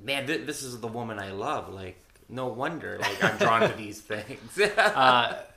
man, 0.02 0.26
th- 0.26 0.46
this 0.46 0.62
is 0.62 0.80
the 0.80 0.88
woman 0.88 1.18
I 1.18 1.30
love. 1.32 1.72
Like, 1.72 2.02
no 2.32 2.46
wonder, 2.48 2.98
like 2.98 3.22
I'm 3.22 3.36
drawn 3.38 3.60
to 3.60 3.76
these 3.76 4.00
things. 4.00 4.58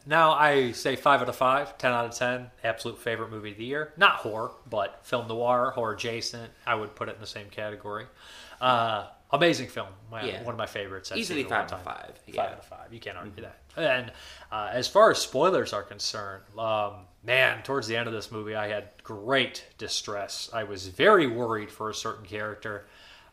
Now 0.07 0.33
I 0.33 0.71
say 0.71 0.95
five 0.95 1.21
out 1.21 1.29
of 1.29 1.35
five, 1.35 1.77
10 1.79 1.91
out 1.91 2.05
of 2.05 2.15
10. 2.15 2.51
Absolute 2.63 2.99
favorite 2.99 3.31
movie 3.31 3.51
of 3.51 3.57
the 3.57 3.65
year. 3.65 3.91
Not 3.97 4.17
horror, 4.17 4.51
but 4.69 4.99
film 5.03 5.27
noir, 5.27 5.71
horror 5.71 5.93
adjacent. 5.93 6.51
I 6.67 6.75
would 6.75 6.95
put 6.95 7.09
it 7.09 7.15
in 7.15 7.21
the 7.21 7.27
same 7.27 7.47
category. 7.49 8.05
Uh, 8.61 9.07
amazing 9.31 9.67
film. 9.67 9.87
My, 10.11 10.23
Yeah. 10.23 10.43
One 10.43 10.53
of 10.53 10.59
my 10.59 10.67
favorites. 10.67 11.11
I've 11.11 11.17
Easily 11.17 11.39
seen 11.41 11.47
in 11.47 11.53
a 11.53 11.55
long 11.57 11.67
five 11.67 11.73
out 11.73 11.79
of 11.79 11.83
five, 11.83 12.05
Five 12.05 12.19
yeah. 12.27 12.33
Mm-hmm. 12.43 12.51
out 12.53 12.59
of 12.59 12.65
five. 12.65 12.93
You 12.93 12.99
can't 12.99 13.17
argue 13.17 13.43
that. 13.43 13.57
And 13.77 14.11
uh, 14.51 14.69
as 14.71 14.87
far 14.87 15.09
as 15.11 15.17
spoilers 15.17 15.73
are 15.73 15.83
concerned, 15.83 16.43
um, 16.57 16.93
man, 17.23 17.63
towards 17.63 17.87
the 17.87 17.97
end 17.97 18.07
of 18.07 18.13
this 18.13 18.31
movie, 18.31 18.55
I 18.55 18.67
had 18.67 18.89
great 19.03 19.65
distress. 19.79 20.51
I 20.53 20.65
was 20.65 20.87
very 20.87 21.25
worried 21.25 21.71
for 21.71 21.89
a 21.89 21.95
certain 21.95 22.25
character. 22.25 22.85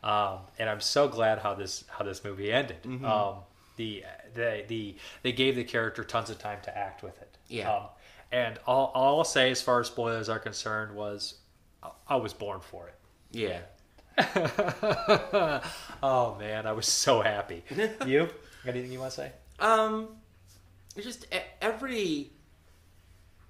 Um, 0.03 0.39
and 0.59 0.69
I'm 0.69 0.81
so 0.81 1.07
glad 1.09 1.39
how 1.39 1.55
this 1.55 1.85
how 1.89 2.05
this 2.05 2.25
movie 2.25 2.53
ended. 2.53 2.83
Mm-hmm. 2.83 3.05
Um, 3.05 3.37
the, 3.77 4.05
the 4.35 4.65
the 4.69 4.97
they 5.23 5.33
gave 5.33 5.57
the 5.57 5.65
character 5.65 6.05
tons 6.05 6.29
of 6.31 6.39
time 6.39 6.59
to 6.65 6.77
act 6.77 7.03
with 7.03 7.21
it. 7.23 7.37
Yeah. 7.49 7.73
Um, 7.73 7.83
and 8.31 8.59
all, 8.67 8.91
all 8.95 9.19
I'll 9.19 9.25
say 9.25 9.51
as 9.51 9.61
far 9.63 9.81
as 9.81 9.87
spoilers 9.89 10.29
are 10.29 10.39
concerned 10.39 10.95
was 10.97 11.35
I- 11.83 11.91
I 12.09 12.17
was 12.17 12.33
born 12.33 12.61
for 12.61 12.89
it. 12.89 12.95
yeah. 13.31 13.61
Oh 16.03 16.37
man, 16.39 16.67
I 16.67 16.73
was 16.73 16.87
so 16.89 17.23
happy. 17.23 17.63
you? 18.07 18.29
Anything 18.67 18.93
you 18.93 18.99
want 19.01 19.13
to 19.13 19.17
say? 19.17 19.33
Um, 19.61 20.09
just 21.01 21.27
every 21.61 22.31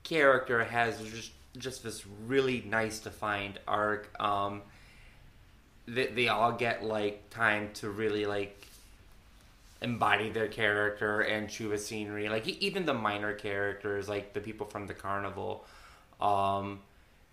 character 0.04 0.62
has 0.64 1.00
just 1.02 1.32
just 1.58 1.82
this 1.82 2.04
really 2.26 2.62
nice 2.66 2.98
defined 3.00 3.58
arc. 3.66 4.08
Um, 4.20 4.62
they, 5.86 6.06
they 6.08 6.28
all 6.28 6.52
get 6.52 6.84
like 6.84 7.28
time 7.30 7.70
to 7.74 7.90
really 7.90 8.26
like 8.26 8.66
embody 9.80 10.30
their 10.30 10.48
character 10.48 11.20
and 11.20 11.48
chew 11.48 11.72
a 11.72 11.78
scenery. 11.78 12.28
Like 12.28 12.46
even 12.46 12.86
the 12.86 12.94
minor 12.94 13.34
characters, 13.34 14.08
like 14.08 14.32
the 14.32 14.40
people 14.40 14.66
from 14.66 14.86
the 14.86 14.94
carnival. 14.94 15.64
Um, 16.20 16.80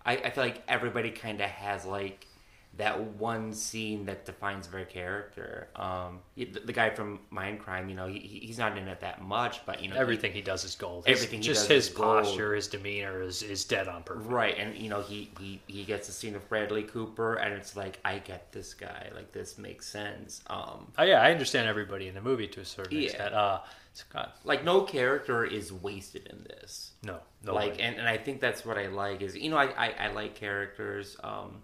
I, 0.04 0.16
I 0.16 0.30
feel 0.30 0.44
like 0.44 0.62
everybody 0.66 1.10
kind 1.10 1.40
of 1.40 1.48
has 1.48 1.84
like 1.84 2.26
that 2.76 2.98
one 3.14 3.52
scene 3.52 4.06
that 4.06 4.24
defines 4.24 4.68
their 4.68 4.84
character. 4.84 5.68
Um, 5.76 6.20
the, 6.36 6.46
the 6.46 6.72
guy 6.72 6.88
from 6.90 7.18
Mindcrime, 7.32 7.90
you 7.90 7.94
know, 7.96 8.06
he, 8.06 8.20
he- 8.20 8.38
he's 8.46 8.58
not 8.58 8.78
in 8.78 8.86
it 8.88 9.00
that 9.00 9.20
much, 9.22 9.66
but 9.66 9.82
you 9.82 9.90
know, 9.90 9.96
Everything 9.96 10.32
he 10.32 10.40
does 10.40 10.64
is 10.64 10.76
gold. 10.76 11.04
Everything 11.06 11.40
he 11.40 11.46
just 11.46 11.62
does 11.62 11.68
his 11.68 11.88
is 11.88 11.94
gold. 11.94 12.24
posture, 12.24 12.54
his 12.54 12.68
demeanor 12.68 13.20
is, 13.22 13.42
is 13.42 13.64
dead 13.64 13.88
on 13.88 14.02
purpose. 14.04 14.24
Right, 14.26 14.56
and 14.56 14.76
you 14.78 14.88
know 14.88 15.02
he, 15.02 15.30
he 15.38 15.60
he 15.66 15.84
gets 15.84 16.08
a 16.08 16.12
scene 16.12 16.34
of 16.36 16.48
Bradley 16.48 16.84
Cooper, 16.84 17.34
and 17.34 17.52
it's 17.54 17.76
like 17.76 17.98
I 18.04 18.18
get 18.18 18.50
this 18.52 18.72
guy, 18.72 19.10
like 19.14 19.32
this 19.32 19.58
makes 19.58 19.86
sense. 19.86 20.40
Um, 20.46 20.86
Oh 20.96 21.02
yeah, 21.02 21.20
I 21.20 21.32
understand 21.32 21.68
everybody 21.68 22.08
in 22.08 22.14
the 22.14 22.22
movie 22.22 22.46
to 22.48 22.60
a 22.60 22.64
certain 22.64 22.96
Yeah. 22.98 23.04
extent. 23.08 23.34
Uh, 23.34 23.60
it's- 23.92 24.04
God, 24.12 24.30
like 24.44 24.64
no 24.64 24.82
character 24.82 25.44
is 25.44 25.72
wasted 25.72 26.28
in 26.28 26.44
this. 26.44 26.92
no, 27.02 27.18
no. 27.44 27.52
like, 27.54 27.72
way. 27.72 27.80
and, 27.80 27.96
and 27.96 28.06
I 28.08 28.16
think 28.16 28.40
that's 28.40 28.64
what 28.64 28.78
I 28.78 28.86
like 28.86 29.20
is 29.20 29.36
you 29.36 29.50
know 29.50 29.56
I 29.58 29.66
I, 29.76 29.94
I 30.06 30.12
like 30.12 30.36
characters, 30.36 31.16
um, 31.24 31.56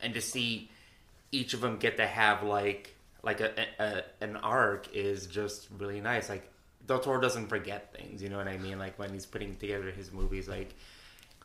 and 0.00 0.14
to 0.14 0.20
see 0.20 0.70
each 1.32 1.54
of 1.54 1.60
them 1.60 1.76
get 1.78 1.96
to 1.96 2.06
have 2.06 2.42
like 2.42 2.94
like 3.22 3.40
a, 3.40 3.66
a 3.78 4.02
an 4.24 4.36
arc 4.36 4.94
is 4.94 5.26
just 5.26 5.68
really 5.78 6.00
nice. 6.00 6.28
Like 6.28 6.48
Del 6.86 7.00
Toro 7.00 7.20
doesn't 7.20 7.48
forget 7.48 7.94
things, 7.94 8.22
you 8.22 8.28
know 8.28 8.38
what 8.38 8.48
I 8.48 8.56
mean? 8.56 8.78
Like 8.78 8.98
when 8.98 9.12
he's 9.12 9.26
putting 9.26 9.56
together 9.56 9.90
his 9.90 10.12
movies, 10.12 10.48
like 10.48 10.74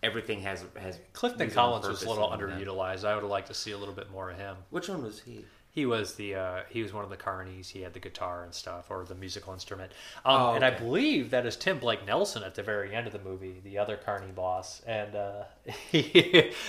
everything 0.01 0.41
has 0.41 0.63
has 0.79 0.99
Clifton 1.13 1.49
Collins 1.49 1.87
was 1.87 2.03
a 2.03 2.09
little 2.09 2.31
in 2.33 2.39
them. 2.39 2.49
underutilized. 2.49 3.05
I 3.05 3.15
would 3.15 3.23
have 3.23 3.31
liked 3.31 3.47
to 3.47 3.53
see 3.53 3.71
a 3.71 3.77
little 3.77 3.93
bit 3.93 4.11
more 4.11 4.29
of 4.29 4.37
him. 4.37 4.57
Which 4.69 4.89
one 4.89 5.03
was 5.03 5.19
he? 5.21 5.45
He 5.73 5.87
was 5.87 6.13
the 6.15 6.35
uh, 6.35 6.59
he 6.69 6.83
was 6.83 6.93
one 6.93 7.03
of 7.03 7.09
the 7.09 7.17
carnies. 7.17 7.69
He 7.71 7.81
had 7.81 7.93
the 7.93 7.99
guitar 7.99 8.43
and 8.43 8.53
stuff, 8.53 8.91
or 8.91 9.05
the 9.05 9.15
musical 9.15 9.53
instrument. 9.53 9.91
Um, 10.23 10.41
Oh, 10.41 10.53
And 10.53 10.63
I 10.63 10.69
believe 10.69 11.31
that 11.31 11.47
is 11.47 11.55
Tim 11.55 11.79
Blake 11.79 12.05
Nelson 12.05 12.43
at 12.43 12.53
the 12.53 12.61
very 12.61 12.93
end 12.95 13.07
of 13.07 13.13
the 13.13 13.17
movie, 13.19 13.59
the 13.63 13.79
other 13.79 13.97
carny 13.97 14.31
boss. 14.31 14.81
And 14.85 15.15
uh, 15.15 15.43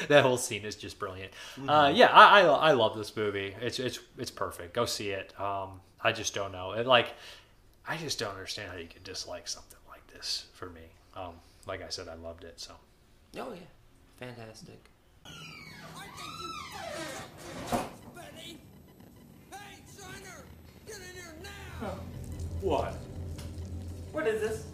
that 0.09 0.21
whole 0.23 0.39
scene 0.39 0.65
is 0.65 0.75
just 0.75 0.99
brilliant. 0.99 1.33
Uh, 1.57 1.61
Mm-hmm. 1.61 1.97
yeah, 1.97 2.07
I, 2.07 2.41
I 2.41 2.71
I 2.71 2.73
love 2.73 2.97
this 2.97 3.15
movie. 3.15 3.55
It's 3.61 3.79
it's 3.79 3.99
it's 4.17 4.31
perfect. 4.31 4.73
Go 4.73 4.87
see 4.87 5.11
it. 5.11 5.39
Um, 5.39 5.83
I 6.03 6.13
just 6.13 6.35
don't 6.35 6.53
know. 6.53 6.73
It, 6.73 6.87
like 6.87 7.09
I 7.87 7.99
just 7.99 8.19
don't 8.19 8.31
understand 8.33 8.71
how 8.73 8.79
you 8.79 8.87
could 8.89 9.05
dislike 9.05 9.49
something 9.49 9.81
like 9.87 10.07
this. 10.07 10.47
For 10.55 10.71
me, 10.71 10.81
um, 11.15 11.35
like 11.67 11.83
I 11.83 11.91
said, 11.91 12.09
I 12.09 12.15
loved 12.15 12.45
it. 12.45 12.59
So 12.59 12.73
Oh 13.39 13.53
yeah, 13.53 13.69
fantastic. 14.19 14.81
Now! 21.85 21.90
what? 22.61 22.94
What 24.12 24.27
is 24.27 24.40
this? 24.40 24.65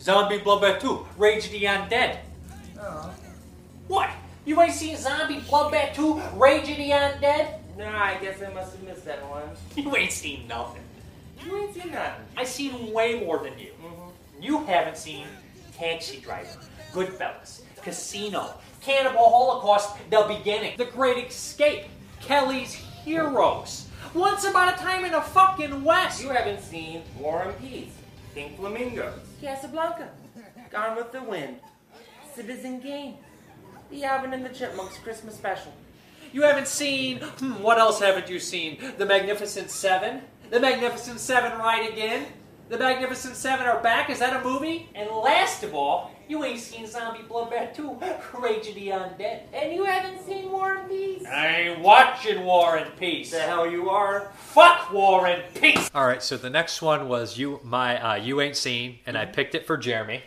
Zombie 0.00 0.38
Bloodbath 0.38 0.80
2, 0.80 1.06
Rage 1.16 1.46
of 1.46 1.52
the 1.52 1.62
Undead. 1.64 2.18
Oh. 2.80 3.14
What? 3.88 4.10
You 4.44 4.60
ain't 4.62 4.74
seen 4.74 4.96
Zombie 4.96 5.40
Bloodbath 5.40 5.94
2, 5.94 6.20
Rage 6.34 6.70
of 6.70 6.76
the 6.76 6.90
Undead? 6.90 7.58
No, 7.76 7.86
I 7.86 8.16
guess 8.20 8.42
I 8.42 8.52
must 8.52 8.72
have 8.72 8.82
missed 8.82 9.04
that 9.04 9.28
one. 9.28 9.42
You 9.76 9.96
ain't 9.96 10.12
seen 10.12 10.48
nothing. 10.48 10.82
You 11.44 11.56
ain't 11.58 11.74
seen 11.74 11.92
nothing. 11.92 12.24
I 12.36 12.44
seen 12.44 12.92
way 12.92 13.20
more 13.20 13.38
than 13.38 13.58
you. 13.58 13.70
Mm-hmm. 13.82 14.42
You 14.42 14.64
haven't 14.64 14.96
seen 14.96 15.26
Taxi 15.76 16.18
Driver, 16.20 16.58
Goodfellas, 16.92 17.62
Casino, 17.82 18.54
Cannibal 18.82 19.28
Holocaust, 19.30 19.96
The 20.10 20.24
Beginning, 20.28 20.76
The 20.76 20.86
Great 20.86 21.28
Escape, 21.28 21.84
Kelly's 22.20 22.74
Heroes, 22.74 23.87
Once 24.14 24.44
Upon 24.44 24.68
a 24.72 24.76
Time 24.76 25.04
in 25.04 25.12
the 25.12 25.20
fucking 25.20 25.84
West. 25.84 26.22
You 26.22 26.30
haven't 26.30 26.60
seen 26.60 27.02
War 27.18 27.42
and 27.42 27.58
Peace, 27.60 27.92
Pink 28.34 28.56
Flamingos, 28.56 29.18
Casablanca, 29.40 30.08
Gone 30.70 30.96
with 30.96 31.12
the 31.12 31.22
Wind, 31.22 31.56
Citizen 32.34 32.80
Kane, 32.80 33.16
The 33.90 34.04
Alvin 34.04 34.32
and 34.32 34.44
the 34.44 34.50
Chipmunks 34.50 34.98
Christmas 34.98 35.34
Special. 35.34 35.72
You 36.32 36.42
haven't 36.42 36.68
seen. 36.68 37.20
Hmm, 37.20 37.62
what 37.62 37.78
else 37.78 38.00
haven't 38.00 38.28
you 38.28 38.38
seen? 38.38 38.78
The 38.98 39.06
Magnificent 39.06 39.70
Seven? 39.70 40.22
The 40.50 40.60
Magnificent 40.60 41.20
Seven 41.20 41.58
Ride 41.58 41.90
Again? 41.90 42.26
The 42.68 42.78
Magnificent 42.78 43.34
Seven 43.34 43.66
are 43.66 43.82
back? 43.82 44.10
Is 44.10 44.18
that 44.18 44.36
a 44.38 44.44
movie? 44.44 44.88
And 44.94 45.08
last 45.10 45.62
of 45.62 45.74
all, 45.74 46.10
you 46.28 46.44
ain't 46.44 46.60
seen 46.60 46.86
Zombie 46.86 47.24
Bloodbath 47.28 47.74
2, 47.74 47.98
Rage 48.38 48.68
of 48.68 48.74
the 48.74 48.88
Undead. 48.88 49.42
And 49.52 49.72
you 49.72 49.84
haven't 49.84 50.24
seen 50.26 50.50
War 50.50 50.74
and 50.74 50.88
Peace. 50.88 51.26
I 51.26 51.46
ain't 51.56 51.80
watching 51.80 52.44
War 52.44 52.76
and 52.76 52.94
Peace. 52.96 53.30
The 53.30 53.40
hell 53.40 53.70
you 53.70 53.88
are. 53.88 54.30
Fuck 54.36 54.92
War 54.92 55.26
and 55.26 55.42
Peace. 55.54 55.90
All 55.94 56.06
right, 56.06 56.22
so 56.22 56.36
the 56.36 56.50
next 56.50 56.82
one 56.82 57.08
was 57.08 57.38
you 57.38 57.60
my 57.64 58.12
uh, 58.12 58.14
you 58.16 58.40
ain't 58.40 58.56
seen, 58.56 58.98
and 59.06 59.16
I 59.16 59.24
picked 59.24 59.54
it 59.54 59.66
for 59.66 59.76
Jeremy. 59.76 60.22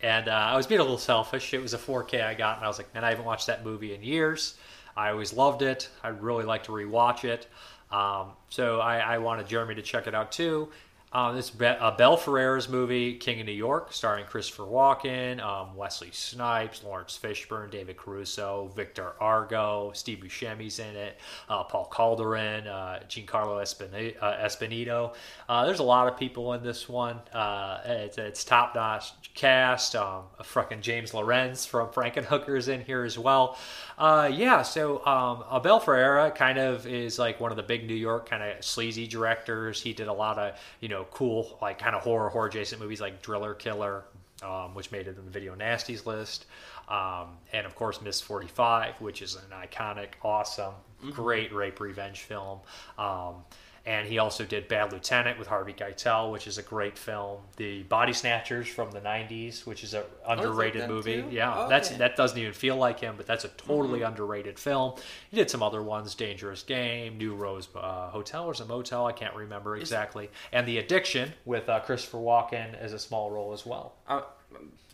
And 0.00 0.28
uh, 0.28 0.32
I 0.32 0.56
was 0.56 0.66
being 0.66 0.80
a 0.80 0.84
little 0.84 0.98
selfish. 0.98 1.54
It 1.54 1.62
was 1.62 1.72
a 1.72 1.78
4K 1.78 2.22
I 2.22 2.34
got, 2.34 2.56
and 2.56 2.64
I 2.64 2.68
was 2.68 2.78
like, 2.78 2.92
man, 2.92 3.04
I 3.04 3.10
haven't 3.10 3.24
watched 3.24 3.46
that 3.46 3.64
movie 3.64 3.94
in 3.94 4.02
years. 4.02 4.56
I 4.96 5.10
always 5.10 5.32
loved 5.32 5.62
it. 5.62 5.88
I'd 6.02 6.22
really 6.22 6.44
like 6.44 6.64
to 6.64 6.72
rewatch 6.72 7.24
it. 7.24 7.46
Um, 7.90 8.30
so 8.50 8.80
I, 8.80 8.98
I 8.98 9.18
wanted 9.18 9.46
Jeremy 9.46 9.74
to 9.76 9.82
check 9.82 10.06
it 10.06 10.14
out 10.14 10.32
too. 10.32 10.68
Um, 11.12 11.36
this 11.36 11.46
is 11.46 11.50
Be- 11.52 11.64
uh, 11.66 11.92
Belle 11.92 12.16
Ferrara's 12.16 12.68
movie, 12.68 13.14
King 13.14 13.40
of 13.40 13.46
New 13.46 13.52
York, 13.52 13.92
starring 13.92 14.26
Christopher 14.26 14.64
Walken, 14.64 15.40
um, 15.40 15.74
Wesley 15.74 16.10
Snipes, 16.10 16.82
Laurence 16.84 17.16
Fishburne, 17.16 17.70
David 17.70 17.96
Caruso, 17.96 18.70
Victor 18.74 19.12
Argo, 19.20 19.92
Steve 19.94 20.18
Buscemi's 20.18 20.78
in 20.78 20.94
it, 20.96 21.18
uh, 21.48 21.62
Paul 21.62 21.86
Calderon, 21.86 22.66
uh, 22.66 23.00
Giancarlo 23.08 23.62
Espini- 23.62 24.16
uh, 24.20 24.44
Espinito. 24.44 25.14
Uh, 25.48 25.64
there's 25.64 25.78
a 25.78 25.84
lot 25.84 26.08
of 26.08 26.18
people 26.18 26.52
in 26.54 26.62
this 26.62 26.86
one. 26.88 27.16
Uh, 27.32 27.80
it's, 27.86 28.18
it's 28.18 28.44
top 28.44 28.74
notch 28.74 29.12
cast. 29.32 29.94
Um, 29.96 30.24
fucking 30.42 30.82
James 30.82 31.14
Lorinz 31.14 31.64
from 31.64 31.88
Frankenhooker's 31.88 32.68
in 32.68 32.82
here 32.82 33.04
as 33.04 33.16
well. 33.18 33.56
Yeah, 33.98 34.62
so 34.62 35.06
um, 35.06 35.44
Abel 35.50 35.78
Ferrara 35.78 36.30
kind 36.32 36.58
of 36.58 36.86
is 36.86 37.18
like 37.18 37.40
one 37.40 37.52
of 37.52 37.56
the 37.56 37.62
big 37.62 37.86
New 37.86 37.94
York 37.94 38.28
kind 38.28 38.42
of 38.42 38.62
sleazy 38.62 39.06
directors. 39.06 39.80
He 39.80 39.94
did 39.94 40.08
a 40.08 40.12
lot 40.12 40.38
of 40.38 40.58
you 40.80 40.88
know 40.88 41.05
cool 41.10 41.58
like 41.60 41.78
kind 41.78 41.94
of 41.94 42.02
horror 42.02 42.28
horror 42.28 42.46
adjacent 42.46 42.80
movies 42.80 43.00
like 43.00 43.22
Driller 43.22 43.54
Killer, 43.54 44.04
um, 44.42 44.74
which 44.74 44.90
made 44.90 45.06
it 45.06 45.16
in 45.18 45.24
the 45.24 45.30
Video 45.30 45.54
Nasties 45.54 46.06
list, 46.06 46.46
um, 46.88 47.38
and 47.52 47.66
of 47.66 47.74
course 47.74 48.00
Miss 48.00 48.20
Forty 48.20 48.48
Five, 48.48 49.00
which 49.00 49.22
is 49.22 49.34
an 49.36 49.52
iconic, 49.52 50.10
awesome, 50.22 50.74
great 51.12 51.52
rape 51.52 51.80
revenge 51.80 52.20
film. 52.20 52.60
Um, 52.98 53.44
and 53.86 54.06
he 54.08 54.18
also 54.18 54.44
did 54.44 54.66
Bad 54.68 54.92
Lieutenant 54.92 55.38
with 55.38 55.46
Harvey 55.48 55.72
Keitel, 55.72 56.32
which 56.32 56.46
is 56.46 56.58
a 56.58 56.62
great 56.62 56.98
film. 56.98 57.38
The 57.56 57.84
Body 57.84 58.12
Snatchers 58.12 58.66
from 58.68 58.90
the 58.90 59.00
'90s, 59.00 59.64
which 59.64 59.84
is 59.84 59.94
an 59.94 60.02
underrated 60.26 60.82
them 60.82 60.90
movie. 60.90 61.22
too? 61.22 61.28
Yeah, 61.30 61.54
Oh, 61.56 61.68
that's 61.68 61.88
okay. 61.90 61.98
that 61.98 62.16
doesn't 62.16 62.36
even 62.38 62.52
feel 62.52 62.76
like 62.76 62.98
him, 63.00 63.14
but 63.16 63.26
that's 63.26 63.44
a 63.44 63.48
totally 63.48 64.02
underrated 64.02 64.58
film. 64.58 64.94
He 65.30 65.36
did 65.36 65.50
some 65.50 65.62
other 65.62 65.82
ones: 65.82 66.14
Dangerous 66.14 66.62
Game, 66.62 67.16
New 67.16 67.34
Rose 67.34 67.68
uh, 67.76 68.08
Hotel, 68.10 68.44
or 68.46 68.52
is 68.52 68.60
it 68.60 68.68
Motel? 68.68 69.06
I 69.06 69.12
can't 69.12 69.34
remember 69.34 69.76
exactly. 69.76 70.30
And 70.52 70.66
The 70.66 70.78
Addiction 70.78 71.32
with 71.44 71.68
uh, 71.68 71.80
Christopher 71.80 72.18
Walken 72.18 72.74
as 72.78 72.92
a 72.92 72.98
small 72.98 73.30
role 73.30 73.52
as 73.52 73.64
well. 73.64 73.94
Uh, 74.08 74.22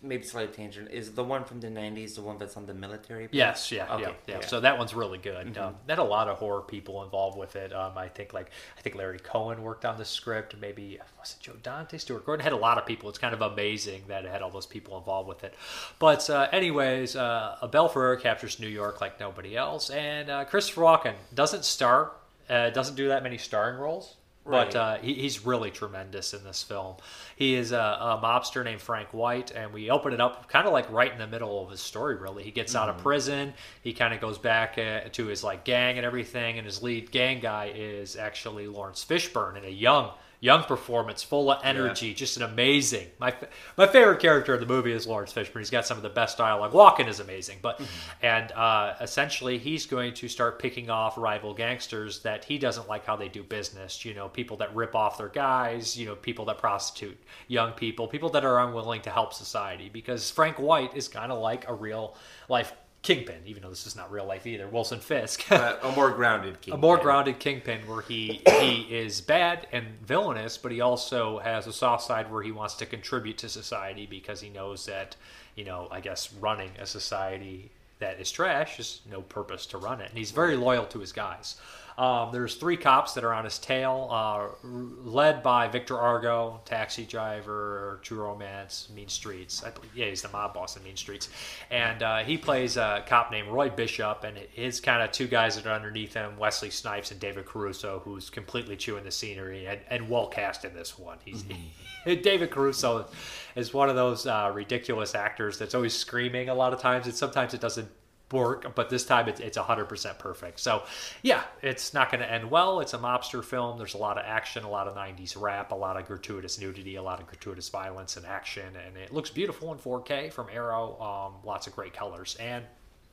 maybe 0.03 0.23
slight 0.25 0.53
tangent. 0.53 0.91
Is 0.91 1.13
the 1.13 1.25
one 1.25 1.45
from 1.45 1.61
the 1.61 1.69
'90s 1.69 2.17
the 2.17 2.23
one 2.23 2.39
that's 2.39 2.57
on 2.57 2.67
the 2.67 2.75
military? 2.75 3.27
base? 3.27 3.35
Yes, 3.35 3.73
yeah, 3.73 3.93
Okay, 3.95 4.03
yeah, 4.03 4.09
yeah, 4.27 4.35
yeah. 4.41 4.47
So 4.47 4.61
that 4.61 4.79
one's 4.79 4.95
really 4.95 5.19
good. 5.19 5.57
Um, 5.59 5.77
that 5.87 5.93
had 5.93 5.99
a 5.99 6.05
lot 6.05 6.29
of 6.29 6.39
horror 6.39 6.63
people 6.63 7.03
involved 7.05 7.39
with 7.39 7.57
it. 7.57 7.73
Um, 7.73 7.97
I 7.97 8.09
think 8.09 8.33
like 8.33 8.51
I 8.77 8.81
think 8.81 8.97
Larry 8.97 9.19
Cohen 9.19 9.63
worked 9.63 9.85
on 9.85 9.97
the 9.99 10.05
script. 10.05 10.57
Maybe 10.61 10.99
was 11.19 11.37
it 11.39 11.43
Joe 11.43 11.55
Dante, 11.63 11.99
Stuart 11.99 12.27
Gordon 12.27 12.43
had 12.43 12.53
a 12.53 12.57
lot 12.57 12.79
of 12.79 12.87
people. 12.87 13.09
It's 13.09 13.19
kind 13.19 13.35
of 13.35 13.43
amazing 13.43 14.03
that 14.09 14.25
it 14.25 14.31
had 14.31 14.43
all 14.43 14.51
those 14.51 14.67
people 14.67 14.99
involved 14.99 15.29
with 15.29 15.45
it. 15.45 15.55
But 15.99 16.29
uh, 16.29 16.49
anyways, 16.53 17.17
uh, 17.17 17.57
a 17.63 17.69
Belfer 17.69 18.21
captures 18.21 18.59
New 18.59 18.69
York 18.69 19.01
like 19.01 19.21
nobody 19.21 19.57
else, 19.57 19.91
and 19.91 20.29
uh, 20.31 20.45
Christopher 20.45 20.83
Walken 20.83 21.15
doesn't 21.35 21.65
star, 21.65 22.13
uh, 22.49 22.71
doesn't 22.71 22.97
do 22.97 23.09
that 23.09 23.23
many 23.23 23.39
starring 23.39 23.79
roles. 23.79 24.17
But 24.45 24.75
uh, 24.75 24.99
he, 24.99 25.15
he's 25.15 25.47
really 25.47 25.71
tremendous 25.71 26.35
in 26.35 26.43
this 26.43 26.63
film. 26.63 26.97
He 27.37 27.55
is 27.55 27.71
a, 27.71 27.77
a 27.77 28.21
mobster 28.23 28.65
named 28.65 28.81
Frank 28.81 29.15
White, 29.15 29.53
and 29.53 29.73
we 29.73 29.89
open 29.89 30.13
it 30.13 30.21
up 30.21 30.49
kind 30.49 30.67
of 30.67 30.73
like 30.73 30.91
right 30.91 31.13
in 31.13 31.19
the 31.19 31.29
middle 31.29 31.63
of 31.63 31.71
his 31.71 31.81
story. 31.81 32.17
Really, 32.17 32.43
he 32.43 32.51
gets 32.51 32.75
out 32.75 32.89
of 32.89 32.99
prison. 32.99 33.55
He 33.83 33.93
kind 33.93 34.13
of 34.13 34.21
goes 34.21 34.39
back 34.39 34.79
uh, 34.79 35.09
to 35.13 35.27
his 35.27 35.45
like 35.45 35.65
gang 35.65 35.97
and 35.97 36.05
everything, 36.05 36.59
and 36.59 36.67
his 36.67 36.83
lead 36.83 37.13
gang 37.13 37.41
guy 37.41 37.73
is 37.75 38.17
actually 38.17 38.67
Laurence 38.67 39.05
Fishburne, 39.05 39.57
and 39.57 39.65
a 39.65 39.73
young 39.73 40.11
young 40.43 40.65
performance, 40.65 41.23
full 41.23 41.53
of 41.53 41.61
energy, 41.65 42.13
just 42.13 42.37
an 42.37 42.43
amazing. 42.43 43.07
My 43.21 43.33
my 43.79 43.87
favorite 43.87 44.21
character 44.21 44.55
in 44.55 44.61
the 44.61 44.67
movie 44.67 44.91
is 44.93 45.07
Laurence 45.07 45.33
Fishburne. 45.33 45.61
He's 45.61 45.71
got 45.71 45.87
some 45.87 45.97
of 45.97 46.03
the 46.03 46.11
best 46.11 46.37
dialogue. 46.37 46.73
Walken 46.73 47.09
is 47.09 47.21
amazing, 47.21 47.59
but 47.63 47.81
and 48.21 48.51
uh, 48.53 48.95
essentially 49.01 49.57
he's 49.57 49.87
going 49.87 50.13
to 50.15 50.29
start 50.29 50.59
picking 50.59 50.91
off 50.91 51.17
rival 51.17 51.55
gangsters 51.55 52.23
that 52.23 52.45
he 52.45 52.59
doesn't 52.59 52.89
like 52.89 53.07
how 53.07 53.15
they 53.15 53.29
do 53.29 53.45
business. 53.45 54.05
You 54.05 54.15
know, 54.15 54.29
people 54.29 54.57
that 54.59 54.75
rip 54.75 54.97
off 54.97 55.17
their 55.17 55.29
guys. 55.29 55.97
You 55.97 56.07
know, 56.07 56.17
people 56.17 56.45
that 56.47 56.59
prostitute 56.59 57.17
young 57.47 57.73
people, 57.73 58.09
people 58.09 58.31
that 58.31 58.45
are 58.45 58.67
unwilling 58.67 59.03
to 59.03 59.11
help 59.11 59.33
society. 59.33 59.89
Because 59.89 60.29
Frank 60.29 60.59
White 60.59 60.97
is 60.97 61.07
kind 61.07 61.31
of 61.31 61.39
like 61.39 61.69
a 61.69 61.75
real 61.75 62.17
life 62.49 62.73
kingpin, 63.03 63.43
even 63.47 63.63
though 63.63 63.69
this 63.69 63.87
is 63.87 63.97
not 63.97 64.11
real 64.11 64.25
life 64.25 64.47
either. 64.47 64.69
Wilson 64.69 65.01
Fisk. 65.01 65.45
A 65.51 65.93
more 65.95 66.11
grounded 66.11 66.61
king. 66.61 66.75
a 66.75 66.77
more 66.77 66.97
grounded 66.97 67.39
kingpin 67.39 67.81
where 67.87 68.01
he 68.01 68.41
he 68.61 68.87
is 68.91 69.21
bad 69.21 69.67
and 69.73 69.87
villainous, 70.05 70.57
but 70.57 70.73
he 70.73 70.81
also 70.81 71.39
has 71.41 71.67
a 71.67 71.73
soft 71.73 72.05
side 72.05 72.31
where 72.31 72.43
he 72.43 72.53
wants 72.53 72.75
to 72.75 72.87
contribute 72.87 73.39
to 73.39 73.49
society 73.49 74.07
because 74.07 74.41
he 74.41 74.49
knows 74.49 74.87
that 74.87 75.17
you 75.57 75.65
know 75.65 75.89
I 75.91 76.01
guess 76.01 76.33
running 76.35 76.71
a 76.79 76.87
society 76.87 77.71
that 77.99 78.21
is 78.21 78.31
trash 78.31 78.79
is 78.81 79.01
no 79.11 79.21
purpose 79.23 79.67
to 79.67 79.79
run 79.79 80.01
it, 80.01 80.09
and 80.09 80.19
he's 80.19 80.31
very 80.31 80.57
loyal 80.57 80.87
to 80.87 81.01
his 81.01 81.13
guys. 81.13 81.57
Um, 81.99 82.31
there's 82.33 82.55
three 82.55 82.77
cops 82.77 83.13
that 83.15 83.25
are 83.25 83.33
on 83.33 83.45
his 83.45 83.59
tail, 83.59 84.09
uh, 84.11 84.49
led 84.65 85.43
by 85.43 85.69
Victor 85.69 85.99
Argo, 85.99 86.61
taxi 86.65 87.05
driver, 87.05 88.01
True 88.03 88.23
Romance, 88.23 88.89
Mean 88.95 89.09
Streets. 89.09 89.63
I 89.63 89.71
believe, 89.71 89.95
yeah, 89.95 90.07
he's 90.07 90.23
the 90.23 90.29
mob 90.29 90.55
boss 90.55 90.77
in 90.77 90.83
Mean 90.85 90.97
Streets, 90.97 91.29
and 91.71 92.03
uh, 92.03 92.19
he 92.19 92.39
plays 92.39 92.77
a 92.77 93.05
cop 93.07 93.31
named 93.31 93.49
Roy 93.49 93.69
Bishop, 93.69 94.25
and 94.25 94.39
his 94.53 94.81
kind 94.81 95.03
of 95.03 95.13
two 95.13 95.27
guys 95.27 95.57
that 95.57 95.67
are 95.67 95.75
underneath 95.75 96.15
him, 96.15 96.39
Wesley 96.39 96.71
Snipes 96.71 97.11
and 97.11 97.21
David 97.21 97.47
Caruso, 97.47 98.01
who's 98.05 98.31
completely 98.31 98.77
chewing 98.77 99.05
the 99.05 99.11
scenery 99.11 99.67
and, 99.67 99.81
and 99.89 100.09
well 100.09 100.27
cast 100.27 100.65
in 100.65 100.75
this 100.75 100.99
one. 100.99 101.19
He's 101.25 101.45
David 102.23 102.51
Caruso 102.51 103.07
is 103.55 103.73
one 103.73 103.89
of 103.89 103.97
those 103.97 104.27
uh, 104.27 104.51
ridiculous 104.53 105.15
actors 105.15 105.59
that's 105.59 105.75
always 105.75 105.95
screaming 105.95 106.49
a 106.49 106.55
lot 106.55 106.73
of 106.73 106.81
times, 106.81 107.07
and 107.07 107.15
sometimes 107.15 107.55
it 107.55 107.61
doesn't 107.61 107.89
work, 108.33 108.75
but 108.75 108.91
this 108.91 109.05
time 109.05 109.29
it's, 109.29 109.41
it's 109.41 109.59
100% 109.59 110.19
perfect. 110.19 110.61
So, 110.61 110.83
yeah, 111.23 111.43
it's 111.63 111.93
not 111.93 112.11
going 112.11 112.23
to 112.23 112.31
end 112.31 112.51
well. 112.51 112.81
It's 112.81 112.95
a 112.95 112.99
mobster 112.99 113.45
film. 113.45 113.79
There's 113.79 113.95
a 113.95 113.99
lot 113.99 114.19
of 114.19 114.25
action, 114.27 114.65
a 114.65 114.71
lot 114.71 114.89
of 114.89 114.95
90s 114.95 115.41
rap, 115.41 115.73
a 115.73 115.75
lot 115.75 115.97
of 115.97 116.07
gratuitous 116.07 116.61
nudity, 116.61 116.97
a 116.97 117.03
lot 117.03 117.21
of 117.21 117.27
gratuitous 117.27 117.69
violence 117.69 118.17
and 118.17 118.27
action, 118.27 118.77
and 118.87 118.97
it 118.97 119.13
looks 119.13 119.31
beautiful 119.31 119.73
in 119.73 119.79
4K 119.79 120.33
from 120.33 120.49
Arrow. 120.53 121.01
Um, 121.01 121.35
lots 121.45 121.67
of 121.67 121.75
great 121.75 121.93
colors. 121.93 122.37
And 122.41 122.65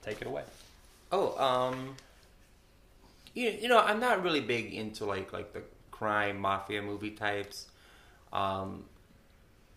take 0.01 0.21
it 0.21 0.27
away. 0.27 0.43
Oh, 1.11 1.37
um, 1.43 1.95
you, 3.33 3.49
you 3.49 3.67
know, 3.67 3.79
I'm 3.79 3.99
not 3.99 4.23
really 4.23 4.41
big 4.41 4.73
into 4.73 5.05
like 5.05 5.33
like 5.33 5.53
the 5.53 5.63
crime 5.91 6.39
mafia 6.39 6.81
movie 6.81 7.11
types. 7.11 7.67
Um, 8.31 8.85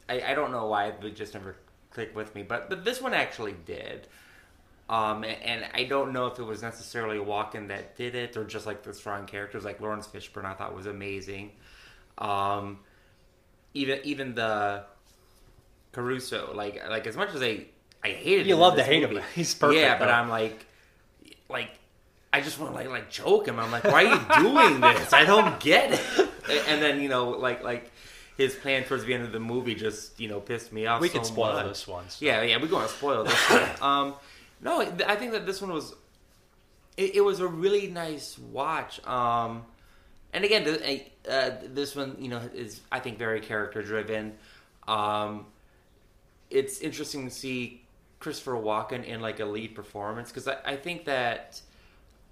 I, 0.09 0.21
I 0.33 0.35
don't 0.35 0.53
know 0.53 0.67
why 0.67 0.87
it 0.89 1.17
just 1.17 1.35
never 1.35 1.57
click 1.91 2.15
with 2.15 2.35
me, 2.35 2.43
but 2.43 2.69
but 2.69 2.85
this 2.85 3.01
one 3.01 3.15
actually 3.15 3.55
did. 3.67 4.07
Um, 4.89 5.25
and, 5.25 5.65
I 5.73 5.85
don't 5.85 6.13
know 6.13 6.27
if 6.27 6.39
it 6.39 6.43
was 6.43 6.61
necessarily 6.61 7.17
Walken 7.17 7.69
that 7.69 7.97
did 7.97 8.15
it 8.15 8.37
or 8.37 8.45
just 8.45 8.67
like 8.67 8.83
the 8.83 8.93
strong 8.93 9.27
characters 9.27 9.65
like 9.65 9.81
Laurence 9.81 10.07
Fishburne 10.07 10.45
I 10.45 10.53
thought 10.55 10.75
was 10.75 10.87
amazing. 10.87 11.53
Um, 12.19 12.81
even 13.75 14.01
even 14.05 14.35
the 14.35 14.85
Caruso 15.93 16.53
like 16.55 16.83
like 16.89 17.07
as 17.07 17.17
much 17.17 17.35
as 17.35 17.43
I 17.43 17.67
I 18.05 18.09
hated 18.09 18.47
You 18.47 18.55
him 18.55 18.61
love 18.61 18.77
to 18.77 18.83
hate 18.83 19.03
him. 19.03 19.19
He's 19.35 19.55
perfect, 19.55 19.81
Yeah, 19.81 19.99
but. 19.99 20.09
I'm 20.09 20.29
like 20.29 20.67
like 21.49 21.71
I 22.33 22.41
just 22.41 22.59
want 22.59 22.73
to 22.73 22.77
like 22.79 22.89
like 22.89 23.11
choke 23.11 23.47
him. 23.47 23.59
I'm 23.59 23.71
like, 23.71 23.85
why 23.85 24.05
are 24.05 24.15
you 24.15 24.51
doing 24.51 24.81
this? 24.81 25.13
I 25.13 25.25
don't 25.25 25.59
get 25.61 25.93
it. 25.93 26.29
And 26.69 26.83
then 26.83 27.01
you 27.01 27.09
know, 27.09 27.31
like 27.31 27.63
like 27.63 27.91
his 28.37 28.55
plan 28.55 28.85
towards 28.85 29.05
the 29.05 29.13
end 29.15 29.25
of 29.25 29.33
the 29.33 29.41
movie 29.41 29.75
just 29.75 30.19
you 30.19 30.29
know 30.29 30.41
pissed 30.41 30.73
me 30.73 30.87
off. 30.87 31.01
We 31.01 31.09
so 31.09 31.15
can 31.15 31.25
spoil 31.25 31.53
much. 31.55 31.67
this 31.67 31.87
one. 31.87 32.09
so- 32.09 32.25
Yeah, 32.25 32.43
yeah, 32.43 32.57
we're 32.61 32.67
going 32.69 32.87
to 32.87 32.93
spoil 32.93 33.25
this 33.25 33.51
one. 33.51 33.69
Um, 33.83 34.15
no, 34.63 34.81
I 34.81 35.17
think 35.17 35.33
that 35.33 35.45
this 35.45 35.61
one 35.61 35.73
was. 35.73 35.95
It, 36.97 37.17
it 37.17 37.21
was 37.23 37.41
a 37.41 37.47
really 37.47 37.89
nice 37.89 38.39
watch. 38.39 39.05
Um, 39.07 39.65
and 40.33 40.45
again, 40.45 40.67
uh, 41.29 41.51
this 41.65 41.95
one, 41.97 42.17
you 42.19 42.29
know, 42.29 42.41
is 42.55 42.81
I 42.91 43.01
think 43.01 43.19
very 43.19 43.41
character 43.41 43.83
driven. 43.83 44.35
Um, 44.87 45.47
it's 46.51 46.81
interesting 46.81 47.29
to 47.29 47.35
see 47.35 47.83
Christopher 48.21 48.53
Walken 48.53 49.05
in 49.05 49.21
like 49.21 49.41
a 49.41 49.45
lead 49.45 49.75
performance 49.75 50.31
because 50.31 50.49
I, 50.49 50.57
I 50.65 50.77
think 50.77 51.07
that 51.07 51.61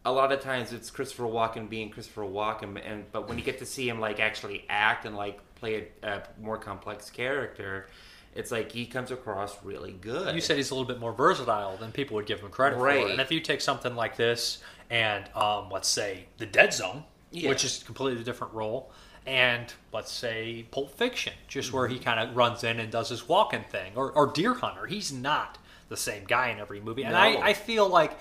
a 0.05 0.13
lot 0.13 0.33
of 0.33 0.41
times 0.41 0.73
it's 0.73 0.91
Christopher 0.91 1.25
Walken 1.25 1.69
being 1.69 1.91
Christopher 1.91 2.23
Walken, 2.23 2.81
and 2.85 3.11
but 3.13 3.29
when 3.29 3.39
you 3.39 3.45
get 3.45 3.59
to 3.59 3.67
see 3.67 3.89
him 3.89 4.01
like 4.01 4.21
actually 4.21 4.65
act 4.69 5.05
and 5.05 5.17
like 5.17 5.39
play 5.57 5.89
a, 6.03 6.09
a 6.09 6.23
more 6.41 6.57
complex 6.57 7.11
character, 7.11 7.87
it's 8.35 8.51
like 8.53 8.73
he 8.73 8.87
comes 8.87 9.11
across 9.11 9.63
really 9.65 9.93
good. 9.93 10.35
You 10.35 10.41
said 10.41 10.57
he's 10.57 10.71
a 10.71 10.75
little 10.75 10.87
bit 10.89 11.01
more 11.01 11.13
versatile 11.13 11.77
than 11.77 11.91
people 11.93 12.15
would 12.17 12.27
give 12.27 12.41
him 12.41 12.49
credit 12.51 12.77
for. 12.77 12.85
Right. 12.85 13.11
And 13.11 13.21
if 13.21 13.31
you 13.33 13.41
take 13.41 13.61
something 13.61 13.95
like 13.97 14.17
this 14.17 14.59
and 14.89 15.25
um, 15.35 15.69
let's 15.71 15.89
say 15.89 16.27
The 16.39 16.47
Dead 16.47 16.73
Zone, 16.73 17.05
Yeah. 17.33 17.49
which 17.49 17.65
is 17.65 17.83
a 17.83 17.85
completely 17.85 18.23
different 18.25 18.53
role, 18.55 18.93
and 19.27 19.73
let's 19.93 20.11
say 20.13 20.65
Pulp 20.71 20.97
Fiction, 20.97 21.33
just 21.49 21.73
where 21.73 21.87
he 21.89 21.97
Mm-hmm. 21.97 22.05
kind 22.05 22.21
of 22.31 22.37
runs 22.37 22.65
in 22.65 22.81
and 22.81 22.91
does 22.91 23.09
his 23.11 23.29
walking 23.29 23.65
thing, 23.65 23.93
or, 23.97 24.11
or 24.13 24.29
Deer 24.33 24.55
Hunter, 24.55 24.87
he's 24.87 25.13
not 25.13 25.59
the 25.89 25.97
same 25.97 26.25
guy 26.25 26.49
in 26.51 26.59
every 26.59 26.81
movie. 26.81 27.03
And 27.03 27.13
No. 27.13 27.19
I, 27.19 27.49
I 27.49 27.53
feel 27.53 27.89
like 27.89 28.17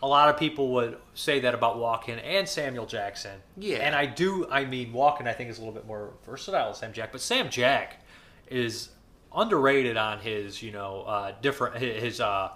a 0.00 0.06
lot 0.06 0.28
of 0.28 0.38
people 0.38 0.68
would 0.74 0.96
say 1.14 1.40
that 1.40 1.52
about 1.54 1.76
Walken 1.76 2.20
and 2.24 2.48
Samuel 2.48 2.86
Jackson. 2.86 3.40
Yeah. 3.56 3.78
And 3.78 3.96
I 3.96 4.06
do, 4.06 4.46
I 4.48 4.64
mean, 4.64 4.92
Walken 4.92 5.26
I 5.26 5.32
think 5.32 5.50
is 5.50 5.58
a 5.58 5.60
little 5.60 5.74
bit 5.74 5.86
more 5.86 6.12
versatile 6.24 6.66
than 6.66 6.74
Sam 6.76 6.92
Jack, 6.92 7.10
but 7.12 7.20
Sam 7.20 7.50
Jack 7.50 8.04
is 8.48 8.90
underrated 9.38 9.96
on 9.96 10.18
his, 10.18 10.62
you 10.62 10.72
know, 10.72 11.02
uh, 11.02 11.32
different 11.42 11.76
his 11.76 12.20
uh, 12.20 12.50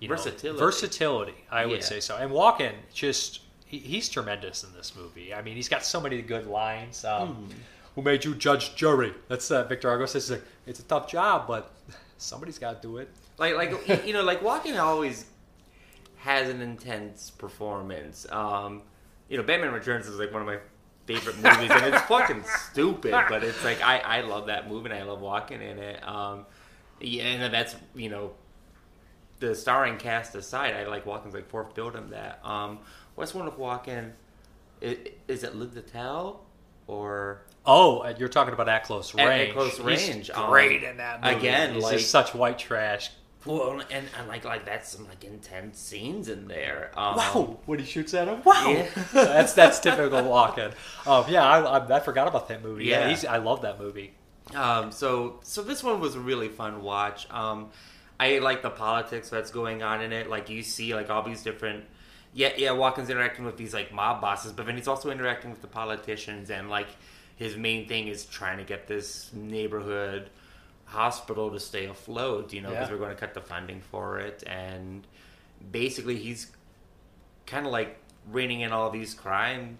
you 0.00 0.08
know, 0.08 0.14
Versatility. 0.16 0.58
versatility. 0.58 1.34
I 1.50 1.66
would 1.66 1.76
Yeah. 1.80 1.84
say 1.84 2.00
so. 2.00 2.16
And 2.16 2.30
Walken 2.30 2.72
just 2.92 3.40
he, 3.66 3.78
he's 3.78 4.08
tremendous 4.08 4.64
in 4.64 4.72
this 4.74 4.94
movie. 4.96 5.32
I 5.32 5.42
mean, 5.42 5.54
he's 5.56 5.68
got 5.68 5.84
so 5.84 6.00
many 6.00 6.20
good 6.22 6.46
lines. 6.46 7.04
Um, 7.04 7.34
Hmm. 7.34 7.46
Who 7.94 8.00
made 8.02 8.24
you 8.24 8.34
judge 8.34 8.74
jury? 8.74 9.12
That's 9.28 9.50
uh, 9.50 9.64
Victor 9.64 9.90
Argo 9.90 10.06
says 10.06 10.30
like, 10.30 10.42
it's 10.66 10.80
a 10.80 10.82
tough 10.84 11.06
job, 11.10 11.46
but 11.46 11.70
somebody's 12.16 12.58
got 12.58 12.80
to 12.80 12.88
do 12.88 12.96
it. 12.96 13.08
like 13.38 13.54
like 13.54 14.06
you 14.06 14.12
know 14.14 14.22
like 14.22 14.40
Walken 14.40 14.78
always 14.80 15.26
has 16.18 16.48
an 16.48 16.60
intense 16.62 17.30
performance. 17.30 18.26
Um, 18.30 18.82
you 19.28 19.36
know, 19.36 19.42
Batman 19.42 19.72
Returns 19.72 20.06
is 20.06 20.16
like 20.18 20.32
one 20.32 20.40
of 20.42 20.46
my 20.46 20.56
favorite 21.14 21.36
movies, 21.36 21.70
and 21.70 21.94
it's 21.94 22.02
fucking 22.08 22.44
stupid, 22.70 23.12
but 23.28 23.42
it's 23.44 23.62
like 23.64 23.82
I 23.82 23.98
I 23.98 24.20
love 24.22 24.46
that 24.46 24.68
movie 24.68 24.90
and 24.90 24.98
I 24.98 25.02
love 25.02 25.20
Walken 25.20 25.60
in 25.60 25.78
it. 25.78 26.06
Um, 26.06 26.46
yeah, 27.00 27.24
and 27.24 27.54
that's 27.54 27.76
you 27.94 28.08
know 28.10 28.32
the 29.40 29.54
starring 29.54 29.98
cast 29.98 30.34
aside, 30.34 30.74
I 30.74 30.86
like 30.86 31.04
Walken's 31.04 31.34
like 31.34 31.48
fourth 31.48 31.74
build 31.74 31.94
him 31.94 32.10
that. 32.10 32.40
Um, 32.44 32.78
what's 33.16 33.34
one 33.34 33.46
of 33.46 33.58
Walken? 33.58 34.12
Is, 34.80 34.98
is 35.28 35.42
it 35.44 35.54
Live 35.56 35.74
to 35.74 35.82
Tell 35.82 36.44
or? 36.86 37.42
Oh, 37.64 38.04
you're 38.18 38.28
talking 38.28 38.54
about 38.54 38.68
at 38.68 38.84
close 38.84 39.14
range. 39.14 39.50
At 39.50 39.54
Close 39.54 39.76
He's 39.76 39.80
Range, 39.80 40.30
um, 40.30 40.50
great 40.50 40.82
in 40.82 40.96
that 40.96 41.22
movie. 41.22 41.36
again, 41.36 41.74
he's 41.74 41.82
like- 41.84 41.98
just 41.98 42.10
such 42.10 42.34
white 42.34 42.58
trash. 42.58 43.10
Well, 43.44 43.80
and, 43.90 44.06
and 44.18 44.28
like 44.28 44.44
like 44.44 44.64
that's 44.64 44.88
some 44.90 45.06
like 45.08 45.24
intense 45.24 45.78
scenes 45.78 46.28
in 46.28 46.46
there. 46.48 46.90
Um, 46.96 47.16
Wow, 47.16 47.58
when 47.66 47.78
he 47.80 47.84
shoots 47.84 48.14
at 48.14 48.28
him, 48.28 48.42
wow, 48.44 48.68
Yeah. 48.68 48.88
that's 49.12 49.52
that's 49.54 49.78
typical 49.80 50.20
Walken. 50.22 50.72
Um, 51.06 51.24
yeah, 51.28 51.44
I, 51.44 51.78
I, 51.78 51.96
I 51.96 52.00
forgot 52.00 52.28
about 52.28 52.48
that 52.48 52.62
movie. 52.62 52.84
Yeah, 52.84 53.00
Yeah. 53.00 53.08
he's, 53.10 53.24
I 53.24 53.38
love 53.38 53.62
that 53.62 53.80
movie. 53.80 54.14
Um, 54.54 54.92
so 54.92 55.40
so 55.42 55.62
this 55.62 55.82
one 55.82 56.00
was 56.00 56.14
a 56.14 56.20
really 56.20 56.48
fun 56.48 56.82
watch. 56.82 57.28
Um, 57.30 57.70
I 58.20 58.38
like 58.38 58.62
the 58.62 58.70
politics 58.70 59.28
that's 59.30 59.50
going 59.50 59.82
on 59.82 60.02
in 60.02 60.12
it. 60.12 60.28
Like 60.30 60.48
you 60.48 60.62
see 60.62 60.94
like 60.94 61.10
all 61.10 61.22
these 61.22 61.42
different. 61.42 61.84
Yeah, 62.34 62.52
yeah. 62.56 62.70
Walken's 62.70 63.10
interacting 63.10 63.44
with 63.44 63.56
these 63.56 63.74
like 63.74 63.92
mob 63.92 64.20
bosses, 64.20 64.52
but 64.52 64.66
then 64.66 64.76
he's 64.76 64.88
also 64.88 65.10
interacting 65.10 65.50
with 65.50 65.60
the 65.60 65.66
politicians, 65.68 66.50
and 66.50 66.70
like 66.70 66.86
his 67.36 67.56
main 67.56 67.88
thing 67.88 68.08
is 68.08 68.24
trying 68.24 68.58
to 68.58 68.64
get 68.64 68.86
this 68.86 69.30
neighborhood 69.32 70.30
hospital 70.92 71.50
to 71.50 71.60
stay 71.60 71.86
afloat. 71.86 72.52
You 72.52 72.60
know, 72.62 72.70
because 72.70 72.88
Yeah. 72.88 72.92
we're 72.94 72.98
going 73.04 73.14
to 73.14 73.20
cut 73.20 73.34
the 73.34 73.40
funding 73.40 73.80
for 73.80 74.18
it, 74.20 74.42
and 74.46 75.06
basically 75.70 76.16
he's 76.16 76.50
kind 77.46 77.66
of 77.66 77.72
like 77.72 77.98
reining 78.30 78.60
in 78.60 78.72
all 78.72 78.90
these 78.90 79.14
crime 79.14 79.78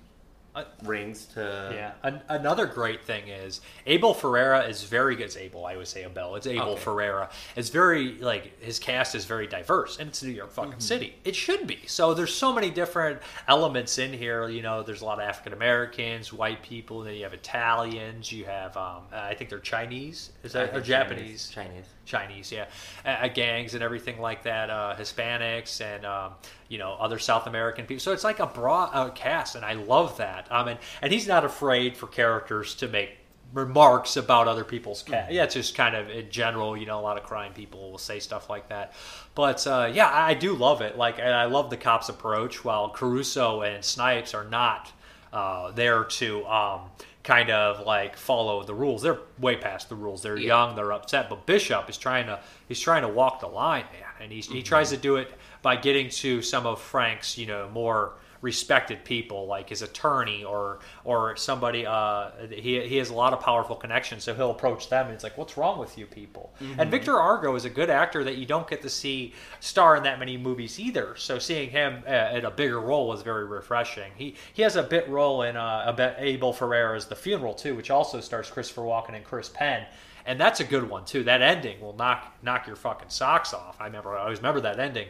Uh, 0.55 0.65
rings 0.83 1.25
to 1.25 1.71
Yeah. 1.75 1.93
An- 2.03 2.21
another 2.29 2.67
great 2.67 3.03
thing 3.05 3.27
is 3.29 3.63
Abel 3.87 4.13
Ferrara 4.13 4.65
is 4.65 4.83
very 4.83 5.17
good. 5.17 5.25
It's 5.25 5.37
Abel. 5.39 5.65
I 5.65 5.79
would 5.79 5.89
say 5.89 6.05
Abel. 6.05 6.37
It's 6.37 6.47
Abel 6.47 6.73
Okay. 6.73 6.81
Ferrara. 6.83 7.31
It's 7.57 7.71
very 7.71 8.19
like 8.19 8.61
his 8.63 8.79
cast 8.79 9.15
is 9.15 9.25
very 9.25 9.47
diverse, 9.47 9.99
and 9.99 10.11
it's 10.11 10.23
New 10.23 10.31
York 10.31 10.53
fucking 10.53 10.81
City. 10.81 11.17
It 11.25 11.35
should 11.35 11.67
be. 11.67 11.81
So 11.87 12.13
there's 12.13 12.35
so 12.35 12.53
many 12.53 12.69
different 12.69 13.21
elements 13.49 13.97
in 13.99 14.13
here. 14.13 14.47
You 14.51 14.61
know, 14.61 14.83
there's 14.83 15.01
a 15.01 15.07
lot 15.07 15.19
of 15.19 15.25
African 15.27 15.55
Americans, 15.55 16.35
white 16.35 16.63
people. 16.63 17.01
Then 17.01 17.15
you 17.15 17.23
have 17.23 17.33
Italians. 17.33 18.31
You 18.31 18.45
have 18.45 18.77
um, 18.77 19.05
I 19.11 19.33
think 19.35 19.49
they're 19.49 19.59
Chinese. 19.59 20.33
Is 20.43 20.53
that 20.53 20.77
or 20.77 20.83
Japanese? 20.83 21.49
Chinese. 21.49 21.63
Chinese, 21.63 21.87
yeah, 22.11 22.67
uh, 23.05 23.29
gangs 23.29 23.75
and 23.75 23.83
everything 23.83 24.21
like 24.21 24.43
that, 24.45 24.71
uh, 24.71 24.95
Hispanics 24.99 25.81
and 25.81 26.05
um, 26.05 26.33
you 26.69 26.79
know 26.79 26.97
other 26.99 27.19
South 27.19 27.47
American 27.47 27.87
people. 27.87 28.01
So 28.01 28.13
it's 28.13 28.25
like 28.25 28.41
a 28.41 28.47
broad 28.47 28.91
uh, 28.93 29.11
cast, 29.11 29.55
and 29.55 29.65
I 29.65 29.75
love 29.75 30.17
that. 30.19 30.51
Um, 30.51 30.69
and 30.69 30.79
and 31.01 31.13
he's 31.13 31.27
not 31.27 31.45
afraid 31.45 31.97
for 31.97 32.07
characters 32.07 32.75
to 32.77 32.89
make 32.89 33.19
remarks 33.53 34.17
about 34.17 34.49
other 34.49 34.65
people's 34.65 35.03
cat. 35.03 35.33
Yeah, 35.33 35.45
it's 35.45 35.55
just 35.55 35.75
kind 35.75 35.95
of 35.95 36.09
in 36.11 36.31
general. 36.31 36.77
You 36.77 36.87
know, 36.87 36.99
a 36.99 37.03
lot 37.03 37.17
of 37.17 37.25
crime 37.25 37.53
people 37.53 37.91
will 37.91 37.99
say 37.99 38.19
stuff 38.19 38.49
like 38.49 38.69
that. 38.69 38.93
But 39.35 39.67
uh, 39.67 39.91
yeah, 39.93 40.09
I, 40.09 40.31
I 40.31 40.35
do 40.35 40.55
love 40.55 40.81
it. 40.81 40.97
Like, 40.97 41.19
I 41.21 41.45
love 41.45 41.71
the 41.71 41.77
cops' 41.77 42.09
approach. 42.09 42.65
While 42.65 42.91
Caruso 42.91 43.63
and 43.63 43.85
Snipes 43.85 44.35
are 44.35 44.45
not 44.45 44.93
uh, 45.33 45.71
there 45.73 46.05
to 46.05 46.45
um, 46.47 46.81
kind 47.23 47.51
of 47.51 47.87
like 47.87 48.17
follow 48.17 48.63
the 48.63 48.75
rules. 48.75 49.03
They're 49.03 49.19
way 49.39 49.57
past 49.57 49.89
the 49.89 49.95
rules. 49.95 50.23
They're 50.23 50.37
young. 50.37 50.75
They're 50.75 50.93
upset. 50.93 51.29
But 51.29 51.47
Bishop 51.47 51.89
is 51.89 51.97
trying 51.97 52.27
to 52.27 52.41
he's 52.69 52.81
trying 52.81 53.03
to 53.03 53.09
walk 53.09 53.41
the 53.41 53.47
line, 53.47 53.85
man, 53.93 54.09
and 54.21 54.33
he's, 54.33 54.47
he 54.47 54.55
mm-hmm. 54.55 54.65
tries 54.65 54.91
to 54.91 54.97
do 54.97 55.17
it 55.17 55.33
by 55.63 55.77
getting 55.77 56.09
to 56.11 56.43
some 56.43 56.67
of 56.67 56.81
Frank's 56.81 57.39
you 57.39 57.47
know 57.47 57.69
more 57.73 58.15
respected 58.43 59.05
people 59.05 59.47
like 59.47 59.69
his 59.69 59.83
attorney 59.83 60.43
or 60.45 60.81
or 61.05 61.37
somebody 61.37 61.87
uh 61.87 62.31
he, 62.51 62.81
he 62.81 62.97
has 62.97 63.09
a 63.09 63.15
lot 63.15 63.33
of 63.33 63.41
powerful 63.41 63.77
connections 63.77 64.25
so 64.25 64.35
he'll 64.35 64.51
approach 64.51 64.89
them 64.89 65.07
and 65.07 65.15
it's 65.15 65.23
like 65.25 65.39
what's 65.39 65.57
wrong 65.57 65.79
with 65.79 65.97
you 65.97 66.07
people 66.07 66.53
and 66.79 66.91
victor 66.91 67.17
argo 67.17 67.55
is 67.55 67.65
a 67.65 67.71
good 67.71 67.89
actor 67.89 68.25
that 68.25 68.37
you 68.37 68.45
don't 68.45 68.69
get 68.69 68.83
to 68.83 68.91
see 68.91 69.33
star 69.61 69.97
in 69.97 70.03
that 70.03 70.19
many 70.19 70.37
movies 70.37 70.81
either 70.81 71.15
so 71.17 71.39
seeing 71.39 71.71
him 71.71 72.03
uh, 72.07 72.31
in 72.35 72.45
a 72.45 72.51
bigger 72.51 72.81
role 72.81 73.07
was 73.07 73.23
very 73.23 73.45
refreshing 73.45 74.11
he 74.17 74.35
he 74.53 74.63
has 74.63 74.75
a 74.75 74.83
bit 74.83 75.09
role 75.09 75.43
in 75.43 75.57
uh 75.57 76.15
abel 76.19 76.53
ferrara's 76.53 77.07
the 77.07 77.17
funeral 77.17 77.55
too 77.55 77.77
which 77.77 77.91
also 77.91 78.21
stars 78.21 78.51
christopher 78.51 78.83
walken 78.83 79.15
and 79.15 79.25
chris 79.25 79.49
penn 79.49 79.87
and 80.25 80.41
that's 80.41 80.61
a 80.61 80.65
good 80.65 80.89
one 80.89 81.05
too. 81.05 81.25
That 81.25 81.43
ending 81.43 81.81
will 81.81 81.95
knock 81.95 82.33
knock 82.43 82.67
your 82.67 82.77
fucking 82.77 83.09
socks 83.09 83.53
off. 83.53 83.77
I 83.81 83.87
remember, 83.87 84.17
I 84.17 84.23
always 84.23 84.39
remember 84.39 84.61
that 84.61 84.79
ending. 84.79 85.09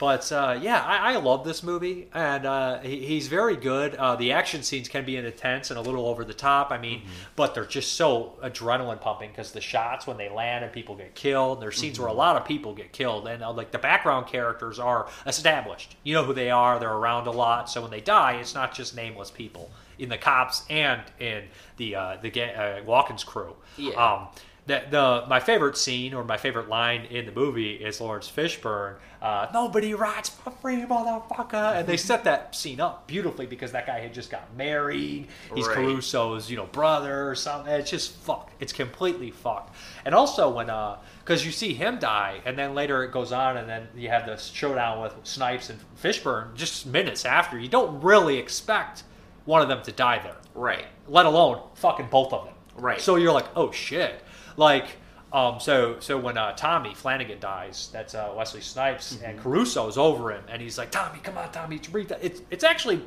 But 0.00 0.32
uh, 0.32 0.58
yeah, 0.62 0.82
I, 0.82 1.12
I 1.12 1.16
love 1.18 1.44
this 1.44 1.62
movie, 1.62 2.08
and 2.14 2.46
uh, 2.46 2.80
he, 2.80 3.04
he's 3.04 3.28
very 3.28 3.54
good. 3.54 3.94
Uh, 3.96 4.16
the 4.16 4.32
action 4.32 4.62
scenes 4.62 4.88
can 4.88 5.04
be 5.04 5.16
intense 5.16 5.68
and 5.68 5.78
a 5.78 5.82
little 5.82 6.06
over 6.06 6.24
the 6.24 6.32
top. 6.32 6.70
I 6.70 6.78
mean, 6.78 7.02
but 7.36 7.54
they're 7.54 7.66
just 7.66 7.92
so 7.92 8.32
adrenaline 8.42 8.98
pumping 8.98 9.28
because 9.28 9.52
the 9.52 9.60
shots 9.60 10.06
when 10.06 10.16
they 10.16 10.30
land 10.30 10.64
and 10.64 10.72
people 10.72 10.96
get 10.96 11.14
killed. 11.14 11.60
There's 11.60 11.76
scenes 11.76 12.00
where 12.00 12.08
a 12.08 12.14
lot 12.14 12.36
of 12.36 12.46
people 12.46 12.74
get 12.74 12.92
killed, 12.92 13.28
and 13.28 13.42
uh, 13.42 13.52
like 13.52 13.72
the 13.72 13.78
background 13.78 14.26
characters 14.26 14.78
are 14.78 15.06
established. 15.26 15.96
You 16.02 16.14
know 16.14 16.24
who 16.24 16.32
they 16.32 16.50
are. 16.50 16.80
They're 16.80 16.90
around 16.90 17.26
a 17.26 17.32
lot, 17.32 17.68
so 17.68 17.82
when 17.82 17.90
they 17.90 18.00
die, 18.00 18.38
it's 18.40 18.54
not 18.54 18.72
just 18.72 18.96
nameless 18.96 19.30
people 19.30 19.70
in 19.98 20.08
the 20.08 20.16
cops 20.16 20.64
and 20.70 21.02
in 21.18 21.44
the 21.76 21.94
uh, 21.94 22.16
the 22.22 22.32
uh, 22.42 23.16
crew. 23.26 23.54
Yeah. 23.76 23.92
Um, 23.96 24.28
the, 24.66 24.82
the 24.90 25.24
my 25.28 25.40
favorite 25.40 25.76
scene 25.76 26.14
or 26.14 26.22
my 26.24 26.36
favorite 26.36 26.68
line 26.68 27.06
in 27.06 27.26
the 27.26 27.32
movie 27.32 27.72
is 27.74 28.00
Laurence 28.00 28.30
Fishburne. 28.30 28.96
Uh, 29.20 29.46
Nobody 29.52 29.92
rides 29.94 30.30
for 30.30 30.50
free, 30.50 30.76
motherfucker, 30.82 31.76
and 31.76 31.86
they 31.86 31.96
set 31.98 32.24
that 32.24 32.54
scene 32.54 32.80
up 32.80 33.06
beautifully 33.06 33.44
because 33.46 33.72
that 33.72 33.86
guy 33.86 34.00
had 34.00 34.14
just 34.14 34.30
got 34.30 34.54
married. 34.56 35.26
He's 35.54 35.66
Right. 35.66 35.76
Caruso's, 35.76 36.50
you 36.50 36.56
know, 36.56 36.66
brother 36.66 37.28
or 37.28 37.34
something. 37.34 37.72
It's 37.72 37.90
just 37.90 38.16
fucked. 38.18 38.54
It's 38.62 38.72
completely 38.72 39.30
fucked. 39.30 39.74
And 40.04 40.14
also 40.14 40.48
when 40.50 40.70
uh, 40.70 40.98
because 41.18 41.44
you 41.44 41.52
see 41.52 41.74
him 41.74 41.98
die, 41.98 42.40
and 42.46 42.56
then 42.58 42.74
later 42.74 43.02
it 43.04 43.12
goes 43.12 43.32
on, 43.32 43.56
and 43.58 43.68
then 43.68 43.88
you 43.94 44.08
have 44.08 44.24
the 44.26 44.36
showdown 44.38 45.02
with 45.02 45.14
Snipes 45.24 45.68
and 45.68 45.78
Fishburne 46.02 46.54
just 46.54 46.86
minutes 46.86 47.24
after. 47.24 47.58
You 47.58 47.68
don't 47.68 48.00
really 48.02 48.38
expect 48.38 49.02
one 49.44 49.60
of 49.62 49.68
them 49.68 49.82
to 49.82 49.92
die 49.92 50.18
there 50.22 50.36
Right. 50.54 50.84
let 51.08 51.26
alone 51.26 51.60
fucking 51.74 52.08
both 52.10 52.32
of 52.32 52.44
them. 52.44 52.54
Right. 52.76 53.00
So 53.00 53.16
you're 53.16 53.32
like, 53.32 53.48
oh 53.56 53.70
shit. 53.70 54.22
Like, 54.60 54.98
um, 55.32 55.58
so 55.58 55.96
so 56.00 56.18
when 56.18 56.36
uh, 56.36 56.52
Tommy 56.52 56.94
Flanagan 56.94 57.40
dies, 57.40 57.88
that's 57.92 58.14
uh, 58.14 58.32
Wesley 58.36 58.60
Snipes, 58.60 59.14
Mm-hmm. 59.14 59.24
and 59.24 59.40
Caruso's 59.40 59.96
over 59.96 60.30
him, 60.32 60.44
and 60.48 60.60
he's 60.60 60.76
like, 60.76 60.90
Tommy, 60.90 61.18
come 61.22 61.38
on, 61.38 61.50
Tommy, 61.50 61.78
breathe. 61.90 62.08
that." 62.08 62.22
It's 62.22 62.42
it's 62.50 62.62
actually 62.64 63.00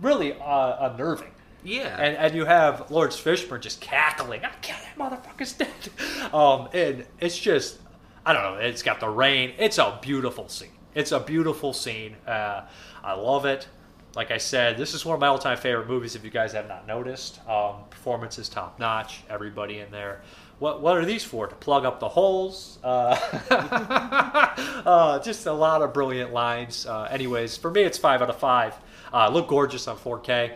really 0.00 0.34
uh, 0.40 0.90
unnerving. 0.90 1.32
Yeah. 1.64 1.96
And 1.98 2.16
and 2.16 2.34
you 2.34 2.44
have 2.44 2.90
Laurence 2.90 3.20
Fishburne 3.20 3.60
just 3.60 3.80
cackling, 3.80 4.44
I 4.44 4.50
kill 4.62 4.76
that 4.84 4.96
motherfucker's 4.98 5.52
dead. 5.62 6.32
Um, 6.32 6.68
and 6.72 7.04
it's 7.20 7.38
just, 7.38 7.78
I 8.26 8.32
don't 8.34 8.42
know. 8.42 8.54
It's 8.60 8.82
got 8.82 9.00
the 9.00 9.08
rain. 9.08 9.52
It's 9.58 9.78
a 9.78 9.98
beautiful 10.02 10.48
scene. 10.48 10.68
It's 10.94 11.10
a 11.12 11.18
beautiful 11.20 11.72
scene. 11.72 12.16
Uh, 12.26 12.66
I 13.02 13.14
love 13.14 13.46
it. 13.46 13.66
Like 14.14 14.30
I 14.30 14.38
said, 14.38 14.76
this 14.76 14.94
is 14.94 15.04
one 15.04 15.14
of 15.14 15.20
my 15.20 15.26
all-time 15.26 15.56
favorite 15.56 15.88
movies. 15.88 16.14
If 16.14 16.22
you 16.22 16.30
guys 16.30 16.52
have 16.52 16.68
not 16.68 16.86
noticed, 16.86 17.40
um, 17.48 17.76
performance 17.90 18.38
is 18.38 18.48
top 18.48 18.78
notch. 18.78 19.22
Everybody 19.28 19.78
in 19.80 19.90
there. 19.90 20.22
What 20.58 20.80
what 20.80 20.96
are 20.96 21.04
these 21.04 21.24
for? 21.24 21.46
To 21.46 21.54
plug 21.56 21.84
up 21.84 22.00
the 22.00 22.08
holes. 22.08 22.78
Uh, 22.82 23.16
uh, 24.86 25.18
just 25.20 25.46
a 25.46 25.52
lot 25.52 25.82
of 25.82 25.92
brilliant 25.92 26.32
lines. 26.32 26.86
Uh, 26.86 27.08
anyways, 27.10 27.56
for 27.56 27.70
me, 27.70 27.82
it's 27.82 27.98
five 27.98 28.22
out 28.22 28.30
of 28.30 28.38
five. 28.38 28.74
Uh, 29.12 29.28
look 29.28 29.48
gorgeous 29.48 29.86
on 29.88 29.96
4K. 29.96 30.52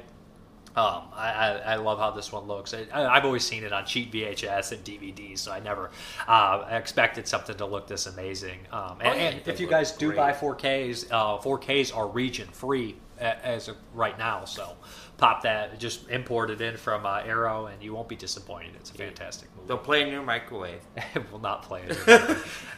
Um, 0.77 1.03
I, 1.15 1.31
I, 1.31 1.49
I 1.73 1.77
love 1.77 1.99
how 1.99 2.11
this 2.13 2.31
one 2.31 2.45
looks. 2.45 2.73
I, 2.73 2.87
I've 2.93 3.25
always 3.25 3.45
seen 3.45 3.65
it 3.65 3.73
on 3.73 3.85
cheap 3.85 4.13
VHS 4.13 4.71
and 4.73 4.85
DVDs, 4.85 5.39
so 5.39 5.51
I 5.51 5.59
never 5.59 5.91
uh, 6.29 6.65
expected 6.71 7.27
something 7.27 7.57
to 7.57 7.67
look 7.67 7.89
this 7.89 8.07
amazing. 8.07 8.61
Um, 8.71 8.99
and, 9.01 9.09
Oh, 9.09 9.17
yeah, 9.17 9.21
and 9.31 9.49
if 9.49 9.59
you 9.59 9.67
guys 9.67 9.91
do 9.93 10.13
buy 10.13 10.33
4Ks, 10.33 11.11
uh, 11.11 11.39
4Ks 11.39 11.97
are 11.97 12.07
region 12.07 12.47
free 12.49 12.97
as 13.19 13.67
of 13.67 13.77
right 13.93 14.17
now. 14.19 14.45
So 14.45 14.77
pop 15.19 15.43
that, 15.43 15.79
just 15.81 16.09
import 16.11 16.49
it 16.49 16.61
in 16.61 16.77
from 16.77 17.05
uh, 17.05 17.21
Arrow, 17.27 17.67
and 17.67 17.83
you 17.83 17.93
won't 17.93 18.09
be 18.09 18.15
disappointed. 18.17 18.71
It's 18.77 18.91
a 18.91 18.95
fantastic 18.95 19.49
movie. 19.57 19.67
They'll 19.67 19.77
play 19.77 20.03
in 20.03 20.09
your 20.09 20.23
microwave. 20.23 20.81
will 21.33 21.41
not 21.41 21.65
play 21.65 21.83
it. 21.83 21.91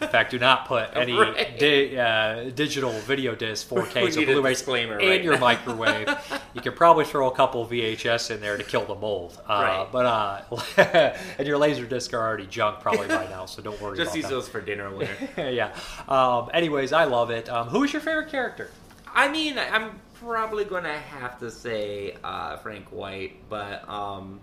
In 0.00 0.08
fact, 0.08 0.30
do 0.30 0.38
not 0.38 0.66
put 0.66 0.88
any 0.96 1.12
Right. 1.12 1.58
di- 1.58 1.98
uh, 1.98 2.48
digital 2.50 2.92
video 3.00 3.34
disc 3.34 3.68
4Ks 3.68 4.16
We 4.16 4.22
or 4.22 4.26
Blu-rays 4.26 4.56
disclaimer 4.58 4.98
in 4.98 5.08
right 5.10 5.22
your 5.22 5.34
now. 5.34 5.40
microwave. 5.40 6.08
you 6.54 6.62
could 6.62 6.76
probably 6.76 7.04
throw 7.04 7.28
a 7.30 7.34
couple 7.34 7.66
VHS 7.66 8.30
in 8.30 8.40
there 8.40 8.56
to 8.56 8.64
kill 8.64 8.86
the 8.86 8.94
mold. 8.94 9.38
Uh, 9.46 9.60
Right. 9.62 9.88
But 9.92 10.06
uh, 10.06 11.14
and 11.38 11.46
your 11.46 11.58
laser 11.58 11.84
discs 11.84 12.14
are 12.14 12.26
already 12.26 12.46
junk 12.46 12.80
probably 12.80 13.06
by 13.08 13.26
now, 13.28 13.44
so 13.44 13.60
don't 13.60 13.78
worry 13.82 13.98
Just 13.98 14.16
use 14.16 14.24
that. 14.24 14.30
those 14.30 14.48
for 14.48 14.62
dinner 14.62 14.88
later. 14.88 15.12
yeah. 15.36 15.76
Um, 16.08 16.48
anyways, 16.54 16.94
I 16.94 17.04
love 17.04 17.30
it. 17.30 17.50
Um, 17.50 17.68
who 17.68 17.84
is 17.84 17.92
your 17.92 18.00
favorite 18.00 18.30
character? 18.30 18.70
I 19.12 19.28
mean, 19.28 19.58
I'm 19.58 20.00
probably 20.20 20.64
going 20.64 20.84
to 20.84 20.92
have 20.92 21.38
to 21.38 21.50
say 21.50 22.16
uh, 22.22 22.56
Frank 22.58 22.86
White, 22.92 23.48
but 23.48 23.88
um, 23.88 24.40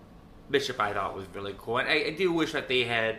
Bishop 0.49 0.80
I 0.80 0.94
thought 0.94 1.16
was 1.16 1.26
really 1.34 1.56
cool, 1.58 1.78
and 1.78 1.88
I, 1.88 2.06
I 2.08 2.10
do 2.12 2.32
wish 2.32 2.54
that 2.54 2.68
they 2.68 2.84
had 2.84 3.18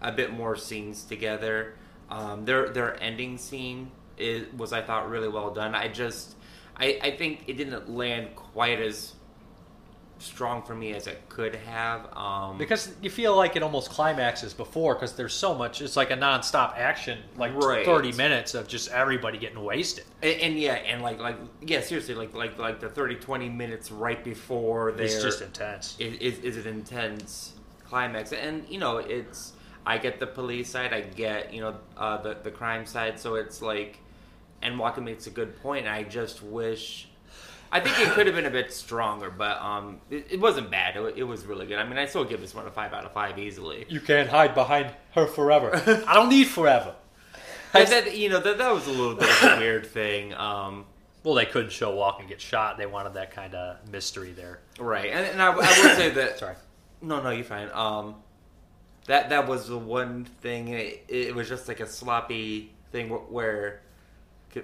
a 0.00 0.10
bit 0.12 0.32
more 0.32 0.56
scenes 0.56 1.04
together. 1.04 1.74
Um, 2.10 2.44
their 2.44 2.68
their 2.68 3.00
ending 3.02 3.38
scene 3.38 3.90
is, 4.18 4.52
was 4.54 4.72
I 4.72 4.82
thought 4.82 5.08
really 5.08 5.28
well 5.28 5.52
done. 5.54 5.74
I 5.74 5.88
just 5.88 6.34
I, 6.76 6.98
I 7.02 7.10
think 7.16 7.44
it 7.46 7.56
didn't 7.56 7.88
land 7.88 8.34
quite 8.34 8.80
as 8.80 9.14
strong 10.22 10.62
for 10.62 10.74
me 10.74 10.92
as 10.94 11.06
it 11.06 11.20
could 11.28 11.54
have. 11.54 12.06
Um, 12.16 12.58
Because 12.58 12.94
you 13.02 13.10
feel 13.10 13.36
like 13.36 13.56
it 13.56 13.62
almost 13.62 13.90
climaxes 13.90 14.54
before 14.54 14.94
because 14.94 15.14
there's 15.14 15.34
so 15.34 15.54
much. 15.54 15.80
It's 15.82 15.96
like 15.96 16.10
a 16.10 16.16
nonstop 16.16 16.76
action, 16.78 17.18
like 17.36 17.54
Right. 17.54 17.84
30 17.84 18.12
minutes 18.12 18.54
of 18.54 18.68
just 18.68 18.90
everybody 18.90 19.38
getting 19.38 19.62
wasted. 19.62 20.04
And, 20.22 20.40
and 20.40 20.58
yeah, 20.58 20.74
and 20.74 21.02
like 21.02 21.18
like 21.18 21.36
yeah, 21.60 21.80
seriously, 21.80 22.14
like 22.14 22.34
like 22.34 22.58
like 22.58 22.80
the 22.80 22.88
30, 22.88 23.16
20 23.16 23.48
minutes 23.48 23.90
right 23.90 24.22
before 24.22 24.90
It's 24.90 25.22
just 25.22 25.42
intense. 25.42 25.96
is, 25.98 26.14
is 26.18 26.38
is 26.56 26.66
an 26.66 26.72
intense 26.72 27.52
climax, 27.84 28.32
and 28.32 28.66
you 28.68 28.78
know 28.78 28.98
it's 28.98 29.52
I 29.84 29.98
get 29.98 30.20
the 30.20 30.26
police 30.26 30.70
side, 30.70 30.92
I 30.92 31.00
get 31.02 31.52
you 31.52 31.60
know 31.60 31.76
uh, 31.96 32.16
the 32.18 32.36
the 32.42 32.50
crime 32.50 32.86
side, 32.86 33.18
so 33.18 33.34
it's 33.34 33.60
like, 33.60 33.98
and 34.62 34.78
Walker 34.78 35.00
makes 35.00 35.26
a 35.26 35.30
good 35.30 35.60
point. 35.60 35.86
I 35.88 36.04
just 36.04 36.42
wish. 36.42 37.08
I 37.74 37.80
think 37.80 37.98
it 38.00 38.12
could 38.12 38.26
have 38.26 38.36
been 38.36 38.44
a 38.46 38.50
bit 38.50 38.70
stronger, 38.72 39.30
but 39.30 39.58
um, 39.60 40.00
it, 40.10 40.26
it 40.32 40.40
wasn't 40.40 40.70
bad. 40.70 40.94
It, 40.96 41.14
it 41.16 41.22
was 41.24 41.46
really 41.46 41.66
good. 41.66 41.78
I 41.78 41.84
mean, 41.88 41.96
I 41.98 42.04
still 42.06 42.24
give 42.24 42.40
this 42.42 42.54
one 42.54 42.66
a 42.66 42.70
five 42.70 42.92
out 42.92 43.04
of 43.06 43.12
five 43.12 43.38
easily. 43.38 43.86
You 43.88 44.00
can't 44.00 44.28
hide 44.28 44.54
behind 44.54 44.90
her 45.14 45.26
forever. 45.26 45.70
I 46.06 46.12
don't 46.14 46.28
need 46.28 46.48
forever. 46.48 46.94
I, 47.74 47.84
that 47.86 48.14
you 48.16 48.28
know 48.28 48.40
that 48.40 48.58
that 48.58 48.72
was 48.74 48.86
a 48.86 48.90
little 48.90 49.14
bit 49.14 49.30
of 49.30 49.52
a 49.52 49.58
weird 49.58 49.86
thing. 49.86 50.34
Um, 50.34 50.84
Well, 51.24 51.34
they 51.34 51.46
couldn't 51.46 51.72
show 51.72 51.96
Walken 51.96 52.28
get 52.28 52.40
shot. 52.40 52.76
They 52.76 52.84
wanted 52.84 53.14
that 53.14 53.30
kind 53.30 53.54
of 53.54 53.78
mystery 53.90 54.32
there. 54.32 54.60
right, 54.78 55.10
and, 55.10 55.24
and 55.26 55.40
I, 55.42 55.52
I 55.52 55.56
would 55.56 55.96
say 55.96 56.10
that 56.10 56.38
Sorry. 56.38 56.56
No, 57.00 57.22
no, 57.22 57.30
you're 57.30 57.44
fine. 57.44 57.70
Um, 57.72 58.16
that 59.06 59.30
that 59.30 59.48
was 59.48 59.66
the 59.68 59.78
one 59.78 60.26
thing. 60.26 60.68
It, 60.68 61.04
it 61.08 61.34
was 61.34 61.48
just 61.48 61.66
like 61.68 61.80
a 61.80 61.86
sloppy 61.86 62.72
thing 62.92 63.08
wh- 63.08 63.32
where, 63.32 63.80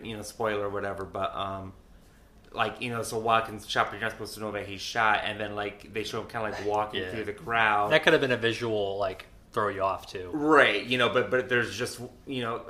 you 0.02 0.14
know, 0.16 0.22
spoiler 0.22 0.66
or 0.66 0.68
whatever. 0.70 1.04
But 1.04 1.34
um, 1.34 1.72
like 2.58 2.82
you 2.82 2.90
know, 2.90 3.02
so 3.02 3.20
Walken's 3.20 3.68
shot, 3.68 3.86
but 3.86 3.94
you're 3.94 4.02
not 4.02 4.10
supposed 4.12 4.34
to 4.34 4.40
know 4.40 4.52
that 4.52 4.66
he's 4.66 4.80
shot, 4.82 5.22
and 5.24 5.40
then 5.40 5.54
like 5.54 5.92
they 5.94 6.04
show 6.04 6.20
him 6.20 6.26
kind 6.26 6.46
of 6.46 6.58
like 6.58 6.68
walking 6.68 7.00
Yeah. 7.00 7.10
through 7.10 7.24
the 7.24 7.32
crowd. 7.32 7.92
That 7.92 8.02
could 8.02 8.12
have 8.12 8.20
been 8.20 8.32
a 8.32 8.36
visual 8.36 8.98
like 8.98 9.24
throw 9.52 9.68
you 9.68 9.82
off 9.82 10.10
too. 10.12 10.30
Right, 10.34 10.84
you 10.84 10.98
know, 10.98 11.08
but 11.08 11.30
but 11.30 11.48
there's 11.48 11.74
just 11.76 12.00
you 12.26 12.42
know 12.42 12.62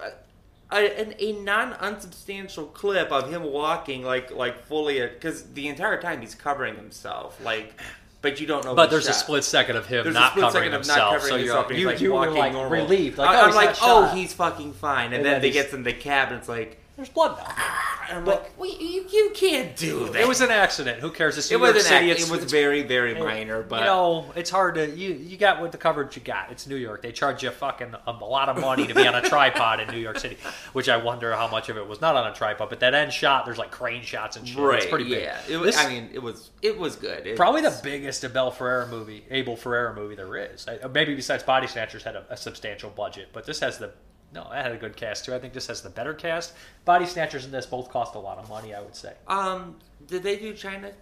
a, 0.71 1.01
an, 1.01 1.15
a 1.19 1.33
non 1.43 1.73
unsubstantial 1.81 2.67
clip 2.67 3.11
of 3.11 3.31
him 3.31 3.43
walking 3.43 4.03
like 4.05 4.31
like 4.31 4.65
fully 4.67 5.03
uh, 5.03 5.09
because 5.09 5.45
the 5.55 5.67
entire 5.69 6.01
time 6.01 6.21
he's 6.21 6.35
covering 6.35 6.77
himself 6.77 7.43
like, 7.45 7.81
but 8.21 8.41
you 8.41 8.47
don't 8.47 8.65
know. 8.65 8.75
But 8.75 8.91
there's 8.91 9.09
a 9.09 9.13
split 9.15 9.45
second 9.45 9.77
of 9.77 9.87
him 9.87 10.05
There's 10.05 10.15
not 10.15 10.29
a 10.29 10.31
split 10.33 10.43
covering 10.45 10.63
second 10.65 10.75
of 10.75 10.81
himself. 10.81 10.99
not 10.99 11.13
covering 11.21 11.31
so 11.31 11.37
you're, 11.37 11.47
himself, 11.47 11.67
and 11.69 11.75
he's 11.77 11.83
you, 11.83 11.89
like 11.89 12.01
you 12.01 12.09
were 12.11 12.15
walking 12.17 12.35
like 12.37 12.53
normal. 12.53 12.71
relieved. 12.71 13.19
Like, 13.19 13.31
I, 13.31 13.37
oh, 13.37 13.43
am 13.43 13.47
he's 13.49 13.57
like, 13.57 13.71
oh, 13.83 14.07
shot. 14.07 14.17
he's 14.17 14.33
fucking 14.35 14.73
fine, 14.75 15.07
and, 15.07 15.15
And 15.15 15.25
then, 15.25 15.33
then 15.35 15.43
they 15.43 15.51
gets 15.51 15.73
in 15.73 15.83
the 15.85 15.93
cab, 15.93 16.29
and 16.29 16.39
it's 16.39 16.49
like, 16.49 16.81
there's 16.99 17.09
blood 17.09 17.39
now. 17.39 17.55
I'm 18.11 18.25
like, 18.25 18.59
well, 18.59 18.71
you, 18.71 19.05
you 19.11 19.33
can't 19.35 19.77
do 19.77 20.07
that. 20.09 20.23
It 20.23 20.27
was 20.27 20.41
an 20.41 20.51
accident. 20.51 21.01
Who 21.01 21.11
cares? 21.11 21.37
It's 21.37 21.51
it 21.53 21.61
was 21.61 21.69
York 21.73 21.77
an 21.77 21.83
City. 21.83 22.11
act, 22.11 22.21
It's, 22.21 22.29
it 22.29 22.33
was 22.33 22.39
it's- 22.39 22.51
very 22.51 22.83
very 22.83 23.15
Hey, 23.15 23.21
minor, 23.23 23.63
but 23.63 23.81
you 23.81 23.85
know, 23.85 24.33
it's 24.35 24.49
hard 24.49 24.77
to 24.77 24.89
you. 24.91 25.13
You 25.13 25.37
got 25.37 25.61
with 25.61 25.73
the 25.73 25.79
coverage 25.79 26.17
you 26.17 26.23
got. 26.23 26.51
It's 26.51 26.67
New 26.67 26.77
York. 26.77 27.03
They 27.03 27.13
charge 27.13 27.43
you 27.43 27.51
fucking 27.51 27.95
a, 28.07 28.11
a 28.11 28.25
lot 28.25 28.49
of 28.49 28.59
money 28.59 28.87
to 28.87 28.95
be 28.95 29.07
on 29.07 29.15
a 29.15 29.21
tripod 29.29 29.81
in 29.81 29.89
New 29.89 30.01
York 30.01 30.19
City, 30.19 30.39
which 30.73 30.89
I 30.89 30.97
wonder 30.97 31.33
how 31.35 31.49
much 31.49 31.69
of 31.69 31.77
it 31.77 31.87
was 31.87 32.01
not 32.01 32.17
on 32.17 32.27
a 32.31 32.35
tripod. 32.35 32.71
But 32.71 32.81
that 32.81 32.95
end 32.95 33.13
shot, 33.13 33.45
there's 33.45 33.59
like 33.59 33.71
crane 33.71 34.03
shots 34.03 34.37
and 34.39 34.49
shit. 34.49 34.59
right, 34.59 34.79
It's 34.83 34.87
pretty 34.91 35.05
big. 35.11 35.23
yeah. 35.25 35.39
It 35.47 35.59
was, 35.59 35.75
This- 35.77 35.85
I 35.85 35.91
mean, 35.91 36.09
it 36.15 36.23
was 36.23 36.49
it 36.63 36.79
was 36.79 36.97
good. 36.97 37.21
It's- 37.21 37.37
Probably 37.37 37.61
the 37.61 37.79
biggest 37.83 38.25
Abel 38.25 38.51
Ferrara 38.51 38.89
movie, 38.89 39.23
Abel 39.31 39.55
Ferrara 39.55 39.95
movie 39.95 40.15
there 40.15 40.35
is. 40.35 40.67
I- 40.67 40.87
Maybe 40.89 41.15
besides 41.15 41.43
Body 41.43 41.67
Snatchers 41.67 42.03
had 42.05 42.17
a, 42.17 42.25
a 42.31 42.37
substantial 42.39 42.89
budget, 42.89 43.29
but 43.35 43.45
this 43.45 43.61
has 43.61 43.77
the 43.77 43.93
no, 44.35 44.47
that 44.51 44.63
had 44.65 44.73
a 44.73 44.77
good 44.77 44.97
cast 44.97 45.25
too. 45.25 45.35
I 45.35 45.39
think 45.39 45.53
this 45.53 45.67
has 45.69 45.81
the 45.83 45.91
better 45.91 46.13
cast. 46.15 46.53
Body 46.85 47.07
Snatchers 47.07 47.45
and 47.45 47.53
this 47.55 47.67
both 47.67 47.91
cost 47.91 48.15
a 48.15 48.19
lot 48.19 48.39
of 48.39 48.49
money. 48.49 48.75
I 48.75 48.81
would 48.81 48.95
say 48.97 49.15
Um, 49.27 49.77
did 50.07 50.23
they 50.23 50.37
do 50.37 50.53
China? 50.55 50.93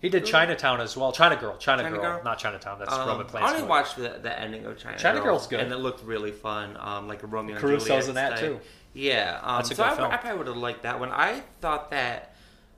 he 0.00 0.08
did 0.10 0.24
Chinatown 0.26 0.80
as 0.80 0.96
well. 0.96 1.10
China 1.10 1.36
Girl, 1.36 1.56
China, 1.56 1.82
China 1.82 1.96
Girl, 1.96 2.02
Girl? 2.16 2.20
not 2.24 2.38
Chinatown. 2.38 2.78
That's 2.78 2.92
Um, 2.92 3.08
Roman 3.08 3.26
I 3.34 3.40
only 3.48 3.54
movie. 3.60 3.68
watched 3.68 3.96
the, 3.96 4.18
the 4.22 4.38
ending 4.38 4.64
of 4.66 4.76
China. 4.78 4.98
China 4.98 5.18
Girl, 5.18 5.24
Girl's 5.34 5.46
good. 5.46 5.60
and 5.60 5.72
it 5.72 5.78
looked 5.78 6.04
really 6.04 6.32
fun. 6.32 6.76
Um, 6.78 7.08
like 7.08 7.22
a 7.22 7.26
Romeo 7.26 7.56
and 7.56 7.60
Caruso's 7.64 8.06
Juliet 8.06 8.08
in 8.08 8.14
that, 8.14 8.38
too. 8.38 8.60
Yeah, 8.92 9.40
um, 9.42 9.56
That's 9.56 9.70
a 9.72 9.74
so 9.74 9.82
good 9.84 9.92
I, 9.92 9.96
film. 9.96 10.12
I 10.12 10.16
probably 10.18 10.38
would 10.38 10.46
have 10.48 10.56
liked 10.58 10.82
that 10.84 11.00
one. 11.00 11.10
I 11.10 11.42
thought 11.60 11.90
that 11.90 12.34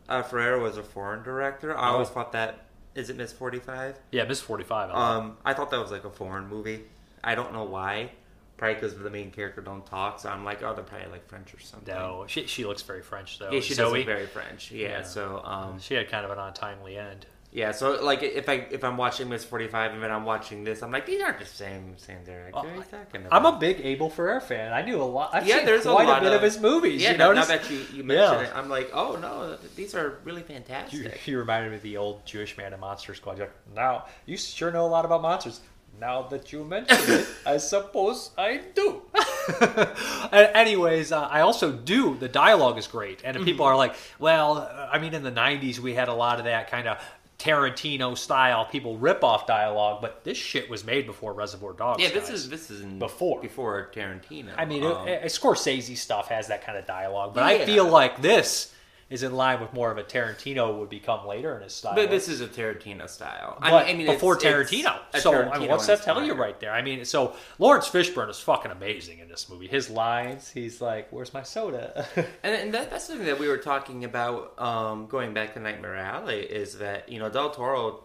uh, 0.09 0.23
Ferrara 0.23 0.59
was 0.61 0.77
a 0.79 0.83
foreign 0.83 1.23
director. 1.23 1.77
I 1.77 1.89
Oh. 1.91 1.93
always 1.95 2.09
thought 2.09 2.33
that. 2.33 2.65
Is 2.95 3.11
it 3.11 3.17
Miss 3.17 3.33
Forty 3.33 3.59
Five? 3.61 3.97
Yeah, 4.11 4.25
Miss 4.25 4.41
Forty 4.41 4.65
Five. 4.65 4.91
Um, 4.91 5.37
I 5.45 5.55
thought 5.55 5.71
that 5.71 5.79
was 5.81 5.91
like 5.93 6.05
a 6.05 6.11
foreign 6.11 6.49
movie. 6.49 6.85
I 7.23 7.35
don't 7.37 7.53
know 7.53 7.65
why. 7.65 8.11
Probably 8.59 8.75
because 8.75 8.95
the 8.99 9.09
main 9.09 9.31
character 9.31 9.61
don't 9.63 9.87
talk. 9.87 10.21
So 10.21 10.29
I'm 10.29 10.45
like, 10.45 10.63
oh, 10.63 10.75
they're 10.75 10.85
probably 10.85 11.09
like 11.11 11.27
French 11.29 11.55
or 11.55 11.61
something. 11.61 11.95
no, 11.95 12.25
she 12.29 12.47
she 12.47 12.65
looks 12.67 12.83
very 12.83 13.03
French 13.03 13.39
though. 13.39 13.51
Yeah, 13.53 13.61
she 13.61 13.75
does 13.75 13.91
look 13.93 14.05
very 14.05 14.27
French. 14.27 14.71
Yeah, 14.73 14.89
Yeah. 14.89 15.03
so 15.05 15.41
um, 15.45 15.79
she 15.81 15.95
had 15.95 16.11
kind 16.11 16.25
of 16.27 16.31
an 16.33 16.39
untimely 16.39 16.99
end. 16.99 17.25
Yeah, 17.51 17.73
so 17.73 18.05
like 18.05 18.23
if 18.23 18.47
I 18.51 18.67
if 18.71 18.85
I'm 18.85 18.99
watching 18.99 19.31
Miss 19.31 19.43
Forty 19.43 19.69
Five 19.69 19.93
and 19.95 20.03
then 20.03 20.11
I'm 20.11 20.27
watching 20.27 20.65
this, 20.65 20.83
I'm 20.83 20.91
like 20.93 21.07
these 21.07 21.23
aren't 21.23 21.39
the 21.39 21.47
same 21.47 21.97
same 21.97 22.23
director. 22.23 22.53
What 22.59 22.67
are 22.67 22.75
you 22.75 22.83
talking 22.83 23.25
about? 23.25 23.33
I'm 23.33 23.47
a 23.55 23.59
big 23.59 23.81
Abel 23.83 24.11
Ferrer 24.11 24.41
fan. 24.41 24.75
I 24.75 24.83
knew 24.83 25.01
a 25.01 25.05
lot. 25.05 25.31
I've 25.33 25.47
yeah, 25.47 25.57
seen 25.59 25.65
there's 25.67 25.85
quite 25.85 26.05
a 26.05 26.09
lot 26.11 26.21
bit 26.23 26.35
of, 26.35 26.43
his 26.43 26.61
movies. 26.61 27.01
Yeah, 27.01 27.13
you 27.13 27.17
now, 27.19 27.33
now 27.33 27.47
that 27.47 27.71
you, 27.71 27.79
you 27.95 28.05
mention 28.05 28.17
Yeah. 28.41 28.41
it, 28.43 28.53
I'm 28.55 28.69
like, 28.69 28.91
oh 28.93 29.17
no, 29.17 29.57
these 29.77 29.95
are 29.95 30.19
really 30.25 30.43
You, 30.43 30.47
fantastic. 30.47 31.27
you 31.27 31.39
reminded 31.39 31.71
me 31.71 31.77
of 31.77 31.83
the 31.83 31.97
old 31.97 32.27
Jewish 32.27 32.55
man 32.59 32.75
in 32.75 32.81
Monster 32.81 33.15
Squad. 33.15 33.39
You're 33.39 33.47
like, 33.47 33.75
now 33.75 34.05
you 34.27 34.37
sure 34.37 34.71
know 34.71 34.85
a 34.85 34.89
lot 34.89 35.07
about 35.07 35.23
monsters. 35.23 35.61
Now 36.01 36.23
that 36.29 36.53
you 36.53 36.65
mention 36.65 36.97
it, 37.09 37.27
I 37.47 37.57
suppose 37.57 38.31
I 38.39 38.61
do. 38.75 39.03
Anyways, 40.33 41.13
uh, 41.13 41.23
I 41.31 41.41
also 41.41 41.73
do. 41.73 42.17
The 42.17 42.29
dialogue 42.29 42.79
is 42.79 42.87
great, 42.87 43.23
and 43.25 43.37
if 43.37 43.45
people 43.45 43.65
Mm-hmm. 43.67 43.73
are 43.73 43.77
like, 43.77 43.95
"Well, 44.19 44.59
uh, 44.59 44.89
I 44.93 44.99
mean, 44.99 45.15
in 45.15 45.23
the 45.23 45.33
'90s 45.33 45.79
we 45.79 45.95
had 45.95 46.09
a 46.09 46.15
lot 46.15 46.39
of 46.39 46.45
that 46.45 46.71
kind 46.71 46.87
of 46.89 46.99
Tarantino 47.39 48.17
style 48.17 48.65
people 48.67 48.97
rip 48.99 49.23
off 49.25 49.47
dialogue, 49.47 50.01
but 50.01 50.25
this 50.25 50.37
shit 50.39 50.69
was 50.69 50.85
made 50.85 51.07
before 51.07 51.33
Reservoir 51.33 51.73
Dogs." 51.73 52.03
yeah, 52.03 52.11
this 52.11 52.25
guys. 52.29 52.41
is 52.45 52.51
this 52.51 52.71
is 52.71 52.83
in- 52.83 52.99
Before. 52.99 53.41
before 53.41 53.91
Tarantino. 53.95 54.51
I 54.57 54.65
mean, 54.65 54.85
Um, 54.85 55.09
it, 55.09 55.23
it, 55.25 55.27
Scorsese 55.27 55.97
stuff 55.97 56.29
has 56.29 56.49
that 56.49 56.65
kind 56.65 56.79
of 56.79 56.87
dialogue, 56.87 57.35
but 57.35 57.43
I 57.43 57.65
feel 57.65 57.87
like 57.89 58.21
this 58.23 58.73
is 59.11 59.23
in 59.23 59.33
line 59.33 59.59
with 59.59 59.73
more 59.73 59.91
of 59.91 59.97
a 59.97 60.03
Tarantino 60.05 60.79
would 60.79 60.91
become 60.91 61.27
later 61.27 61.57
in 61.57 61.63
his 61.63 61.73
style. 61.75 61.95
but 61.95 62.11
this 62.11 62.29
is 62.29 62.43
a 62.43 62.47
Tarantino 62.47 63.09
style. 63.09 63.57
But 63.59 63.73
I 63.73 63.87
mean, 63.87 63.95
I 63.95 63.95
mean 63.95 64.07
before 64.07 64.37
it's- 64.37 64.71
it's 64.71 64.71
Tarantino. 64.71 64.99
a 65.15 65.21
So 65.21 65.33
I 65.51 65.59
mean, 65.59 65.71
what's 65.71 65.87
that 65.87 66.03
tell 66.03 66.23
you 66.23 66.35
right 66.35 66.61
there? 66.61 66.73
I 66.73 66.83
mean, 66.83 67.05
so 67.07 67.35
Laurence 67.59 67.89
Fishburne 67.89 68.29
is 68.29 68.39
fucking 68.39 68.71
amazing 68.71 69.21
in 69.21 69.29
this 69.29 69.49
movie. 69.49 69.67
His 69.67 69.89
lines, 69.89 70.51
he's 70.51 70.81
like, 70.83 71.09
"Where's 71.11 71.33
my 71.33 71.43
soda?" 71.43 72.07
And, 72.17 72.55
and 72.55 72.75
that, 72.75 72.91
that's 72.91 73.07
something 73.07 73.27
that 73.27 73.39
we 73.39 73.49
were 73.49 73.57
talking 73.59 74.05
about 74.05 74.61
um, 74.61 75.07
going 75.07 75.33
back 75.33 75.55
to 75.55 75.61
Nightmare 75.61 75.97
Alley 75.97 76.41
is 76.41 76.79
that 76.79 77.09
you 77.09 77.19
know 77.19 77.31
Del 77.31 77.51
Toro, 77.51 78.05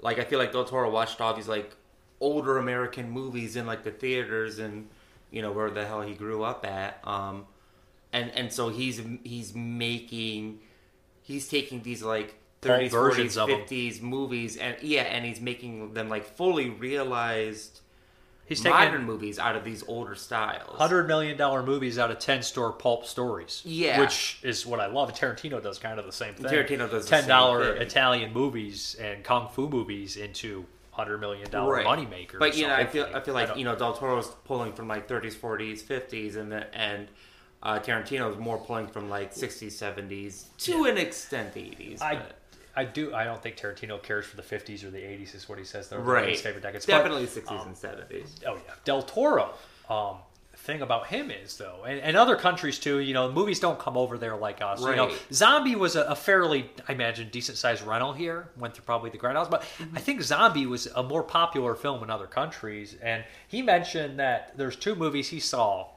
like 0.00 0.18
I 0.18 0.24
feel 0.24 0.38
like 0.38 0.52
Del 0.52 0.64
Toro 0.66 0.90
watched 0.90 1.20
all 1.22 1.32
these 1.32 1.48
like 1.48 1.74
older 2.20 2.58
American 2.58 3.10
movies 3.10 3.56
in 3.56 3.66
like 3.66 3.82
the 3.82 3.90
theaters 3.90 4.58
and 4.58 4.88
you 5.30 5.40
know 5.42 5.52
where 5.52 5.70
the 5.70 5.84
hell 5.86 6.02
he 6.02 6.12
grew 6.14 6.42
up 6.44 6.64
at, 6.66 7.00
um, 7.04 7.46
and 8.14 8.30
and 8.30 8.52
so 8.52 8.68
he's 8.70 9.02
he's 9.24 9.54
making 9.54 10.60
he's 11.22 11.48
taking 11.48 11.82
these 11.82 12.02
like. 12.02 12.36
30s, 12.62 12.90
versions 12.92 13.36
40s, 13.36 13.42
of 13.42 13.50
'em. 13.50 13.60
50s 13.60 14.00
movies, 14.00 14.56
and 14.56 14.74
yeah, 14.80 15.02
and 15.02 15.22
he's 15.22 15.38
making 15.38 15.92
them 15.92 16.08
like 16.08 16.24
fully 16.24 16.70
realized 16.70 17.80
he's 18.46 18.62
taking 18.62 18.78
modern 18.78 19.04
movies 19.04 19.38
out 19.38 19.54
of 19.54 19.64
these 19.64 19.84
older 19.86 20.14
styles. 20.14 20.78
hundred 20.78 21.06
million 21.06 21.36
dollar 21.36 21.62
movies 21.62 21.98
out 21.98 22.10
of 22.10 22.18
ten 22.20 22.42
store 22.42 22.72
pulp 22.72 23.04
stories. 23.04 23.60
Yeah. 23.66 24.00
which 24.00 24.38
is 24.42 24.64
what 24.64 24.80
I 24.80 24.86
love. 24.86 25.12
Tarantino 25.12 25.62
does 25.62 25.78
kind 25.78 25.98
of 25.98 26.06
the 26.06 26.12
same 26.12 26.32
thing. 26.32 26.46
Tarantino 26.46 26.90
does 26.90 27.04
ten 27.04 27.28
dollar. 27.28 27.74
Italian 27.74 28.32
movies 28.32 28.96
and 28.98 29.22
kung 29.22 29.48
fu 29.50 29.68
movies 29.68 30.16
into 30.16 30.64
hundred 30.92 31.18
million 31.18 31.50
dollar 31.50 31.74
right. 31.74 31.84
money 31.84 32.06
makers. 32.06 32.38
But 32.38 32.56
you 32.56 32.66
know, 32.66 32.74
I 32.74 32.86
feel 32.86 33.06
I 33.14 33.20
feel 33.20 33.34
like 33.34 33.48
don't- 33.48 33.58
you 33.58 33.66
know 33.66 33.76
Del 33.76 33.92
Toro's 33.94 34.28
pulling 34.46 34.72
from 34.72 34.88
like 34.88 35.06
30s, 35.06 35.34
40s, 35.34 35.82
50s, 35.82 36.36
and 36.36 36.50
the, 36.50 36.74
and 36.74 37.08
uh, 37.64 37.80
is 37.86 38.36
more 38.38 38.58
pulling 38.58 38.86
from 38.86 39.08
like 39.08 39.34
60s, 39.34 39.68
70s 39.72 40.44
to 40.58 40.84
an 40.84 40.98
extent 40.98 41.54
80s. 41.54 42.02
I 42.02 42.16
but- 42.16 42.38
I 42.76 42.84
do. 42.84 43.14
I 43.14 43.22
don't 43.22 43.40
think 43.40 43.56
Tarantino 43.56 44.02
cares 44.02 44.26
for 44.26 44.34
the 44.34 44.42
'50s 44.42 44.82
or 44.82 44.90
the 44.90 44.98
'80s. 44.98 45.36
Is 45.36 45.48
what 45.48 45.60
he 45.60 45.64
says. 45.64 45.88
They're 45.88 46.00
right, 46.00 46.30
his 46.30 46.40
favorite 46.40 46.62
decades. 46.64 46.84
But- 46.86 46.92
definitely 46.98 47.26
60s 47.26 47.66
and 47.66 47.76
70s. 47.76 48.30
Oh 48.48 48.54
yeah, 48.56 48.74
Del 48.84 49.02
Toro. 49.02 49.54
Um, 49.88 50.16
thing 50.56 50.82
about 50.82 51.06
him 51.06 51.30
is 51.30 51.56
though, 51.56 51.84
and, 51.86 52.00
and 52.00 52.16
other 52.16 52.34
countries 52.34 52.80
too. 52.80 52.98
You 52.98 53.14
know, 53.14 53.30
movies 53.30 53.60
don't 53.60 53.78
come 53.78 53.96
over 53.96 54.18
there 54.18 54.34
like 54.34 54.60
us. 54.60 54.80
You 54.80 54.96
know, 54.96 55.06
Right. 55.06 55.22
Zombie 55.32 55.76
was 55.76 55.94
a, 55.94 56.02
a 56.02 56.16
fairly, 56.16 56.68
I 56.88 56.94
imagine, 56.94 57.28
decent 57.30 57.58
sized 57.58 57.82
rental 57.86 58.12
here. 58.12 58.48
Went 58.58 58.74
through 58.74 58.86
probably 58.86 59.10
the 59.10 59.18
grindhouse, 59.18 59.48
but 59.48 59.62
Mm-hmm. 59.62 59.96
I 59.96 60.00
think 60.00 60.22
Zombie 60.22 60.66
was 60.66 60.86
a 60.96 61.02
more 61.04 61.22
popular 61.22 61.76
film 61.76 62.02
in 62.02 62.10
other 62.10 62.26
countries. 62.26 62.96
And 63.00 63.22
he 63.46 63.62
mentioned 63.62 64.18
that 64.18 64.52
there's 64.56 64.74
two 64.74 64.96
movies 64.96 65.28
he 65.28 65.38
saw 65.38 65.90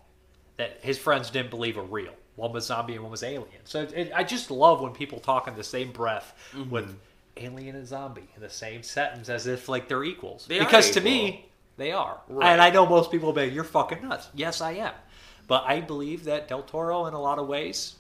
that 0.58 0.80
his 0.82 0.98
friends 0.98 1.30
didn't 1.30 1.50
believe 1.50 1.78
were 1.78 1.84
real. 1.84 2.14
One 2.36 2.52
was 2.52 2.66
Zombie 2.68 2.94
and 2.94 3.02
one 3.04 3.12
was 3.12 3.24
Alien. 3.24 3.62
So 3.64 3.82
it, 3.82 3.94
it, 3.94 4.12
I 4.16 4.24
just 4.24 4.52
love 4.52 4.82
when 4.82 4.92
people 4.94 5.20
talk 5.20 5.48
in 5.48 5.56
the 5.56 5.64
same 5.64 5.92
breath 5.92 6.34
Mm-hmm. 6.54 6.70
with 6.70 6.96
Alien 7.38 7.76
and 7.76 7.86
Zombie 7.88 8.28
in 8.36 8.42
the 8.42 8.50
same 8.50 8.82
sentence 8.84 9.30
as 9.30 9.46
if 9.48 9.70
like 9.70 9.88
they're 9.88 10.04
equals. 10.04 10.46
They 10.48 10.58
are 10.60 10.66
because 10.66 10.90
to 10.92 11.00
equal. 11.00 11.12
me, 11.12 11.46
they 11.78 11.92
are. 11.92 12.20
Right. 12.28 12.52
And 12.52 12.62
I 12.62 12.72
know 12.72 12.86
most 12.88 13.12
people 13.12 13.28
will 13.28 13.34
be, 13.34 13.54
you're 13.54 13.64
fucking 13.64 14.02
nuts. 14.08 14.30
Yes, 14.34 14.60
I 14.62 14.72
am. 14.74 14.94
But 15.48 15.64
I 15.66 15.80
believe 15.82 16.24
that 16.26 16.48
Del 16.48 16.64
Toro, 16.64 17.06
in 17.06 17.14
a 17.14 17.22
lot 17.22 17.38
of 17.40 17.48
ways, 17.48 17.96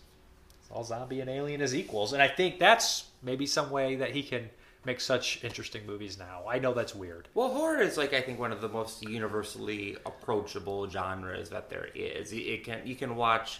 all 0.71 0.83
zombie 0.83 1.21
and 1.21 1.29
alien 1.29 1.61
is 1.61 1.75
equals. 1.75 2.13
And 2.13 2.21
I 2.21 2.27
think 2.27 2.57
that's 2.59 3.05
maybe 3.23 3.45
some 3.45 3.69
way 3.69 3.95
that 3.95 4.11
he 4.11 4.23
can 4.23 4.49
make 4.87 5.01
such 5.01 5.43
interesting 5.43 5.85
movies 5.85 6.17
now. 6.17 6.43
I 6.49 6.57
know 6.57 6.73
that's 6.73 6.95
weird. 6.95 7.27
Well, 7.35 7.49
horror 7.49 7.81
is 7.81 7.97
like 7.97 8.13
I 8.13 8.21
think 8.21 8.39
one 8.39 8.53
of 8.53 8.61
the 8.61 8.69
most 8.69 9.03
universally 9.03 9.97
approachable 10.05 10.89
genres 10.89 11.49
that 11.49 11.69
there 11.69 11.89
is. 11.93 12.31
It 12.31 12.63
can 12.63 12.87
you 12.87 12.95
can 12.95 13.15
watch 13.17 13.59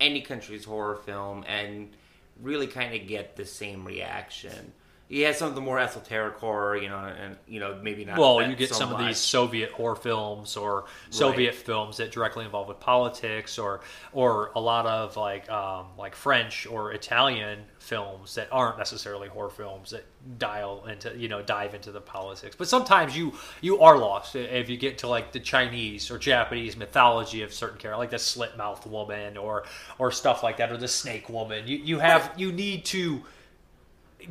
any 0.00 0.22
country's 0.22 0.64
horror 0.64 0.96
film 0.96 1.44
and 1.46 1.90
really 2.42 2.66
kind 2.66 3.00
of 3.00 3.06
get 3.06 3.36
the 3.36 3.44
same 3.44 3.84
reaction. 3.84 4.72
Some 5.34 5.48
of 5.48 5.54
the 5.54 5.60
more 5.60 5.78
esoteric 5.78 6.36
horror, 6.36 6.76
you 6.76 6.88
know, 6.88 6.98
and 6.98 7.36
you 7.46 7.60
know 7.60 7.78
maybe 7.82 8.04
not. 8.04 8.18
Well, 8.18 8.48
you 8.48 8.56
get 8.56 8.70
so 8.70 8.76
some 8.76 8.92
of 8.92 8.98
these 8.98 9.18
Soviet 9.18 9.70
horror 9.70 9.96
films 9.96 10.56
or 10.56 10.86
Soviet 11.10 11.54
films 11.54 11.98
that 11.98 12.10
directly 12.10 12.44
involve 12.44 12.68
with 12.68 12.80
politics, 12.80 13.58
or 13.58 13.80
or 14.12 14.50
a 14.56 14.60
lot 14.60 14.86
of 14.86 15.16
like 15.16 15.50
um, 15.50 15.86
like 15.98 16.14
French 16.14 16.66
or 16.66 16.92
Italian 16.92 17.60
films 17.78 18.34
that 18.36 18.48
aren't 18.50 18.78
necessarily 18.78 19.28
horror 19.28 19.50
films 19.50 19.90
that 19.90 20.06
dial 20.38 20.86
into 20.86 21.14
you 21.18 21.28
know 21.28 21.42
dive 21.42 21.74
into 21.74 21.92
the 21.92 22.00
politics. 22.00 22.56
But 22.56 22.68
sometimes 22.68 23.14
you 23.14 23.34
you 23.60 23.80
are 23.80 23.98
lost 23.98 24.34
if 24.36 24.70
you 24.70 24.78
get 24.78 24.98
to 24.98 25.06
like 25.06 25.32
the 25.32 25.40
Chinese 25.40 26.10
or 26.10 26.18
Japanese 26.18 26.78
mythology 26.78 27.42
of 27.42 27.52
certain 27.52 27.76
characters, 27.76 27.98
like 27.98 28.10
the 28.10 28.18
slit 28.18 28.56
mouthed 28.56 28.86
woman 28.86 29.36
or 29.36 29.64
or 29.98 30.10
stuff 30.10 30.42
like 30.42 30.56
that, 30.56 30.72
or 30.72 30.78
the 30.78 30.88
snake 30.88 31.28
woman. 31.28 31.68
You 31.68 31.76
you 31.76 31.98
have 31.98 32.32
you 32.38 32.52
need 32.52 32.86
to 32.86 33.22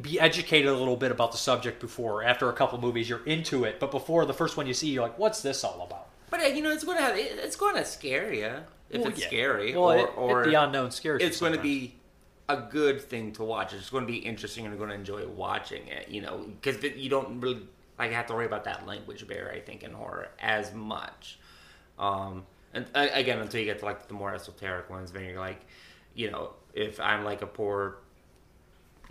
be 0.02 0.20
educated 0.20 0.70
a 0.70 0.76
little 0.76 0.96
bit 0.98 1.12
about 1.12 1.32
the 1.32 1.38
subject 1.38 1.80
before. 1.80 2.24
After 2.24 2.50
a 2.50 2.54
couple 2.54 2.80
movies, 2.80 3.08
you're 3.10 3.26
into 3.26 3.64
it, 3.66 3.80
but 3.80 3.92
before 3.92 4.26
the 4.26 4.34
first 4.34 4.58
one 4.58 4.68
you 4.68 4.74
see, 4.74 4.90
you're 4.90 5.04
like, 5.04 5.18
"What's 5.20 5.42
this 5.42 5.64
all 5.64 5.82
about?" 5.82 6.08
But 6.30 6.42
uh, 6.42 6.46
you 6.48 6.62
know, 6.64 6.72
it's 6.72 6.84
going 6.84 6.98
to 6.98 7.04
have 7.04 7.16
it's 7.18 7.56
going 7.56 7.76
to 7.76 7.86
scare 7.86 8.34
you 8.34 8.52
if 8.90 9.02
Well, 9.02 9.10
it's 9.10 9.22
yeah. 9.22 9.28
scary, 9.28 9.74
Well, 9.76 9.92
or, 9.92 9.98
it- 9.98 10.18
or 10.18 10.44
it- 10.44 10.48
the 10.48 10.56
unknown 10.56 10.92
scares 10.92 11.22
you 11.22 11.28
It's 11.28 11.40
going 11.40 11.54
to 11.54 11.60
be 11.62 11.96
a 12.50 12.58
good 12.58 13.02
thing 13.02 13.32
to 13.34 13.44
watch. 13.44 13.74
It's 13.74 13.90
going 13.90 14.06
to 14.06 14.12
be 14.12 14.18
interesting, 14.20 14.66
and 14.66 14.74
you're 14.74 14.78
going 14.78 14.90
to 14.90 14.96
enjoy 14.96 15.26
watching 15.28 15.88
it. 15.88 16.10
You 16.10 16.22
know, 16.22 16.46
because 16.62 16.84
you 16.84 17.10
don't 17.10 17.40
really 17.40 17.62
like 18.00 18.12
have 18.12 18.26
to 18.28 18.34
worry 18.34 18.46
about 18.46 18.64
that 18.66 18.86
language 18.88 19.28
barrier. 19.28 19.52
I 19.52 19.60
think 19.60 19.84
in 19.84 19.92
horror 19.94 20.30
as 20.40 20.74
much. 20.74 21.40
Um, 22.00 22.46
and 22.74 22.86
uh, 22.96 23.08
again, 23.14 23.40
until 23.40 23.60
you 23.60 23.66
get 23.68 23.80
to 23.80 23.86
like 23.86 24.08
the 24.08 24.14
more 24.16 24.34
esoteric 24.34 24.90
ones, 24.90 25.12
then 25.12 25.26
you're 25.26 25.40
like, 25.40 25.62
you 26.16 26.32
know, 26.32 26.54
if 26.74 27.00
I'm 27.00 27.24
like 27.24 27.44
a 27.44 27.48
poor 27.48 27.98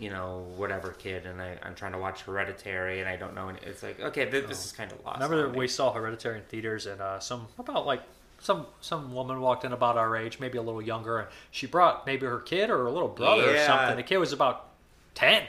you 0.03 0.09
know, 0.09 0.45
whatever 0.57 0.91
kid, 0.91 1.25
and 1.25 1.41
I, 1.41 1.57
I'm 1.63 1.75
trying 1.75 1.93
to 1.93 1.97
watch 1.97 2.23
Hereditary, 2.23 2.99
and 2.99 3.07
I 3.07 3.15
don't 3.15 3.33
know, 3.33 3.47
and 3.47 3.57
it's 3.63 3.81
like, 3.81 4.01
okay, 4.01 4.25
this, 4.25 4.45
this 4.49 4.65
is 4.65 4.73
kind 4.73 4.91
of 4.91 5.03
lost. 5.05 5.21
Remember 5.21 5.47
that 5.47 5.57
we 5.57 5.65
saw 5.69 5.93
Hereditary 5.93 6.39
in 6.39 6.43
theaters, 6.43 6.87
and 6.87 6.99
uh, 6.99 7.21
some 7.21 7.47
about 7.57 7.85
like 7.85 8.01
some 8.41 8.65
some 8.81 9.13
woman 9.13 9.39
walked 9.39 9.63
in 9.63 9.71
about 9.71 9.97
our 9.97 10.17
age, 10.17 10.41
maybe 10.41 10.57
a 10.57 10.61
little 10.61 10.81
younger, 10.81 11.19
and 11.19 11.29
she 11.51 11.67
brought 11.67 12.05
maybe 12.05 12.25
her 12.25 12.39
kid 12.39 12.69
or 12.69 12.85
a 12.85 12.91
little 12.91 13.07
brother 13.07 13.55
or 13.55 13.65
something. 13.65 13.95
The 13.95 14.03
kid 14.03 14.17
was 14.17 14.33
about 14.33 14.71
ten, 15.15 15.43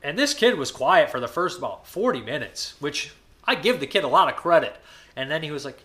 and 0.00 0.16
this 0.16 0.32
kid 0.32 0.56
was 0.56 0.70
quiet 0.70 1.10
for 1.10 1.18
the 1.18 1.26
first 1.28 1.58
about 1.58 1.88
forty 1.88 2.20
minutes, 2.20 2.74
which 2.78 3.12
I 3.44 3.56
give 3.56 3.80
the 3.80 3.86
kid 3.88 4.04
a 4.04 4.08
lot 4.08 4.28
of 4.28 4.36
credit. 4.36 4.76
And 5.16 5.28
then 5.28 5.42
he 5.42 5.50
was 5.50 5.64
like, 5.64 5.78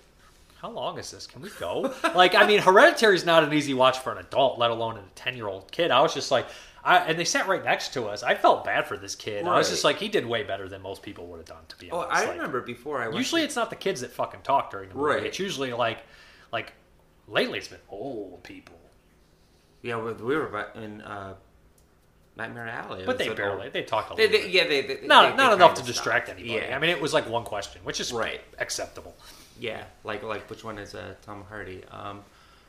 "How 0.61 0.69
long 0.69 0.99
is 0.99 1.09
this? 1.09 1.25
Can 1.25 1.41
we 1.41 1.49
go?" 1.59 1.91
like, 2.15 2.35
I 2.35 2.45
mean, 2.45 2.59
Hereditary 2.59 3.15
is 3.15 3.25
not 3.25 3.43
an 3.43 3.51
easy 3.51 3.73
watch 3.73 3.97
for 3.97 4.11
an 4.11 4.19
adult, 4.19 4.59
let 4.59 4.69
alone 4.69 4.97
a 4.97 5.03
ten 5.15 5.35
year 5.35 5.47
old 5.47 5.71
kid. 5.71 5.89
I 5.89 6.01
was 6.01 6.13
just 6.13 6.29
like. 6.29 6.45
I, 6.86 6.98
and 6.99 7.18
they 7.20 7.26
sat 7.26 7.48
right 7.48 7.64
next 7.64 7.94
to 7.95 8.06
us. 8.06 8.22
I 8.22 8.36
felt 8.36 8.64
bad 8.64 8.86
for 8.88 8.95
this 8.95 9.16
kid. 9.16 9.45
I 9.48 9.57
was 9.57 9.70
just 9.70 9.84
like, 9.84 9.98
he 9.98 10.07
did 10.07 10.26
way 10.26 10.44
better 10.44 10.70
than 10.70 10.84
most 10.84 11.02
people 11.02 11.26
would 11.28 11.38
have 11.38 11.45
done, 11.48 11.64
to 11.68 11.78
be 11.78 11.90
honest, 11.90 12.07
Oh, 12.07 12.10
honest. 12.12 12.24
I 12.24 12.28
Like- 12.30 12.38
remember 12.38 12.62
before 12.62 13.02
I 13.02 13.10
Usually, 13.10 13.41
to- 13.41 13.45
it's 13.45 13.56
not 13.56 13.72
the 13.72 13.76
kids 13.76 14.02
that 14.02 14.12
fucking 14.12 14.41
talk 14.44 14.70
during 14.70 14.90
the 14.90 14.95
movie. 14.95 15.16
Right. 15.16 15.24
It's 15.24 15.40
usually 15.40 15.74
like, 15.74 15.98
like 16.53 16.74
lately 17.28 17.57
it's 17.57 17.70
been 17.70 17.80
old 17.90 18.44
people, 18.44 18.76
yeah, 19.82 19.98
we 19.99 20.14
we 20.14 20.36
were 20.36 20.68
in 20.76 21.02
uh, 21.02 21.34
Nightmare 22.38 22.68
Alley. 22.68 23.03
But 23.06 23.18
they 23.18 23.30
barely 23.30 23.64
old- 23.66 23.74
they 23.74 23.84
talk 23.84 24.12
a 24.12 24.16
They, 24.16 24.24
little. 24.28 24.38
they, 24.40 24.44
bit. 24.45 24.52
yeah, 24.53 24.68
they, 24.68 24.82
they 24.82 25.07
not 25.07 25.32
they, 25.32 25.36
not 25.38 25.49
they 25.49 25.56
enough 25.56 25.74
to 25.76 25.84
distract 25.84 26.28
stopped. 26.28 26.40
anybody. 26.40 26.66
Yeah, 26.68 26.76
I 26.76 26.80
mean, 26.80 26.90
it 26.91 27.02
was 27.02 27.14
like 27.14 27.28
one 27.30 27.44
question, 27.45 27.82
which 27.84 27.99
is 27.99 28.12
Right. 28.14 28.41
acceptable. 28.60 29.16
yeah, 29.60 29.86
like 30.03 30.22
like 30.24 30.49
which 30.49 30.64
one 30.64 30.78
is 30.78 30.94
uh, 30.95 31.16
Tom 31.26 31.45
Hardy? 31.49 31.84
Um, 31.91 32.24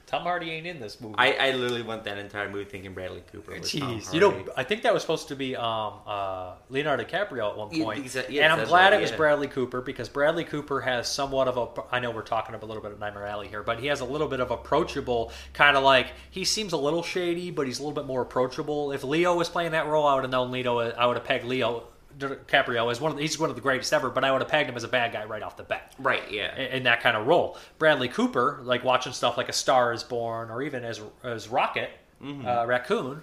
Tom 0.07 0.23
Hardy 0.23 0.53
ain't 0.53 0.69
in 0.69 0.79
this 0.79 1.01
movie. 1.01 1.17
I, 1.19 1.33
I 1.33 1.51
literally 1.51 1.83
went 1.83 2.05
that 2.05 2.17
entire 2.17 2.49
movie 2.49 2.65
thinking 2.65 2.95
Bradley 2.95 3.25
Cooper 3.33 3.59
was 3.59 3.75
Tom 3.75 3.99
Jeez, 3.99 4.05
Hardy. 4.05 4.15
you 4.15 4.21
know, 4.21 4.45
I 4.57 4.63
think 4.63 4.83
that 4.83 4.95
was 4.95 5.03
supposed 5.03 5.27
to 5.29 5.35
be 5.37 5.57
um, 5.57 5.95
uh, 6.07 6.55
Leonardo 6.69 7.03
DiCaprio 7.03 7.51
at 7.51 7.57
one 7.57 7.69
Yeah, 7.73 7.85
point, 7.85 8.05
exa- 8.05 8.31
yeah, 8.31 8.45
and 8.45 8.53
I'm 8.53 8.59
that's 8.61 8.71
glad 8.71 8.93
right, 8.93 8.99
it 8.99 9.01
was 9.03 9.11
yeah. 9.11 9.17
Bradley 9.17 9.49
Cooper 9.49 9.81
because 9.81 10.09
Bradley 10.09 10.45
Cooper 10.45 10.81
has 10.81 11.09
somewhat 11.13 11.49
of 11.49 11.57
a. 11.57 11.83
I 11.95 11.99
know 11.99 12.13
we're 12.13 12.23
talking 12.23 12.55
a 12.55 12.59
little 12.65 12.83
bit 12.83 12.93
of 12.93 13.01
Nightmare 13.01 13.27
Alley 13.27 13.49
here, 13.49 13.65
but 13.65 13.81
he 13.81 13.89
has 13.89 14.01
a 14.01 14.05
little 14.05 14.29
bit 14.29 14.39
of 14.39 14.53
approachable 14.53 15.33
kind 15.53 15.77
of 15.77 15.83
like 15.83 16.13
he 16.31 16.45
seems 16.45 16.73
a 16.73 16.77
little 16.77 17.03
shady, 17.03 17.51
but 17.51 17.67
he's 17.67 17.81
a 17.81 17.83
little 17.83 17.95
bit 17.95 18.07
more 18.07 18.23
approachable. 18.23 18.93
If 18.93 19.03
Leo 19.03 19.35
was 19.37 19.49
playing 19.49 19.73
that 19.73 19.87
role, 19.89 20.07
I 20.07 20.15
would 20.15 20.23
have 20.23 20.31
known 20.31 20.53
Leo. 20.53 20.79
I 20.79 21.05
would 21.07 21.17
have 21.17 21.25
pegged 21.27 21.45
Leo 21.45 21.83
DiCaprio 22.19 22.91
as 22.91 23.01
one 23.01 23.11
of 23.11 23.17
the, 23.17 23.23
he's 23.23 23.39
one 23.39 23.51
of 23.51 23.57
the 23.57 23.63
greatest 23.63 23.93
ever, 23.93 24.11
but 24.11 24.25
I 24.25 24.33
would 24.33 24.41
have 24.41 24.51
pegged 24.51 24.69
him 24.71 24.77
as 24.77 24.85
a 24.85 24.89
bad 24.89 25.13
guy 25.13 25.25
right 25.25 25.43
off 25.43 25.57
the 25.57 25.63
bat 25.65 25.95
right, 25.99 26.23
yeah, 26.31 26.55
in 26.57 26.73
in 26.79 26.83
that 26.85 27.01
kind 27.03 27.17
of 27.17 27.27
role. 27.27 27.57
Bradley 27.79 28.09
Cooper, 28.09 28.61
like 28.65 28.85
watching 28.85 29.13
stuff 29.13 29.37
like 29.37 29.49
A 29.49 29.53
Star 29.53 29.93
Is 29.93 30.03
Born, 30.03 30.51
or 30.51 30.63
even 30.63 30.85
as 30.85 31.01
as 31.23 31.49
Rocket, 31.49 31.91
Mm-hmm. 32.23 32.47
uh, 32.47 32.65
Raccoon, 32.65 33.23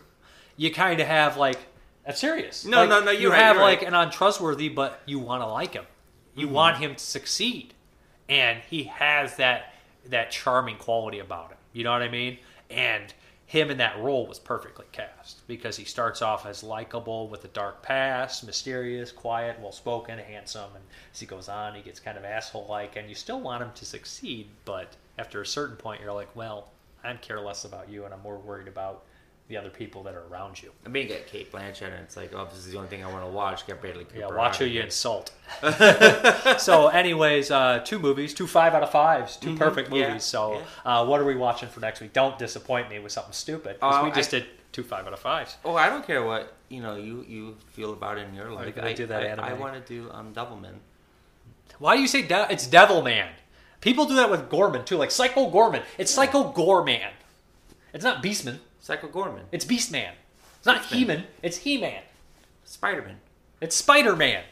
you 0.55 0.71
kind 0.71 0.99
of 0.99 1.07
have 1.07 1.35
like 1.37 1.57
that's 2.05 2.19
serious. 2.19 2.63
No, 2.65 2.81
Like, 2.81 2.89
no, 2.89 2.99
no, 3.05 3.11
you're 3.11 3.21
You 3.21 3.29
right, 3.31 3.37
have 3.39 3.57
like 3.57 3.79
right. 3.79 3.87
an 3.87 3.93
untrustworthy, 3.95 4.69
but 4.69 5.01
you 5.05 5.17
want 5.19 5.41
to 5.41 5.47
like 5.47 5.73
him. 5.73 5.85
You 6.35 6.45
Mm-hmm. 6.45 6.55
want 6.55 6.77
him 6.77 6.95
to 6.95 7.03
succeed, 7.03 7.73
and 8.29 8.59
he 8.69 8.83
has 8.83 9.37
that 9.37 9.73
that 10.09 10.29
charming 10.31 10.77
quality 10.77 11.19
about 11.19 11.49
him. 11.49 11.57
You 11.71 11.83
know 11.85 11.91
what 11.91 12.01
I 12.03 12.09
mean? 12.09 12.37
And 12.69 13.11
him 13.53 13.69
in 13.69 13.77
that 13.77 13.99
role 13.99 14.25
was 14.25 14.39
perfectly 14.39 14.85
cast 14.91 15.45
because 15.47 15.77
he 15.77 15.85
starts 15.85 16.23
off 16.23 16.43
as 16.43 16.63
likable 16.63 17.27
with 17.27 17.45
a 17.45 17.49
dark 17.49 17.83
past, 17.83 18.43
mysterious, 18.43 19.11
quiet, 19.11 19.59
well 19.59 19.71
spoken, 19.71 20.17
handsome, 20.17 20.71
and 20.73 20.83
as 21.13 21.19
he 21.19 21.27
goes 21.27 21.47
on, 21.47 21.75
he 21.75 21.83
gets 21.83 21.99
kind 21.99 22.17
of 22.17 22.25
asshole 22.25 22.65
like, 22.67 22.95
and 22.95 23.07
you 23.07 23.13
still 23.13 23.39
want 23.39 23.61
him 23.61 23.69
to 23.75 23.85
succeed, 23.85 24.47
but 24.65 24.95
after 25.19 25.39
a 25.39 25.45
certain 25.45 25.75
point, 25.75 26.01
you're 26.01 26.11
like, 26.11 26.35
well, 26.35 26.69
I 27.03 27.13
care 27.13 27.39
less 27.39 27.63
about 27.63 27.91
you, 27.91 28.05
and 28.05 28.13
I'm 28.15 28.21
more 28.21 28.39
worried 28.39 28.67
about 28.67 29.03
the 29.49 29.57
other 29.57 29.69
people 29.69 30.03
that 30.03 30.13
are 30.15 30.23
around 30.31 30.61
you. 30.63 30.71
I 30.85 30.89
mean, 30.89 31.03
you 31.03 31.09
get 31.09 31.27
Cate 31.27 31.51
Blanchett, 31.51 31.87
and 31.87 31.95
it's 32.03 32.15
like, 32.15 32.33
oh, 32.33 32.45
this 32.45 32.59
is 32.65 32.71
the 32.71 32.77
only 32.77 32.89
thing 32.89 33.03
I 33.03 33.11
want 33.11 33.25
to 33.25 33.29
watch. 33.31 33.67
Get 33.67 33.81
Bradley 33.81 34.05
Cooper. 34.05 34.19
Yeah, 34.19 34.27
watch 34.35 34.57
who 34.57 34.65
you 34.65 34.81
insult. 34.81 35.31
so, 36.57 36.87
anyways, 36.87 37.51
uh, 37.51 37.79
two 37.85 37.99
movies, 37.99 38.33
two 38.33 38.47
five 38.47 38.73
out 38.73 38.83
of 38.83 38.91
fives, 38.91 39.37
2 39.37 39.55
perfect 39.57 39.89
Mm-hmm. 39.89 39.97
yeah, 39.97 40.07
movies. 40.09 40.23
so, 40.23 40.61
uh, 40.85 41.05
what 41.05 41.19
are 41.19 41.25
we 41.25 41.35
watching 41.35 41.69
for 41.69 41.79
next 41.81 41.99
week? 42.01 42.13
Don't 42.13 42.37
disappoint 42.39 42.89
me 42.89 42.99
with 42.99 43.11
something 43.11 43.33
stupid. 43.33 43.77
Uh, 43.81 44.01
we 44.03 44.11
just 44.11 44.33
I- 44.33 44.39
did 44.39 44.47
two 44.71 44.83
five 44.83 45.05
out 45.05 45.13
of 45.13 45.19
fives. 45.19 45.57
Oh, 45.65 45.75
I 45.75 45.89
don't 45.89 46.05
care 46.07 46.23
what 46.23 46.53
you 46.69 46.81
know 46.81 46.95
you 46.95 47.23
you 47.27 47.55
feel 47.73 47.93
about 47.93 48.17
it 48.17 48.27
in 48.27 48.33
your 48.33 48.49
life. 48.51 48.73
gonna 48.75 48.87
I 48.87 48.93
do 48.93 49.05
that 49.07 49.39
I. 49.39 49.49
I 49.49 49.53
want 49.53 49.73
to 49.75 49.81
do 49.93 50.09
um 50.11 50.33
Doubleman. 50.33 50.75
Why 51.79 51.95
do 51.95 52.01
you 52.01 52.07
say 52.07 52.21
de- 52.23 52.47
it's 52.51 52.65
Devil 52.65 53.01
Man? 53.01 53.29
People 53.81 54.05
do 54.05 54.15
that 54.15 54.31
with 54.31 54.49
Gorman 54.49 54.85
too, 54.85 54.95
like 54.97 55.11
Psycho 55.11 55.49
Gorman. 55.49 55.83
It's 55.97 56.11
Psycho 56.11 56.51
Gorman. 56.51 57.11
It's 57.93 58.03
not 58.03 58.23
Beastman. 58.23 58.59
Psycho 58.83 59.07
Gorman, 59.07 59.45
It's 59.53 59.63
Beastman. 59.63 60.11
It's 60.57 60.65
not 60.65 60.83
He-Man. 60.83 61.23
It's 61.41 61.59
He-Man. 61.59 62.01
Spider 62.65 63.01
Man. 63.01 63.15
It's 63.61 63.77
Spider 63.77 64.13
Man. 64.13 64.43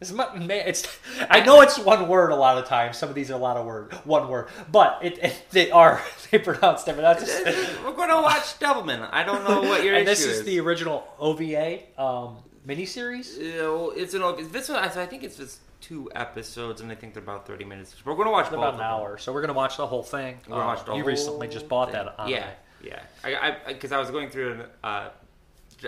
It's 0.00 0.10
man. 0.10 0.50
It's. 0.66 0.88
I 1.28 1.40
know 1.40 1.60
it's 1.60 1.78
one 1.78 2.08
word 2.08 2.30
a 2.30 2.34
lot 2.34 2.56
of 2.56 2.64
times. 2.64 2.96
Some 2.96 3.10
of 3.10 3.14
these 3.14 3.30
are 3.30 3.34
a 3.34 3.38
lot 3.38 3.58
of 3.58 3.66
word, 3.66 3.92
one 4.04 4.28
word, 4.28 4.48
but 4.72 5.00
it, 5.02 5.18
it 5.22 5.44
they 5.50 5.70
are 5.70 6.02
they 6.30 6.38
pronounce 6.38 6.84
different. 6.84 7.18
That's 7.18 7.26
just, 7.26 7.84
We're 7.84 7.92
gonna 7.92 8.22
watch 8.22 8.58
Doubleman. 8.58 9.06
I 9.12 9.22
don't 9.22 9.44
know 9.44 9.60
what 9.60 9.84
your 9.84 9.94
and 9.96 10.08
this 10.08 10.24
is 10.24 10.44
the 10.44 10.60
original 10.60 11.06
OVA 11.18 11.80
um, 11.98 12.38
miniseries. 12.66 13.38
You 13.38 13.56
know, 13.56 13.90
it's 13.90 14.14
an 14.14 14.22
it's- 14.22 14.48
this 14.48 14.70
one. 14.70 14.78
I 14.78 14.88
think 15.06 15.22
it's 15.22 15.36
just 15.36 15.60
two 15.82 16.10
episodes, 16.14 16.80
and 16.80 16.90
I 16.90 16.94
think 16.94 17.12
they're 17.12 17.22
about 17.22 17.46
thirty 17.46 17.66
minutes. 17.66 17.94
We're 18.04 18.16
gonna 18.16 18.30
watch 18.30 18.46
It's 18.46 18.54
both 18.54 18.60
about 18.60 18.74
an 18.74 18.80
hour, 18.80 19.18
so 19.18 19.30
we're 19.32 19.42
gonna 19.42 19.52
watch 19.52 19.76
the 19.76 19.86
whole 19.86 20.02
thing. 20.02 20.38
Watch 20.48 20.86
the 20.86 20.94
you 20.94 21.04
recently 21.04 21.48
just 21.48 21.68
bought 21.68 21.92
thing. 21.92 22.04
that. 22.06 22.18
On 22.18 22.28
yeah, 22.28 22.50
yeah. 22.84 23.00
I 23.24 23.56
because 23.68 23.92
I, 23.92 23.98
was 23.98 24.10
going 24.10 24.28
through 24.30 24.52
and 24.52 24.62
uh, 24.82 25.08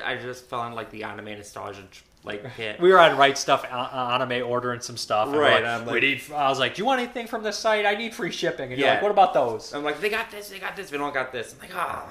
I 0.05 0.16
just 0.16 0.44
fell 0.47 0.66
in 0.66 0.74
like 0.74 0.90
the 0.90 1.05
anime 1.05 1.27
nostalgia 1.27 1.82
like 2.24 2.43
pit. 2.56 2.81
We 2.81 2.90
were 2.93 2.98
on 2.98 3.16
Right 3.16 3.35
Stuf 3.35 3.64
Anime 3.73 4.47
ordering 4.47 4.81
some 4.81 4.97
stuff. 4.97 5.28
and 5.28 5.36
Right, 5.39 5.62
like, 5.62 5.64
I'm 5.82 5.86
we 5.86 6.01
need. 6.01 6.23
I 6.35 6.48
was 6.48 6.59
like, 6.59 6.74
"Do 6.74 6.82
you 6.82 6.86
want 6.86 7.01
anything 7.01 7.27
from 7.27 7.43
this 7.43 7.56
site? 7.56 7.86
I 7.86 7.94
need 7.94 8.14
free 8.14 8.32
shipping." 8.32 8.70
And 8.73 8.78
you're 8.78 8.89
Yeah. 8.89 8.94
like, 8.94 9.02
"What 9.02 9.10
about 9.12 9.32
those?" 9.35 9.73
I'm 9.74 9.85
like, 9.85 10.01
they 10.01 10.09
got 10.10 10.31
this, 10.31 10.48
they 10.48 10.59
got 10.59 10.74
this, 10.77 10.90
we 10.90 10.98
don't 10.98 11.14
got 11.14 11.32
this. 11.32 11.55
I'm 11.55 11.68
like, 11.68 11.77
oh, 11.77 12.09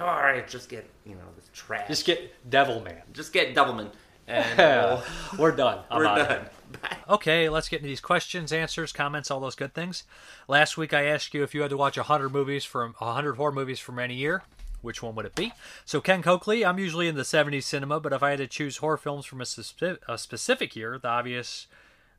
all 0.00 0.22
right, 0.22 0.46
just 0.46 0.68
get 0.68 0.88
you 1.06 1.14
know 1.14 1.24
this 1.36 1.48
trash. 1.54 1.88
Just 1.88 2.04
get 2.06 2.50
Devil 2.50 2.80
Man. 2.80 3.02
just 3.12 3.32
get 3.32 3.54
Devilman, 3.54 3.90
and 4.28 5.02
we're 5.38 5.52
done. 5.52 5.80
I'm 5.90 5.98
we're 5.98 6.04
done. 6.04 6.46
Bye. 6.82 6.96
Okay, 7.08 7.48
let's 7.48 7.68
get 7.68 7.78
into 7.78 7.88
these 7.88 8.00
questions, 8.00 8.52
answers, 8.52 8.92
comments, 8.92 9.30
all 9.30 9.40
those 9.40 9.54
good 9.54 9.74
things. 9.74 10.04
Last 10.48 10.76
week 10.76 10.92
I 10.92 11.04
asked 11.04 11.34
you 11.34 11.42
if 11.42 11.54
you 11.54 11.62
had 11.62 11.70
to 11.70 11.76
watch 11.76 11.96
100 11.96 12.28
movies 12.28 12.64
from 12.64 12.94
100 12.98 13.34
horror 13.34 13.52
movies 13.52 13.80
from 13.80 13.98
any 13.98 14.14
year, 14.14 14.42
which 14.82 15.02
one 15.02 15.14
would 15.14 15.26
it 15.26 15.34
be? 15.34 15.52
So 15.84 16.00
Ken 16.00 16.22
Coakley, 16.22 16.64
I'm 16.64 16.78
usually 16.78 17.08
in 17.08 17.16
the 17.16 17.22
70s 17.22 17.64
cinema, 17.64 18.00
but 18.00 18.12
if 18.12 18.22
I 18.22 18.30
had 18.30 18.38
to 18.38 18.46
choose 18.46 18.78
horror 18.78 18.96
films 18.96 19.26
from 19.26 19.40
a, 19.40 19.44
suspe- 19.44 19.98
a 20.06 20.18
specific 20.18 20.76
year, 20.76 20.98
the 20.98 21.08
obvious 21.08 21.66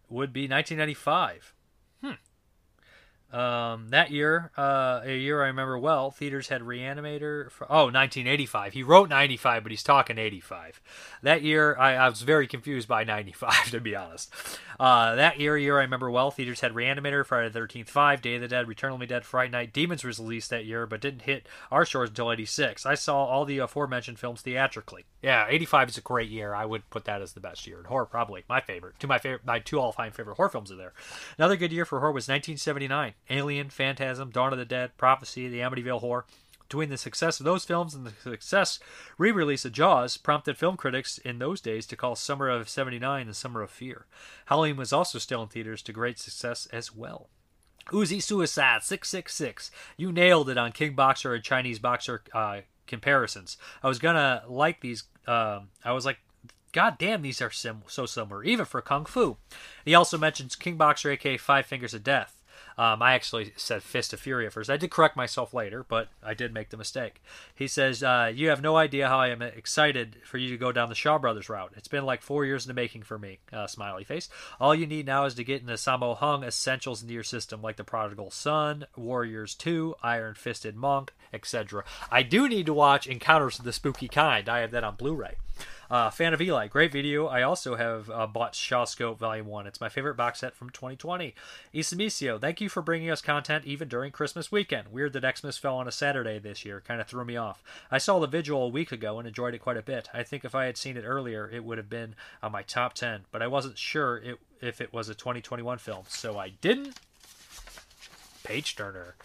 would 0.10 0.34
be 0.34 0.42
1995. 0.42 1.54
Um, 3.34 3.90
that 3.90 4.12
year, 4.12 4.52
uh, 4.58 5.02
a 5.04 5.18
year 5.18 5.42
I 5.42 5.48
remember 5.48 5.78
well, 5.80 6.12
theaters 6.12 6.50
had 6.50 6.62
Reanimator. 6.62 7.50
For, 7.50 7.66
oh, 7.70 7.86
1985. 7.86 8.74
He 8.74 8.84
wrote 8.84 9.10
95, 9.10 9.64
but 9.64 9.72
he's 9.72 9.84
talking 9.84 10.18
85. 10.18 10.82
That 11.24 11.42
year, 11.42 11.78
I, 11.78 11.94
I 11.94 12.10
was 12.10 12.22
very 12.24 12.48
confused 12.48 12.88
by 12.88 13.04
95, 13.06 13.72
to 13.72 13.80
be 13.80 13.96
honest. 13.96 14.34
Uh, 14.80 15.16
that 15.16 15.40
year, 15.40 15.58
year 15.58 15.78
I 15.78 15.84
remember 15.84 16.10
well, 16.10 16.32
theaters 16.32 16.62
had 16.62 16.74
Reanimator, 16.74 17.26
Friday 17.26 17.50
the 17.50 17.60
13th, 17.60 17.88
5, 17.88 18.22
Day 18.22 18.36
of 18.36 18.42
the 18.42 18.48
Dead, 18.48 18.68
Return 18.68 18.94
of 18.94 19.00
the 19.00 19.06
Dead, 19.06 19.26
Fright 19.26 19.52
Night. 19.52 19.74
Demons 19.74 20.04
was 20.04 20.20
released 20.20 20.50
that 20.50 20.66
year, 20.66 20.86
but 20.86 21.02
didn't 21.02 21.22
hit 21.22 21.48
our 21.72 21.86
shores 21.86 22.10
until 22.10 22.32
86. 22.32 22.86
I 22.86 22.96
saw 22.96 23.24
all 23.24 23.46
the 23.46 23.60
aforementioned 23.60 24.20
films 24.20 24.42
theatrically. 24.42 25.06
Yeah, 25.22 25.46
85 25.48 25.90
is 25.90 25.98
a 25.98 26.02
great 26.02 26.30
year. 26.30 26.56
I 26.56 26.66
would 26.66 26.90
put 26.90 27.06
that 27.06 27.22
as 27.22 27.34
the 27.34 27.40
best 27.40 27.68
year 27.68 27.80
in 27.80 27.86
horror, 27.86 28.06
probably 28.06 28.44
my 28.50 28.60
favorite. 28.60 28.96
Two 29.00 29.08
my 29.08 29.20
favorite, 29.20 29.46
my 29.46 29.60
two 29.60 29.80
all-time 29.80 30.12
favorite 30.12 30.36
horror 30.36 30.50
films 30.50 30.72
are 30.72 30.76
there. 30.76 30.94
Another 31.38 31.56
good 31.56 31.72
year 31.72 31.86
for 31.86 32.00
horror 32.00 32.12
was 32.12 32.28
1979. 32.28 33.14
Alien, 33.30 33.70
Phantasm, 33.70 34.30
Dawn 34.30 34.54
of 34.54 34.60
the 34.60 34.66
Dead, 34.66 34.98
Prophecy, 34.98 35.48
The 35.48 35.60
Amityville 35.60 36.00
Horror. 36.00 36.26
Between 36.68 36.90
the 36.90 36.98
success 36.98 37.42
of 37.42 37.44
those 37.44 37.66
films 37.66 37.94
and 37.94 38.06
the 38.08 38.14
success 38.24 38.80
re-release 39.18 39.66
of 39.66 39.74
Jaws 39.74 40.16
prompted 40.16 40.58
film 40.58 40.78
critics 40.78 41.18
in 41.18 41.38
those 41.38 41.60
days 41.60 41.86
to 41.88 41.98
call 41.98 42.16
Summer 42.16 42.48
of 42.48 42.70
79 42.70 43.28
the 43.28 43.34
Summer 43.34 43.62
of 43.62 43.70
Fear. 43.70 44.06
Halloween 44.46 44.78
was 44.78 44.94
also 44.94 45.20
still 45.20 45.44
in 45.44 45.50
theaters 45.50 45.82
to 45.82 45.92
great 45.92 46.18
success 46.18 46.68
as 46.72 46.96
well. 46.96 47.28
Uzi 47.88 48.24
Suicide 48.24 48.84
666. 48.84 49.70
You 49.98 50.14
nailed 50.14 50.50
it 50.50 50.58
on 50.58 50.72
King 50.72 50.94
Boxer 50.94 51.34
and 51.34 51.44
Chinese 51.44 51.80
Boxer 51.80 52.24
uh, 52.34 52.62
comparisons. 52.88 53.58
I 53.84 53.88
was 53.88 54.00
gonna 54.00 54.44
like 54.48 54.82
these. 54.82 55.04
Um, 55.28 55.70
I 55.84 55.92
was 55.92 56.06
like, 56.06 56.20
God 56.72 56.98
damn, 56.98 57.22
these 57.22 57.42
are 57.42 57.52
sim- 57.52 57.84
so 57.88 58.06
similar, 58.06 58.44
even 58.44 58.66
for 58.66 58.82
Kung 58.82 59.06
Fu. 59.06 59.38
He 59.84 59.94
also 59.94 60.18
mentions 60.18 60.56
King 60.56 60.78
Boxer, 60.78 61.12
aka 61.12 61.38
Five 61.38 61.66
Fingers 61.66 61.94
of 61.94 62.04
Death. 62.04 62.41
Um, 62.78 63.02
I 63.02 63.14
actually 63.14 63.54
said 63.56 63.84
Fist 63.84 64.14
of 64.14 64.20
Fury 64.20 64.46
at 64.46 64.54
first. 64.54 64.70
I 64.70 64.78
did 64.78 64.92
correct 64.92 65.16
myself 65.16 65.54
later, 65.54 65.86
but 65.88 66.10
I 66.24 66.34
did 66.34 66.54
make 66.54 66.70
the 66.70 66.78
mistake. 66.78 67.22
He 67.54 67.68
says, 67.68 68.04
uh, 68.04 68.32
You 68.34 68.50
have 68.50 68.62
no 68.62 68.78
idea 68.78 69.08
how 69.08 69.20
I 69.20 69.30
am 69.30 69.42
excited 69.42 70.18
for 70.24 70.38
you 70.38 70.50
to 70.50 70.58
go 70.58 70.72
down 70.72 70.90
the 70.90 70.96
Shaw 70.96 71.18
Brothers 71.18 71.50
route. 71.50 71.74
It's 71.76 71.88
been 71.88 72.06
like 72.06 72.22
four 72.22 72.46
years 72.46 72.66
in 72.66 72.70
the 72.70 72.74
making 72.74 73.04
for 73.04 73.18
me. 73.18 73.40
Uh, 73.52 73.68
smiley 73.68 74.04
face. 74.04 74.30
All 74.60 74.76
you 74.76 74.88
need 74.88 75.06
now 75.06 75.26
is 75.26 75.36
to 75.36 75.44
get 75.44 75.62
in 75.62 75.68
the 75.68 75.74
Sammo 75.74 76.18
Hung 76.18 76.44
essentials 76.44 77.02
into 77.02 77.14
your 77.14 77.24
system, 77.24 77.62
like 77.62 77.78
The 77.78 77.84
Prodigal 77.84 78.32
Son, 78.32 78.86
Warriors 78.96 79.56
2, 79.56 79.96
Iron 80.04 80.36
Fisted 80.36 80.76
Monk, 80.76 81.14
etc. 81.34 81.84
I 82.12 82.24
do 82.24 82.48
need 82.48 82.66
to 82.66 82.74
watch 82.74 83.08
Encounters 83.08 83.60
of 83.60 83.66
the 83.66 83.74
Spooky 83.74 84.08
Kind. 84.08 84.50
I 84.50 84.60
have 84.60 84.72
that 84.72 84.84
on 84.84 84.96
Blu 84.96 85.14
ray. 85.14 85.36
Uh, 85.92 86.10
fan 86.10 86.34
of 86.34 86.40
Eli, 86.40 86.68
great 86.68 86.90
video. 86.90 87.28
I 87.28 87.42
also 87.42 87.76
have 87.76 88.10
uh, 88.10 88.26
bought 88.26 88.54
Shawscope 88.54 89.18
Volume 89.18 89.48
1. 89.48 89.68
It's 89.68 89.82
my 89.82 89.90
favorite 89.90 90.16
box 90.16 90.40
set 90.40 90.56
from 90.56 90.70
2020. 90.70 91.36
Isamicio, 91.74 92.40
thank 92.40 92.62
you 92.62 92.70
for 92.70 92.82
bringing 92.82 93.10
us 93.10 93.22
content 93.22 93.66
even 93.66 93.90
during 93.90 94.14
Christmas 94.14 94.54
weekend. 94.54 94.88
Weird 94.94 95.12
that 95.12 95.38
Xmas 95.38 95.58
fell 95.58 95.76
on 95.76 95.90
a 95.90 95.92
Saturday 95.92 96.40
this 96.40 96.64
year. 96.64 96.80
Kind 96.80 97.02
of 97.02 97.08
threw 97.08 97.26
me 97.26 97.36
off. 97.36 97.62
I 97.92 97.98
saw 97.98 98.20
the 98.20 98.28
Vigil 98.28 98.64
a 98.64 98.70
week 98.70 98.94
ago 98.94 99.20
and 99.20 99.28
enjoyed 99.28 99.54
it 99.54 99.60
quite 99.60 99.76
a 99.76 99.82
bit. 99.82 100.08
I 100.14 100.24
think 100.24 100.46
if 100.46 100.56
I 100.56 100.64
had 100.64 100.78
seen 100.78 100.96
it 100.96 101.04
earlier, 101.04 101.50
it 101.52 101.66
would 101.66 101.78
have 101.78 101.90
been 101.90 102.16
on 102.42 102.54
my 102.54 102.62
top 102.62 102.94
10, 102.94 103.26
but 103.34 103.42
I 103.42 103.48
wasn't 103.48 103.78
sure 103.78 104.16
it, 104.16 104.40
if 104.62 104.80
it 104.80 104.94
was 104.94 105.10
a 105.10 105.14
2021 105.14 105.78
film, 105.78 106.06
so 106.08 106.40
I 106.40 106.52
didn't 106.62 106.96
page 108.44 108.76
turner. 108.76 109.16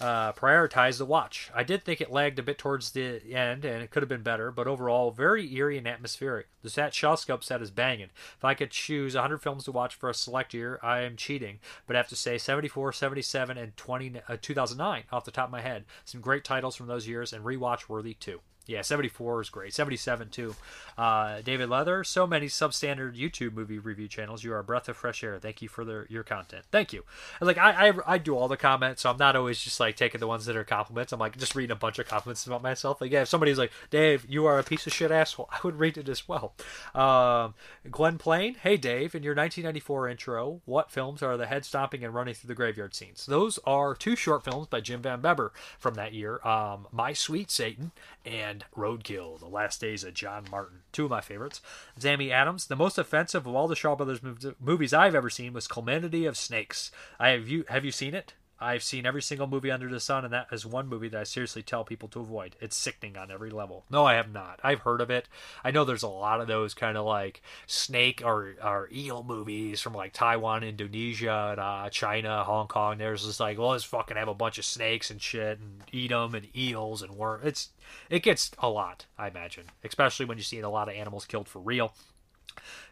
Uh, 0.00 0.32
prioritize 0.32 0.98
the 0.98 1.06
watch. 1.06 1.50
I 1.54 1.62
did 1.62 1.84
think 1.84 2.00
it 2.00 2.10
lagged 2.10 2.38
a 2.38 2.42
bit 2.42 2.58
towards 2.58 2.90
the 2.90 3.20
end, 3.32 3.64
and 3.64 3.82
it 3.82 3.90
could 3.90 4.02
have 4.02 4.08
been 4.08 4.22
better, 4.22 4.50
but 4.50 4.66
overall, 4.66 5.10
very 5.10 5.52
eerie 5.54 5.78
and 5.78 5.86
atmospheric. 5.86 6.48
The 6.62 6.70
Sat 6.70 6.92
Shawscope 6.92 7.44
set 7.44 7.62
is 7.62 7.70
banging. 7.70 8.10
If 8.36 8.44
I 8.44 8.54
could 8.54 8.70
choose 8.70 9.14
100 9.14 9.38
films 9.38 9.64
to 9.64 9.72
watch 9.72 9.94
for 9.94 10.10
a 10.10 10.14
select 10.14 10.54
year, 10.54 10.78
I 10.82 11.00
am 11.00 11.16
cheating, 11.16 11.60
but 11.86 11.96
I 11.96 11.98
have 11.98 12.08
to 12.08 12.16
say 12.16 12.38
74, 12.38 12.92
77, 12.92 13.56
and 13.56 13.76
20, 13.76 14.20
uh, 14.28 14.36
2009 14.40 15.04
off 15.12 15.24
the 15.24 15.30
top 15.30 15.48
of 15.48 15.52
my 15.52 15.60
head. 15.60 15.84
Some 16.04 16.20
great 16.20 16.44
titles 16.44 16.76
from 16.76 16.86
those 16.86 17.08
years, 17.08 17.32
and 17.32 17.44
rewatch 17.44 17.88
worthy 17.88 18.14
too. 18.14 18.40
Yeah, 18.66 18.80
74 18.80 19.42
is 19.42 19.50
great. 19.50 19.74
77 19.74 20.30
too. 20.30 20.56
Uh, 20.96 21.42
David 21.42 21.68
Leather, 21.68 22.02
so 22.02 22.26
many 22.26 22.46
substandard 22.46 23.18
YouTube 23.18 23.52
movie 23.52 23.78
review 23.78 24.08
channels. 24.08 24.42
You 24.42 24.52
are 24.54 24.58
a 24.58 24.64
breath 24.64 24.88
of 24.88 24.96
fresh 24.96 25.22
air. 25.22 25.38
Thank 25.38 25.60
you 25.60 25.68
for 25.68 25.84
the, 25.84 26.06
your 26.08 26.22
content. 26.22 26.64
Thank 26.70 26.92
you. 26.92 27.04
And 27.40 27.46
like 27.46 27.58
I, 27.58 27.88
I, 27.88 27.92
I 28.06 28.18
do 28.18 28.36
all 28.36 28.48
the 28.48 28.56
comments, 28.56 29.02
so 29.02 29.10
I'm 29.10 29.18
not 29.18 29.36
always 29.36 29.60
just 29.60 29.80
like 29.80 29.96
taking 29.96 30.20
the 30.20 30.26
ones 30.26 30.46
that 30.46 30.56
are 30.56 30.64
compliments. 30.64 31.12
I'm 31.12 31.20
like 31.20 31.36
just 31.36 31.54
reading 31.54 31.72
a 31.72 31.76
bunch 31.76 31.98
of 31.98 32.08
compliments 32.08 32.46
about 32.46 32.62
myself. 32.62 33.00
Like 33.00 33.10
yeah, 33.10 33.22
if 33.22 33.28
somebody's 33.28 33.58
like 33.58 33.72
Dave, 33.90 34.24
you 34.28 34.46
are 34.46 34.58
a 34.58 34.64
piece 34.64 34.86
of 34.86 34.94
shit 34.94 35.10
asshole, 35.10 35.48
I 35.52 35.58
would 35.62 35.78
read 35.78 35.98
it 35.98 36.08
as 36.08 36.26
well. 36.26 36.54
Um, 36.94 37.54
Glenn 37.90 38.16
Plain, 38.16 38.54
hey 38.54 38.76
Dave, 38.76 39.14
in 39.14 39.22
your 39.22 39.34
1994 39.34 40.08
intro, 40.08 40.60
what 40.64 40.90
films 40.90 41.22
are 41.22 41.36
the 41.36 41.46
head 41.46 41.64
stomping 41.64 42.04
and 42.04 42.14
running 42.14 42.34
through 42.34 42.48
the 42.48 42.54
graveyard 42.54 42.94
scenes? 42.94 43.26
Those 43.26 43.58
are 43.66 43.94
two 43.94 44.16
short 44.16 44.44
films 44.44 44.68
by 44.68 44.80
Jim 44.80 45.02
Van 45.02 45.20
Bebber 45.20 45.52
from 45.78 45.94
that 45.94 46.14
year. 46.14 46.40
Um, 46.46 46.86
My 46.92 47.12
Sweet 47.12 47.50
Satan 47.50 47.92
and 48.24 48.53
Roadkill, 48.76 49.38
The 49.38 49.46
Last 49.46 49.80
Days 49.80 50.04
of 50.04 50.14
John 50.14 50.44
Martin. 50.50 50.80
Two 50.92 51.04
of 51.04 51.10
my 51.10 51.20
favorites. 51.20 51.60
Zammy 51.98 52.30
Adams, 52.30 52.66
the 52.66 52.76
most 52.76 52.98
offensive 52.98 53.46
of 53.46 53.54
all 53.54 53.68
the 53.68 53.76
Shaw 53.76 53.96
Brothers 53.96 54.20
movies 54.60 54.92
I've 54.92 55.14
ever 55.14 55.30
seen 55.30 55.52
was 55.52 55.66
Calamity 55.66 56.26
of 56.26 56.36
Snakes. 56.36 56.90
I 57.18 57.30
have 57.30 57.48
you 57.48 57.64
have 57.68 57.84
you 57.84 57.92
seen 57.92 58.14
it? 58.14 58.34
I've 58.60 58.82
seen 58.82 59.04
every 59.04 59.22
single 59.22 59.46
movie 59.46 59.70
under 59.70 59.88
the 59.88 60.00
sun, 60.00 60.24
and 60.24 60.32
that 60.32 60.46
is 60.52 60.64
one 60.64 60.88
movie 60.88 61.08
that 61.08 61.20
I 61.20 61.24
seriously 61.24 61.62
tell 61.62 61.84
people 61.84 62.08
to 62.10 62.20
avoid. 62.20 62.56
It's 62.60 62.76
sickening 62.76 63.16
on 63.16 63.30
every 63.30 63.50
level. 63.50 63.84
No, 63.90 64.04
I 64.04 64.14
have 64.14 64.32
not. 64.32 64.60
I've 64.62 64.80
heard 64.80 65.00
of 65.00 65.10
it. 65.10 65.28
I 65.64 65.70
know 65.70 65.84
there's 65.84 66.02
a 66.02 66.08
lot 66.08 66.40
of 66.40 66.46
those 66.46 66.72
kind 66.72 66.96
of 66.96 67.04
like 67.04 67.42
snake 67.66 68.22
or, 68.24 68.54
or 68.62 68.88
eel 68.92 69.24
movies 69.24 69.80
from 69.80 69.92
like 69.92 70.12
Taiwan, 70.12 70.62
Indonesia, 70.62 71.48
and, 71.50 71.60
uh, 71.60 71.90
China, 71.90 72.44
Hong 72.44 72.68
Kong. 72.68 72.98
There's 72.98 73.24
just 73.24 73.40
like, 73.40 73.58
well, 73.58 73.70
let's 73.70 73.84
fucking 73.84 74.16
have 74.16 74.28
a 74.28 74.34
bunch 74.34 74.58
of 74.58 74.64
snakes 74.64 75.10
and 75.10 75.20
shit 75.20 75.58
and 75.58 75.82
eat 75.92 76.10
them 76.10 76.34
and 76.34 76.46
eels 76.56 77.02
and 77.02 77.16
worms. 77.16 77.44
It's 77.44 77.68
it 78.08 78.22
gets 78.22 78.50
a 78.58 78.68
lot, 78.68 79.06
I 79.18 79.28
imagine, 79.28 79.64
especially 79.82 80.26
when 80.26 80.38
you 80.38 80.44
see 80.44 80.60
a 80.60 80.68
lot 80.68 80.88
of 80.88 80.94
animals 80.94 81.26
killed 81.26 81.48
for 81.48 81.58
real. 81.58 81.92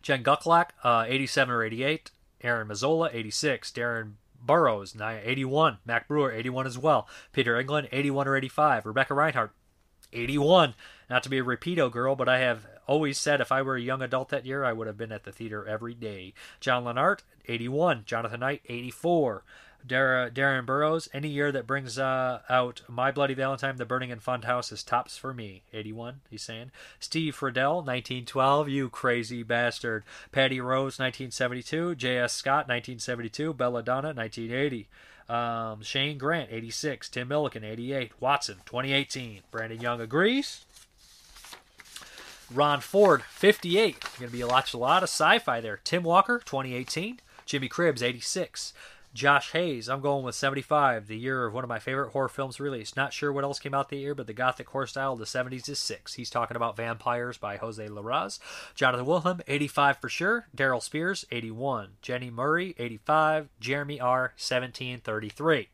Jen 0.03 0.25
Gucklack, 0.25 0.71
uh, 0.83 1.05
87 1.07 1.55
or 1.55 1.63
88. 1.63 2.11
Aaron 2.43 2.69
Mazzola, 2.69 3.09
86. 3.13 3.71
Darren 3.71 4.15
Burrows, 4.45 4.95
81. 5.01 5.79
Mac 5.85 6.09
Brewer, 6.09 6.33
81 6.33 6.67
as 6.67 6.79
well. 6.79 7.09
Peter 7.33 7.59
England, 7.59 7.89
81 7.93 8.29
or 8.29 8.37
85. 8.37 8.87
Rebecca 8.87 9.15
Reinhardt, 9.15 9.53
81. 10.13 10.75
Not 11.09 11.23
to 11.23 11.29
be 11.29 11.39
a 11.39 11.45
repeato 11.45 11.91
girl, 11.91 12.17
but 12.17 12.29
I 12.29 12.39
have 12.39 12.67
always 12.87 13.19
said 13.19 13.41
if 13.41 13.53
I 13.53 13.63
were 13.63 13.77
a 13.77 13.81
young 13.81 14.03
adult 14.03 14.29
that 14.31 14.47
year, 14.47 14.65
I 14.65 14.73
would 14.73 14.87
have 14.87 14.99
been 14.99 15.13
at 15.13 15.25
the 15.25 15.33
theater 15.33 15.67
every 15.67 15.95
day. 15.95 16.35
John 16.61 16.85
Lennart, 16.85 17.23
81. 17.47 18.05
Jonathan 18.05 18.41
Knight, 18.41 18.63
84. 18.69 19.45
Dar- 19.87 20.31
Darren 20.31 20.67
Burrows, 20.67 21.09
any 21.13 21.29
year 21.29 21.53
that 21.53 21.67
brings 21.67 21.99
uh, 21.99 22.41
out 22.49 22.83
My 22.89 23.11
Bloody 23.11 23.35
Valentine, 23.35 23.77
The 23.77 23.85
Burning 23.85 24.13
and 24.13 24.23
Funhouse 24.23 24.73
is 24.73 24.83
tops 24.83 25.17
for 25.17 25.35
me. 25.35 25.63
81, 25.73 26.21
he's 26.31 26.43
saying. 26.43 26.71
Steve 27.01 27.35
Friedel, 27.35 27.77
1912, 27.77 28.69
you 28.69 28.89
crazy 28.89 29.43
bastard. 29.43 30.05
Patty 30.31 30.61
Rose, 30.61 30.99
1972. 30.99 31.95
J.S. 31.97 32.33
Scott, 32.33 32.69
1972. 32.69 33.55
Belladonna, 33.55 34.13
1980. 34.13 34.89
Um, 35.29 35.83
Shane 35.83 36.19
Grant, 36.19 36.51
86. 36.51 37.09
Tim 37.09 37.29
Milliken, 37.29 37.65
88. 37.65 38.13
Watson, 38.21 38.57
2018. 38.67 39.41
Brandon 39.51 39.81
Young 39.81 40.01
agrees. 40.01 40.65
Ron 42.53 42.81
Ford, 42.81 43.23
58. 43.23 44.01
Going 44.19 44.31
to 44.31 44.33
be 44.33 44.41
a 44.43 44.47
lot, 44.47 44.73
a 44.73 44.79
lot 44.79 45.03
of 45.03 45.09
sci-fi 45.09 45.61
there. 45.61 45.81
Tim 45.85 46.03
Walker, 46.03 46.39
2018. 46.45 47.21
Jimmy 47.47 47.69
Cribbs, 47.69 48.03
86. 48.03 48.73
Josh 49.15 49.53
Hayes, 49.53 49.91
I'm 49.91 50.01
going 50.01 50.25
with 50.25 50.35
75, 50.35 51.07
the 51.07 51.19
year 51.19 51.45
of 51.45 51.53
one 51.53 51.65
of 51.65 51.69
my 51.69 51.79
favorite 51.79 52.13
horror 52.13 52.31
films 52.31 52.59
released. 52.59 52.97
Not 52.97 53.13
sure 53.13 53.31
what 53.31 53.45
else 53.45 53.59
came 53.59 53.75
out 53.75 53.91
the 53.91 53.99
year, 53.99 54.15
but 54.15 54.27
the 54.27 54.33
gothic 54.33 54.71
horror 54.71 54.87
style 54.87 55.13
of 55.13 55.19
the 55.19 55.27
70s 55.27 55.69
is 55.69 55.79
6. 55.79 56.15
He's 56.15 56.31
talking 56.31 56.57
about 56.57 56.79
Vampyres 56.79 57.39
by 57.39 57.59
Jose 57.59 57.87
Larraz. 57.87 58.39
Jonathan 58.75 59.05
Wilhelm, 59.05 59.43
85 59.47 59.99
for 59.99 60.09
sure. 60.09 60.49
Daryl 60.57 60.83
Spears, 60.83 61.27
81. 61.31 61.91
Jenny 62.01 62.31
Murray, 62.31 62.75
85. 62.79 63.51
Jeremy 63.61 64.01
R., 64.01 64.33
1733. 64.39 65.69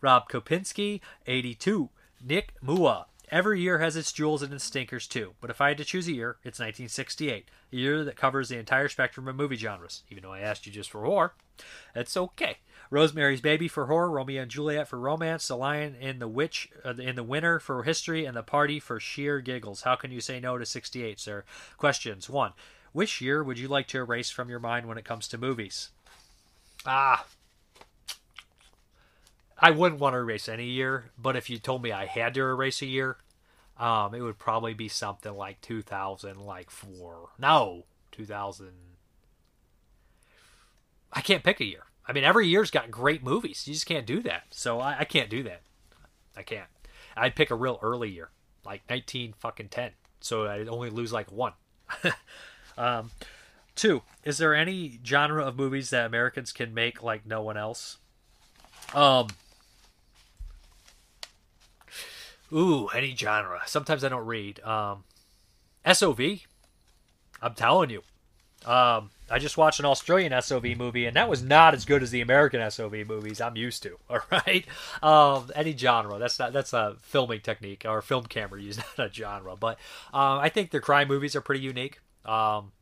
Rob 0.00 0.28
Kopinski, 0.28 1.00
82. 1.26 1.90
Nick 2.24 2.54
Mua, 2.62 3.06
Every 3.30 3.60
year 3.60 3.78
has 3.78 3.96
its 3.96 4.12
jewels 4.12 4.42
and 4.42 4.52
its 4.52 4.62
stinkers 4.62 5.08
too, 5.08 5.34
but 5.40 5.50
if 5.50 5.60
I 5.60 5.68
had 5.68 5.78
to 5.78 5.84
choose 5.84 6.06
a 6.06 6.12
year, 6.12 6.36
it's 6.44 6.60
1968, 6.60 7.48
a 7.72 7.76
year 7.76 8.04
that 8.04 8.16
covers 8.16 8.48
the 8.48 8.58
entire 8.58 8.88
spectrum 8.88 9.26
of 9.26 9.34
movie 9.34 9.56
genres. 9.56 10.04
Even 10.10 10.22
though 10.22 10.32
I 10.32 10.40
asked 10.40 10.64
you 10.64 10.72
just 10.72 10.90
for 10.90 11.02
horror, 11.04 11.32
it's 11.94 12.16
okay. 12.16 12.58
Rosemary's 12.88 13.40
Baby 13.40 13.66
for 13.66 13.86
horror, 13.86 14.10
Romeo 14.10 14.42
and 14.42 14.50
Juliet 14.50 14.86
for 14.86 14.98
romance, 14.98 15.48
The 15.48 15.56
Lion 15.56 15.96
in 15.96 16.20
the 16.20 16.28
Witch 16.28 16.68
uh, 16.84 16.94
in 16.94 17.16
the 17.16 17.24
Winter 17.24 17.58
for 17.58 17.82
history, 17.82 18.24
and 18.24 18.36
The 18.36 18.44
Party 18.44 18.78
for 18.78 19.00
sheer 19.00 19.40
giggles. 19.40 19.82
How 19.82 19.96
can 19.96 20.12
you 20.12 20.20
say 20.20 20.38
no 20.38 20.56
to 20.56 20.64
68, 20.64 21.18
sir? 21.18 21.44
Questions. 21.78 22.30
1. 22.30 22.52
Which 22.92 23.20
year 23.20 23.42
would 23.42 23.58
you 23.58 23.66
like 23.66 23.88
to 23.88 23.98
erase 23.98 24.30
from 24.30 24.48
your 24.48 24.60
mind 24.60 24.86
when 24.86 24.98
it 24.98 25.04
comes 25.04 25.26
to 25.28 25.38
movies? 25.38 25.90
Ah, 26.86 27.26
I 29.58 29.70
wouldn't 29.70 30.00
want 30.00 30.14
to 30.14 30.18
erase 30.18 30.48
any 30.48 30.66
year, 30.66 31.10
but 31.18 31.36
if 31.36 31.48
you 31.48 31.58
told 31.58 31.82
me 31.82 31.92
I 31.92 32.06
had 32.06 32.34
to 32.34 32.42
erase 32.42 32.82
a 32.82 32.86
year, 32.86 33.16
um, 33.78 34.14
it 34.14 34.20
would 34.20 34.38
probably 34.38 34.74
be 34.74 34.88
something 34.88 35.34
like 35.34 35.60
2000, 35.60 36.38
like 36.40 36.70
four. 36.70 37.30
No, 37.38 37.84
2000. 38.12 38.70
I 41.12 41.20
can't 41.20 41.44
pick 41.44 41.60
a 41.60 41.64
year. 41.64 41.84
I 42.06 42.12
mean, 42.12 42.24
every 42.24 42.46
year's 42.46 42.70
got 42.70 42.90
great 42.90 43.22
movies. 43.22 43.66
You 43.66 43.74
just 43.74 43.86
can't 43.86 44.06
do 44.06 44.20
that. 44.22 44.44
So 44.50 44.80
I, 44.80 45.00
I 45.00 45.04
can't 45.04 45.30
do 45.30 45.42
that. 45.44 45.62
I 46.36 46.42
can't. 46.42 46.68
I'd 47.16 47.34
pick 47.34 47.50
a 47.50 47.54
real 47.54 47.78
early 47.82 48.10
year, 48.10 48.30
like 48.64 48.82
19 48.88 49.34
fucking 49.38 49.68
10. 49.68 49.92
So 50.20 50.46
I'd 50.46 50.68
only 50.68 50.90
lose 50.90 51.12
like 51.12 51.32
one. 51.32 51.52
um, 52.78 53.10
two, 53.74 54.02
is 54.24 54.38
there 54.38 54.54
any 54.54 55.00
genre 55.04 55.44
of 55.44 55.56
movies 55.56 55.90
that 55.90 56.06
Americans 56.06 56.52
can 56.52 56.74
make 56.74 57.02
like 57.02 57.26
no 57.26 57.42
one 57.42 57.56
else? 57.56 57.98
Um, 58.94 59.28
Ooh, 62.56 62.88
any 62.88 63.14
genre. 63.14 63.60
Sometimes 63.66 64.02
I 64.02 64.08
don't 64.08 64.26
read. 64.26 64.60
Um, 64.60 65.04
SOV. 65.90 66.20
I'm 67.42 67.54
telling 67.54 67.90
you. 67.90 68.02
Um, 68.64 69.10
I 69.30 69.38
just 69.38 69.58
watched 69.58 69.80
an 69.80 69.86
Australian 69.86 70.40
SOV 70.40 70.76
movie, 70.76 71.04
and 71.04 71.16
that 71.16 71.28
was 71.28 71.42
not 71.42 71.74
as 71.74 71.84
good 71.84 72.02
as 72.02 72.10
the 72.10 72.22
American 72.22 72.68
SOV 72.70 73.06
movies 73.06 73.40
I'm 73.40 73.56
used 73.56 73.82
to. 73.82 73.98
All 74.10 74.20
right, 74.32 74.64
um, 75.02 75.50
any 75.54 75.76
genre. 75.76 76.18
That's 76.18 76.38
not 76.38 76.52
that's 76.52 76.72
a 76.72 76.96
filming 77.02 77.40
technique 77.40 77.84
or 77.86 78.00
film 78.00 78.24
camera 78.24 78.60
use, 78.62 78.78
not 78.78 79.10
a 79.10 79.12
genre. 79.12 79.56
But 79.56 79.78
um, 80.14 80.38
I 80.38 80.48
think 80.48 80.70
their 80.70 80.80
crime 80.80 81.08
movies 81.08 81.36
are 81.36 81.40
pretty 81.40 81.60
unique. 81.60 82.00
Um, 82.24 82.72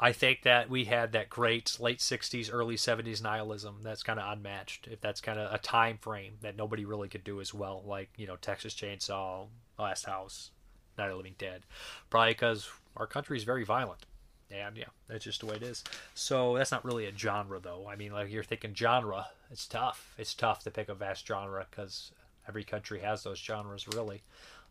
I 0.00 0.12
think 0.12 0.42
that 0.42 0.68
we 0.68 0.84
had 0.84 1.12
that 1.12 1.30
great 1.30 1.76
late 1.78 2.00
60s, 2.00 2.50
early 2.52 2.76
70s 2.76 3.22
nihilism 3.22 3.80
that's 3.82 4.02
kind 4.02 4.18
of 4.18 4.32
unmatched. 4.32 4.88
If 4.90 5.00
that's 5.00 5.20
kind 5.20 5.38
of 5.38 5.52
a 5.52 5.58
time 5.58 5.98
frame 5.98 6.34
that 6.42 6.56
nobody 6.56 6.84
really 6.84 7.08
could 7.08 7.24
do 7.24 7.40
as 7.40 7.54
well, 7.54 7.82
like, 7.86 8.10
you 8.16 8.26
know, 8.26 8.36
Texas 8.36 8.74
Chainsaw, 8.74 9.46
Last 9.78 10.06
House, 10.06 10.50
Night 10.98 11.06
of 11.06 11.10
the 11.12 11.16
Living 11.16 11.36
Dead. 11.38 11.62
Probably 12.10 12.32
because 12.32 12.68
our 12.96 13.06
country 13.06 13.36
is 13.36 13.44
very 13.44 13.64
violent. 13.64 14.06
And 14.50 14.76
yeah, 14.76 14.84
that's 15.08 15.24
just 15.24 15.40
the 15.40 15.46
way 15.46 15.56
it 15.56 15.62
is. 15.62 15.84
So 16.14 16.56
that's 16.56 16.70
not 16.72 16.84
really 16.84 17.06
a 17.06 17.16
genre, 17.16 17.60
though. 17.60 17.88
I 17.88 17.96
mean, 17.96 18.12
like 18.12 18.30
you're 18.30 18.44
thinking 18.44 18.74
genre, 18.74 19.28
it's 19.50 19.66
tough. 19.66 20.14
It's 20.18 20.34
tough 20.34 20.64
to 20.64 20.70
pick 20.70 20.88
a 20.88 20.94
vast 20.94 21.26
genre 21.26 21.66
because 21.70 22.12
every 22.48 22.64
country 22.64 23.00
has 23.00 23.22
those 23.22 23.38
genres, 23.38 23.88
really. 23.88 24.22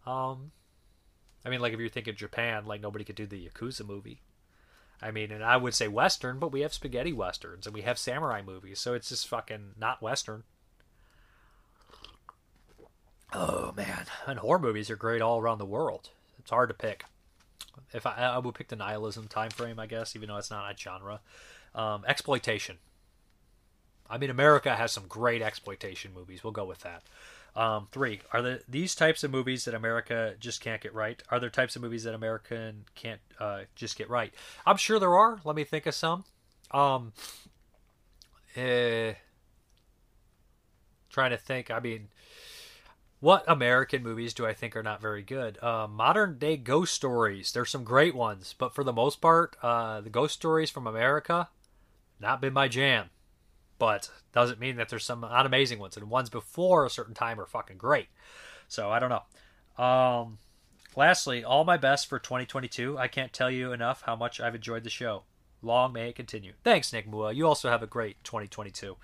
Um, 0.06 0.52
I 1.46 1.50
mean, 1.50 1.60
like 1.62 1.74
if 1.74 1.80
you're 1.80 1.90
thinking 1.90 2.16
Japan, 2.16 2.66
like 2.66 2.82
nobody 2.82 3.04
could 3.04 3.16
do 3.16 3.26
the 3.26 3.48
Yakuza 3.48 3.86
movie. 3.86 4.22
I 5.04 5.12
mean, 5.12 5.32
and 5.32 5.44
I 5.44 5.58
would 5.58 5.74
say 5.74 5.90
Western, 5.90 6.40
but 6.40 6.54
we 6.54 6.62
have 6.62 6.74
spaghetti 6.74 7.12
westerns 7.12 7.66
and 7.68 7.76
we 7.76 7.82
have 7.82 8.00
samurai 8.00 8.42
movies, 8.42 8.80
so 8.80 8.94
it's 8.94 9.10
just 9.10 9.28
fucking 9.28 9.72
not 9.78 10.02
Western. 10.02 10.44
Oh 13.34 13.74
man, 13.76 14.06
and 14.26 14.40
horror 14.40 14.60
movies 14.60 14.90
are 14.90 14.96
great 14.96 15.22
all 15.22 15.40
around 15.40 15.58
the 15.58 15.66
world. 15.66 16.12
It's 16.40 16.52
hard 16.52 16.70
to 16.70 16.74
pick. 16.74 17.04
If 17.92 18.06
I, 18.06 18.14
I 18.14 18.38
would 18.38 18.56
pick 18.56 18.70
the 18.70 18.78
nihilism 18.78 19.28
time 19.28 19.50
frame, 19.50 19.78
I 19.78 19.88
guess, 19.88 20.16
even 20.16 20.30
though 20.30 20.38
it's 20.38 20.52
not 20.52 20.72
a 20.72 20.78
genre. 20.78 21.20
Um, 21.76 22.06
exploitation. 22.08 22.78
I 24.10 24.18
mean, 24.18 24.30
America 24.30 24.76
has 24.76 24.92
some 24.92 25.08
great 25.10 25.42
exploitation 25.42 26.14
movies. 26.14 26.44
We'll 26.44 26.54
go 26.54 26.66
with 26.66 26.80
that. 26.80 27.04
Um, 27.56 27.88
three 27.92 28.22
are 28.32 28.42
the 28.42 28.62
these 28.68 28.96
types 28.96 29.24
of 29.24 29.30
movies 29.30 29.66
that 29.66 29.76
America 29.76 30.34
just 30.40 30.60
can't 30.60 30.82
get 30.82 30.94
right. 30.94 31.22
Are 31.30 31.40
there 31.40 31.52
types 31.52 31.76
of 31.76 31.84
movies 31.84 32.04
that 32.04 32.16
American 32.16 32.86
can't 32.96 33.22
uh, 33.40 33.62
just 33.76 33.96
get 33.96 34.10
right? 34.10 34.34
I'm 34.66 34.78
sure 34.78 35.00
there 35.00 35.16
are. 35.16 35.40
Let 35.44 35.56
me 35.56 35.64
think 35.64 35.86
of 35.86 35.94
some. 35.94 36.24
Um, 36.72 37.14
eh, 38.56 39.14
trying 41.12 41.30
to 41.30 41.38
think. 41.38 41.70
I 41.70 41.80
mean, 41.80 42.08
what 43.20 43.44
American 43.48 44.02
movies 44.02 44.34
do 44.34 44.48
I 44.48 44.54
think 44.54 44.76
are 44.76 44.82
not 44.82 45.00
very 45.00 45.22
good? 45.22 45.62
Uh, 45.62 45.88
modern 45.88 46.40
day 46.40 46.58
ghost 46.58 46.96
stories. 46.96 47.52
There's 47.52 47.70
some 47.70 47.84
great 47.84 48.16
ones, 48.16 48.56
but 48.58 48.74
for 48.74 48.84
the 48.84 48.92
most 48.92 49.22
part, 49.22 49.56
uh, 49.62 50.02
the 50.02 50.10
ghost 50.10 50.34
stories 50.34 50.72
from 50.72 50.88
America, 50.88 51.50
not 52.20 52.42
been 52.42 52.54
my 52.54 52.68
jam 52.68 53.12
but 53.84 54.10
doesn't 54.32 54.62
mean 54.62 54.78
that 54.78 54.88
there's 54.88 55.04
some 55.04 55.20
not 55.20 55.46
amazing 55.46 55.78
ones. 55.78 55.98
And 55.98 56.10
ones 56.10 56.30
before 56.30 56.86
a 56.86 56.90
certain 56.90 57.14
time 57.14 57.38
are 57.38 57.46
fucking 57.46 57.76
great. 57.76 58.08
So 58.70 58.90
I 58.90 58.98
don't 58.98 59.10
know. 59.10 59.84
Um, 59.84 60.38
lastly, 60.96 61.44
all 61.44 61.66
my 61.66 61.76
best 61.76 62.08
for 62.08 62.18
2022. 62.18 62.98
I 62.98 63.10
can't 63.10 63.34
tell 63.34 63.52
you 63.52 63.74
enough 63.74 64.02
how 64.06 64.16
much 64.16 64.40
I've 64.40 64.56
enjoyed 64.56 64.86
the 64.86 64.90
show. 64.90 65.24
Long 65.62 65.92
may 65.92 66.08
it 66.08 66.16
continue. 66.16 66.54
Thanks, 66.64 66.94
Nick 66.94 67.12
Mua. 67.12 67.36
You 67.36 67.46
also 67.46 67.70
have 67.70 67.84
a 67.84 67.88
great 67.88 68.24
2022. 68.24 68.96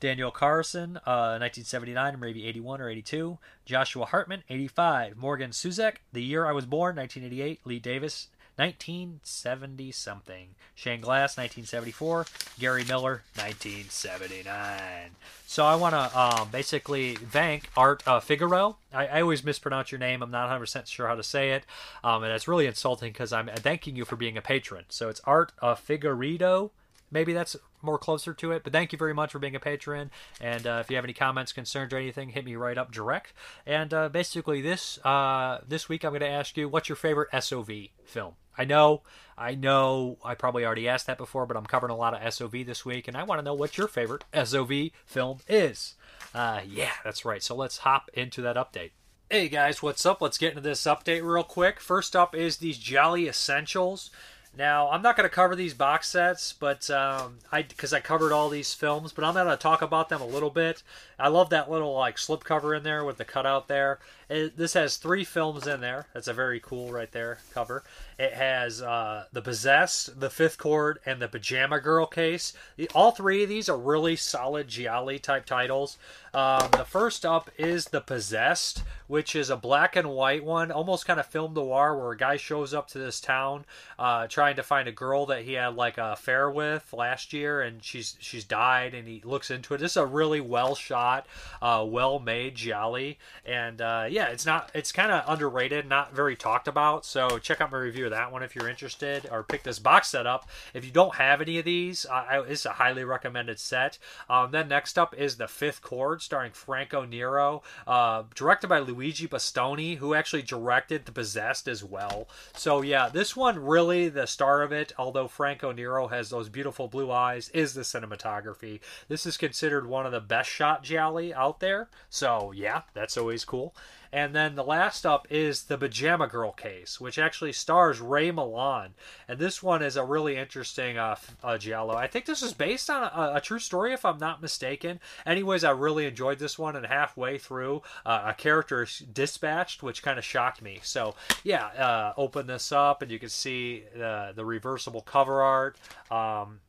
Daniel 0.00 0.30
Carson, 0.30 0.96
uh, 1.04 1.36
1979, 1.38 2.18
maybe 2.18 2.46
81 2.46 2.80
or 2.80 2.88
82. 2.88 3.38
Joshua 3.66 4.06
Hartman, 4.06 4.44
85. 4.48 5.18
Morgan 5.18 5.50
Suzek, 5.50 5.96
the 6.10 6.22
year 6.22 6.46
I 6.46 6.52
was 6.52 6.64
born, 6.64 6.96
1988. 6.96 7.60
Lee 7.66 7.78
Davis, 7.78 8.28
1970 8.56 9.92
something. 9.92 10.48
Shane 10.74 11.00
Glass, 11.00 11.36
1974. 11.36 12.26
Gary 12.58 12.84
Miller, 12.84 13.22
1979. 13.34 15.10
So 15.46 15.64
I 15.64 15.74
want 15.74 15.94
to 15.94 16.18
um, 16.18 16.48
basically 16.50 17.14
thank 17.16 17.70
Art 17.76 18.02
uh, 18.06 18.20
Figaro. 18.20 18.76
I, 18.92 19.06
I, 19.06 19.20
always 19.22 19.44
mispronounce 19.44 19.90
your 19.90 19.98
name. 19.98 20.22
I'm 20.22 20.30
not 20.30 20.48
100% 20.50 20.86
sure 20.86 21.08
how 21.08 21.14
to 21.14 21.22
say 21.22 21.52
it. 21.52 21.64
Um, 22.04 22.22
and 22.22 22.32
it's 22.32 22.48
really 22.48 22.66
insulting 22.66 23.12
because 23.12 23.32
I'm 23.32 23.48
thanking 23.48 23.96
you 23.96 24.04
for 24.04 24.16
being 24.16 24.36
a 24.36 24.42
patron. 24.42 24.84
So 24.88 25.08
it's 25.08 25.20
Art 25.24 25.52
uh, 25.60 25.74
Figarido. 25.74 26.70
Maybe 27.10 27.32
that's 27.32 27.56
more 27.82 27.98
closer 27.98 28.34
to 28.34 28.52
it. 28.52 28.64
But 28.64 28.72
thank 28.72 28.92
you 28.92 28.98
very 28.98 29.14
much 29.14 29.32
for 29.32 29.38
being 29.38 29.56
a 29.56 29.60
patron. 29.60 30.10
And 30.40 30.66
uh, 30.66 30.78
if 30.82 30.90
you 30.90 30.96
have 30.96 31.04
any 31.04 31.12
comments, 31.12 31.52
concerns, 31.52 31.92
or 31.92 31.98
anything, 31.98 32.30
hit 32.30 32.44
me 32.44 32.56
right 32.56 32.78
up 32.78 32.92
direct. 32.92 33.32
And 33.66 33.92
uh, 33.92 34.08
basically, 34.08 34.60
this 34.60 34.98
uh, 35.04 35.60
this 35.66 35.88
week 35.88 36.04
I'm 36.04 36.12
going 36.12 36.20
to 36.20 36.28
ask 36.28 36.56
you, 36.56 36.68
what's 36.68 36.88
your 36.88 36.96
favorite 36.96 37.28
SOV 37.42 37.70
film? 38.04 38.34
I 38.56 38.64
know, 38.64 39.02
I 39.36 39.54
know, 39.54 40.18
I 40.22 40.34
probably 40.34 40.66
already 40.66 40.86
asked 40.86 41.06
that 41.06 41.16
before, 41.16 41.46
but 41.46 41.56
I'm 41.56 41.64
covering 41.64 41.90
a 41.90 41.96
lot 41.96 42.14
of 42.14 42.34
SOV 42.34 42.66
this 42.66 42.84
week, 42.84 43.08
and 43.08 43.16
I 43.16 43.22
want 43.22 43.38
to 43.38 43.42
know 43.42 43.54
what 43.54 43.78
your 43.78 43.88
favorite 43.88 44.24
SOV 44.34 44.90
film 45.06 45.38
is. 45.48 45.94
Uh, 46.34 46.60
yeah, 46.68 46.92
that's 47.02 47.24
right. 47.24 47.42
So 47.42 47.54
let's 47.54 47.78
hop 47.78 48.10
into 48.12 48.42
that 48.42 48.56
update. 48.56 48.90
Hey 49.30 49.48
guys, 49.48 49.82
what's 49.82 50.04
up? 50.04 50.20
Let's 50.20 50.36
get 50.36 50.50
into 50.50 50.60
this 50.60 50.82
update 50.82 51.24
real 51.24 51.42
quick. 51.42 51.80
First 51.80 52.14
up 52.14 52.34
is 52.34 52.58
these 52.58 52.76
Gialli 52.76 53.26
Essentials. 53.26 54.10
Now, 54.56 54.90
I'm 54.90 55.00
not 55.00 55.16
going 55.16 55.28
to 55.28 55.34
cover 55.34 55.56
these 55.56 55.72
box 55.72 56.08
sets, 56.08 56.52
but 56.52 56.90
um, 56.90 57.38
I 57.50 57.62
because 57.62 57.94
I 57.94 58.00
covered 58.00 58.32
all 58.32 58.50
these 58.50 58.74
films, 58.74 59.12
but 59.12 59.24
I'm 59.24 59.32
going 59.32 59.46
to 59.46 59.56
talk 59.56 59.80
about 59.80 60.10
them 60.10 60.20
a 60.20 60.26
little 60.26 60.50
bit. 60.50 60.82
I 61.18 61.28
love 61.28 61.48
that 61.50 61.70
little 61.70 61.94
like 61.94 62.18
slip 62.18 62.44
cover 62.44 62.74
in 62.74 62.82
there 62.82 63.02
with 63.02 63.16
the 63.16 63.24
cutout 63.24 63.68
there. 63.68 63.98
This 64.32 64.74
has 64.74 64.96
three 64.96 65.24
films 65.24 65.66
in 65.66 65.80
there. 65.80 66.06
That's 66.14 66.28
a 66.28 66.32
very 66.32 66.60
cool 66.60 66.90
right 66.90 67.10
there 67.12 67.38
cover. 67.52 67.84
It 68.18 68.32
has 68.34 68.80
uh, 68.80 69.24
the 69.32 69.42
Possessed, 69.42 70.20
the 70.20 70.30
Fifth 70.30 70.56
Chord, 70.56 71.00
and 71.04 71.20
the 71.20 71.28
Pajama 71.28 71.80
Girl 71.80 72.06
case. 72.06 72.54
All 72.94 73.10
three 73.10 73.42
of 73.42 73.48
these 73.48 73.68
are 73.68 73.76
really 73.76 74.16
solid 74.16 74.68
Gialli 74.68 75.18
type 75.18 75.44
titles. 75.44 75.98
Um, 76.32 76.68
the 76.72 76.84
first 76.84 77.26
up 77.26 77.50
is 77.58 77.86
the 77.86 78.00
Possessed, 78.00 78.82
which 79.06 79.36
is 79.36 79.50
a 79.50 79.56
black 79.56 79.96
and 79.96 80.08
white 80.10 80.44
one, 80.44 80.72
almost 80.72 81.04
kind 81.06 81.20
of 81.20 81.26
film 81.26 81.52
noir, 81.52 81.96
where 81.96 82.12
a 82.12 82.16
guy 82.16 82.36
shows 82.36 82.72
up 82.72 82.88
to 82.88 82.98
this 82.98 83.20
town 83.20 83.66
uh, 83.98 84.26
trying 84.28 84.56
to 84.56 84.62
find 84.62 84.88
a 84.88 84.92
girl 84.92 85.26
that 85.26 85.42
he 85.42 85.54
had 85.54 85.74
like 85.76 85.98
a 85.98 86.12
affair 86.12 86.50
with 86.50 86.92
last 86.92 87.32
year, 87.32 87.60
and 87.60 87.82
she's 87.82 88.16
she's 88.18 88.44
died, 88.44 88.94
and 88.94 89.06
he 89.06 89.20
looks 89.24 89.50
into 89.50 89.74
it. 89.74 89.78
This 89.78 89.92
is 89.92 89.96
a 89.96 90.06
really 90.06 90.40
well 90.40 90.74
shot, 90.74 91.26
uh, 91.60 91.84
well 91.86 92.18
made 92.18 92.54
Gialli, 92.54 93.18
and 93.44 93.80
uh, 93.80 94.06
yeah, 94.22 94.32
it's 94.32 94.46
not 94.46 94.70
it's 94.72 94.92
kind 94.92 95.10
of 95.10 95.24
underrated, 95.26 95.88
not 95.88 96.14
very 96.14 96.36
talked 96.36 96.68
about. 96.68 97.04
So 97.04 97.38
check 97.38 97.60
out 97.60 97.72
my 97.72 97.78
review 97.78 98.04
of 98.04 98.12
that 98.12 98.30
one 98.30 98.42
if 98.42 98.54
you're 98.54 98.68
interested, 98.68 99.28
or 99.30 99.42
pick 99.42 99.64
this 99.64 99.78
box 99.78 100.08
set 100.08 100.26
up 100.26 100.48
if 100.74 100.84
you 100.84 100.92
don't 100.92 101.16
have 101.16 101.40
any 101.40 101.58
of 101.58 101.64
these. 101.64 102.06
Uh, 102.06 102.44
it's 102.46 102.64
a 102.64 102.72
highly 102.72 103.04
recommended 103.04 103.58
set. 103.58 103.98
Um, 104.30 104.52
then 104.52 104.68
next 104.68 104.98
up 104.98 105.14
is 105.18 105.36
the 105.36 105.48
Fifth 105.48 105.82
Chord, 105.82 106.22
starring 106.22 106.52
Franco 106.52 107.04
Nero, 107.04 107.62
uh, 107.86 108.22
directed 108.34 108.68
by 108.68 108.78
Luigi 108.78 109.26
Bazzoni, 109.26 109.96
who 109.96 110.14
actually 110.14 110.42
directed 110.42 111.04
The 111.04 111.12
Possessed 111.12 111.66
as 111.66 111.82
well. 111.82 112.28
So 112.54 112.82
yeah, 112.82 113.08
this 113.08 113.34
one 113.34 113.58
really 113.58 114.08
the 114.08 114.26
star 114.26 114.62
of 114.62 114.70
it, 114.70 114.92
although 114.98 115.26
Franco 115.26 115.72
Nero 115.72 116.06
has 116.08 116.30
those 116.30 116.48
beautiful 116.48 116.86
blue 116.86 117.10
eyes, 117.10 117.48
is 117.48 117.74
the 117.74 117.82
cinematography. 117.82 118.80
This 119.08 119.26
is 119.26 119.36
considered 119.36 119.86
one 119.86 120.06
of 120.06 120.12
the 120.12 120.20
best 120.20 120.48
shot 120.48 120.84
gialli 120.84 121.34
out 121.34 121.58
there. 121.58 121.88
So 122.08 122.52
yeah, 122.52 122.82
that's 122.94 123.16
always 123.16 123.44
cool. 123.44 123.74
And 124.12 124.34
then 124.34 124.56
the 124.56 124.64
last 124.64 125.06
up 125.06 125.26
is 125.30 125.64
the 125.64 125.78
Pajama 125.78 126.26
Girl 126.26 126.52
case, 126.52 127.00
which 127.00 127.18
actually 127.18 127.52
stars 127.52 127.98
Ray 128.00 128.30
Milland. 128.30 128.90
And 129.26 129.38
this 129.38 129.62
one 129.62 129.82
is 129.82 129.96
a 129.96 130.04
really 130.04 130.36
interesting 130.36 130.98
uh, 130.98 131.16
uh, 131.42 131.56
giallo. 131.56 131.94
I 131.94 132.08
think 132.08 132.26
this 132.26 132.42
is 132.42 132.52
based 132.52 132.90
on 132.90 133.04
a, 133.04 133.36
a, 133.36 133.40
true 133.40 133.58
story, 133.58 133.94
if 133.94 134.04
I'm 134.04 134.18
not 134.18 134.42
mistaken. 134.42 135.00
Anyways, 135.24 135.64
I 135.64 135.70
really 135.70 136.04
enjoyed 136.04 136.38
this 136.38 136.58
one, 136.58 136.76
and 136.76 136.84
halfway 136.84 137.38
through, 137.38 137.82
uh, 138.04 138.24
a 138.26 138.34
character 138.34 138.82
is 138.82 138.98
dispatched, 138.98 139.82
which 139.82 140.02
kind 140.02 140.18
of 140.18 140.24
shocked 140.24 140.60
me. 140.60 140.80
So, 140.82 141.14
yeah, 141.42 141.66
uh, 141.68 142.12
open 142.18 142.46
this 142.46 142.70
up, 142.70 143.00
and 143.00 143.10
you 143.10 143.18
can 143.18 143.30
see 143.30 143.84
uh, 144.00 144.32
the 144.32 144.44
reversible 144.44 145.00
cover 145.00 145.40
art. 145.40 145.78
Um, 146.10 146.60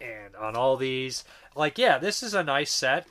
and 0.00 0.36
on 0.36 0.54
all 0.54 0.76
these, 0.76 1.24
like, 1.54 1.78
yeah, 1.78 1.96
this 1.96 2.22
is 2.22 2.34
a 2.34 2.44
nice 2.44 2.70
set. 2.70 3.06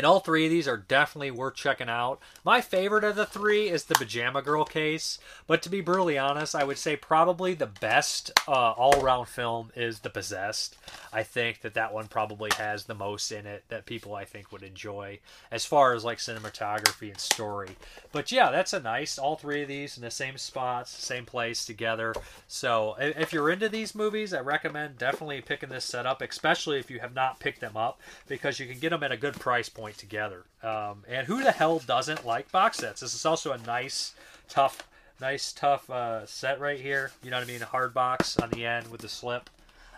And 0.00 0.06
all 0.06 0.20
three 0.20 0.46
of 0.46 0.50
these 0.50 0.66
are 0.66 0.78
definitely 0.78 1.30
worth 1.30 1.56
checking 1.56 1.90
out. 1.90 2.20
My 2.42 2.62
favorite 2.62 3.04
of 3.04 3.16
the 3.16 3.26
three 3.26 3.68
is 3.68 3.84
the 3.84 3.94
Pajama 3.94 4.40
Girl 4.40 4.64
case, 4.64 5.18
but 5.46 5.60
to 5.60 5.68
be 5.68 5.82
brutally 5.82 6.16
honest, 6.16 6.54
I 6.54 6.64
would 6.64 6.78
say 6.78 6.96
probably 6.96 7.52
the 7.52 7.66
best 7.66 8.30
uh, 8.48 8.50
all-around 8.50 9.26
film 9.26 9.72
is 9.76 9.98
The 9.98 10.08
Possessed. 10.08 10.78
I 11.12 11.22
think 11.22 11.60
that 11.60 11.74
that 11.74 11.92
one 11.92 12.08
probably 12.08 12.50
has 12.56 12.84
the 12.84 12.94
most 12.94 13.30
in 13.30 13.44
it 13.44 13.64
that 13.68 13.84
people 13.84 14.14
I 14.14 14.24
think 14.24 14.50
would 14.52 14.62
enjoy 14.62 15.18
as 15.50 15.66
far 15.66 15.92
as 15.92 16.02
like 16.02 16.16
cinematography 16.16 17.10
and 17.10 17.20
story. 17.20 17.76
But 18.10 18.32
yeah, 18.32 18.50
that's 18.50 18.72
a 18.72 18.80
nice 18.80 19.18
all 19.18 19.36
three 19.36 19.60
of 19.60 19.68
these 19.68 19.98
in 19.98 20.02
the 20.02 20.10
same 20.10 20.38
spots, 20.38 20.90
same 20.92 21.26
place 21.26 21.66
together. 21.66 22.14
So 22.48 22.96
if 22.98 23.34
you're 23.34 23.50
into 23.50 23.68
these 23.68 23.94
movies, 23.94 24.32
I 24.32 24.40
recommend 24.40 24.96
definitely 24.96 25.42
picking 25.42 25.68
this 25.68 25.84
set 25.84 26.06
up, 26.06 26.22
especially 26.22 26.78
if 26.78 26.90
you 26.90 27.00
have 27.00 27.14
not 27.14 27.38
picked 27.38 27.60
them 27.60 27.76
up 27.76 28.00
because 28.26 28.58
you 28.58 28.66
can 28.66 28.78
get 28.78 28.90
them 28.90 29.02
at 29.02 29.12
a 29.12 29.18
good 29.18 29.34
price 29.34 29.68
point 29.68 29.89
together. 29.96 30.44
Um, 30.62 31.04
and 31.08 31.26
who 31.26 31.42
the 31.42 31.52
hell 31.52 31.78
doesn't 31.78 32.26
like 32.26 32.50
box 32.52 32.78
sets? 32.78 33.00
This 33.00 33.14
is 33.14 33.26
also 33.26 33.52
a 33.52 33.58
nice, 33.58 34.14
tough, 34.48 34.88
nice, 35.20 35.52
tough 35.52 35.88
uh, 35.90 36.26
set 36.26 36.60
right 36.60 36.80
here. 36.80 37.12
You 37.22 37.30
know 37.30 37.38
what 37.38 37.44
I 37.44 37.52
mean? 37.52 37.62
A 37.62 37.66
hard 37.66 37.94
box 37.94 38.38
on 38.38 38.50
the 38.50 38.66
end 38.66 38.90
with 38.90 39.00
the 39.00 39.08
slip. 39.08 39.50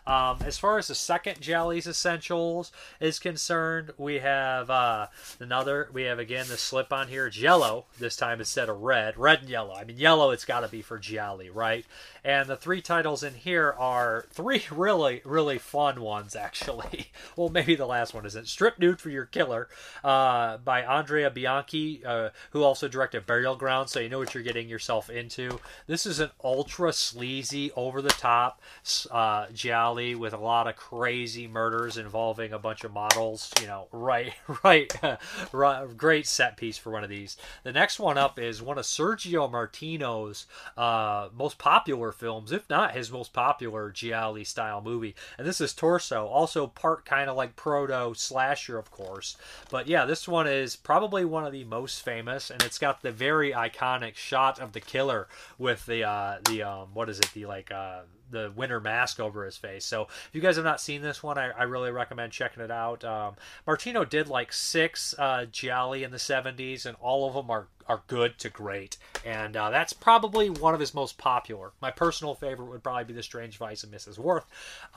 Um, 0.05 0.39
as 0.44 0.59
far 0.59 0.78
as 0.78 0.89
the 0.89 0.97
second 0.97 1.40
Gialli's 1.40 1.86
Essentials 1.86 2.73
is 2.98 3.20
concerned, 3.20 3.93
we 3.97 4.19
have 4.19 4.69
uh, 4.69 5.06
another. 5.39 5.89
We 5.93 6.02
have 6.02 6.19
again 6.19 6.47
the 6.48 6.56
slip 6.56 6.93
on 6.93 7.06
here. 7.06 7.28
It's 7.28 7.39
yellow 7.39 7.86
this 8.01 8.16
time 8.16 8.40
instead 8.40 8.69
of 8.69 8.81
red. 8.81 9.16
Red 9.16 9.43
and 9.43 9.48
yellow. 9.48 9.74
I 9.74 9.85
mean, 9.85 9.98
yellow. 9.98 10.32
It's 10.32 10.44
got 10.44 10.60
to 10.60 10.69
be 10.69 10.82
for 10.82 10.98
Gialli, 10.98 11.51
right? 11.51 11.86
And 12.24 12.49
the 12.49 12.57
three 12.57 12.81
titles 12.81 13.24
in 13.24 13.35
here 13.35 13.74
are 13.77 14.27
three 14.31 14.62
really, 14.70 15.23
really 15.24 15.59
fun 15.59 16.01
ones, 16.01 16.36
actually. 16.36 17.11
well, 17.36 17.49
maybe 17.49 17.74
the 17.74 17.86
last 17.86 18.15
one 18.15 18.24
isn't. 18.27 18.49
Strip 18.49 18.78
Nude 18.78 19.01
for 19.01 19.11
Your 19.11 19.27
Killer 19.27 19.69
uh, 20.05 20.59
by 20.59 20.82
Andrea 20.82 21.31
Bianchi, 21.31 22.03
uh, 22.05 22.31
who 22.51 22.62
also 22.62 22.86
directed 22.86 23.27
Burial 23.27 23.57
Ground, 23.57 23.89
so 23.89 23.99
you 24.01 24.09
know 24.09 24.19
what 24.19 24.35
you're 24.35 24.43
getting 24.43 24.69
yourself 24.69 25.11
into. 25.11 25.59
This 25.86 26.07
is 26.07 26.20
an 26.20 26.31
ultra 26.44 26.93
sleazy, 26.93 27.73
over 27.77 28.01
the 28.01 28.11
top 28.11 28.61
uh, 29.11 29.47
giallo 29.53 30.16
with 30.16 30.32
a 30.32 30.39
lot 30.39 30.66
of 30.66 30.77
crazy 30.77 31.47
murders 31.47 31.97
involving 31.97 32.53
a 32.53 32.59
bunch 32.59 32.85
of 32.85 32.93
models. 32.93 33.51
You 33.61 33.66
know, 33.66 33.89
right, 33.93 34.32
right, 34.62 34.93
right 35.53 35.97
great 35.97 36.27
set 36.27 36.57
piece 36.57 36.78
for 36.78 36.90
one 36.90 37.05
of 37.05 37.11
these. 37.11 37.36
The 37.65 37.73
next 37.73 37.99
one 37.99 38.19
up 38.19 38.39
is 38.39 38.62
one 38.62 38.78
of 38.78 38.85
Sergio 38.85 39.51
Martino's 39.51 40.47
uh, 40.77 41.28
most 41.36 41.59
popular 41.59 42.11
films, 42.12 42.52
if 42.52 42.68
not 42.68 42.94
his 42.94 43.10
most 43.10 43.32
popular 43.32 43.90
Gialli 43.90 44.44
style 44.44 44.80
movie. 44.80 45.14
And 45.39 45.47
this 45.47 45.60
is 45.60 45.72
Torso, 45.72 46.26
also 46.26 46.66
part 46.66 47.05
kind 47.05 47.28
of 47.28 47.36
like 47.36 47.56
proto 47.56 48.14
slasher, 48.14 48.78
of 48.78 48.90
course. 48.90 49.36
But 49.70 49.86
yeah, 49.86 50.05
this 50.05 50.28
one 50.28 50.47
is 50.47 50.76
probably 50.76 51.24
one 51.24 51.44
of 51.44 51.52
the 51.52 51.64
most 51.64 52.05
famous, 52.05 52.51
and 52.51 52.62
it's 52.62 52.78
got 52.78 53.02
the 53.02 53.12
very 53.12 53.52
iconic 53.52 54.16
shot 54.16 54.59
of 54.59 54.72
the 54.72 54.80
killer 54.80 55.28
with 55.59 55.86
the 55.86 56.05
uh, 56.05 56.39
the 56.44 56.62
um, 56.62 56.89
what 56.94 57.09
is 57.09 57.18
it 57.18 57.30
the 57.34 57.47
like 57.47 57.70
uh, 57.70 58.02
the 58.32 58.52
winter 58.54 58.80
mask 58.80 59.20
over 59.20 59.44
his 59.44 59.56
face. 59.56 59.84
So 59.84 60.02
if 60.02 60.30
you 60.32 60.40
guys 60.40 60.56
have 60.56 60.64
not 60.64 60.80
seen 60.80 61.02
this 61.02 61.22
one, 61.22 61.38
I, 61.38 61.50
I 61.50 61.62
really 61.64 61.90
recommend 61.90 62.32
checking 62.32 62.62
it 62.62 62.70
out. 62.70 63.04
Um, 63.04 63.34
Martino 63.66 64.04
did 64.04 64.28
like 64.28 64.52
six 64.52 65.14
uh, 65.18 65.46
Gialli 65.46 66.02
in 66.02 66.10
the 66.10 66.16
70s, 66.16 66.86
and 66.86 66.96
all 67.00 67.28
of 67.28 67.34
them 67.34 67.50
are 67.50 67.68
are 67.88 68.02
good 68.06 68.38
to 68.38 68.48
great, 68.48 68.96
and 69.24 69.56
uh, 69.56 69.70
that's 69.70 69.92
probably 69.92 70.48
one 70.50 70.74
of 70.74 70.80
his 70.80 70.94
most 70.94 71.18
popular. 71.18 71.72
My 71.80 71.90
personal 71.90 72.34
favorite 72.34 72.66
would 72.66 72.82
probably 72.82 73.04
be 73.04 73.12
The 73.12 73.22
Strange 73.22 73.59
Vice 73.59 73.82
of 73.82 73.90
Mrs. 73.90 74.18
Wardh. 74.18 74.44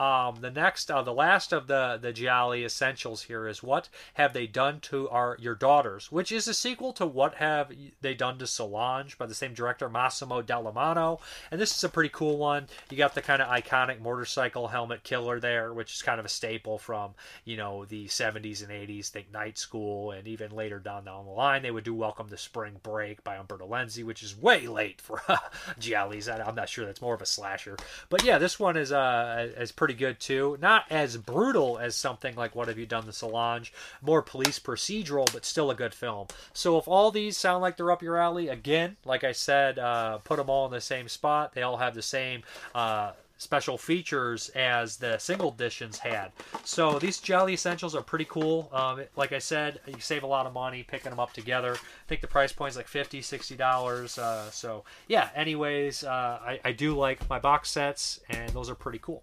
Um, 0.02 0.40
the 0.40 0.50
next, 0.50 0.90
uh, 0.90 1.02
the 1.02 1.12
last 1.12 1.52
of 1.52 1.66
the 1.66 1.98
the 2.00 2.12
Gialli 2.12 2.64
essentials 2.64 3.22
here 3.22 3.48
is 3.48 3.62
what 3.62 3.88
have 4.14 4.32
they 4.32 4.46
done 4.46 4.80
to 4.80 5.08
our 5.08 5.36
your 5.40 5.54
daughters, 5.54 6.10
which 6.12 6.32
is 6.32 6.48
a 6.48 6.54
sequel 6.54 6.92
to 6.94 7.06
What 7.06 7.34
Have 7.36 7.72
They 8.00 8.14
Done 8.14 8.38
to 8.38 8.46
Solange 8.46 9.18
by 9.18 9.26
the 9.26 9.34
same 9.34 9.54
director 9.54 9.88
Massimo 9.88 10.42
Dallamano, 10.42 11.20
and 11.50 11.60
this 11.60 11.76
is 11.76 11.84
a 11.84 11.88
pretty 11.88 12.10
cool 12.10 12.38
one. 12.38 12.68
You 12.90 12.96
got 12.96 13.14
the 13.14 13.22
kind 13.26 13.42
of 13.42 13.48
iconic 13.48 14.00
motorcycle 14.00 14.68
helmet 14.68 15.02
killer 15.02 15.40
there, 15.40 15.72
which 15.74 15.92
is 15.92 16.02
kind 16.02 16.20
of 16.20 16.24
a 16.24 16.28
staple 16.28 16.78
from 16.78 17.12
you 17.44 17.56
know 17.56 17.84
the 17.84 18.06
70s 18.06 18.62
and 18.62 18.70
80s. 18.70 19.08
Think 19.08 19.32
Night 19.32 19.58
School, 19.58 20.12
and 20.12 20.28
even 20.28 20.52
later 20.52 20.78
down 20.78 21.04
down 21.04 21.24
the 21.24 21.32
line, 21.32 21.62
they 21.62 21.72
would 21.72 21.82
do 21.82 21.92
Welcome 21.92 22.28
to 22.28 22.38
Spring 22.38 22.76
Break 22.84 23.24
by 23.24 23.34
Umberto 23.34 23.66
Lenzi, 23.66 24.04
which 24.04 24.22
is 24.22 24.40
way 24.40 24.68
late 24.68 25.00
for 25.00 25.20
Gialli's. 25.78 26.28
I'm 26.28 26.54
not 26.54 26.68
sure 26.68 26.86
that's 26.86 27.02
more 27.02 27.14
of 27.14 27.20
a 27.20 27.26
slasher, 27.26 27.76
but 28.08 28.22
yeah, 28.22 28.38
this 28.38 28.60
one 28.60 28.76
is 28.76 28.92
uh 28.92 29.50
is 29.56 29.72
pretty 29.72 29.94
good 29.94 30.20
too. 30.20 30.56
Not 30.60 30.84
as 30.88 31.16
brutal 31.16 31.78
as 31.78 31.96
something 31.96 32.36
like 32.36 32.54
What 32.54 32.68
Have 32.68 32.78
You 32.78 32.86
Done 32.86 33.06
to 33.06 33.12
Solange, 33.12 33.72
more 34.00 34.22
police 34.22 34.60
procedural, 34.60 35.30
but 35.32 35.44
still 35.44 35.72
a 35.72 35.74
good 35.74 35.94
film. 35.94 36.28
So 36.52 36.78
if 36.78 36.86
all 36.86 37.10
these 37.10 37.36
sound 37.36 37.60
like 37.60 37.76
they're 37.76 37.90
up 37.90 38.02
your 38.02 38.18
alley, 38.18 38.48
again, 38.48 38.96
like 39.04 39.24
I 39.24 39.32
said, 39.32 39.80
uh, 39.80 40.18
put 40.18 40.36
them 40.36 40.48
all 40.48 40.66
in 40.66 40.70
the 40.70 40.80
same 40.80 41.08
spot. 41.08 41.54
They 41.54 41.62
all 41.62 41.78
have 41.78 41.94
the 41.94 42.02
same. 42.02 42.42
Uh, 42.72 43.12
special 43.38 43.76
features 43.76 44.48
as 44.50 44.96
the 44.96 45.18
single 45.18 45.50
editions 45.50 45.98
had. 45.98 46.32
So 46.64 46.98
these 46.98 47.18
Gialli 47.18 47.54
Essentials 47.54 47.94
are 47.94 48.02
pretty 48.02 48.24
cool. 48.26 48.70
Um, 48.72 49.02
like 49.16 49.32
I 49.32 49.38
said, 49.38 49.80
you 49.86 50.00
save 50.00 50.22
a 50.22 50.26
lot 50.26 50.46
of 50.46 50.52
money 50.52 50.82
picking 50.82 51.10
them 51.10 51.20
up 51.20 51.32
together. 51.32 51.74
I 51.74 52.08
think 52.08 52.20
the 52.20 52.26
price 52.26 52.52
point 52.52 52.70
is 52.70 52.76
like 52.76 52.88
50 52.88 53.20
$60. 53.20 54.18
Uh, 54.18 54.50
so 54.50 54.84
yeah, 55.08 55.28
anyways, 55.34 56.04
uh, 56.04 56.08
I, 56.42 56.60
I 56.64 56.72
do 56.72 56.96
like 56.96 57.28
my 57.28 57.38
box 57.38 57.70
sets, 57.70 58.20
and 58.30 58.48
those 58.50 58.70
are 58.70 58.74
pretty 58.74 58.98
cool. 59.00 59.22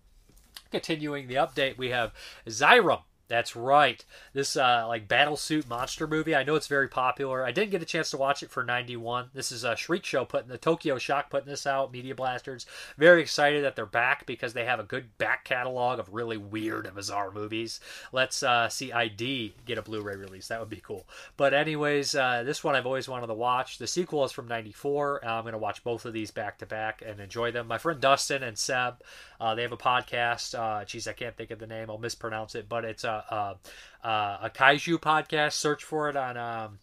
Continuing 0.71 1.27
the 1.27 1.35
update, 1.35 1.77
we 1.77 1.89
have 1.89 2.13
Zeiram. 2.47 3.01
That's 3.33 3.55
right. 3.55 4.05
This 4.33 4.55
uh, 4.55 4.85
like 4.87 5.07
battle 5.07 5.37
suit 5.37 5.67
monster 5.67 6.05
movie. 6.05 6.35
I 6.35 6.43
know 6.43 6.53
it's 6.53 6.67
very 6.67 6.87
popular. 6.87 7.43
I 7.43 7.51
didn't 7.51 7.71
get 7.71 7.81
a 7.81 7.85
chance 7.85 8.11
to 8.11 8.17
watch 8.17 8.43
it 8.43 8.51
for 8.51 8.63
'91. 8.63 9.31
This 9.33 9.51
is 9.51 9.63
a 9.63 9.75
Shriek 9.75 10.05
Show 10.05 10.23
putting 10.23 10.49
the 10.49 10.59
Tokyo 10.59 10.99
Shock 10.99 11.31
putting 11.31 11.49
this 11.49 11.65
out. 11.65 11.91
Media 11.91 12.13
Blasters. 12.13 12.67
Very 12.95 13.23
excited 13.23 13.63
that 13.63 13.75
they're 13.75 13.87
back 13.87 14.27
because 14.27 14.53
they 14.53 14.65
have 14.65 14.79
a 14.79 14.83
good 14.83 15.17
back 15.17 15.45
catalog 15.45 15.97
of 15.97 16.13
really 16.13 16.37
weird 16.37 16.85
and 16.85 16.93
bizarre 16.93 17.31
movies. 17.31 17.79
Let's 18.11 18.43
uh, 18.43 18.69
see 18.69 18.91
ID 18.91 19.55
get 19.65 19.79
a 19.79 19.81
Blu-ray 19.81 20.15
release. 20.15 20.49
That 20.49 20.59
would 20.59 20.69
be 20.69 20.83
cool. 20.85 21.07
But 21.35 21.55
anyways, 21.55 22.13
uh, 22.13 22.43
this 22.43 22.63
one 22.63 22.75
I've 22.75 22.85
always 22.85 23.09
wanted 23.09 23.27
to 23.27 23.33
watch. 23.33 23.79
The 23.79 23.87
sequel 23.87 24.25
is 24.25 24.31
from 24.31 24.47
'94. 24.47 25.25
I'm 25.25 25.41
going 25.41 25.53
to 25.53 25.57
watch 25.57 25.83
both 25.83 26.05
of 26.05 26.13
these 26.13 26.29
back 26.29 26.59
to 26.59 26.67
back 26.67 27.01
and 27.03 27.19
enjoy 27.19 27.49
them. 27.49 27.65
My 27.65 27.79
friend 27.79 27.99
Dustin 27.99 28.43
and 28.43 28.59
Seb, 28.59 29.01
uh, 29.41 29.55
they 29.55 29.63
have 29.63 29.71
a 29.71 29.77
podcast. 29.77 30.53
Uh, 30.53 30.85
geez, 30.85 31.07
I 31.07 31.13
can't 31.13 31.35
think 31.35 31.49
of 31.49 31.57
the 31.57 31.65
name. 31.65 31.89
I'll 31.89 31.97
mispronounce 31.97 32.53
it, 32.53 32.69
but 32.69 32.85
it's 32.85 33.03
uh, 33.03 33.22
uh, 33.29 33.53
a 34.03 34.49
kaiju 34.49 34.97
podcast. 34.99 35.53
Search 35.53 35.83
for 35.83 36.09
it 36.09 36.15
on 36.15 36.37
um, 36.37 36.79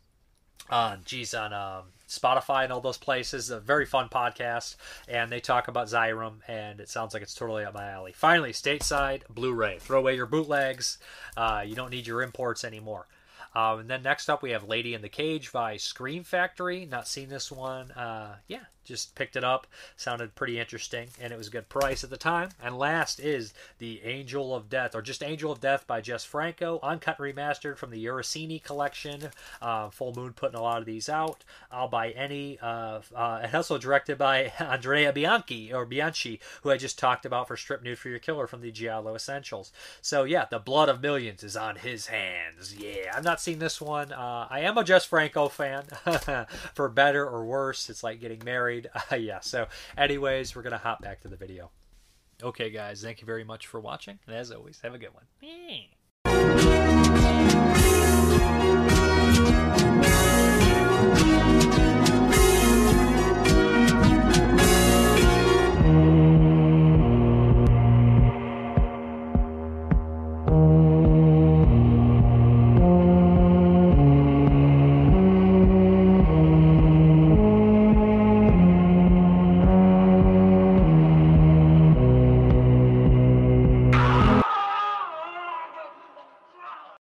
on 0.69 1.01
geez 1.05 1.35
on 1.35 1.53
um, 1.53 1.85
Spotify 2.09 2.65
and 2.65 2.73
all 2.73 2.81
those 2.81 2.99
places. 2.99 3.51
A 3.51 3.61
very 3.61 3.87
fun 3.87 4.09
podcast, 4.09 4.77
and 5.09 5.31
they 5.31 5.41
talk 5.41 5.69
about 5.69 5.89
Zeiram, 5.89 6.41
and 6.49 6.81
it 6.81 6.89
sounds 6.89 7.15
like 7.15 7.23
it's 7.23 7.35
totally 7.35 7.65
up 7.65 7.75
my 7.75 7.89
alley. 7.91 8.13
Finally, 8.13 8.53
stateside 8.53 9.23
Blu-ray. 9.29 9.79
Throw 9.79 9.99
away 9.99 10.17
your 10.17 10.27
bootlegs. 10.27 10.99
Uh, 11.37 11.65
you 11.67 11.75
don't 11.75 11.91
need 11.91 12.07
your 12.07 12.23
imports 12.23 12.65
anymore. 12.65 13.07
Um, 13.55 13.81
and 13.81 13.91
then 13.91 14.03
next 14.03 14.29
up, 14.31 14.43
we 14.43 14.51
have 14.51 14.69
Lady 14.69 14.95
in 14.95 15.03
the 15.03 15.09
Cage 15.09 15.51
by 15.51 15.77
Scream 15.77 16.23
Factory. 16.23 16.87
Not 16.87 17.09
seen 17.09 17.29
this 17.29 17.51
one. 17.51 17.91
Uh, 17.91 18.37
yeah, 18.47 18.65
just 18.85 19.15
picked 19.15 19.37
it 19.37 19.45
up. 19.45 19.67
Sounded 19.97 20.35
pretty 20.35 20.59
interesting, 20.59 21.09
and 21.21 21.33
it 21.33 21.37
was 21.37 21.49
a 21.49 21.53
good 21.53 21.69
price 21.69 22.05
at 22.05 22.11
the 22.11 22.17
time. 22.17 22.51
And 22.63 22.77
last 22.77 23.21
is 23.21 23.53
The 23.79 24.01
Angel 24.05 24.55
of 24.55 24.69
Death, 24.69 24.95
or 24.95 25.03
just 25.03 25.23
Angel 25.23 25.53
of 25.53 25.61
Death 25.61 25.87
by 25.87 26.01
Jess 26.01 26.25
Franco, 26.25 26.81
uncut 26.83 27.19
remastered 27.19 27.77
from 27.77 27.91
the 27.91 28.05
Eurocine 28.05 28.63
collection. 28.63 29.31
Uh, 29.61 29.91
Full 29.91 30.15
Moon 30.15 30.33
putting 30.33 30.59
a 30.59 30.63
lot 30.63 30.81
of 30.81 30.87
these 30.87 31.09
out. 31.09 31.45
I'll 31.71 31.89
buy 31.89 32.11
any. 32.11 32.59
Uh, 32.61 33.01
uh, 33.15 33.41
and 33.43 33.55
also 33.55 33.79
directed 33.79 34.19
by 34.19 34.53
Andrea 34.59 35.13
Bianchi, 35.13 35.73
or 35.73 35.85
Bianchi, 35.85 36.41
who 36.63 36.71
I 36.71 36.77
just 36.77 36.99
talked 36.99 37.25
about 37.25 37.49
for 37.49 37.57
Strip 37.57 37.83
Nude 37.83 37.99
for 37.99 38.09
Your 38.09 38.19
Killer 38.19 38.47
from 38.47 38.61
the 38.61 38.71
Giallo 38.71 39.15
Essentials. 39.15 39.73
So 40.01 40.25
yeah, 40.25 40.47
the 40.51 40.59
blood 40.59 40.89
of 40.89 41.03
millions 41.03 41.43
is 41.43 41.57
on 41.57 41.77
his 41.77 42.07
hands. 42.07 42.75
Yeah, 42.77 43.13
I've 43.15 43.25
not 43.25 43.41
seen 43.41 43.59
this 43.59 43.81
one. 43.81 44.13
Uh, 44.13 44.47
I 44.51 44.61
am 44.61 44.79
a 44.79 44.85
Jess 44.85 45.05
Franco 45.05 45.49
fan, 45.49 45.85
for 46.75 46.89
better 46.89 47.27
or 47.27 47.45
worse. 47.45 47.91
It's 47.91 48.03
like 48.03 48.21
getting 48.21 48.43
married. 48.71 48.91
Uh, 49.11 49.17
yeah, 49.17 49.41
so 49.41 49.67
anyways, 49.99 50.55
we're 50.55 50.63
going 50.63 50.73
to 50.73 50.79
hop 50.79 51.03
back 51.03 51.21
to 51.23 51.29
the 51.29 51.37
video. 51.37 51.71
Okay, 52.43 52.71
guys, 52.71 53.03
thank 53.03 53.21
you 53.21 53.27
very 53.27 53.43
much 53.43 53.67
for 53.67 53.81
watching. 53.81 54.21
And 54.27 54.37
as 54.37 54.53
always, 54.53 54.81
have 54.83 54.95
a 54.95 54.99
good 54.99 55.11
one. 55.13 55.25